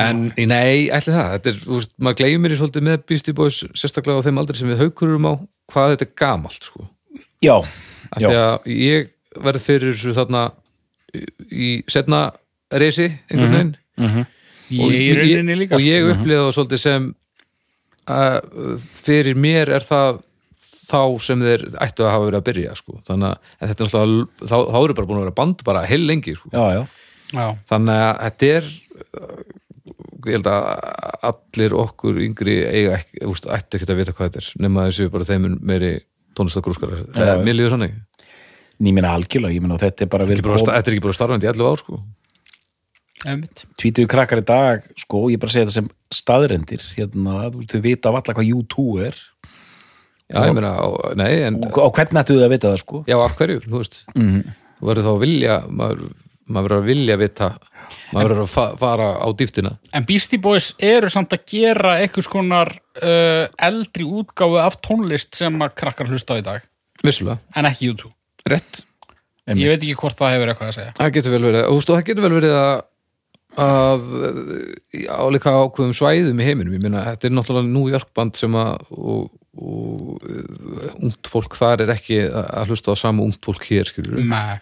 En 0.00 0.20
nei, 0.48 0.88
ætli 0.88 1.12
það. 1.12 1.32
Þetta 1.34 1.50
er, 1.50 1.56
þú 1.62 1.78
veist, 1.78 1.90
maður 2.00 2.18
gleymir 2.22 2.54
í 2.54 2.56
svolítið 2.56 2.84
með 2.86 3.02
Beastie 3.10 3.36
Boys 3.36 3.58
sérstaklega 3.76 4.22
á 4.22 4.24
þeim 4.24 4.38
aldrei 4.40 4.60
sem 4.60 4.70
við 4.72 4.80
haukurum 4.86 5.28
á 5.28 5.32
hvað 5.72 5.92
þetta 5.92 6.06
er 6.06 6.12
gamalt 6.22 6.68
sko. 6.68 6.86
Já, 7.44 7.56
af 8.12 8.20
því 8.22 8.34
að 8.38 8.70
ég 8.76 9.08
verð 9.42 9.64
fyrir 9.66 9.92
þessu 9.94 10.14
þarna 10.16 10.42
í 11.52 11.70
setna 11.92 12.22
reysi 12.72 13.08
einhvern 13.30 13.52
veginn 13.56 13.76
Mhm. 14.02 14.22
ég 14.72 14.94
í 15.04 15.08
rauninni 15.18 15.56
líka 15.60 15.76
og 15.76 15.82
ég 15.84 16.00
sko. 16.00 16.12
upplýði 16.14 16.38
það 16.40 16.52
svolítið 16.56 16.80
sem 16.80 17.08
að 18.08 18.84
fyrir 19.04 19.36
mér 19.36 19.68
er 19.76 19.84
það 19.84 20.22
þá 20.72 21.00
sem 21.20 21.42
þeir 21.44 21.64
ættu 21.84 22.04
að 22.06 22.10
hafa 22.14 22.26
verið 22.30 22.38
að 22.40 22.46
byrja 22.48 22.76
sko. 22.80 22.94
þannig 23.06 23.28
að 23.60 23.68
þetta 23.68 23.84
er 23.84 23.90
náttúrulega 23.90 24.48
þá, 24.48 24.56
þá 24.72 24.78
eru 24.82 24.94
bara 24.98 25.06
búin 25.10 25.18
að 25.20 25.24
vera 25.26 25.36
band 25.42 25.64
bara 25.68 25.82
heil 25.86 26.06
lengi 26.08 26.34
sko. 26.38 26.48
já, 26.52 26.64
já. 26.78 26.86
Já, 27.32 27.46
þannig 27.68 28.00
að 28.06 28.22
þetta 28.22 28.48
er 28.56 28.64
uh, 29.20 29.42
ég 30.26 30.32
held 30.36 30.48
að 30.52 30.66
allir 31.28 31.74
okkur 31.82 32.18
yngri 32.22 32.56
eiga 32.68 32.96
ekki, 32.98 33.22
úst, 33.28 33.46
ættu 33.48 33.78
ekki 33.78 33.88
að 33.92 34.00
vita 34.02 34.12
hvað 34.16 34.28
þetta 34.30 34.42
er 34.42 34.50
nema 34.66 34.84
þessu 34.88 35.08
bara 35.12 35.28
þeim 35.28 35.46
mun 35.46 35.58
meiri 35.62 35.92
tónlistagrúskar, 36.38 36.92
Já, 37.14 37.24
já. 37.32 37.34
mér 37.44 37.56
líður 37.58 37.76
þannig. 37.76 37.94
Ég 38.82 38.94
meina 38.96 39.12
algjörlega, 39.14 39.54
ég 39.54 39.62
meina 39.62 39.78
þetta 39.78 40.02
er 40.06 40.10
bara 40.10 40.24
Ekki 40.26 40.32
verið 40.34 40.48
bara, 40.48 40.62
þetta 40.80 40.90
er 40.90 40.96
ekki 40.96 41.04
bara 41.06 41.18
starfandi 41.18 41.46
í 41.46 41.50
11 41.52 41.68
ár 41.70 41.82
sko. 41.82 42.00
tvítuðu 43.78 44.08
krakkar 44.10 44.40
í 44.42 44.46
dag, 44.48 44.86
sko, 44.98 45.20
ég 45.30 45.38
bara 45.42 45.52
segja 45.54 45.66
þetta 45.68 45.76
sem 45.76 45.90
staðrendir, 46.12 46.82
hérna, 46.96 47.36
þú 47.70 47.82
vita 47.84 48.10
af 48.10 48.18
alla 48.18 48.34
hvað 48.34 48.50
U2 48.56 48.86
er. 49.06 49.20
Já, 50.32 50.40
ég 50.48 50.54
meina, 50.56 50.72
á- 50.80 51.14
nei, 51.14 51.42
en 51.46 51.60
og, 51.68 51.78
og 51.78 51.92
hvernig 51.94 52.22
ættu 52.24 52.34
þau 52.38 52.46
að 52.48 52.54
vita 52.56 52.72
það, 52.72 52.80
sko? 52.82 53.04
já, 53.06 53.16
af 53.20 53.36
hverju, 53.38 53.60
þú 53.68 53.78
veist. 53.78 54.02
Mm 54.16 54.42
þú 54.82 54.88
verður 54.90 55.04
þá 55.06 55.10
að 55.12 55.20
vilja 55.22 55.56
maður, 55.70 55.98
maður 56.50 56.64
verður 56.66 56.80
að 56.82 56.86
vilja 56.90 57.16
vita 57.20 57.48
maður 58.12 58.28
verður 58.28 58.42
að 58.44 58.52
fa 58.52 58.64
fara 58.80 59.08
á 59.20 59.28
dýftina 59.38 59.74
En 59.96 60.06
Beastie 60.08 60.40
Boys 60.42 60.72
eru 60.82 61.10
samt 61.12 61.34
að 61.36 61.44
gera 61.52 61.96
einhvers 62.02 62.30
konar 62.30 62.72
uh, 63.02 63.44
eldri 63.68 64.06
útgáfu 64.06 64.60
af 64.62 64.78
tónlist 64.84 65.36
sem 65.38 65.58
að 65.64 65.76
krakkar 65.82 66.10
hlusta 66.12 66.36
á 66.36 66.40
í 66.40 66.46
dag. 66.46 66.64
Vissulega, 67.02 67.40
en 67.56 67.68
ekki 67.68 67.90
YouTube. 67.90 68.14
Rétt. 68.48 68.84
Ég 69.50 69.68
veit 69.68 69.82
ekki 69.82 69.98
hvort 69.98 70.18
það 70.18 70.36
hefur 70.36 70.52
eitthvað 70.52 70.70
að 70.70 70.76
segja. 70.78 70.94
Það 70.98 71.12
getur 71.16 71.34
vel 71.34 71.44
verið, 71.48 71.64
og 71.66 71.84
það 71.88 72.02
getur 72.08 72.26
vel 72.26 72.34
verið 72.38 72.56
að 72.60 72.74
að 73.52 74.04
á 75.12 75.24
líka 75.28 75.52
ákveðum 75.52 75.94
svæðum 75.96 76.40
í 76.40 76.46
heiminum. 76.46 76.74
Ég 76.76 76.82
meina, 76.84 77.04
þetta 77.10 77.28
er 77.28 77.34
náttúrulega 77.36 77.68
New 77.68 77.90
York 77.92 78.08
band 78.16 78.38
sem 78.38 78.54
að 78.56 78.92
og, 78.96 79.26
og 79.60 81.02
ungt 81.02 81.28
fólk 81.28 81.56
þar 81.58 81.84
er 81.84 81.92
ekki 81.96 82.22
að 82.30 82.72
hlusta 82.72 82.96
á 82.96 83.02
sama 83.02 83.26
ungt 83.26 83.42
fólk 83.44 83.66
hér, 83.68 83.90
skilur 83.90 84.22
Nei, 84.24 84.56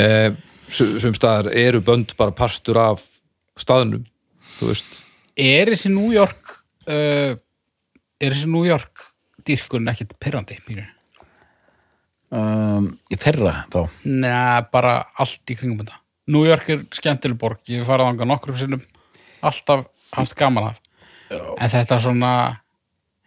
eh, 0.00 0.30
sum 0.68 1.16
staðar 1.16 1.52
eru 1.52 1.82
bönd 1.84 2.16
bara 2.18 2.34
partur 2.34 2.78
af 2.80 3.04
staðnum, 3.60 4.06
þú 4.58 4.72
veist. 4.72 5.00
Er 5.36 5.70
þessi 5.72 5.90
New 5.92 6.12
York 6.14 6.58
uh, 6.88 7.34
er 7.34 8.34
þessi 8.34 8.50
New 8.50 8.64
York 8.66 9.08
dýrkun 9.44 9.90
ekkit 9.92 10.14
pyrrandi 10.22 10.58
pínu? 10.64 10.86
um, 12.34 12.88
í 13.12 13.18
þeirra 13.20 13.54
þá? 13.72 13.80
Nei, 14.08 14.64
bara 14.72 14.96
allt 15.20 15.52
í 15.52 15.56
kringum 15.58 15.84
þetta. 15.84 16.00
New 16.34 16.44
York 16.48 16.70
er 16.72 16.84
skemmtileg 16.94 17.38
borg, 17.40 17.60
ég 17.68 17.82
hef 17.82 17.90
farið 17.90 18.10
þangað 18.10 18.30
nokkrum 18.30 18.58
sinnum 18.58 18.84
alltaf 19.44 19.86
haft 20.14 20.36
gaman 20.38 20.70
af. 20.70 20.78
En 21.34 21.72
þetta 21.72 21.96
er 21.96 22.04
svona 22.04 22.32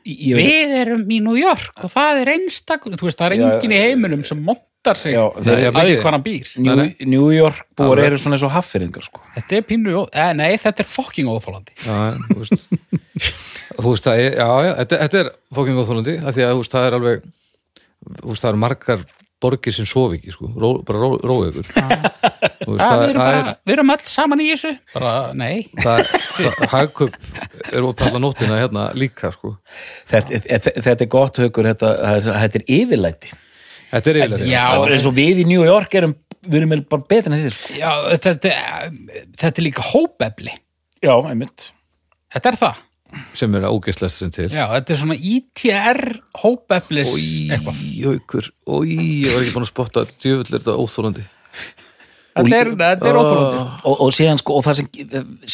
ég, 0.07 0.31
ég 0.31 0.39
við 0.39 0.75
erum 0.81 1.03
í 1.11 1.19
New 1.23 1.37
York 1.37 1.85
og 1.85 1.93
það 1.93 2.23
er 2.23 2.33
einstak 2.37 2.87
þú 2.87 3.09
veist, 3.09 3.19
það 3.19 3.27
er 3.27 3.37
Já, 3.37 3.45
enginn 3.51 3.75
í 3.75 3.81
heiminum 3.83 4.25
sem 4.27 4.41
montar 4.41 4.65
sig 4.95 5.13
að 5.19 5.35
Nei, 5.43 5.55
því 5.65 5.71
bæði. 5.75 5.97
hvað 6.01 6.11
hann 6.11 6.23
býr? 6.23 6.47
New. 6.57 6.95
New 7.05 7.31
York 7.35 7.65
búar 7.75 7.99
eru 7.99 8.17
svona 8.17 8.35
eins 8.37 8.43
og 8.47 8.51
haffyringar 8.55 9.03
sko. 9.03 9.19
þetta 9.35 9.55
er 9.57 9.61
pínu, 9.61 10.07
eh, 10.13 10.33
nei, 10.33 10.57
þetta 10.57 10.79
er 10.79 10.85
fucking 10.87 11.27
óþólandi 11.27 11.75
þú 11.83 12.39
veist. 12.39 12.69
Þú 13.77 13.91
veist, 13.91 14.07
það 14.07 14.23
er, 14.23 14.31
já, 14.39 14.47
já, 14.65 14.71
þetta, 14.79 14.97
þetta 15.03 15.19
er 15.19 15.29
fóking 15.53 15.77
góðþólandi, 15.77 16.17
af 16.23 16.35
því 16.35 16.45
að 16.45 16.51
þú 16.51 16.61
veist, 16.63 16.73
það 16.73 16.87
er 16.87 16.97
alveg 16.97 17.25
þú 18.07 18.29
veist, 18.31 18.41
það 18.41 18.49
eru 18.49 18.61
margar 18.63 19.05
borgir 19.37 19.75
sem 19.75 19.85
sofi 19.85 20.17
ekki, 20.17 20.33
sko, 20.33 20.49
ró, 20.57 20.69
bara 20.85 21.01
ró, 21.03 21.09
róið 21.21 21.59
ykkur 21.61 21.67
það, 21.75 21.91
við, 22.57 22.71
erum 22.71 22.79
það 22.81 23.01
bara, 23.19 23.33
er 23.37 23.49
við 23.69 23.73
erum 23.75 23.93
öll 23.93 24.05
saman 24.09 24.41
í 24.41 24.47
þessu. 24.49 24.71
Bara, 24.95 25.11
nei. 25.37 25.67
Hagkup 26.73 27.19
er 27.69 27.85
opið 27.85 28.07
allar 28.07 28.23
nóttina 28.23 28.57
hérna 28.57 28.87
líka, 28.97 29.29
sko. 29.35 29.53
Þetta, 30.09 30.41
þetta, 30.47 30.73
þetta 30.87 31.05
er 31.05 31.11
gott 31.13 31.37
þetta, 31.43 31.91
þetta 32.25 32.63
er 32.63 32.65
yfirlæti 32.79 33.35
Þetta 33.91 34.11
er 34.11 34.19
yfirlega 34.21 34.49
Já, 34.51 34.63
Það 34.73 34.87
er 34.87 34.95
eins 34.97 35.07
og 35.09 35.15
við 35.17 35.43
í 35.43 35.45
New 35.47 35.63
York 35.67 35.95
erum 35.99 36.17
við 36.47 36.59
erum 36.61 36.75
bara 36.87 37.07
betur 37.11 37.33
en 37.33 37.41
þið 37.43 37.55
sko. 37.55 37.77
Já, 37.77 37.91
þetta, 38.13 38.51
þetta 39.41 39.53
er 39.61 39.65
líka 39.65 39.83
hópefli. 39.83 40.53
Já, 41.03 41.13
einmitt. 41.27 41.71
Þetta 42.33 42.51
er 42.51 42.57
það, 42.61 42.79
sem 43.37 43.57
er 43.57 43.67
ógeðslest 43.69 44.21
sem 44.21 44.31
til. 44.35 44.47
Já, 44.51 44.65
þetta 44.73 44.93
er 44.93 45.01
svona 45.01 45.17
ITR 45.31 46.01
hópeflis 46.43 47.11
Ói, 47.13 47.25
eitthvað. 47.55 47.83
haukur, 48.03 48.49
ói, 48.67 48.95
ég 49.23 49.33
var 49.33 49.43
ekki 49.43 49.53
búin 49.55 49.67
að 49.67 49.71
spotta 49.71 50.05
djöfull 50.11 50.47
er 50.47 50.55
þetta 50.57 50.75
óþólandi 50.77 51.25
þetta 52.37 52.59
er, 52.59 52.71
þetta 52.81 53.09
er 53.09 53.19
óþólandi 53.21 53.61
og, 53.89 54.01
og 54.05 54.11
síðan 54.15 54.41
sko, 54.41 54.57
og 54.59 54.65
það 54.67 54.79
sem 54.81 54.89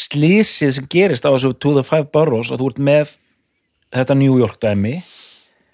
slísið 0.04 0.74
sem 0.78 0.90
gerist 0.92 1.28
á 1.30 1.32
þessu 1.32 1.54
to 1.56 1.76
the 1.78 1.86
five 1.86 2.10
boroughs 2.16 2.52
að 2.52 2.64
þú 2.64 2.72
ert 2.74 2.82
með 2.90 3.16
þetta 3.94 4.18
New 4.20 4.40
York 4.42 4.60
dæmi 4.64 4.98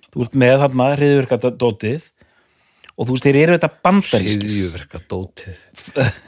þú 0.09 0.27
ert 0.27 0.39
með 0.43 0.55
þarna 0.65 0.89
hriðvirka 0.97 1.39
dótið 1.49 2.09
og 2.99 3.07
þú 3.07 3.15
veist, 3.15 3.27
þeir 3.27 3.39
eru 3.43 3.57
þetta 3.57 3.71
bandarískir. 3.87 4.49
Hriðjuverka 4.49 5.03
dótið. 5.09 5.61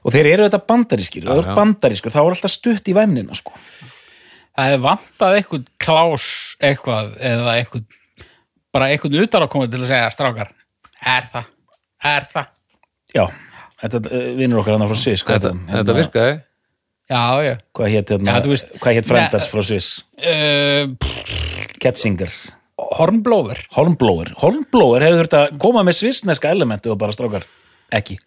Og 0.00 0.14
þeir 0.14 0.30
eru 0.30 0.44
þetta 0.46 0.62
bandarískir. 0.64 1.26
Og 1.28 1.42
ert 1.42 1.50
já. 1.50 1.56
bandarískur, 1.58 2.12
þá 2.14 2.20
er 2.22 2.34
alltaf 2.34 2.52
stutt 2.54 2.86
í 2.88 2.94
væmnina 2.96 3.36
sko. 3.36 3.52
Það 4.56 4.68
hefði 4.70 4.78
vantað 4.86 5.34
eitthvað 5.36 5.66
klás 5.84 6.28
eitthvað 6.64 7.10
eða 7.20 7.56
eitthvað 7.58 7.98
bara 8.74 8.90
eitthvað 8.92 9.18
utan 9.24 9.44
að 9.44 9.52
koma 9.52 9.70
til 9.70 9.80
að 9.80 9.90
segja 9.90 10.12
strákar, 10.14 10.52
er 11.10 11.26
það, 11.32 11.50
er 12.10 12.28
það? 12.30 12.52
Já, 13.16 13.24
þetta 13.82 14.02
uh, 14.06 14.28
vinnur 14.38 14.62
okkar 14.62 14.76
hann 14.76 14.90
frá 14.90 15.00
Sviss 15.00 15.26
hvað 15.26 15.40
Þetta, 15.40 15.52
þetta 15.74 15.96
virkaði. 15.98 16.38
Já, 17.10 17.22
já. 17.42 17.54
Hvað 17.74 17.92
hétt 17.96 18.12
hérna, 18.14 18.36
hvað 18.78 18.98
hétt 18.98 19.08
frændas 19.10 19.46
Nei, 19.46 19.52
frá 19.52 19.66
Sviss? 19.66 19.90
uh, 20.22 21.72
Ketzinger, 21.82 22.34
Hornblóver 22.98 23.60
Hornblower 23.76 24.32
Hornblower 24.40 25.04
hefur 25.04 25.22
þurft 25.22 25.38
að 25.38 25.54
koma 25.62 25.84
með 25.86 25.98
svissneska 26.00 26.50
elementu 26.54 26.92
og 26.92 26.98
bara 27.00 27.14
strákar, 27.16 27.46
ekki. 27.94 28.18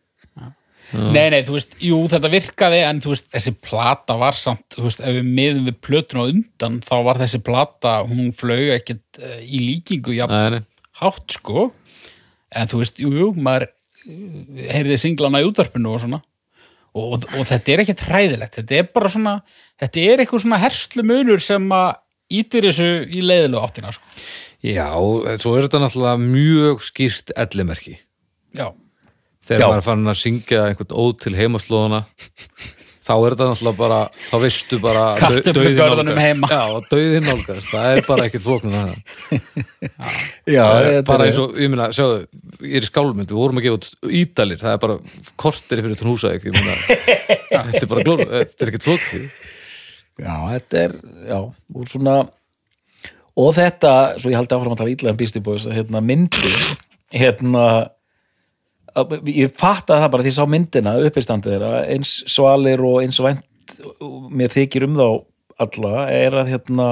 Nei, 0.93 1.31
nei, 1.33 1.39
þú 1.41 1.55
veist, 1.55 1.71
jú, 1.81 1.95
þetta 2.11 2.29
virkaði 2.29 2.79
en 2.85 2.99
þú 3.01 3.13
veist, 3.15 3.25
þessi 3.33 3.53
plata 3.65 4.13
var 4.21 4.35
samt 4.37 4.75
þú 4.75 4.83
veist, 4.85 4.99
ef 5.01 5.15
við 5.15 5.29
miðum 5.39 5.69
við 5.71 5.77
plötun 5.87 6.21
á 6.21 6.25
undan 6.27 6.75
þá 6.85 6.93
var 7.07 7.21
þessi 7.23 7.39
plata, 7.45 7.93
hún 8.05 8.27
flög 8.37 8.75
ekkert 8.75 9.17
uh, 9.23 9.39
í 9.41 9.61
líkingu 9.63 10.13
jafn 10.19 10.35
Nei, 10.35 10.59
nei. 10.59 10.67
hátt, 11.01 11.25
sko. 11.33 11.71
En 12.53 12.69
þú 12.69 12.83
veist, 12.83 13.01
jú, 13.01 13.09
jú, 13.17 13.31
maður 13.41 13.65
uh, 13.71 14.69
heyrði 14.69 14.99
singlana 15.01 15.41
í 15.41 15.49
útvarpinu 15.49 15.95
og 15.95 16.03
svona. 16.05 16.21
Og, 16.93 17.25
og 17.25 17.41
þetta 17.49 17.73
er 17.73 17.81
ekkert 17.87 18.05
hræðilegt 18.05 18.59
þetta 18.59 18.77
er 18.77 18.89
bara 18.93 19.09
svona, 19.09 19.37
þetta 19.81 20.07
er 20.11 20.21
eitthvað 20.21 20.43
svona 20.45 20.61
herslu 20.61 21.07
munur 21.09 21.41
sem 21.41 21.65
að 21.73 21.95
ítir 22.37 22.67
þessu 22.69 22.91
í 23.09 23.23
leiðilegu 23.25 23.65
áttina, 23.65 23.95
sko 23.97 24.21
Já, 24.63 24.87
svo 25.43 25.57
er 25.57 25.65
þetta 25.65 25.81
náttúrulega 25.83 26.19
mjög 26.23 26.83
skýrt 26.85 27.33
ellimerki. 27.35 27.97
Já, 28.55 28.69
þegar 29.43 29.59
Já. 29.59 29.67
maður 29.67 29.81
er 29.81 29.87
fann 29.89 30.13
að 30.13 30.21
syngja 30.21 30.61
einhvern 30.69 30.95
óð 31.03 31.11
til 31.25 31.33
heimaslóðuna 31.35 32.05
þá 33.03 33.13
er 33.17 33.33
þetta 33.33 33.47
náttúrulega 33.49 33.79
bara 33.81 33.97
þá 34.29 34.35
veistu 34.39 34.77
bara 34.83 35.03
döðin 36.93 37.25
nálgast, 37.27 37.71
það 37.73 37.87
er 37.89 38.01
bara 38.07 38.27
ekkert 38.29 38.45
flóknum 38.45 38.77
það. 38.77 38.93
Já, 40.47 40.63
Það 40.63 40.87
er 40.91 41.01
bara 41.09 41.27
eins 41.27 41.41
og, 41.43 41.57
ég 41.59 41.73
meina, 41.73 41.89
sjáðu 41.95 42.21
ég 42.63 42.77
er 42.79 42.87
í 42.87 42.89
skálmynd, 42.89 43.33
við 43.33 43.41
vorum 43.41 43.59
að 43.59 43.67
gefa 43.67 43.79
út 43.81 44.13
ídalir 44.21 44.61
það 44.61 44.77
er 44.77 44.83
bara 44.85 44.95
kortir 45.43 45.83
fyrir 45.83 45.99
tón 45.99 46.13
húsa 46.13 46.31
ég 46.37 46.47
meina, 46.47 46.77
þetta 47.73 47.83
er 47.83 47.91
bara 47.91 48.05
glóru 48.07 48.29
þetta 48.31 48.63
er 48.67 48.71
ekkert 48.71 48.87
flókið. 48.87 49.27
Já, 50.23 50.35
þetta 50.53 50.81
er, 50.85 50.95
já, 51.27 51.39
og 51.43 51.91
svona 51.91 52.15
og 53.39 53.53
þetta, 53.57 53.93
svo 54.21 54.31
ég 54.31 54.37
haldi 54.37 54.57
áfram 54.57 54.75
að 54.75 54.81
tala 54.83 54.93
ítlega 54.93 55.15
um 55.15 55.19
Beastie 55.19 55.43
Boys, 55.43 55.67
að 55.67 55.77
hérna 55.79 56.03
myndi 56.05 56.53
hérna 57.13 57.65
að, 58.93 59.15
ég 59.29 59.55
fattaði 59.57 60.03
það 60.03 60.11
bara 60.13 60.25
því 60.25 60.31
ég 60.31 60.37
sá 60.37 60.45
myndina 60.49 60.93
uppistandið 61.07 61.55
þeirra, 61.55 61.71
eins 61.95 62.13
svalir 62.29 62.83
og 62.85 62.99
eins 63.03 63.21
vænt 63.23 63.79
og 64.03 64.29
mér 64.33 64.53
þykir 64.53 64.87
um 64.87 64.99
þá 64.99 65.07
alla, 65.63 66.05
er 66.13 66.37
að 66.41 66.53
hérna 66.53 66.87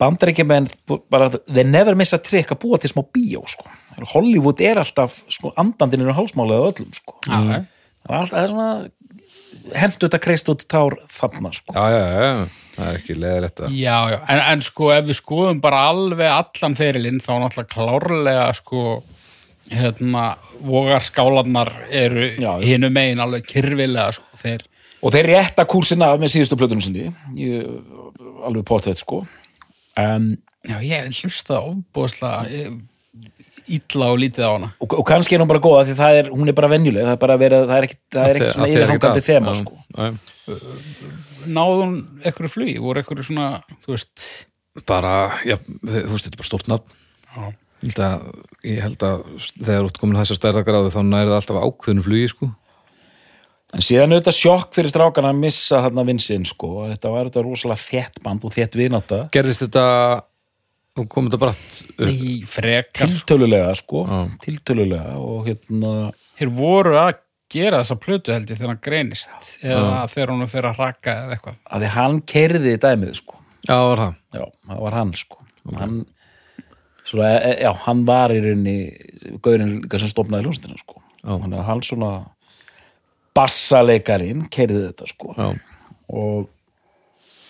bandaríkjumenn 0.00 0.66
bara, 1.12 1.28
they 1.46 1.64
never 1.66 1.96
miss 1.98 2.16
a 2.16 2.18
trick 2.18 2.52
að 2.52 2.62
búa 2.64 2.80
til 2.80 2.90
smá 2.90 3.04
bíó, 3.14 3.44
sko. 3.48 3.68
Hollywood 4.14 4.62
er 4.64 4.80
alltaf, 4.82 5.20
sko, 5.32 5.52
andandinn 5.60 6.04
er 6.04 6.16
hálsmálið 6.16 6.60
á 6.60 6.68
öllum, 6.72 6.92
sko. 6.96 7.16
Já. 7.28 7.64
Það 8.04 8.14
er 8.14 8.18
alltaf, 8.18 8.32
það 8.34 8.42
er 8.42 8.52
svona 8.52 8.70
hendur 9.72 10.08
þetta 10.08 10.20
kreist 10.22 10.50
út 10.52 10.66
tár 10.68 10.96
þarna, 11.12 11.52
sko. 11.56 11.72
Já, 11.72 11.84
já, 11.94 12.04
já, 12.20 12.68
það 12.76 12.90
er 12.90 12.98
ekki 13.00 13.16
leðilegt 13.18 13.64
að 13.64 13.74
Já, 13.78 13.96
já, 14.12 14.18
en, 14.34 14.42
en 14.52 14.64
sko 14.66 14.90
ef 14.92 15.08
við 15.08 15.18
skoðum 15.20 15.60
bara 15.64 15.82
alveg 15.92 16.30
allan 16.30 16.78
ferilinn 16.78 17.20
þá 17.24 17.32
náttúrulega 17.40 17.72
klárlega 17.72 18.46
sko 18.60 18.84
hérna, 19.72 20.24
vogar 20.60 21.04
skálarnar 21.06 21.72
eru 21.88 22.28
hinu 22.60 22.90
megin 22.92 23.22
alveg 23.24 23.46
kyrfilega 23.48 24.10
sko, 24.12 24.40
þeir, 24.40 24.66
og 25.00 25.14
þeir 25.14 25.30
rétta 25.32 25.64
kúrsina 25.68 26.10
af 26.12 26.20
með 26.20 26.34
síðustu 26.34 26.58
plötunum 26.60 26.84
sinni 26.84 27.08
ég, 27.40 27.70
alveg 28.44 28.66
potið 28.68 29.00
sko. 29.00 29.22
En, 30.00 30.34
já, 30.66 30.76
ég 30.84 31.08
hlusta 31.22 31.62
ofbúðslega 31.62 32.44
illa 33.72 34.08
og 34.12 34.18
lítið 34.20 34.44
á 34.44 34.50
hana. 34.50 34.70
Og, 34.82 34.94
og 35.00 35.04
kannski 35.08 35.36
er 35.36 35.42
hún 35.42 35.50
bara 35.50 35.62
góða 35.64 35.84
því 35.88 35.96
það 35.98 36.18
er, 36.20 36.30
hún 36.34 36.50
er 36.50 36.56
bara 36.58 36.70
venjuleg 36.72 37.06
það 37.06 37.14
er 37.16 37.20
bara 37.22 37.36
verið, 37.40 37.66
það 37.70 37.76
er 37.76 37.86
ekkit, 37.88 38.00
það 38.14 38.26
er 38.26 38.38
ekkit 38.38 38.54
svona 38.54 38.66
er 38.66 38.72
ekkert 38.72 38.82
yfirhangandi 38.82 39.24
þema 39.28 39.54
sko. 39.60 39.74
náðu 41.58 41.78
hún 41.80 41.94
ekkur 42.30 42.50
flugi, 42.52 42.74
voru 42.82 43.02
ekkur 43.02 43.22
svona 43.26 43.48
þú 43.84 43.94
veist, 43.94 44.26
bara, 44.88 45.14
já, 45.46 45.56
þú 45.62 46.10
veist, 46.10 46.26
þetta 46.26 46.34
er 46.34 46.42
bara 46.42 46.50
stórt 46.50 46.70
nafn. 46.72 46.98
Já, 47.34 47.46
ég 47.84 47.94
held 47.94 48.04
að, 48.08 48.28
ég 48.64 48.84
held 48.84 49.06
að 49.08 49.24
þegar 49.54 49.88
út 49.88 50.02
komin 50.02 50.20
þessar 50.20 50.40
stærra 50.40 50.66
gráðu 50.66 50.92
þá 50.94 51.00
nærið 51.08 51.38
alltaf 51.38 51.62
ákveðinu 51.62 52.06
flugi 52.06 52.30
sko. 52.34 52.50
En 53.74 53.82
síðan 53.82 54.14
er 54.14 54.20
þetta 54.20 54.36
sjokk 54.36 54.76
fyrir 54.76 54.92
strákana 54.92 55.32
að 55.32 55.40
missa 55.42 55.80
þarna 55.82 56.04
vinsinn 56.06 56.44
sko. 56.46 56.84
Þetta 56.92 57.10
var 57.10 57.26
þetta 57.26 57.42
rosalega 57.42 57.82
þétt 57.82 58.20
band 58.22 58.46
og 58.46 58.54
þétt 58.54 58.78
vináta 58.78 59.18
gerðist 59.34 59.64
þetta 59.66 59.86
og 60.94 61.10
kom 61.10 61.28
þetta 61.28 61.40
bratt 61.42 61.76
upp. 61.90 62.06
Í 62.06 62.34
frekar 62.48 63.10
sko. 63.10 63.26
tiltölulega 63.26 63.74
sko. 63.78 64.02
Já. 64.06 64.18
tiltölulega 64.44 65.14
og 65.18 65.48
hérna 65.48 65.92
þeir 66.38 66.52
voru 66.54 66.98
að 67.00 67.14
gera 67.54 67.80
þessa 67.82 67.96
plötu 68.02 68.34
held 68.34 68.50
ég 68.50 68.58
þegar 68.58 68.72
hann 68.72 68.82
greinist. 68.82 69.48
Eða 69.62 70.04
þegar 70.10 70.34
hún 70.34 70.50
fer 70.50 70.68
að 70.68 70.82
raka 70.82 71.16
eða 71.24 71.36
eitthvað. 71.36 71.58
Að 71.66 71.84
því 71.84 71.92
hann 71.94 72.20
kerði 72.34 72.76
dæmið 72.82 73.16
sko. 73.20 73.40
Já, 73.64 73.76
var 73.80 74.02
það. 74.02 74.16
Já, 74.34 74.44
það 74.68 74.84
var 74.84 74.98
hann 74.98 75.12
sko. 75.18 75.40
Hann, 75.74 76.00
svona, 77.08 77.30
e, 77.38 77.52
já, 77.64 77.70
hann 77.86 78.02
var 78.08 78.34
í 78.34 78.40
rauninni 78.44 79.38
gaurinn 79.44 79.78
líka 79.80 80.00
sem 80.02 80.10
stofnaði 80.12 80.48
hljónstina 80.48 80.80
sko. 80.80 81.00
Já. 81.24 81.38
hann, 81.40 81.54
hann 81.68 81.84
svona 81.86 82.10
bassaleikarin 83.34 84.44
kerði 84.52 84.88
þetta 84.88 85.08
sko. 85.10 85.34
Já, 85.38 85.48
og 86.14 86.50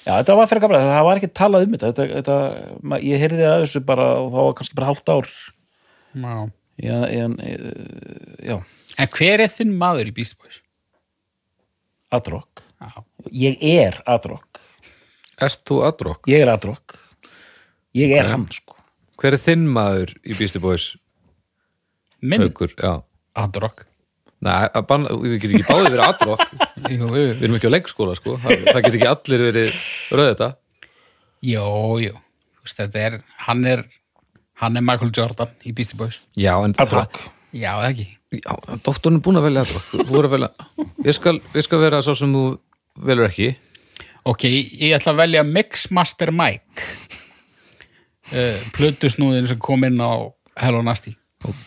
já, 0.05 0.13
þetta 0.21 0.37
var 0.39 0.51
fyrir 0.51 0.63
gamla, 0.65 0.81
það 0.91 1.07
var 1.09 1.21
ekki 1.21 1.31
talað 1.41 1.67
um 1.67 1.75
þetta, 1.77 1.91
þetta, 1.93 2.07
þetta 2.21 2.37
ma- 2.93 3.01
ég 3.05 3.23
heyrði 3.23 3.47
að 3.49 3.63
þessu 3.65 3.85
bara 3.89 4.09
og 4.21 4.29
þá 4.35 4.39
var 4.43 4.55
kannski 4.61 4.79
bara 4.79 4.91
hálft 4.93 5.13
ár. 5.15 5.31
Já. 6.15 6.35
já, 6.85 6.97
en, 7.25 7.39
e, 7.43 7.55
já, 8.47 8.57
en 8.99 9.09
hver 9.19 9.41
er 9.47 9.51
þinn 9.57 9.73
maður 9.81 10.11
í 10.13 10.15
Beast 10.15 10.37
Boys? 10.39 10.61
adrock 12.15 12.63
Já. 12.79 13.03
ég 13.33 13.57
er 13.65 13.97
adrock 14.07 14.61
ert 15.43 15.65
þú 15.67 15.81
adrock? 15.89 16.29
ég 16.31 16.45
er 16.45 16.53
adrock 16.53 16.95
ég 17.95 18.13
er 18.15 18.29
hann 18.31 18.47
sko. 18.55 18.75
Hver 19.19 19.35
er 19.37 19.43
þinn 19.43 19.67
maður 19.71 20.13
í 20.27 20.35
Beastie 20.39 20.61
Boys? 20.63 20.97
minn? 22.23 22.43
Haukur, 22.43 22.73
já. 22.79 23.03
Adrock 23.39 23.85
Nei, 24.45 24.53
að 24.69 24.87
banna, 24.91 25.15
við 25.23 25.39
getum 25.41 25.59
ekki 25.59 25.69
báðið 25.71 25.95
verið 25.95 26.07
jú, 26.93 27.11
við 27.15 27.45
erum 27.47 27.59
ekki 27.59 27.71
á 27.71 27.75
leikskóla 27.75 28.17
sko. 28.19 28.37
Það, 28.43 28.65
það 28.69 28.81
get 28.85 28.97
ekki 28.99 29.11
allir 29.11 29.45
verið 29.49 29.77
rauð 30.13 30.31
þetta. 30.33 30.49
Þú 32.15 32.65
Veist, 32.65 32.79
þetta 32.81 33.05
er, 33.05 33.17
hann 33.47 33.65
er 33.69 33.87
hann 34.63 34.77
er 34.77 34.85
Michael 34.85 35.13
Jordan 35.15 35.51
í 35.67 35.73
Beastie 35.77 35.99
Boys. 35.99 36.21
Já, 36.39 36.55
en 36.65 36.75
adrock 36.81 37.19
já, 37.55 37.73
eða 37.75 37.91
ekki? 37.91 38.07
Já, 38.41 38.53
doktorinn 38.87 39.21
er 39.21 39.25
búin 39.25 39.39
að 39.39 39.49
velja 39.49 39.65
adrock 39.67 39.91
þú 39.93 40.07
voru 40.11 40.31
að 40.31 40.37
velja, 40.37 40.69
ég 41.07 41.17
skal, 41.17 41.37
ég 41.55 41.67
skal 41.67 41.83
vera 41.83 42.03
svo 42.05 42.17
sem 42.19 42.35
þú 42.35 42.45
velur 43.05 43.29
ekki. 43.29 43.53
Ok, 44.25 44.47
ég 44.49 44.95
ætla 44.97 45.13
að 45.13 45.21
velja 45.25 45.45
Mixmaster 45.47 46.33
Mike. 46.35 46.89
Uh, 48.33 48.57
plötusnúðin 48.73 49.51
sem 49.51 49.61
kom 49.61 49.85
inn 49.85 50.01
á 50.01 50.33
Hello 50.57 50.81
Nasty. 50.87 51.13
En, 51.45 51.59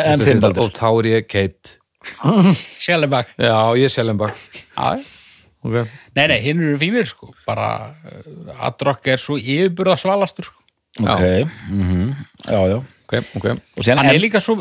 en 0.00 0.18
Þetta- 0.18 0.24
þinn 0.28 0.38
þetta- 0.38 0.46
baldur? 0.46 0.64
Og 0.64 0.72
þá 0.78 0.86
er 1.00 1.10
ég 1.12 1.28
Kate. 1.30 1.76
Shellback 2.84 3.30
já, 3.40 3.54
ég 3.80 3.84
er 3.88 3.92
Sellenbach 3.94 4.36
já, 4.76 4.88
okay. 5.64 5.84
nei, 6.16 6.26
nei, 6.28 6.38
hinn 6.44 6.60
eru 6.66 6.76
fínir 6.82 7.06
sko. 7.08 7.30
Bara, 7.48 7.68
uh, 8.04 8.66
Adrock 8.68 9.08
er 9.08 9.16
svo 9.22 9.38
yfirburða 9.40 9.96
svalastur 10.02 10.50
sko. 10.50 10.60
ok, 11.00 11.24
mm 11.70 12.10
já, 12.44 12.60
já. 12.74 12.82
Ok, 13.04 13.14
ok. 13.40 13.46
Og 13.78 13.84
síðan 13.84 14.02
hann 14.02 14.12
er 14.14 14.20
líka 14.20 14.40
svo 14.40 14.58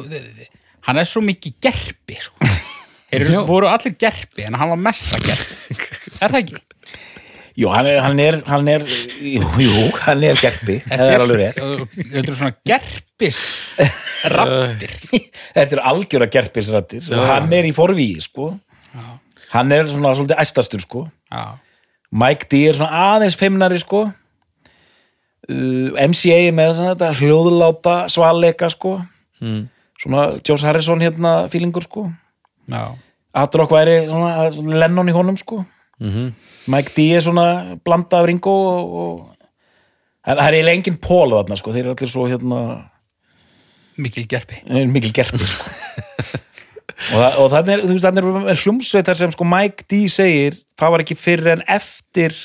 hann 0.88 0.97
er 0.99 1.07
svo 1.07 1.22
mikið 1.23 1.57
gerpi 1.64 2.18
sko. 2.23 2.35
þeir 3.11 3.22
eru- 3.27 3.35
Já. 3.35 3.41
voru 3.47 3.68
allir 3.72 3.93
gerpi 3.99 4.47
en 4.47 4.55
hann 4.60 4.72
var 4.73 4.80
mesta 4.80 5.19
gerpi. 5.19 5.77
Er 6.23 6.31
það 6.31 6.39
ekki? 6.43 6.60
Jú, 7.60 7.68
hann 7.70 7.88
er, 7.90 8.00
hann 8.02 8.20
er, 8.20 8.38
hann 8.50 8.68
er 8.72 8.86
jú, 9.22 9.44
jú, 9.62 9.84
hann 10.06 10.24
er 10.26 10.40
gerpi 10.42 10.80
það 10.88 11.12
er 11.14 11.24
alveg 11.26 11.40
rétt. 11.42 11.60
svo- 11.60 11.88
þetta 11.98 12.24
eru 12.24 12.36
svona 12.40 12.56
gerpis 12.66 13.42
rattir 14.34 14.96
þetta 15.58 15.78
er 15.78 15.84
algjöra 15.92 16.30
gerpisrættir 16.34 17.12
og 17.14 17.28
hann 17.30 17.54
er 17.54 17.68
í 17.70 17.74
forvíi 17.76 18.18
sko. 18.26 18.54
Hann 19.54 19.70
er 19.76 19.86
svona 19.92 20.16
svolítið 20.18 20.40
æstastur 20.42 20.82
sko. 20.82 21.04
Já, 21.30 21.44
Mike 22.10 22.48
D 22.50 22.64
er 22.72 22.78
svona 22.78 23.04
aðeins 23.14 23.36
feimnari 23.38 23.78
sko. 23.84 24.08
Uh, 25.44 25.92
MCA 26.00 26.38
er 26.48 26.54
með 26.56 26.70
svona 26.78 26.94
þetta 26.96 27.10
hljóðláta 27.20 27.96
svalleika 28.14 28.70
sko. 28.72 28.96
Mm. 29.44 29.66
svona 30.00 30.24
Josh 30.48 30.64
Harrison 30.66 31.02
hérna 31.04 31.34
fílingur 31.52 31.84
sko. 31.86 32.06
Já, 32.72 32.94
Adrock 33.36 33.72
væri 33.76 33.98
svona 34.08 34.48
svona 34.56 34.80
Lennon 34.86 35.10
í 35.12 35.16
honum 35.16 35.36
sko 35.40 35.66
Mm 36.02 36.34
Mike 36.72 36.94
D 36.95 37.10
er 37.11 37.20
svona 37.22 37.76
blanda 37.84 38.22
af 38.22 38.26
Ringo 38.30 38.53
og, 38.53 38.94
og 39.03 39.34
það 40.24 40.45
er 40.45 40.56
eiginlega 40.56 40.80
engin 40.80 40.99
pól 41.03 41.34
þarna 41.36 41.57
sko, 41.60 41.74
þeir 41.76 41.84
eru 41.84 41.95
allir 41.98 42.11
svo 42.11 42.28
hérna 42.32 42.60
mikil 43.99 44.28
gerpi. 44.32 44.61
Eru 44.64 44.88
mikil 44.94 45.11
gerpi 45.14 45.44
sko. 45.44 45.74
og, 47.18 47.26
og 47.44 47.52
þannig 47.52 47.74
er, 47.74 47.84
þú 47.84 47.91
veist, 47.91 48.06
þannig 48.07 48.24
er 48.24 48.45
með 48.48 48.64
hljómsveitar 48.64 49.20
sem 49.20 49.36
sko 49.36 49.48
Mike 49.48 49.88
D 49.91 50.06
segir 50.14 50.57
það 50.80 50.95
var 50.95 51.03
ekki 51.03 51.20
fyrir 51.20 51.52
en 51.57 51.65
eftir 51.76 52.40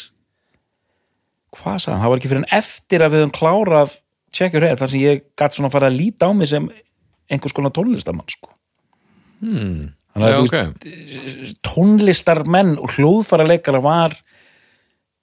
hvað 1.55 1.79
sagði 1.79 1.95
hann, 1.95 2.03
það 2.03 2.12
var 2.12 2.20
ekki 2.20 2.33
fyrir 2.33 2.43
en 2.43 2.53
eftir 2.59 3.05
að 3.05 3.15
við 3.15 3.25
höfum 3.25 3.37
klárað 3.39 3.97
your 4.39 4.66
head, 4.66 4.79
þar 4.79 4.91
sem 4.93 5.01
ég 5.01 5.23
gætt 5.39 5.57
svona 5.57 5.70
að 5.70 5.77
fara 5.79 5.89
að 5.89 5.99
líta 5.99 6.29
á 6.29 6.33
mig 6.37 6.51
sem 6.51 6.69
einhvers 7.29 7.55
konar 7.57 7.73
tónlistamann 7.75 8.29
sko. 8.29 8.53
Hmm. 9.41 9.95
Þannig 10.19 10.28
að 10.28 10.35
Já, 10.35 10.39
þú 10.39 10.45
ok. 10.45 10.85
veist, 10.85 11.59
tónlistarmenn 11.65 12.74
og 12.82 12.95
hljóðfara 12.97 13.47
leikara 13.49 13.81
var 13.85 14.16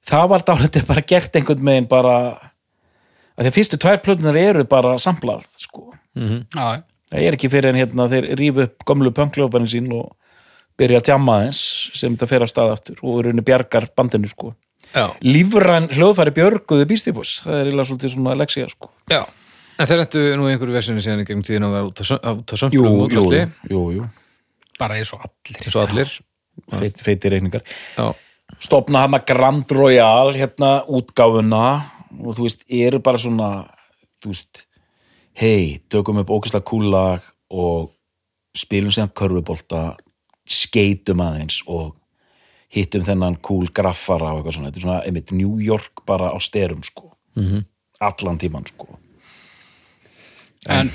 það 0.08 0.28
var 0.32 0.44
dálítið 0.48 0.86
bara 0.90 1.04
gert 1.10 1.36
einhvern 1.40 1.64
meginn 1.66 1.88
bara 1.92 2.16
að 3.36 3.42
því 3.44 3.50
að 3.52 3.56
fyrstu 3.58 3.80
tvær 3.82 4.02
plötunar 4.06 4.38
eru 4.40 4.64
bara 4.70 4.96
samplað 5.02 5.46
sko. 5.60 5.90
Mhm. 6.16 6.46
já, 6.56 6.84
það 7.12 7.26
er 7.28 7.36
ekki 7.36 7.50
fyrir 7.52 7.70
en 7.74 7.80
hérna 7.82 8.06
þeir 8.12 8.30
rífu 8.40 8.64
upp 8.64 8.86
gömlu 8.88 9.12
pöngljóðbærin 9.12 9.68
sín 9.72 9.90
og 9.94 10.14
byrja 10.80 11.00
að 11.02 11.08
tjamma 11.10 11.40
þess 11.48 11.92
sem 12.00 12.16
það 12.18 12.30
fer 12.32 12.44
af 12.46 12.50
stað 12.52 12.72
aftur 12.76 13.02
og 13.04 13.20
eru 13.26 13.42
bjargar 13.42 13.90
bandinu 13.96 14.28
sko. 14.32 14.54
Já, 14.96 15.10
lífræn 15.26 15.90
hljóðfæri 15.92 16.32
björguðu 16.38 16.86
bístífus 16.88 17.42
það 17.44 17.58
er 17.60 17.66
eiginlega 17.66 17.90
svolítið 17.90 18.14
svona 18.16 18.36
leksía 18.40 18.70
sko. 18.70 18.92
já. 19.12 19.26
En 19.78 19.86
þeir 19.90 20.06
ættu 20.06 20.22
nú 20.40 20.46
einhverju 20.48 20.72
versinu 20.72 21.02
síðan 21.04 21.20
í 21.20 21.26
gegnum 21.28 21.44
tíðin 21.44 21.66
að 21.68 21.74
vera 21.76 21.88
út 21.90 22.00
að 22.00 22.08
sö- 22.08 22.22
út 22.32 22.48
jú, 22.48 22.60
sömplum 22.62 23.12
jú, 23.12 23.24
jú, 23.74 23.82
jú. 23.98 24.06
Bara 24.80 25.00
eins 25.00 25.14
og 25.16 25.26
allir. 25.26 25.60
Eins 25.62 25.76
og 25.76 25.84
allir. 25.86 26.14
Feit, 26.72 27.02
feiti 27.04 27.32
reikningar. 27.32 27.66
Já, 27.98 28.14
stopna 28.64 29.04
hann 29.04 29.18
að 29.18 29.26
Grand 29.32 29.72
Royal 29.76 30.34
hérna 30.38 30.78
útgáfuna. 30.88 31.66
Og 32.16 32.38
þú 32.38 32.46
veist, 32.46 32.62
eru 32.72 33.02
bara 33.04 33.20
svona 33.20 33.50
þú 34.24 34.32
veist, 34.32 34.64
hei 35.36 35.82
tökum 35.92 36.22
upp 36.22 36.32
ókvæslega 36.32 36.66
kúlag 36.66 37.26
og 37.52 37.92
spilum 38.56 38.94
sem 38.96 39.12
körfubolta 39.12 39.98
skeitum 40.48 41.24
aðeins 41.26 41.60
og 41.68 41.96
hittum 42.76 43.04
þennan 43.06 43.38
kúl 43.44 43.68
graffara 43.74 44.34
og 44.34 44.42
eitthvað 44.42 44.58
svona, 44.58 44.70
þetta 44.72 44.80
er 44.80 44.86
svona, 44.86 45.00
einmitt 45.08 45.34
New 45.36 45.60
York 45.64 46.06
bara 46.08 46.32
á 46.32 46.38
styrum 46.40 46.84
sko. 46.84 47.12
Mhm. 47.36 47.66
allan 48.00 48.38
tíman 48.38 48.66
sko. 48.68 49.00
En 50.68 50.92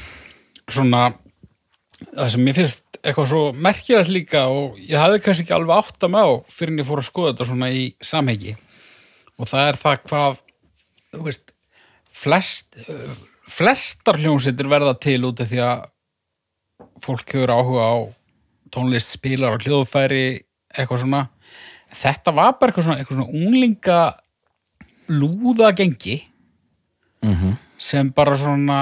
svona 0.68 1.14
það 2.16 2.28
sem 2.30 2.44
mér 2.44 2.54
finnst 2.54 2.89
eitthvað 3.00 3.30
svo 3.30 3.42
merkilegt 3.56 4.12
líka 4.12 4.44
og 4.52 4.76
ég 4.80 5.00
hafði 5.00 5.22
kannski 5.24 5.46
ekki 5.46 5.56
alveg 5.56 5.80
átt 5.80 6.06
að 6.06 6.12
með 6.14 6.28
á 6.28 6.34
fyrir 6.52 6.74
en 6.74 6.82
ég 6.82 6.88
fór 6.88 7.02
að 7.02 7.08
skoða 7.08 7.32
þetta 7.32 7.48
svona 7.48 7.70
í 7.72 7.84
samhengi. 8.04 8.54
Og 9.40 9.48
það 9.48 9.70
er 9.70 9.80
það 9.80 10.02
hvað 10.10 10.42
þú 11.10 11.22
veist 11.26 11.54
flest, 12.20 12.80
flestar 13.48 14.20
hljónsittir 14.20 14.70
verða 14.70 14.94
til 15.00 15.18
út 15.30 15.40
af 15.40 15.50
því 15.50 15.62
að 15.64 15.86
fólk 17.00 17.36
hefur 17.36 17.54
áhuga 17.56 17.86
á 17.88 17.96
tónlist, 18.70 19.14
spilar 19.16 19.56
og 19.56 19.64
hljóðfæri 19.64 20.24
eitthvað 20.76 21.04
svona. 21.06 21.22
Þetta 21.90 22.34
var 22.36 22.52
bara 22.60 22.70
eitthvað 22.70 22.86
svona, 22.86 23.00
eitthvað 23.00 23.22
svona 23.22 23.40
unglinga 23.40 24.00
lúða 25.10 25.72
gengi 25.74 26.20
mm 27.24 27.56
sem 27.80 28.10
bara 28.12 28.36
svona 28.36 28.78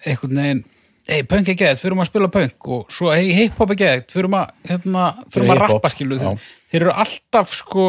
einhvern 0.00 0.38
veginn 0.40 0.60
hei, 1.08 1.24
punk 1.28 1.48
er 1.48 1.56
geðið, 1.58 1.80
fyrir 1.82 1.98
að 2.02 2.10
spila 2.10 2.30
punk 2.32 2.68
og 2.74 2.92
svo, 2.92 3.10
hei, 3.14 3.32
hip-hop 3.36 3.72
er 3.74 3.80
geðið, 3.82 4.06
fyrir 4.12 4.30
að 4.38 4.54
hérna, 4.68 5.08
fyrir 5.32 5.52
að 5.54 5.60
rappa 5.64 5.90
skilu 5.92 6.20
þeir, 6.20 6.46
þeir 6.68 6.84
eru 6.84 6.94
alltaf 7.04 7.56
sko 7.56 7.88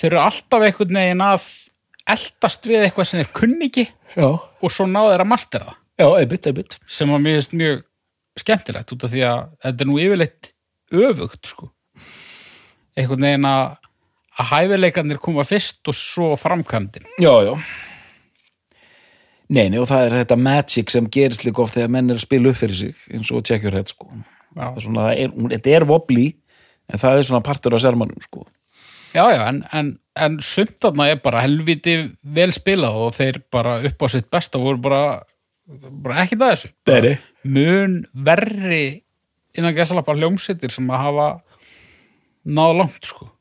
þeir 0.00 0.12
eru 0.12 0.22
alltaf 0.22 0.64
einhvern 0.66 1.00
veginn 1.00 1.24
að 1.24 1.48
eldast 2.10 2.66
við 2.68 2.86
eitthvað 2.86 3.10
sem 3.10 3.22
þeir 3.22 3.34
kunni 3.36 3.68
ekki 3.70 3.86
já, 4.16 4.28
og 4.30 4.72
svo 4.72 4.88
náðu 4.88 5.12
þeir 5.14 5.24
að 5.24 5.30
mastera 5.30 5.68
það. 5.68 5.76
Já, 6.00 6.06
einmitt, 6.16 6.46
einmitt. 6.48 6.78
Sem 6.88 7.10
mér 7.12 7.36
finnst 7.36 7.54
mjög 7.60 7.82
skemmtilegt 8.40 8.94
út 8.94 9.04
af 9.04 9.12
því 9.12 9.24
að 9.28 9.42
þetta 9.66 9.84
er 9.84 9.90
nú 9.90 9.98
yfirleitt 10.00 10.50
öfugt 10.96 11.50
sko. 11.50 11.68
Einhvern 12.96 13.26
veginn 13.28 13.48
að 13.50 13.76
að 14.40 14.48
hæfileikarnir 14.54 15.20
koma 15.20 15.44
fyrst 15.44 15.88
og 15.90 15.96
svo 15.96 16.32
framkvæmdin. 16.40 17.04
Já, 17.20 17.32
já 17.44 17.54
Nei, 19.50 19.66
nei, 19.66 19.80
og 19.82 19.88
það 19.90 20.04
er 20.06 20.16
þetta 20.20 20.36
magic 20.38 20.92
sem 20.94 21.08
gerist 21.10 21.42
líka 21.42 21.64
oft 21.64 21.74
þegar 21.74 21.90
menn 21.96 22.12
er 22.12 22.20
að 22.20 22.26
spila 22.26 22.52
upp 22.52 22.60
fyrir 22.60 22.78
sig 22.78 23.00
eins 23.10 23.32
og 23.34 23.50
your 23.50 23.74
head, 23.74 23.90
sko. 23.90 24.06
Það 24.54 24.76
er 24.78 24.84
svona, 24.84 25.06
það 25.08 25.22
er, 25.24 25.34
Þetta 25.56 25.74
er 25.74 25.86
wobbly 25.90 26.26
en 26.90 27.02
það 27.02 27.18
er 27.18 27.26
svona 27.26 27.44
partur 27.46 27.74
af 27.74 27.82
sermanum, 27.82 28.18
sko 28.22 28.46
Já, 29.10 29.24
já, 29.34 29.42
en, 29.48 29.64
en, 29.74 29.88
en 30.14 30.38
sumt 30.44 30.76
þarna 30.82 31.08
er 31.10 31.18
bara 31.22 31.42
helviti 31.42 31.96
vel 32.22 32.52
spilað 32.54 32.98
og 33.02 33.14
þeir 33.16 33.40
bara 33.50 33.80
upp 33.88 34.04
á 34.04 34.08
sitt 34.12 34.28
besta 34.30 34.60
voru 34.62 34.78
bara, 34.82 35.02
bara 35.66 36.22
ekki 36.22 36.38
það 36.38 36.52
þessu. 36.54 36.70
Nei, 36.86 37.16
Mun 37.42 37.96
verri 38.14 38.84
innan 39.58 39.74
gæsalappa 39.74 40.14
hljómsittir 40.14 40.70
sem 40.70 40.86
að 40.94 41.02
hafa 41.08 41.28
náða 42.46 42.76
langt, 42.84 43.10
sko. 43.10 43.32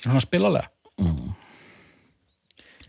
Svona 0.00 0.24
spilalega. 0.24 0.72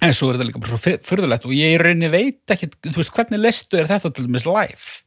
En 0.06 0.14
svo 0.14 0.30
er 0.30 0.38
þetta 0.38 0.48
líka 0.52 0.62
bara 0.62 0.74
svo 0.76 0.80
fyr- 0.84 1.02
furðulegt 1.08 1.46
og 1.50 1.54
ég 1.58 1.80
rauninni 1.82 2.10
veit 2.14 2.54
ekki, 2.54 2.70
þú 2.86 3.00
veist, 3.00 3.14
hvernig 3.16 3.40
lestu 3.42 3.80
er 3.80 3.88
þetta 3.90 4.12
til 4.14 4.28
dæmis 4.28 4.46
live? 4.46 5.04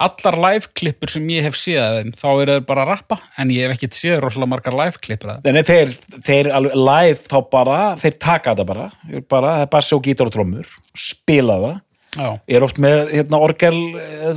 Allar 0.00 0.36
live-klippur 0.40 1.10
sem 1.12 1.26
ég 1.28 1.44
hef 1.44 1.56
séð 1.60 2.14
þá 2.16 2.26
eru 2.40 2.54
þeir 2.54 2.62
bara 2.68 2.84
að 2.86 2.90
rappa, 2.94 3.18
en 3.40 3.50
ég 3.52 3.66
hef 3.68 3.74
ekkert 3.76 3.96
séð 3.98 4.20
rosalega 4.24 4.48
margar 4.54 4.76
live-klippur 4.78 5.32
að 5.34 5.42
þeim. 5.44 5.56
nei, 5.58 5.64
þeir, 5.68 5.92
þeir 6.24 6.48
live 6.72 7.20
þá 7.28 7.36
bara, 7.52 7.78
þeir 8.00 8.14
taka 8.24 8.54
þetta 8.54 8.66
bara, 8.70 8.86
bara 9.28 9.50
það 9.58 9.64
er 9.66 9.70
bara 9.74 9.88
svo 9.90 9.98
gítar 10.06 10.30
og 10.30 10.32
trommur 10.36 10.70
spila 10.96 11.58
það, 11.64 11.76
Já. 12.16 12.30
er 12.56 12.64
oft 12.66 12.80
með 12.80 13.12
hérna, 13.12 13.40
orgel, 13.44 13.76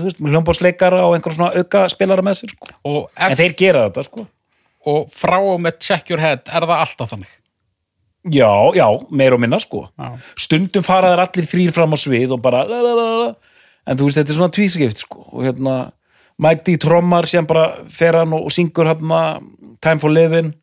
veist, 0.03 0.19
hljómbóðsleikara 0.19 0.99
og 1.07 1.15
einhver 1.15 1.37
svona 1.37 1.53
auka 1.63 1.85
spilara 1.95 2.21
með 2.27 2.41
sér, 2.41 2.51
sko 2.57 2.67
Og, 2.83 2.99
en 3.15 3.37
þeir 3.39 3.55
gera 3.63 3.85
þetta, 3.87 4.03
sko 4.11 4.27
og 4.91 5.07
frá 5.15 5.37
og 5.39 5.61
með 5.63 5.79
check 5.79 6.11
your 6.11 6.19
head 6.19 6.43
er 6.51 6.67
það 6.67 6.75
alltaf 6.83 7.13
þannig. 7.15 7.31
Já, 8.23 8.47
já, 8.75 8.87
meir 9.11 9.33
og 9.35 9.39
minna, 9.43 9.59
sko 9.59 9.89
Já. 9.99 10.13
stundum 10.39 10.83
fara 10.83 11.09
þær 11.11 11.21
allir 11.25 11.47
þrýr 11.51 11.73
fram 11.75 11.91
á 11.91 11.97
svið 11.99 12.31
og 12.37 12.41
bara 12.41 12.61
la, 12.63 12.77
la, 12.79 12.93
la, 12.95 13.07
la. 13.19 13.33
en 13.87 13.97
þú 13.99 14.05
veist, 14.07 14.17
þetta 14.21 14.31
er 14.31 14.37
svona 14.37 14.53
tvískipt 14.55 14.97
sko. 15.03 15.25
og 15.33 15.43
hérna, 15.43 15.91
Mike 16.39 16.63
D. 16.65 16.77
trommar 16.79 17.27
sem 17.27 17.45
bara 17.45 17.83
fer 17.91 18.15
hann 18.15 18.31
og 18.33 18.47
syngur 18.51 18.87
hérna 18.87 19.41
Time 19.83 19.99
for 19.99 20.09
Living 20.09 20.53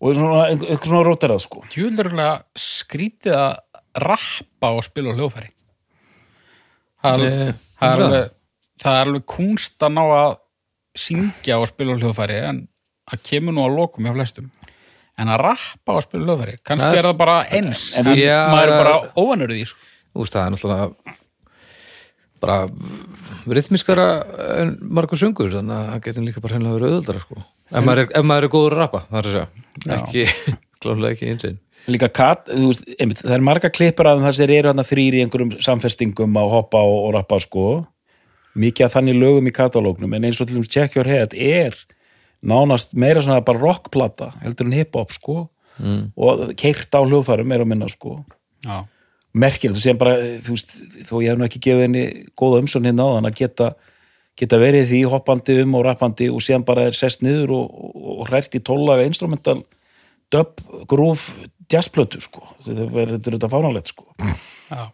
og 0.00 0.14
svona, 0.14 0.50
einhver 0.52 0.76
svona 0.84 1.06
róterað 1.08 1.40
sko. 1.40 1.62
Tjúlurlega 1.72 2.42
skrítið 2.54 3.32
að 3.32 3.56
rappa 4.04 4.74
og 4.76 4.84
spila 4.84 5.10
á 5.10 5.16
hljóðfæri. 5.16 5.48
Það 7.02 7.24
er, 7.24 7.26
Eh, 7.26 7.52
það 7.80 7.88
er, 7.88 7.96
það. 7.96 8.04
alveg, 8.04 8.30
það 8.82 8.98
er 9.00 9.06
alveg 9.06 9.24
kunst 9.26 9.82
að 9.86 9.92
ná 9.96 10.02
að 10.12 10.36
syngja 10.96 11.58
og 11.60 11.68
spila 11.72 11.96
á 11.96 12.00
hljóðfæri 12.00 12.38
en 12.50 12.60
það 13.10 13.22
kemur 13.30 13.56
nú 13.56 13.64
að 13.64 13.76
lokum 13.80 14.04
hjá 14.04 14.12
flestum. 14.16 14.50
En 15.18 15.30
að 15.32 15.40
rappa 15.40 15.94
og 15.96 16.02
spila 16.04 16.24
á 16.24 16.26
hljóðfæri, 16.28 16.56
kannski 16.66 16.90
Það 16.90 16.98
er- 17.00 17.06
það 17.08 17.16
bara 17.22 17.36
eins, 17.56 17.84
En 17.98 18.06
en, 18.12 18.14
Já, 18.20 18.38
maður 18.52 18.72
er 18.72 18.84
bara 18.84 18.96
óvanur 19.16 19.48
því. 19.54 19.62
Sko. 19.70 19.78
þú 20.12 20.20
veist, 20.24 20.34
það 20.36 20.46
er 20.46 20.50
náttúrulega 20.56 21.16
bara 22.40 22.56
rithmiskara 23.48 24.06
en 24.60 24.74
margur 24.82 25.16
söngur, 25.20 25.48
þannig 25.54 25.72
að 25.76 25.86
það 25.94 26.02
getur 26.06 26.26
líka 26.26 26.42
bara 26.44 26.56
hennilega 26.58 26.76
verið 26.78 26.92
auðvöldara, 26.92 27.22
sko. 27.24 27.38
Ef 27.72 27.84
maður 27.86 28.02
er, 28.04 28.10
ef 28.20 28.26
maður 28.28 28.46
er 28.46 28.52
góður 28.52 28.76
að 28.76 28.82
rappa, 28.82 29.00
það 29.10 29.18
er 29.22 29.28
að 29.30 29.36
segja. 29.36 29.96
Ekki, 29.96 30.54
klálega 30.84 31.12
ekki 31.16 31.30
einsinn. 31.32 31.58
líka 31.86 32.08
kat, 32.12 32.46
þú 32.50 32.68
veist, 32.70 32.84
einmitt, 33.00 33.20
það 33.24 33.34
er 33.38 33.44
marga 33.48 33.70
klippur 33.72 34.08
að 34.10 34.22
þessir 34.26 34.52
eru 34.58 34.68
hérna 34.72 34.84
þrýr 34.86 35.16
í 35.16 35.20
einhverjum 35.24 35.52
samfestingum 35.62 36.38
að 36.42 36.52
hoppa 36.56 36.80
og, 36.82 36.96
og 37.08 37.12
rappa 37.16 37.38
sko 37.44 37.66
mikið 38.58 38.86
að 38.88 38.94
þannig 38.96 39.18
lögum 39.20 39.46
í 39.50 39.52
katalógnum 39.54 40.14
en 40.16 40.24
eins 40.26 40.40
og 40.42 40.48
til 40.48 40.56
dæmis 40.58 40.70
Check 40.72 40.96
Your 40.96 41.06
Head 41.06 41.34
er 41.36 41.76
nánast 42.46 42.94
meira 42.94 43.22
svona 43.24 43.44
bara 43.44 43.62
rockplata 43.62 44.30
heldur 44.42 44.68
en 44.68 44.76
hip-hop 44.78 45.14
sko 45.14 45.38
mm. 45.78 46.02
og 46.16 46.52
keirt 46.58 46.94
á 46.94 47.00
hljóðfærum 47.02 47.50
meira 47.50 47.66
og 47.66 47.70
minna 47.72 47.88
sko 47.90 48.20
Já. 48.66 48.84
merkilegt, 49.36 49.78
þú 49.78 49.82
séum 49.82 50.00
bara, 50.00 50.16
þú 50.44 50.56
veist 50.56 50.76
þó 51.08 51.14
ég 51.22 51.30
hef 51.32 51.40
nú 51.40 51.46
ekki 51.48 51.62
gefið 51.66 51.86
henni 51.86 52.04
góða 52.38 52.62
umsón 52.64 52.88
hérna 52.88 53.08
á 53.08 53.14
þann 53.16 53.30
að 53.30 53.38
geta, 53.40 53.70
geta 54.38 54.60
verið 54.62 54.86
í 54.86 54.90
því 54.92 55.02
hoppandi 55.14 55.58
um 55.64 55.78
og 55.78 55.86
rappandi 55.86 56.30
og 56.32 56.44
síðan 56.44 56.66
bara 56.68 56.88
er 56.90 56.98
sest 56.98 57.24
niður 57.26 57.56
og, 57.58 57.80
og, 57.90 58.12
og 58.16 58.30
hrært 58.30 58.58
í 58.58 58.62
tóllaga 58.64 59.06
instrumental 59.08 59.60
dub, 60.34 60.58
groove, 60.90 61.48
jazzplötu 61.70 62.22
sko, 62.22 62.46
þetta 62.66 63.02
er 63.02 63.16
þetta 63.18 63.50
fánalegt 63.52 63.92
sko 63.92 64.08
Já. 64.70 64.88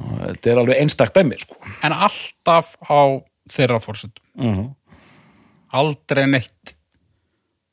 og 0.00 0.16
þetta 0.20 0.52
er 0.52 0.62
alveg 0.62 0.84
einstakt 0.84 1.16
dæmi 1.16 1.40
sko 1.40 1.58
En 1.84 1.92
alltaf 1.96 2.76
á 2.84 3.20
þeirra 3.50 3.80
fórsöndum. 3.82 4.24
uh 4.40 4.64
Aldrei 5.74 6.26
neitt, 6.30 6.73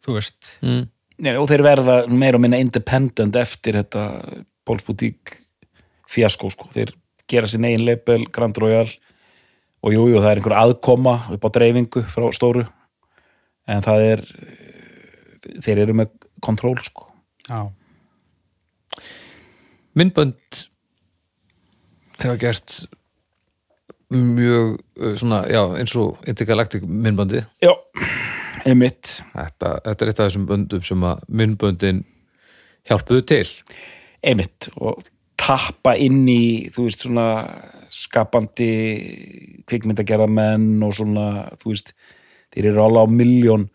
þú 0.06 0.18
veist. 0.18 0.56
Mm. 0.66 0.88
Nei, 1.22 1.36
og 1.38 1.48
þeir 1.52 1.64
verða 1.66 1.96
meira 2.10 2.40
og 2.40 2.44
minna 2.44 2.60
independent 2.62 3.36
eftir 3.38 3.78
þetta 3.78 4.06
Póls 4.66 4.86
Boutique 4.88 5.38
fjasko 6.12 6.50
sko, 6.54 6.70
þeir 6.74 6.94
gera 7.32 7.50
sin 7.50 7.66
eigin 7.68 7.86
label 7.86 8.26
Grand 8.34 8.58
Royal 8.60 8.90
og 9.82 9.96
jú, 9.96 10.08
jú, 10.12 10.20
það 10.20 10.32
er 10.32 10.42
einhver 10.42 10.58
aðkoma 10.60 11.16
upp 11.36 11.46
á 11.48 11.50
dreifingu 11.58 12.04
frá 12.12 12.28
stóru 12.36 12.66
en 13.70 13.86
það 13.86 14.08
er 14.08 14.26
þeir 15.64 15.86
eru 15.86 15.98
með 16.02 16.12
kontról 16.44 16.78
sko 16.86 17.08
Já. 17.50 17.66
Myndbönd 19.98 20.62
hefa 22.22 22.36
gert 22.40 22.76
mjög 24.12 24.78
uh, 25.00 25.14
svona, 25.18 25.46
já, 25.50 25.64
eins 25.80 25.96
og 26.00 26.22
intergalactic 26.30 26.86
minnbandi 26.86 27.42
Já, 27.64 27.74
einmitt. 28.66 29.18
Þetta, 29.34 29.76
þetta 29.86 30.06
er 30.06 30.12
eitt 30.12 30.20
af 30.20 30.30
þessum 30.30 30.48
böndum 30.50 30.86
sem 30.86 31.08
að 31.08 31.24
minnböndin 31.30 32.04
hjálpuðu 32.90 33.26
til. 33.32 33.46
Einmitt. 34.26 34.70
Og 34.78 35.02
tappa 35.42 35.96
inn 35.98 36.24
í 36.30 36.70
þú 36.74 36.88
veist 36.88 37.06
svona 37.06 37.28
skapandi 37.92 38.72
kvikmyndagerðamenn 39.68 40.84
og 40.86 40.96
svona 40.96 41.28
þú 41.60 41.74
veist 41.74 41.94
þeir 42.54 42.72
eru 42.72 42.84
alveg 42.86 43.08
á 43.08 43.16
miljón 43.20 43.70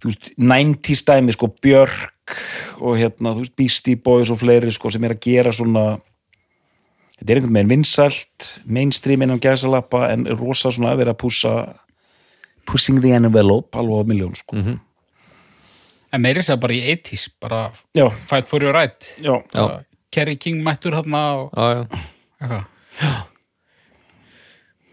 þú 0.00 0.10
veist 0.10 0.28
90 0.38 1.00
stæmi 1.02 1.34
sko 1.34 1.50
Björk 1.62 2.36
og 2.80 2.98
hérna 3.00 3.34
þú 3.34 3.44
veist 3.44 3.56
Beastie 3.58 4.00
Boys 4.00 4.32
og 4.32 4.40
fleiri 4.40 4.72
sko 4.74 4.92
sem 4.92 5.04
er 5.04 5.16
að 5.16 5.24
gera 5.26 5.52
svona 5.54 5.84
þetta 7.18 7.28
er 7.28 7.40
einhvern 7.40 7.58
veginn 7.58 7.74
vinsælt 7.74 8.48
mainstream 8.64 9.26
innan 9.26 9.42
gæsalappa 9.42 10.06
en 10.12 10.28
rosa 10.38 10.72
svona 10.72 10.94
að 10.94 11.02
vera 11.02 11.16
að 11.16 11.22
pússa 11.24 11.56
pushing 12.66 13.00
the 13.00 13.12
envelope 13.16 13.78
alveg 13.78 14.02
á 14.02 14.08
miljón 14.10 14.34
sko. 14.38 14.56
En 16.12 16.22
meiri 16.22 16.42
sér 16.46 16.58
bara 16.62 16.72
í 16.76 16.82
80s, 16.94 17.28
bara 17.42 17.60
já, 17.96 18.06
fight 18.30 18.48
for 18.48 18.62
your 18.62 18.74
right. 18.76 19.08
já, 19.20 19.36
Já. 19.54 19.84
Kerry 20.14 20.36
King 20.40 20.62
mættur 20.64 20.94
þarna 20.96 21.22
og 21.36 21.50
já, 21.52 21.66
já. 21.74 21.86
Eitthvað. 22.40 22.64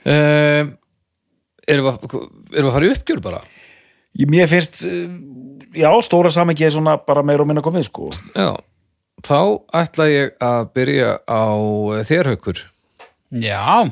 um, 0.06 0.72
erum, 1.68 1.86
við, 1.86 1.92
að- 1.94 2.04
erum 2.58 2.68
við 2.68 2.70
að 2.70 2.76
fara 2.78 2.88
í 2.90 2.94
uppgjör 2.98 3.22
bara? 3.24 3.42
Ég- 4.20 4.30
mér 4.30 4.48
finnst 4.52 4.84
eh, 4.86 5.10
já, 5.80 5.90
stóra 6.06 6.32
samingi 6.32 6.66
er 6.68 6.72
svona 6.76 6.98
bara 7.08 7.24
meira 7.26 7.42
og 7.42 7.48
minna 7.50 7.62
komið 7.66 7.88
sko. 7.88 8.10
Já, 8.36 8.52
þá 9.24 9.40
ætla 9.74 10.10
ég 10.12 10.36
að 10.44 10.68
byrja 10.76 11.14
á 11.26 11.44
eh, 11.98 12.04
þér 12.10 12.30
haukur. 12.34 12.62
Já, 13.34 13.90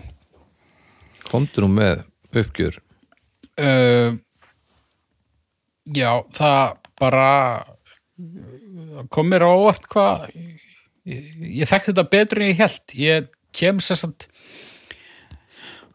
komdu 1.31 1.63
nú 1.63 1.71
með 1.73 2.03
uppgjör 2.35 2.77
uh, 3.61 4.17
já, 5.95 6.11
það 6.37 6.63
bara 7.01 7.29
kom 9.09 9.31
mér 9.31 9.47
á 9.47 9.49
óvart 9.49 9.87
hvað 9.89 10.27
ég, 11.09 11.29
ég 11.61 11.69
þekkti 11.69 11.93
þetta 11.93 12.09
betur 12.11 12.41
en 12.41 12.51
ég 12.51 12.59
held 12.61 12.97
ég 12.97 13.31
kem 13.55 13.81
sér 13.83 13.99
satt 14.03 14.27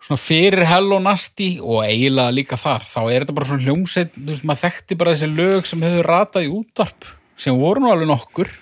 svona 0.06 0.22
fyrir 0.22 0.66
Hello 0.68 0.98
Nasty 1.02 1.56
og 1.58 1.82
eiginlega 1.82 2.34
líka 2.34 2.58
þar. 2.60 2.84
Þá 2.86 3.00
er 3.10 3.24
þetta 3.24 3.34
bara 3.36 3.48
svona 3.48 3.66
hljómsveit 3.66 4.12
þú 4.14 4.26
veist, 4.28 4.44
maður 4.46 4.62
þekkti 4.62 4.98
bara 5.00 5.14
þessi 5.14 5.30
lög 5.32 5.66
sem 5.66 5.82
hefur 5.82 6.10
ratað 6.12 6.46
í 6.46 6.52
útvarp 6.54 7.08
sem 7.36 7.58
voru 7.58 7.82
nú 7.82 7.90
alveg 7.90 8.10
nokkur. 8.12 8.52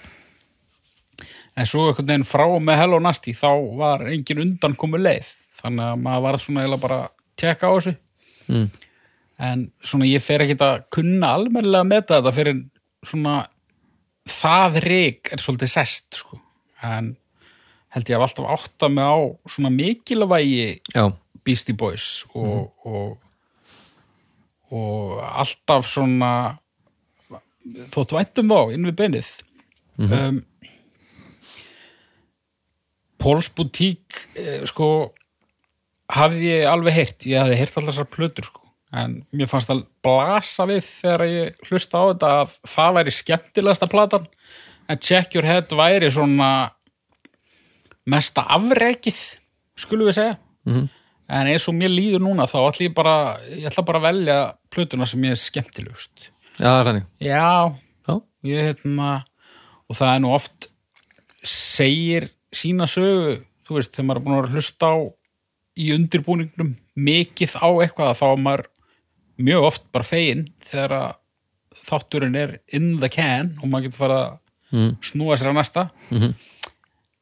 En 1.55 1.69
svo 1.71 1.89
einhvern 1.91 2.09
veginn 2.09 2.27
frá 2.27 2.47
með 2.59 2.81
Hello 2.81 3.03
Nasty 3.03 3.35
þá 3.37 3.51
var 3.77 4.07
engin 4.11 4.41
undan 4.47 4.79
komu 4.79 4.99
leið 4.99 5.35
þannig 5.61 5.91
að 5.91 6.01
maður 6.07 6.25
var 6.25 6.41
svona 6.43 6.65
eiginlega 6.65 6.85
bara 6.87 7.03
að 7.03 7.13
tjekka 7.43 7.69
á 7.71 7.73
þessu. 7.77 7.95
Mm. 8.49 8.67
En 9.45 9.67
svona 9.85 10.09
ég 10.09 10.23
fer 10.23 10.45
ekki 10.45 10.57
að 10.63 10.87
kunna 10.95 11.35
almennilega 11.39 11.89
meta 11.89 12.19
þetta 12.19 12.33
fyrir 12.37 12.63
svona 13.05 13.37
það 14.31 14.81
rík 14.87 15.33
er 15.35 15.43
svolítið 15.43 15.73
sest 15.75 16.21
sko. 16.23 16.41
en 16.85 17.15
held 17.95 18.11
ég 18.11 18.19
að 18.19 18.27
alltaf 18.27 18.51
átta 18.57 18.91
mig 18.91 19.05
á 19.05 19.17
svona 19.47 19.71
mikilvægi 19.75 20.81
Já, 20.95 21.05
Beastie 21.45 21.77
Boys 21.77 22.25
og, 22.35 22.73
og, 22.85 23.19
og 24.73 25.21
alltaf 25.25 25.87
svona 25.91 26.33
þótt 27.95 28.17
væntum 28.17 28.51
þá 28.51 28.75
inn 28.75 28.89
við 28.91 28.97
beinið. 28.99 29.29
Um, 30.05 30.43
Póls 33.23 33.49
Boutique 33.57 34.27
eh, 34.37 34.67
sko 34.69 34.89
hafði 36.13 36.51
ég 36.51 36.67
alveg 36.69 36.99
heyrt. 36.99 37.25
Ég 37.25 37.41
hafði 37.41 37.61
heyrt 37.63 37.79
allar 37.79 37.95
þessar 37.95 38.11
plötur 38.13 38.51
sko 38.51 38.64
en 38.95 39.17
mér 39.35 39.51
fannst 39.51 39.73
að 39.73 39.85
blasa 40.05 40.67
við 40.71 40.85
þegar 40.87 41.25
ég 41.27 41.69
hlusta 41.69 41.99
á 41.99 42.05
þetta 42.13 42.33
að 42.43 42.57
það 42.75 42.97
væri 42.99 43.15
skemmtilegasta 43.19 43.89
platan. 43.91 44.27
En 44.89 45.01
Check 45.01 45.35
Your 45.35 45.49
Head 45.49 45.73
væri 45.75 46.11
svona 46.13 46.51
mesta 48.11 48.45
afrekið 48.55 49.23
skulum 49.81 50.11
við 50.11 50.21
segja. 50.21 50.37
Mhm. 50.65 50.89
en 51.29 51.47
eins 51.49 51.65
og 51.69 51.75
mér 51.75 51.89
líður 51.89 52.21
núna 52.21 52.45
þá 52.45 52.59
ætla 52.69 52.85
ég 52.85 52.95
bara 52.95 53.39
ég 53.49 53.65
ætla 53.65 53.85
bara 53.85 53.99
að 53.99 54.05
velja 54.05 54.37
plötuna 54.71 55.07
sem 55.09 55.23
ég 55.25 55.31
er 55.33 55.41
skemmtilegust. 55.41 56.29
Já, 56.59 56.69
það 56.69 56.81
er 56.81 56.89
hannig 56.91 57.07
já, 57.19 57.75
Já, 58.07 58.15
ég 58.45 58.61
hérna 58.69 59.25
og 59.89 59.97
það 59.97 60.15
er 60.15 60.21
nú 60.21 60.35
oft 60.35 60.69
segir 61.43 62.29
sína 62.55 62.85
sögu 62.87 63.39
þú 63.65 63.79
veist, 63.79 63.93
þegar 63.95 64.07
maður 64.09 64.21
er 64.21 64.25
búin 64.27 64.37
að 64.37 64.45
að 64.45 64.55
hlusta 64.55 64.91
á 64.93 64.97
í 65.75 65.87
undirbúningnum 65.97 66.75
mikið 66.95 67.57
á 67.57 67.69
eitthvað 67.83 68.19
þá 68.21 68.27
er 68.29 68.43
maður 68.45 68.67
mjög 69.39 69.63
oft 69.71 69.83
bara 69.93 70.05
fegin 70.05 70.49
þegar 70.65 70.91
að 70.99 71.15
þátturinn 71.85 72.37
er 72.39 72.59
in 72.73 72.99
the 73.01 73.09
can 73.09 73.55
og 73.63 73.69
maður 73.69 73.89
getur 73.91 74.03
farið 74.05 74.23
að 74.25 74.39
Mm. 74.75 74.97
snúa 75.07 75.37
sér 75.39 75.53
að 75.53 75.55
næsta 75.55 75.83
Mhm. 76.11 76.35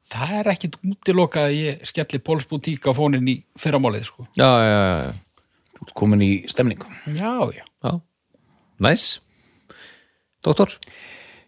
það 0.09 0.31
er 0.39 0.47
ekkit 0.53 0.77
útilokað 0.89 1.49
að 1.51 1.57
ég 1.59 1.83
skelli 1.87 2.19
Póls 2.19 2.47
Boutique 2.49 2.89
á 2.89 2.93
fónin 2.97 3.29
í 3.29 3.43
fyrramálið 3.59 4.05
sko. 4.07 4.27
já, 4.39 4.49
já, 4.63 4.79
já, 4.79 5.13
já. 5.13 5.93
komin 5.95 6.21
í 6.23 6.47
stemningu 6.49 6.87
já, 7.13 7.53
já, 7.53 7.65
já. 7.85 8.01
Næs 8.81 9.19
Doktor 10.43 10.69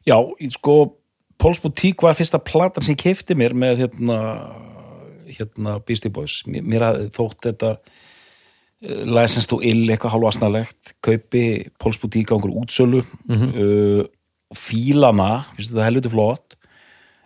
Já, 0.06 0.16
sko 0.50 0.96
Póls 1.38 1.60
Boutique 1.62 2.02
var 2.02 2.12
fyrsta 2.14 2.38
platan 2.38 2.82
sem 2.82 2.94
ég 2.94 3.02
keipti 3.02 3.34
mér 3.34 3.54
með 3.56 3.78
hérna 3.86 4.18
hérna 5.26 5.78
Beastie 5.86 6.10
Boys 6.10 6.42
mér, 6.46 6.62
mér 6.62 6.80
hafði 6.84 7.10
þótt 7.16 7.40
þetta 7.48 7.78
uh, 8.82 9.04
License 9.06 9.48
to 9.50 9.60
Ill 9.62 9.86
eitthvað 9.88 10.16
hálfasnalegt 10.16 10.94
kaupi 11.04 11.44
Póls 11.80 12.00
Boutique 12.02 12.32
á 12.32 12.36
einhver 12.36 12.54
útsölu. 12.64 13.04
Uh, 13.28 14.04
og 14.50 14.60
fílana 14.60 15.46
finnst 15.54 15.72
þetta 15.72 15.88
helviti 15.88 16.12
flott 16.12 16.58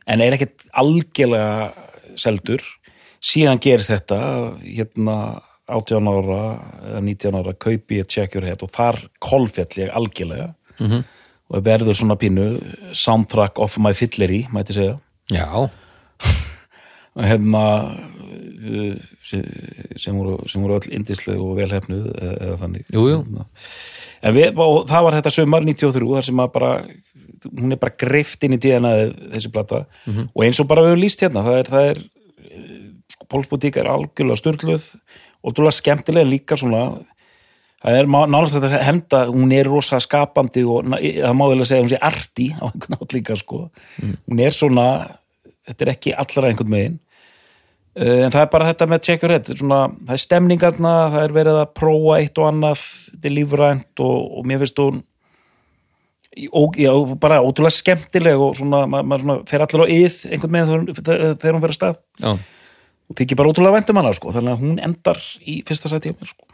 en 0.08 0.22
er 0.24 0.36
ekkert 0.36 0.64
algjörlega 0.72 1.72
seldur. 2.18 2.62
Síðan 3.18 3.60
gerist 3.60 3.90
þetta 3.90 4.18
hérna 4.62 5.18
18 5.68 6.08
ára 6.08 6.42
eða 6.86 7.02
19 7.04 7.38
ára 7.42 7.54
kaupi 7.60 7.98
ég 8.00 8.34
Your 8.34 8.46
Head 8.46 8.62
og 8.64 8.72
þar 8.72 9.02
kolfjall 9.20 9.82
ég 9.82 9.92
algjörlega. 9.92 10.54
Mhm. 10.78 11.04
og 11.48 11.64
verður 11.64 11.96
svona 11.96 12.16
pínu 12.20 12.44
soundtrack 12.92 13.58
of 13.58 13.78
my 13.80 13.94
fiddlery, 13.96 14.46
mætti 14.52 14.74
segja. 14.76 14.98
Já, 15.32 15.48
og 15.48 17.24
hérna 17.30 17.62
uh, 17.88 18.17
sem, 19.24 19.44
sem, 19.96 20.16
voru, 20.16 20.38
sem 20.50 20.64
voru 20.64 20.78
öll 20.78 20.94
indisleg 20.96 21.40
og 21.42 21.56
velhefnuð 21.58 22.06
eða, 22.12 22.34
eða 22.46 22.56
þannig. 22.62 22.86
Jú, 22.94 23.04
jú. 23.10 23.20
Hérna. 23.24 23.46
en 24.22 24.36
við, 24.36 24.62
það 24.90 25.06
var 25.06 25.18
þetta 25.18 25.34
sömar 25.34 25.66
93 25.66 26.10
þar 26.14 26.28
sem 26.28 26.42
að 26.44 26.52
bara 26.56 26.72
hún 27.46 27.74
er 27.74 27.80
bara 27.80 27.98
greift 28.00 28.44
inn 28.44 28.56
í 28.56 28.60
DNA 28.62 28.94
þessi 29.34 29.52
plata. 29.54 29.84
Og 30.08 30.46
eins 30.46 30.58
og 30.62 30.68
bara 30.70 30.84
við 30.84 30.94
höfum 30.94 31.04
líst 31.04 31.22
hérna 31.22 31.44
það 31.46 31.60
er, 31.60 31.70
það 31.74 31.92
er 31.92 32.02
sko, 33.14 33.28
Pólsbútík 33.28 33.78
er 33.78 33.90
algjörlega 33.92 34.42
styrluð 34.42 34.90
og 35.44 35.54
dúlega 35.54 35.78
skemmtilega 35.78 36.28
líka 36.28 36.58
svona 36.58 36.82
það 37.78 38.00
er 38.00 38.08
nánast 38.10 38.56
þetta 38.56 38.72
að 38.72 38.86
henda 38.88 39.20
hún 39.30 39.54
er 39.54 39.70
rosa 39.70 40.00
skapandi 40.02 40.64
og 40.66 40.88
það 40.90 41.36
má 41.38 41.44
vel 41.46 41.60
að 41.60 41.68
segja 41.70 41.84
hún 41.84 41.92
sé 41.92 42.00
arti 42.10 42.48
á 42.58 42.66
einhvern 42.66 42.98
átt 42.98 43.14
líka 43.14 43.38
sko. 43.38 43.68
Hún 44.02 44.42
er 44.42 44.56
svona 44.56 44.88
þetta 45.68 45.84
er 45.84 45.92
ekki 45.94 46.16
allra 46.16 46.50
einhvern 46.50 46.74
megin 46.74 46.98
Uh, 46.98 47.07
en 47.98 48.30
það 48.34 48.40
er 48.44 48.50
bara 48.52 48.66
þetta 48.70 48.86
með 48.92 49.00
head. 49.34 49.48
Svona, 49.58 49.78
það 50.06 50.14
er 50.14 50.22
stemningarna, 50.22 50.92
það 51.14 51.24
er 51.26 51.32
verið 51.38 51.60
að 51.62 51.70
prófa 51.80 52.18
eitt 52.22 52.38
og 52.42 52.48
annað, 52.52 52.82
þetta 53.12 53.30
er 53.30 53.34
lífrænt 53.36 54.02
og, 54.06 54.18
og 54.38 54.46
mér 54.46 54.60
finnst 54.62 54.82
hún 54.84 55.00
já, 56.78 56.92
bara 57.18 57.40
ótrúlega 57.42 57.74
skemmtileg 57.74 58.38
og 58.44 58.54
svona, 58.58 58.84
ma- 58.86 59.02
maður 59.02 59.24
svona 59.24 59.38
fer 59.50 59.64
allir 59.64 59.82
á 59.82 59.86
yð 59.90 60.18
einhvern 60.28 60.54
veginn 60.54 60.94
þegar, 61.00 61.36
hún 61.56 61.62
að 61.74 61.78
stað. 61.80 61.98
Já, 62.22 62.30
og 63.08 63.16
þykir 63.18 63.40
bara 63.40 63.50
ótrúlega 63.54 63.78
vænt 63.78 63.90
um 63.94 64.00
hana 64.02 64.12
sko, 64.14 64.34
þannig 64.36 64.54
að 64.54 64.62
hún 64.66 64.78
endar 64.84 65.22
í 65.48 65.58
fyrsta 65.66 65.90
sæti 65.90 66.12
á 66.12 66.18
mér 66.18 66.30
sko. 66.30 66.46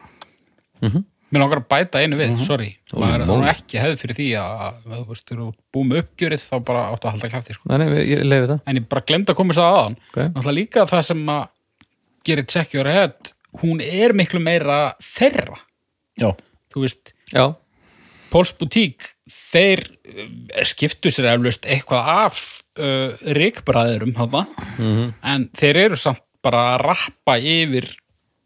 Mér 1.35 1.43
langar 1.43 1.61
að 1.61 1.67
bæta 1.75 2.01
einu 2.05 2.19
við, 2.21 2.35
sorry 2.47 2.69
Ó, 2.95 3.01
maður 3.03 3.25
mál. 3.27 3.41
er 3.43 3.51
ekki 3.57 3.81
hefð 3.83 3.97
fyrir 4.05 4.17
því 4.21 4.27
að, 4.39 4.63
að 4.71 5.01
þú 5.01 5.07
veist, 5.11 5.27
þú 5.35 5.49
búið 5.75 5.89
með 5.91 6.01
uppgjörið 6.05 6.45
þá 6.45 6.55
bara 6.69 6.85
áttu 6.95 7.09
að 7.09 7.15
halda 7.17 7.31
kæfti 7.35 7.57
sko. 7.57 7.69
nei, 7.73 7.79
nei, 7.83 8.05
ég 8.13 8.23
leiði 8.29 8.51
það 8.53 8.61
en 8.71 8.79
ég 8.81 8.87
bara 8.95 9.05
glemd 9.11 9.33
að 9.33 9.39
koma 9.41 9.57
þess 9.57 9.65
að 9.65 9.79
aðan 9.81 9.97
Ok. 10.05 10.19
náttúrulega 10.23 10.57
líka 10.61 10.87
það 10.95 11.03
sem 11.11 11.25
að 11.35 11.45
gerir 12.25 12.47
check 12.55 12.75
your 12.79 12.89
head 12.89 13.33
hún 13.65 13.83
er 13.85 14.15
miklu 14.17 14.41
meira 14.43 14.79
þeirra 15.03 15.59
já, 16.23 16.31
þú 16.75 16.87
veist, 16.87 17.13
Já, 17.35 17.45
Póls 18.31 18.51
Boutique 18.59 19.13
þeir 19.31 19.81
uh, 19.89 20.63
skiptu 20.67 21.11
sér 21.15 21.33
eflaust 21.35 21.67
eitthvað 21.71 22.09
af 22.27 22.39
uh, 22.79 23.15
ríkbræðurum 23.37 24.15
hana, 24.19 24.47
Mhm. 24.79 25.13
en 25.23 25.49
þeir 25.57 25.77
eru 25.89 25.97
samt 25.99 26.23
bara 26.45 26.75
að 26.75 26.83
rappa 26.85 27.37
yfir 27.41 27.87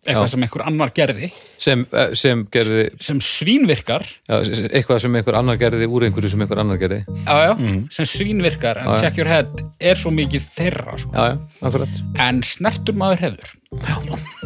eitthvað 0.09 0.25
Já. 0.25 0.33
sem 0.33 0.45
einhver 0.47 0.65
annar 0.65 0.93
gerði 0.97 1.29
sem, 1.61 1.85
eh, 1.93 2.15
sem 2.17 2.45
gerði 2.55 2.85
sem 3.05 3.21
svínvirkar 3.21 4.05
já, 4.09 4.39
eitthvað 4.71 5.03
sem 5.05 5.19
einhver 5.21 5.37
annar 5.39 5.59
gerði 5.61 5.89
úr 5.91 6.07
einhverju 6.09 6.33
sem 6.33 6.45
einhver 6.45 6.63
annar 6.63 6.81
gerði 6.81 7.03
já, 7.05 7.37
já, 7.51 7.53
sem 7.95 8.09
svínvirkar 8.09 8.81
en 8.83 8.95
check 9.03 9.21
your 9.21 9.29
head 9.29 9.63
er 9.81 10.01
svo 10.01 10.13
mikið 10.15 10.49
þeirra 10.57 10.97
sko. 11.03 11.13
já, 11.13 11.35
já, 11.35 11.65
akkurat 11.69 11.95
en 12.29 12.43
snertur 12.47 12.97
maður 12.99 13.27
hefur 13.27 13.49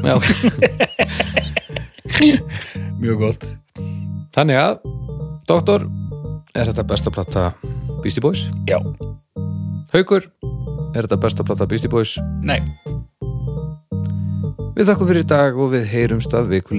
já. 0.03 0.19
Mjög 3.03 3.17
gott. 3.23 3.47
þannig 4.35 4.59
að 4.59 4.83
doktor, 5.49 5.87
er 6.59 6.71
þetta 6.73 6.85
besta 6.91 7.13
plata 7.15 7.45
Beastie 8.03 8.23
Boys? 8.25 8.43
Já. 8.67 8.79
Haukur, 9.93 10.27
er 10.97 11.05
þetta 11.05 11.21
besta 11.23 11.47
plata 11.47 11.69
Beastie 11.71 11.91
Boys? 11.93 12.17
nei, 12.43 12.59
Við 14.73 14.89
þakkum 14.89 15.09
fyrir 15.11 15.27
í 15.27 15.29
dag 15.29 15.59
og 15.61 15.75
við 15.75 15.91
heyrumst 15.93 16.33
að 16.33 16.47
viku 16.55 16.79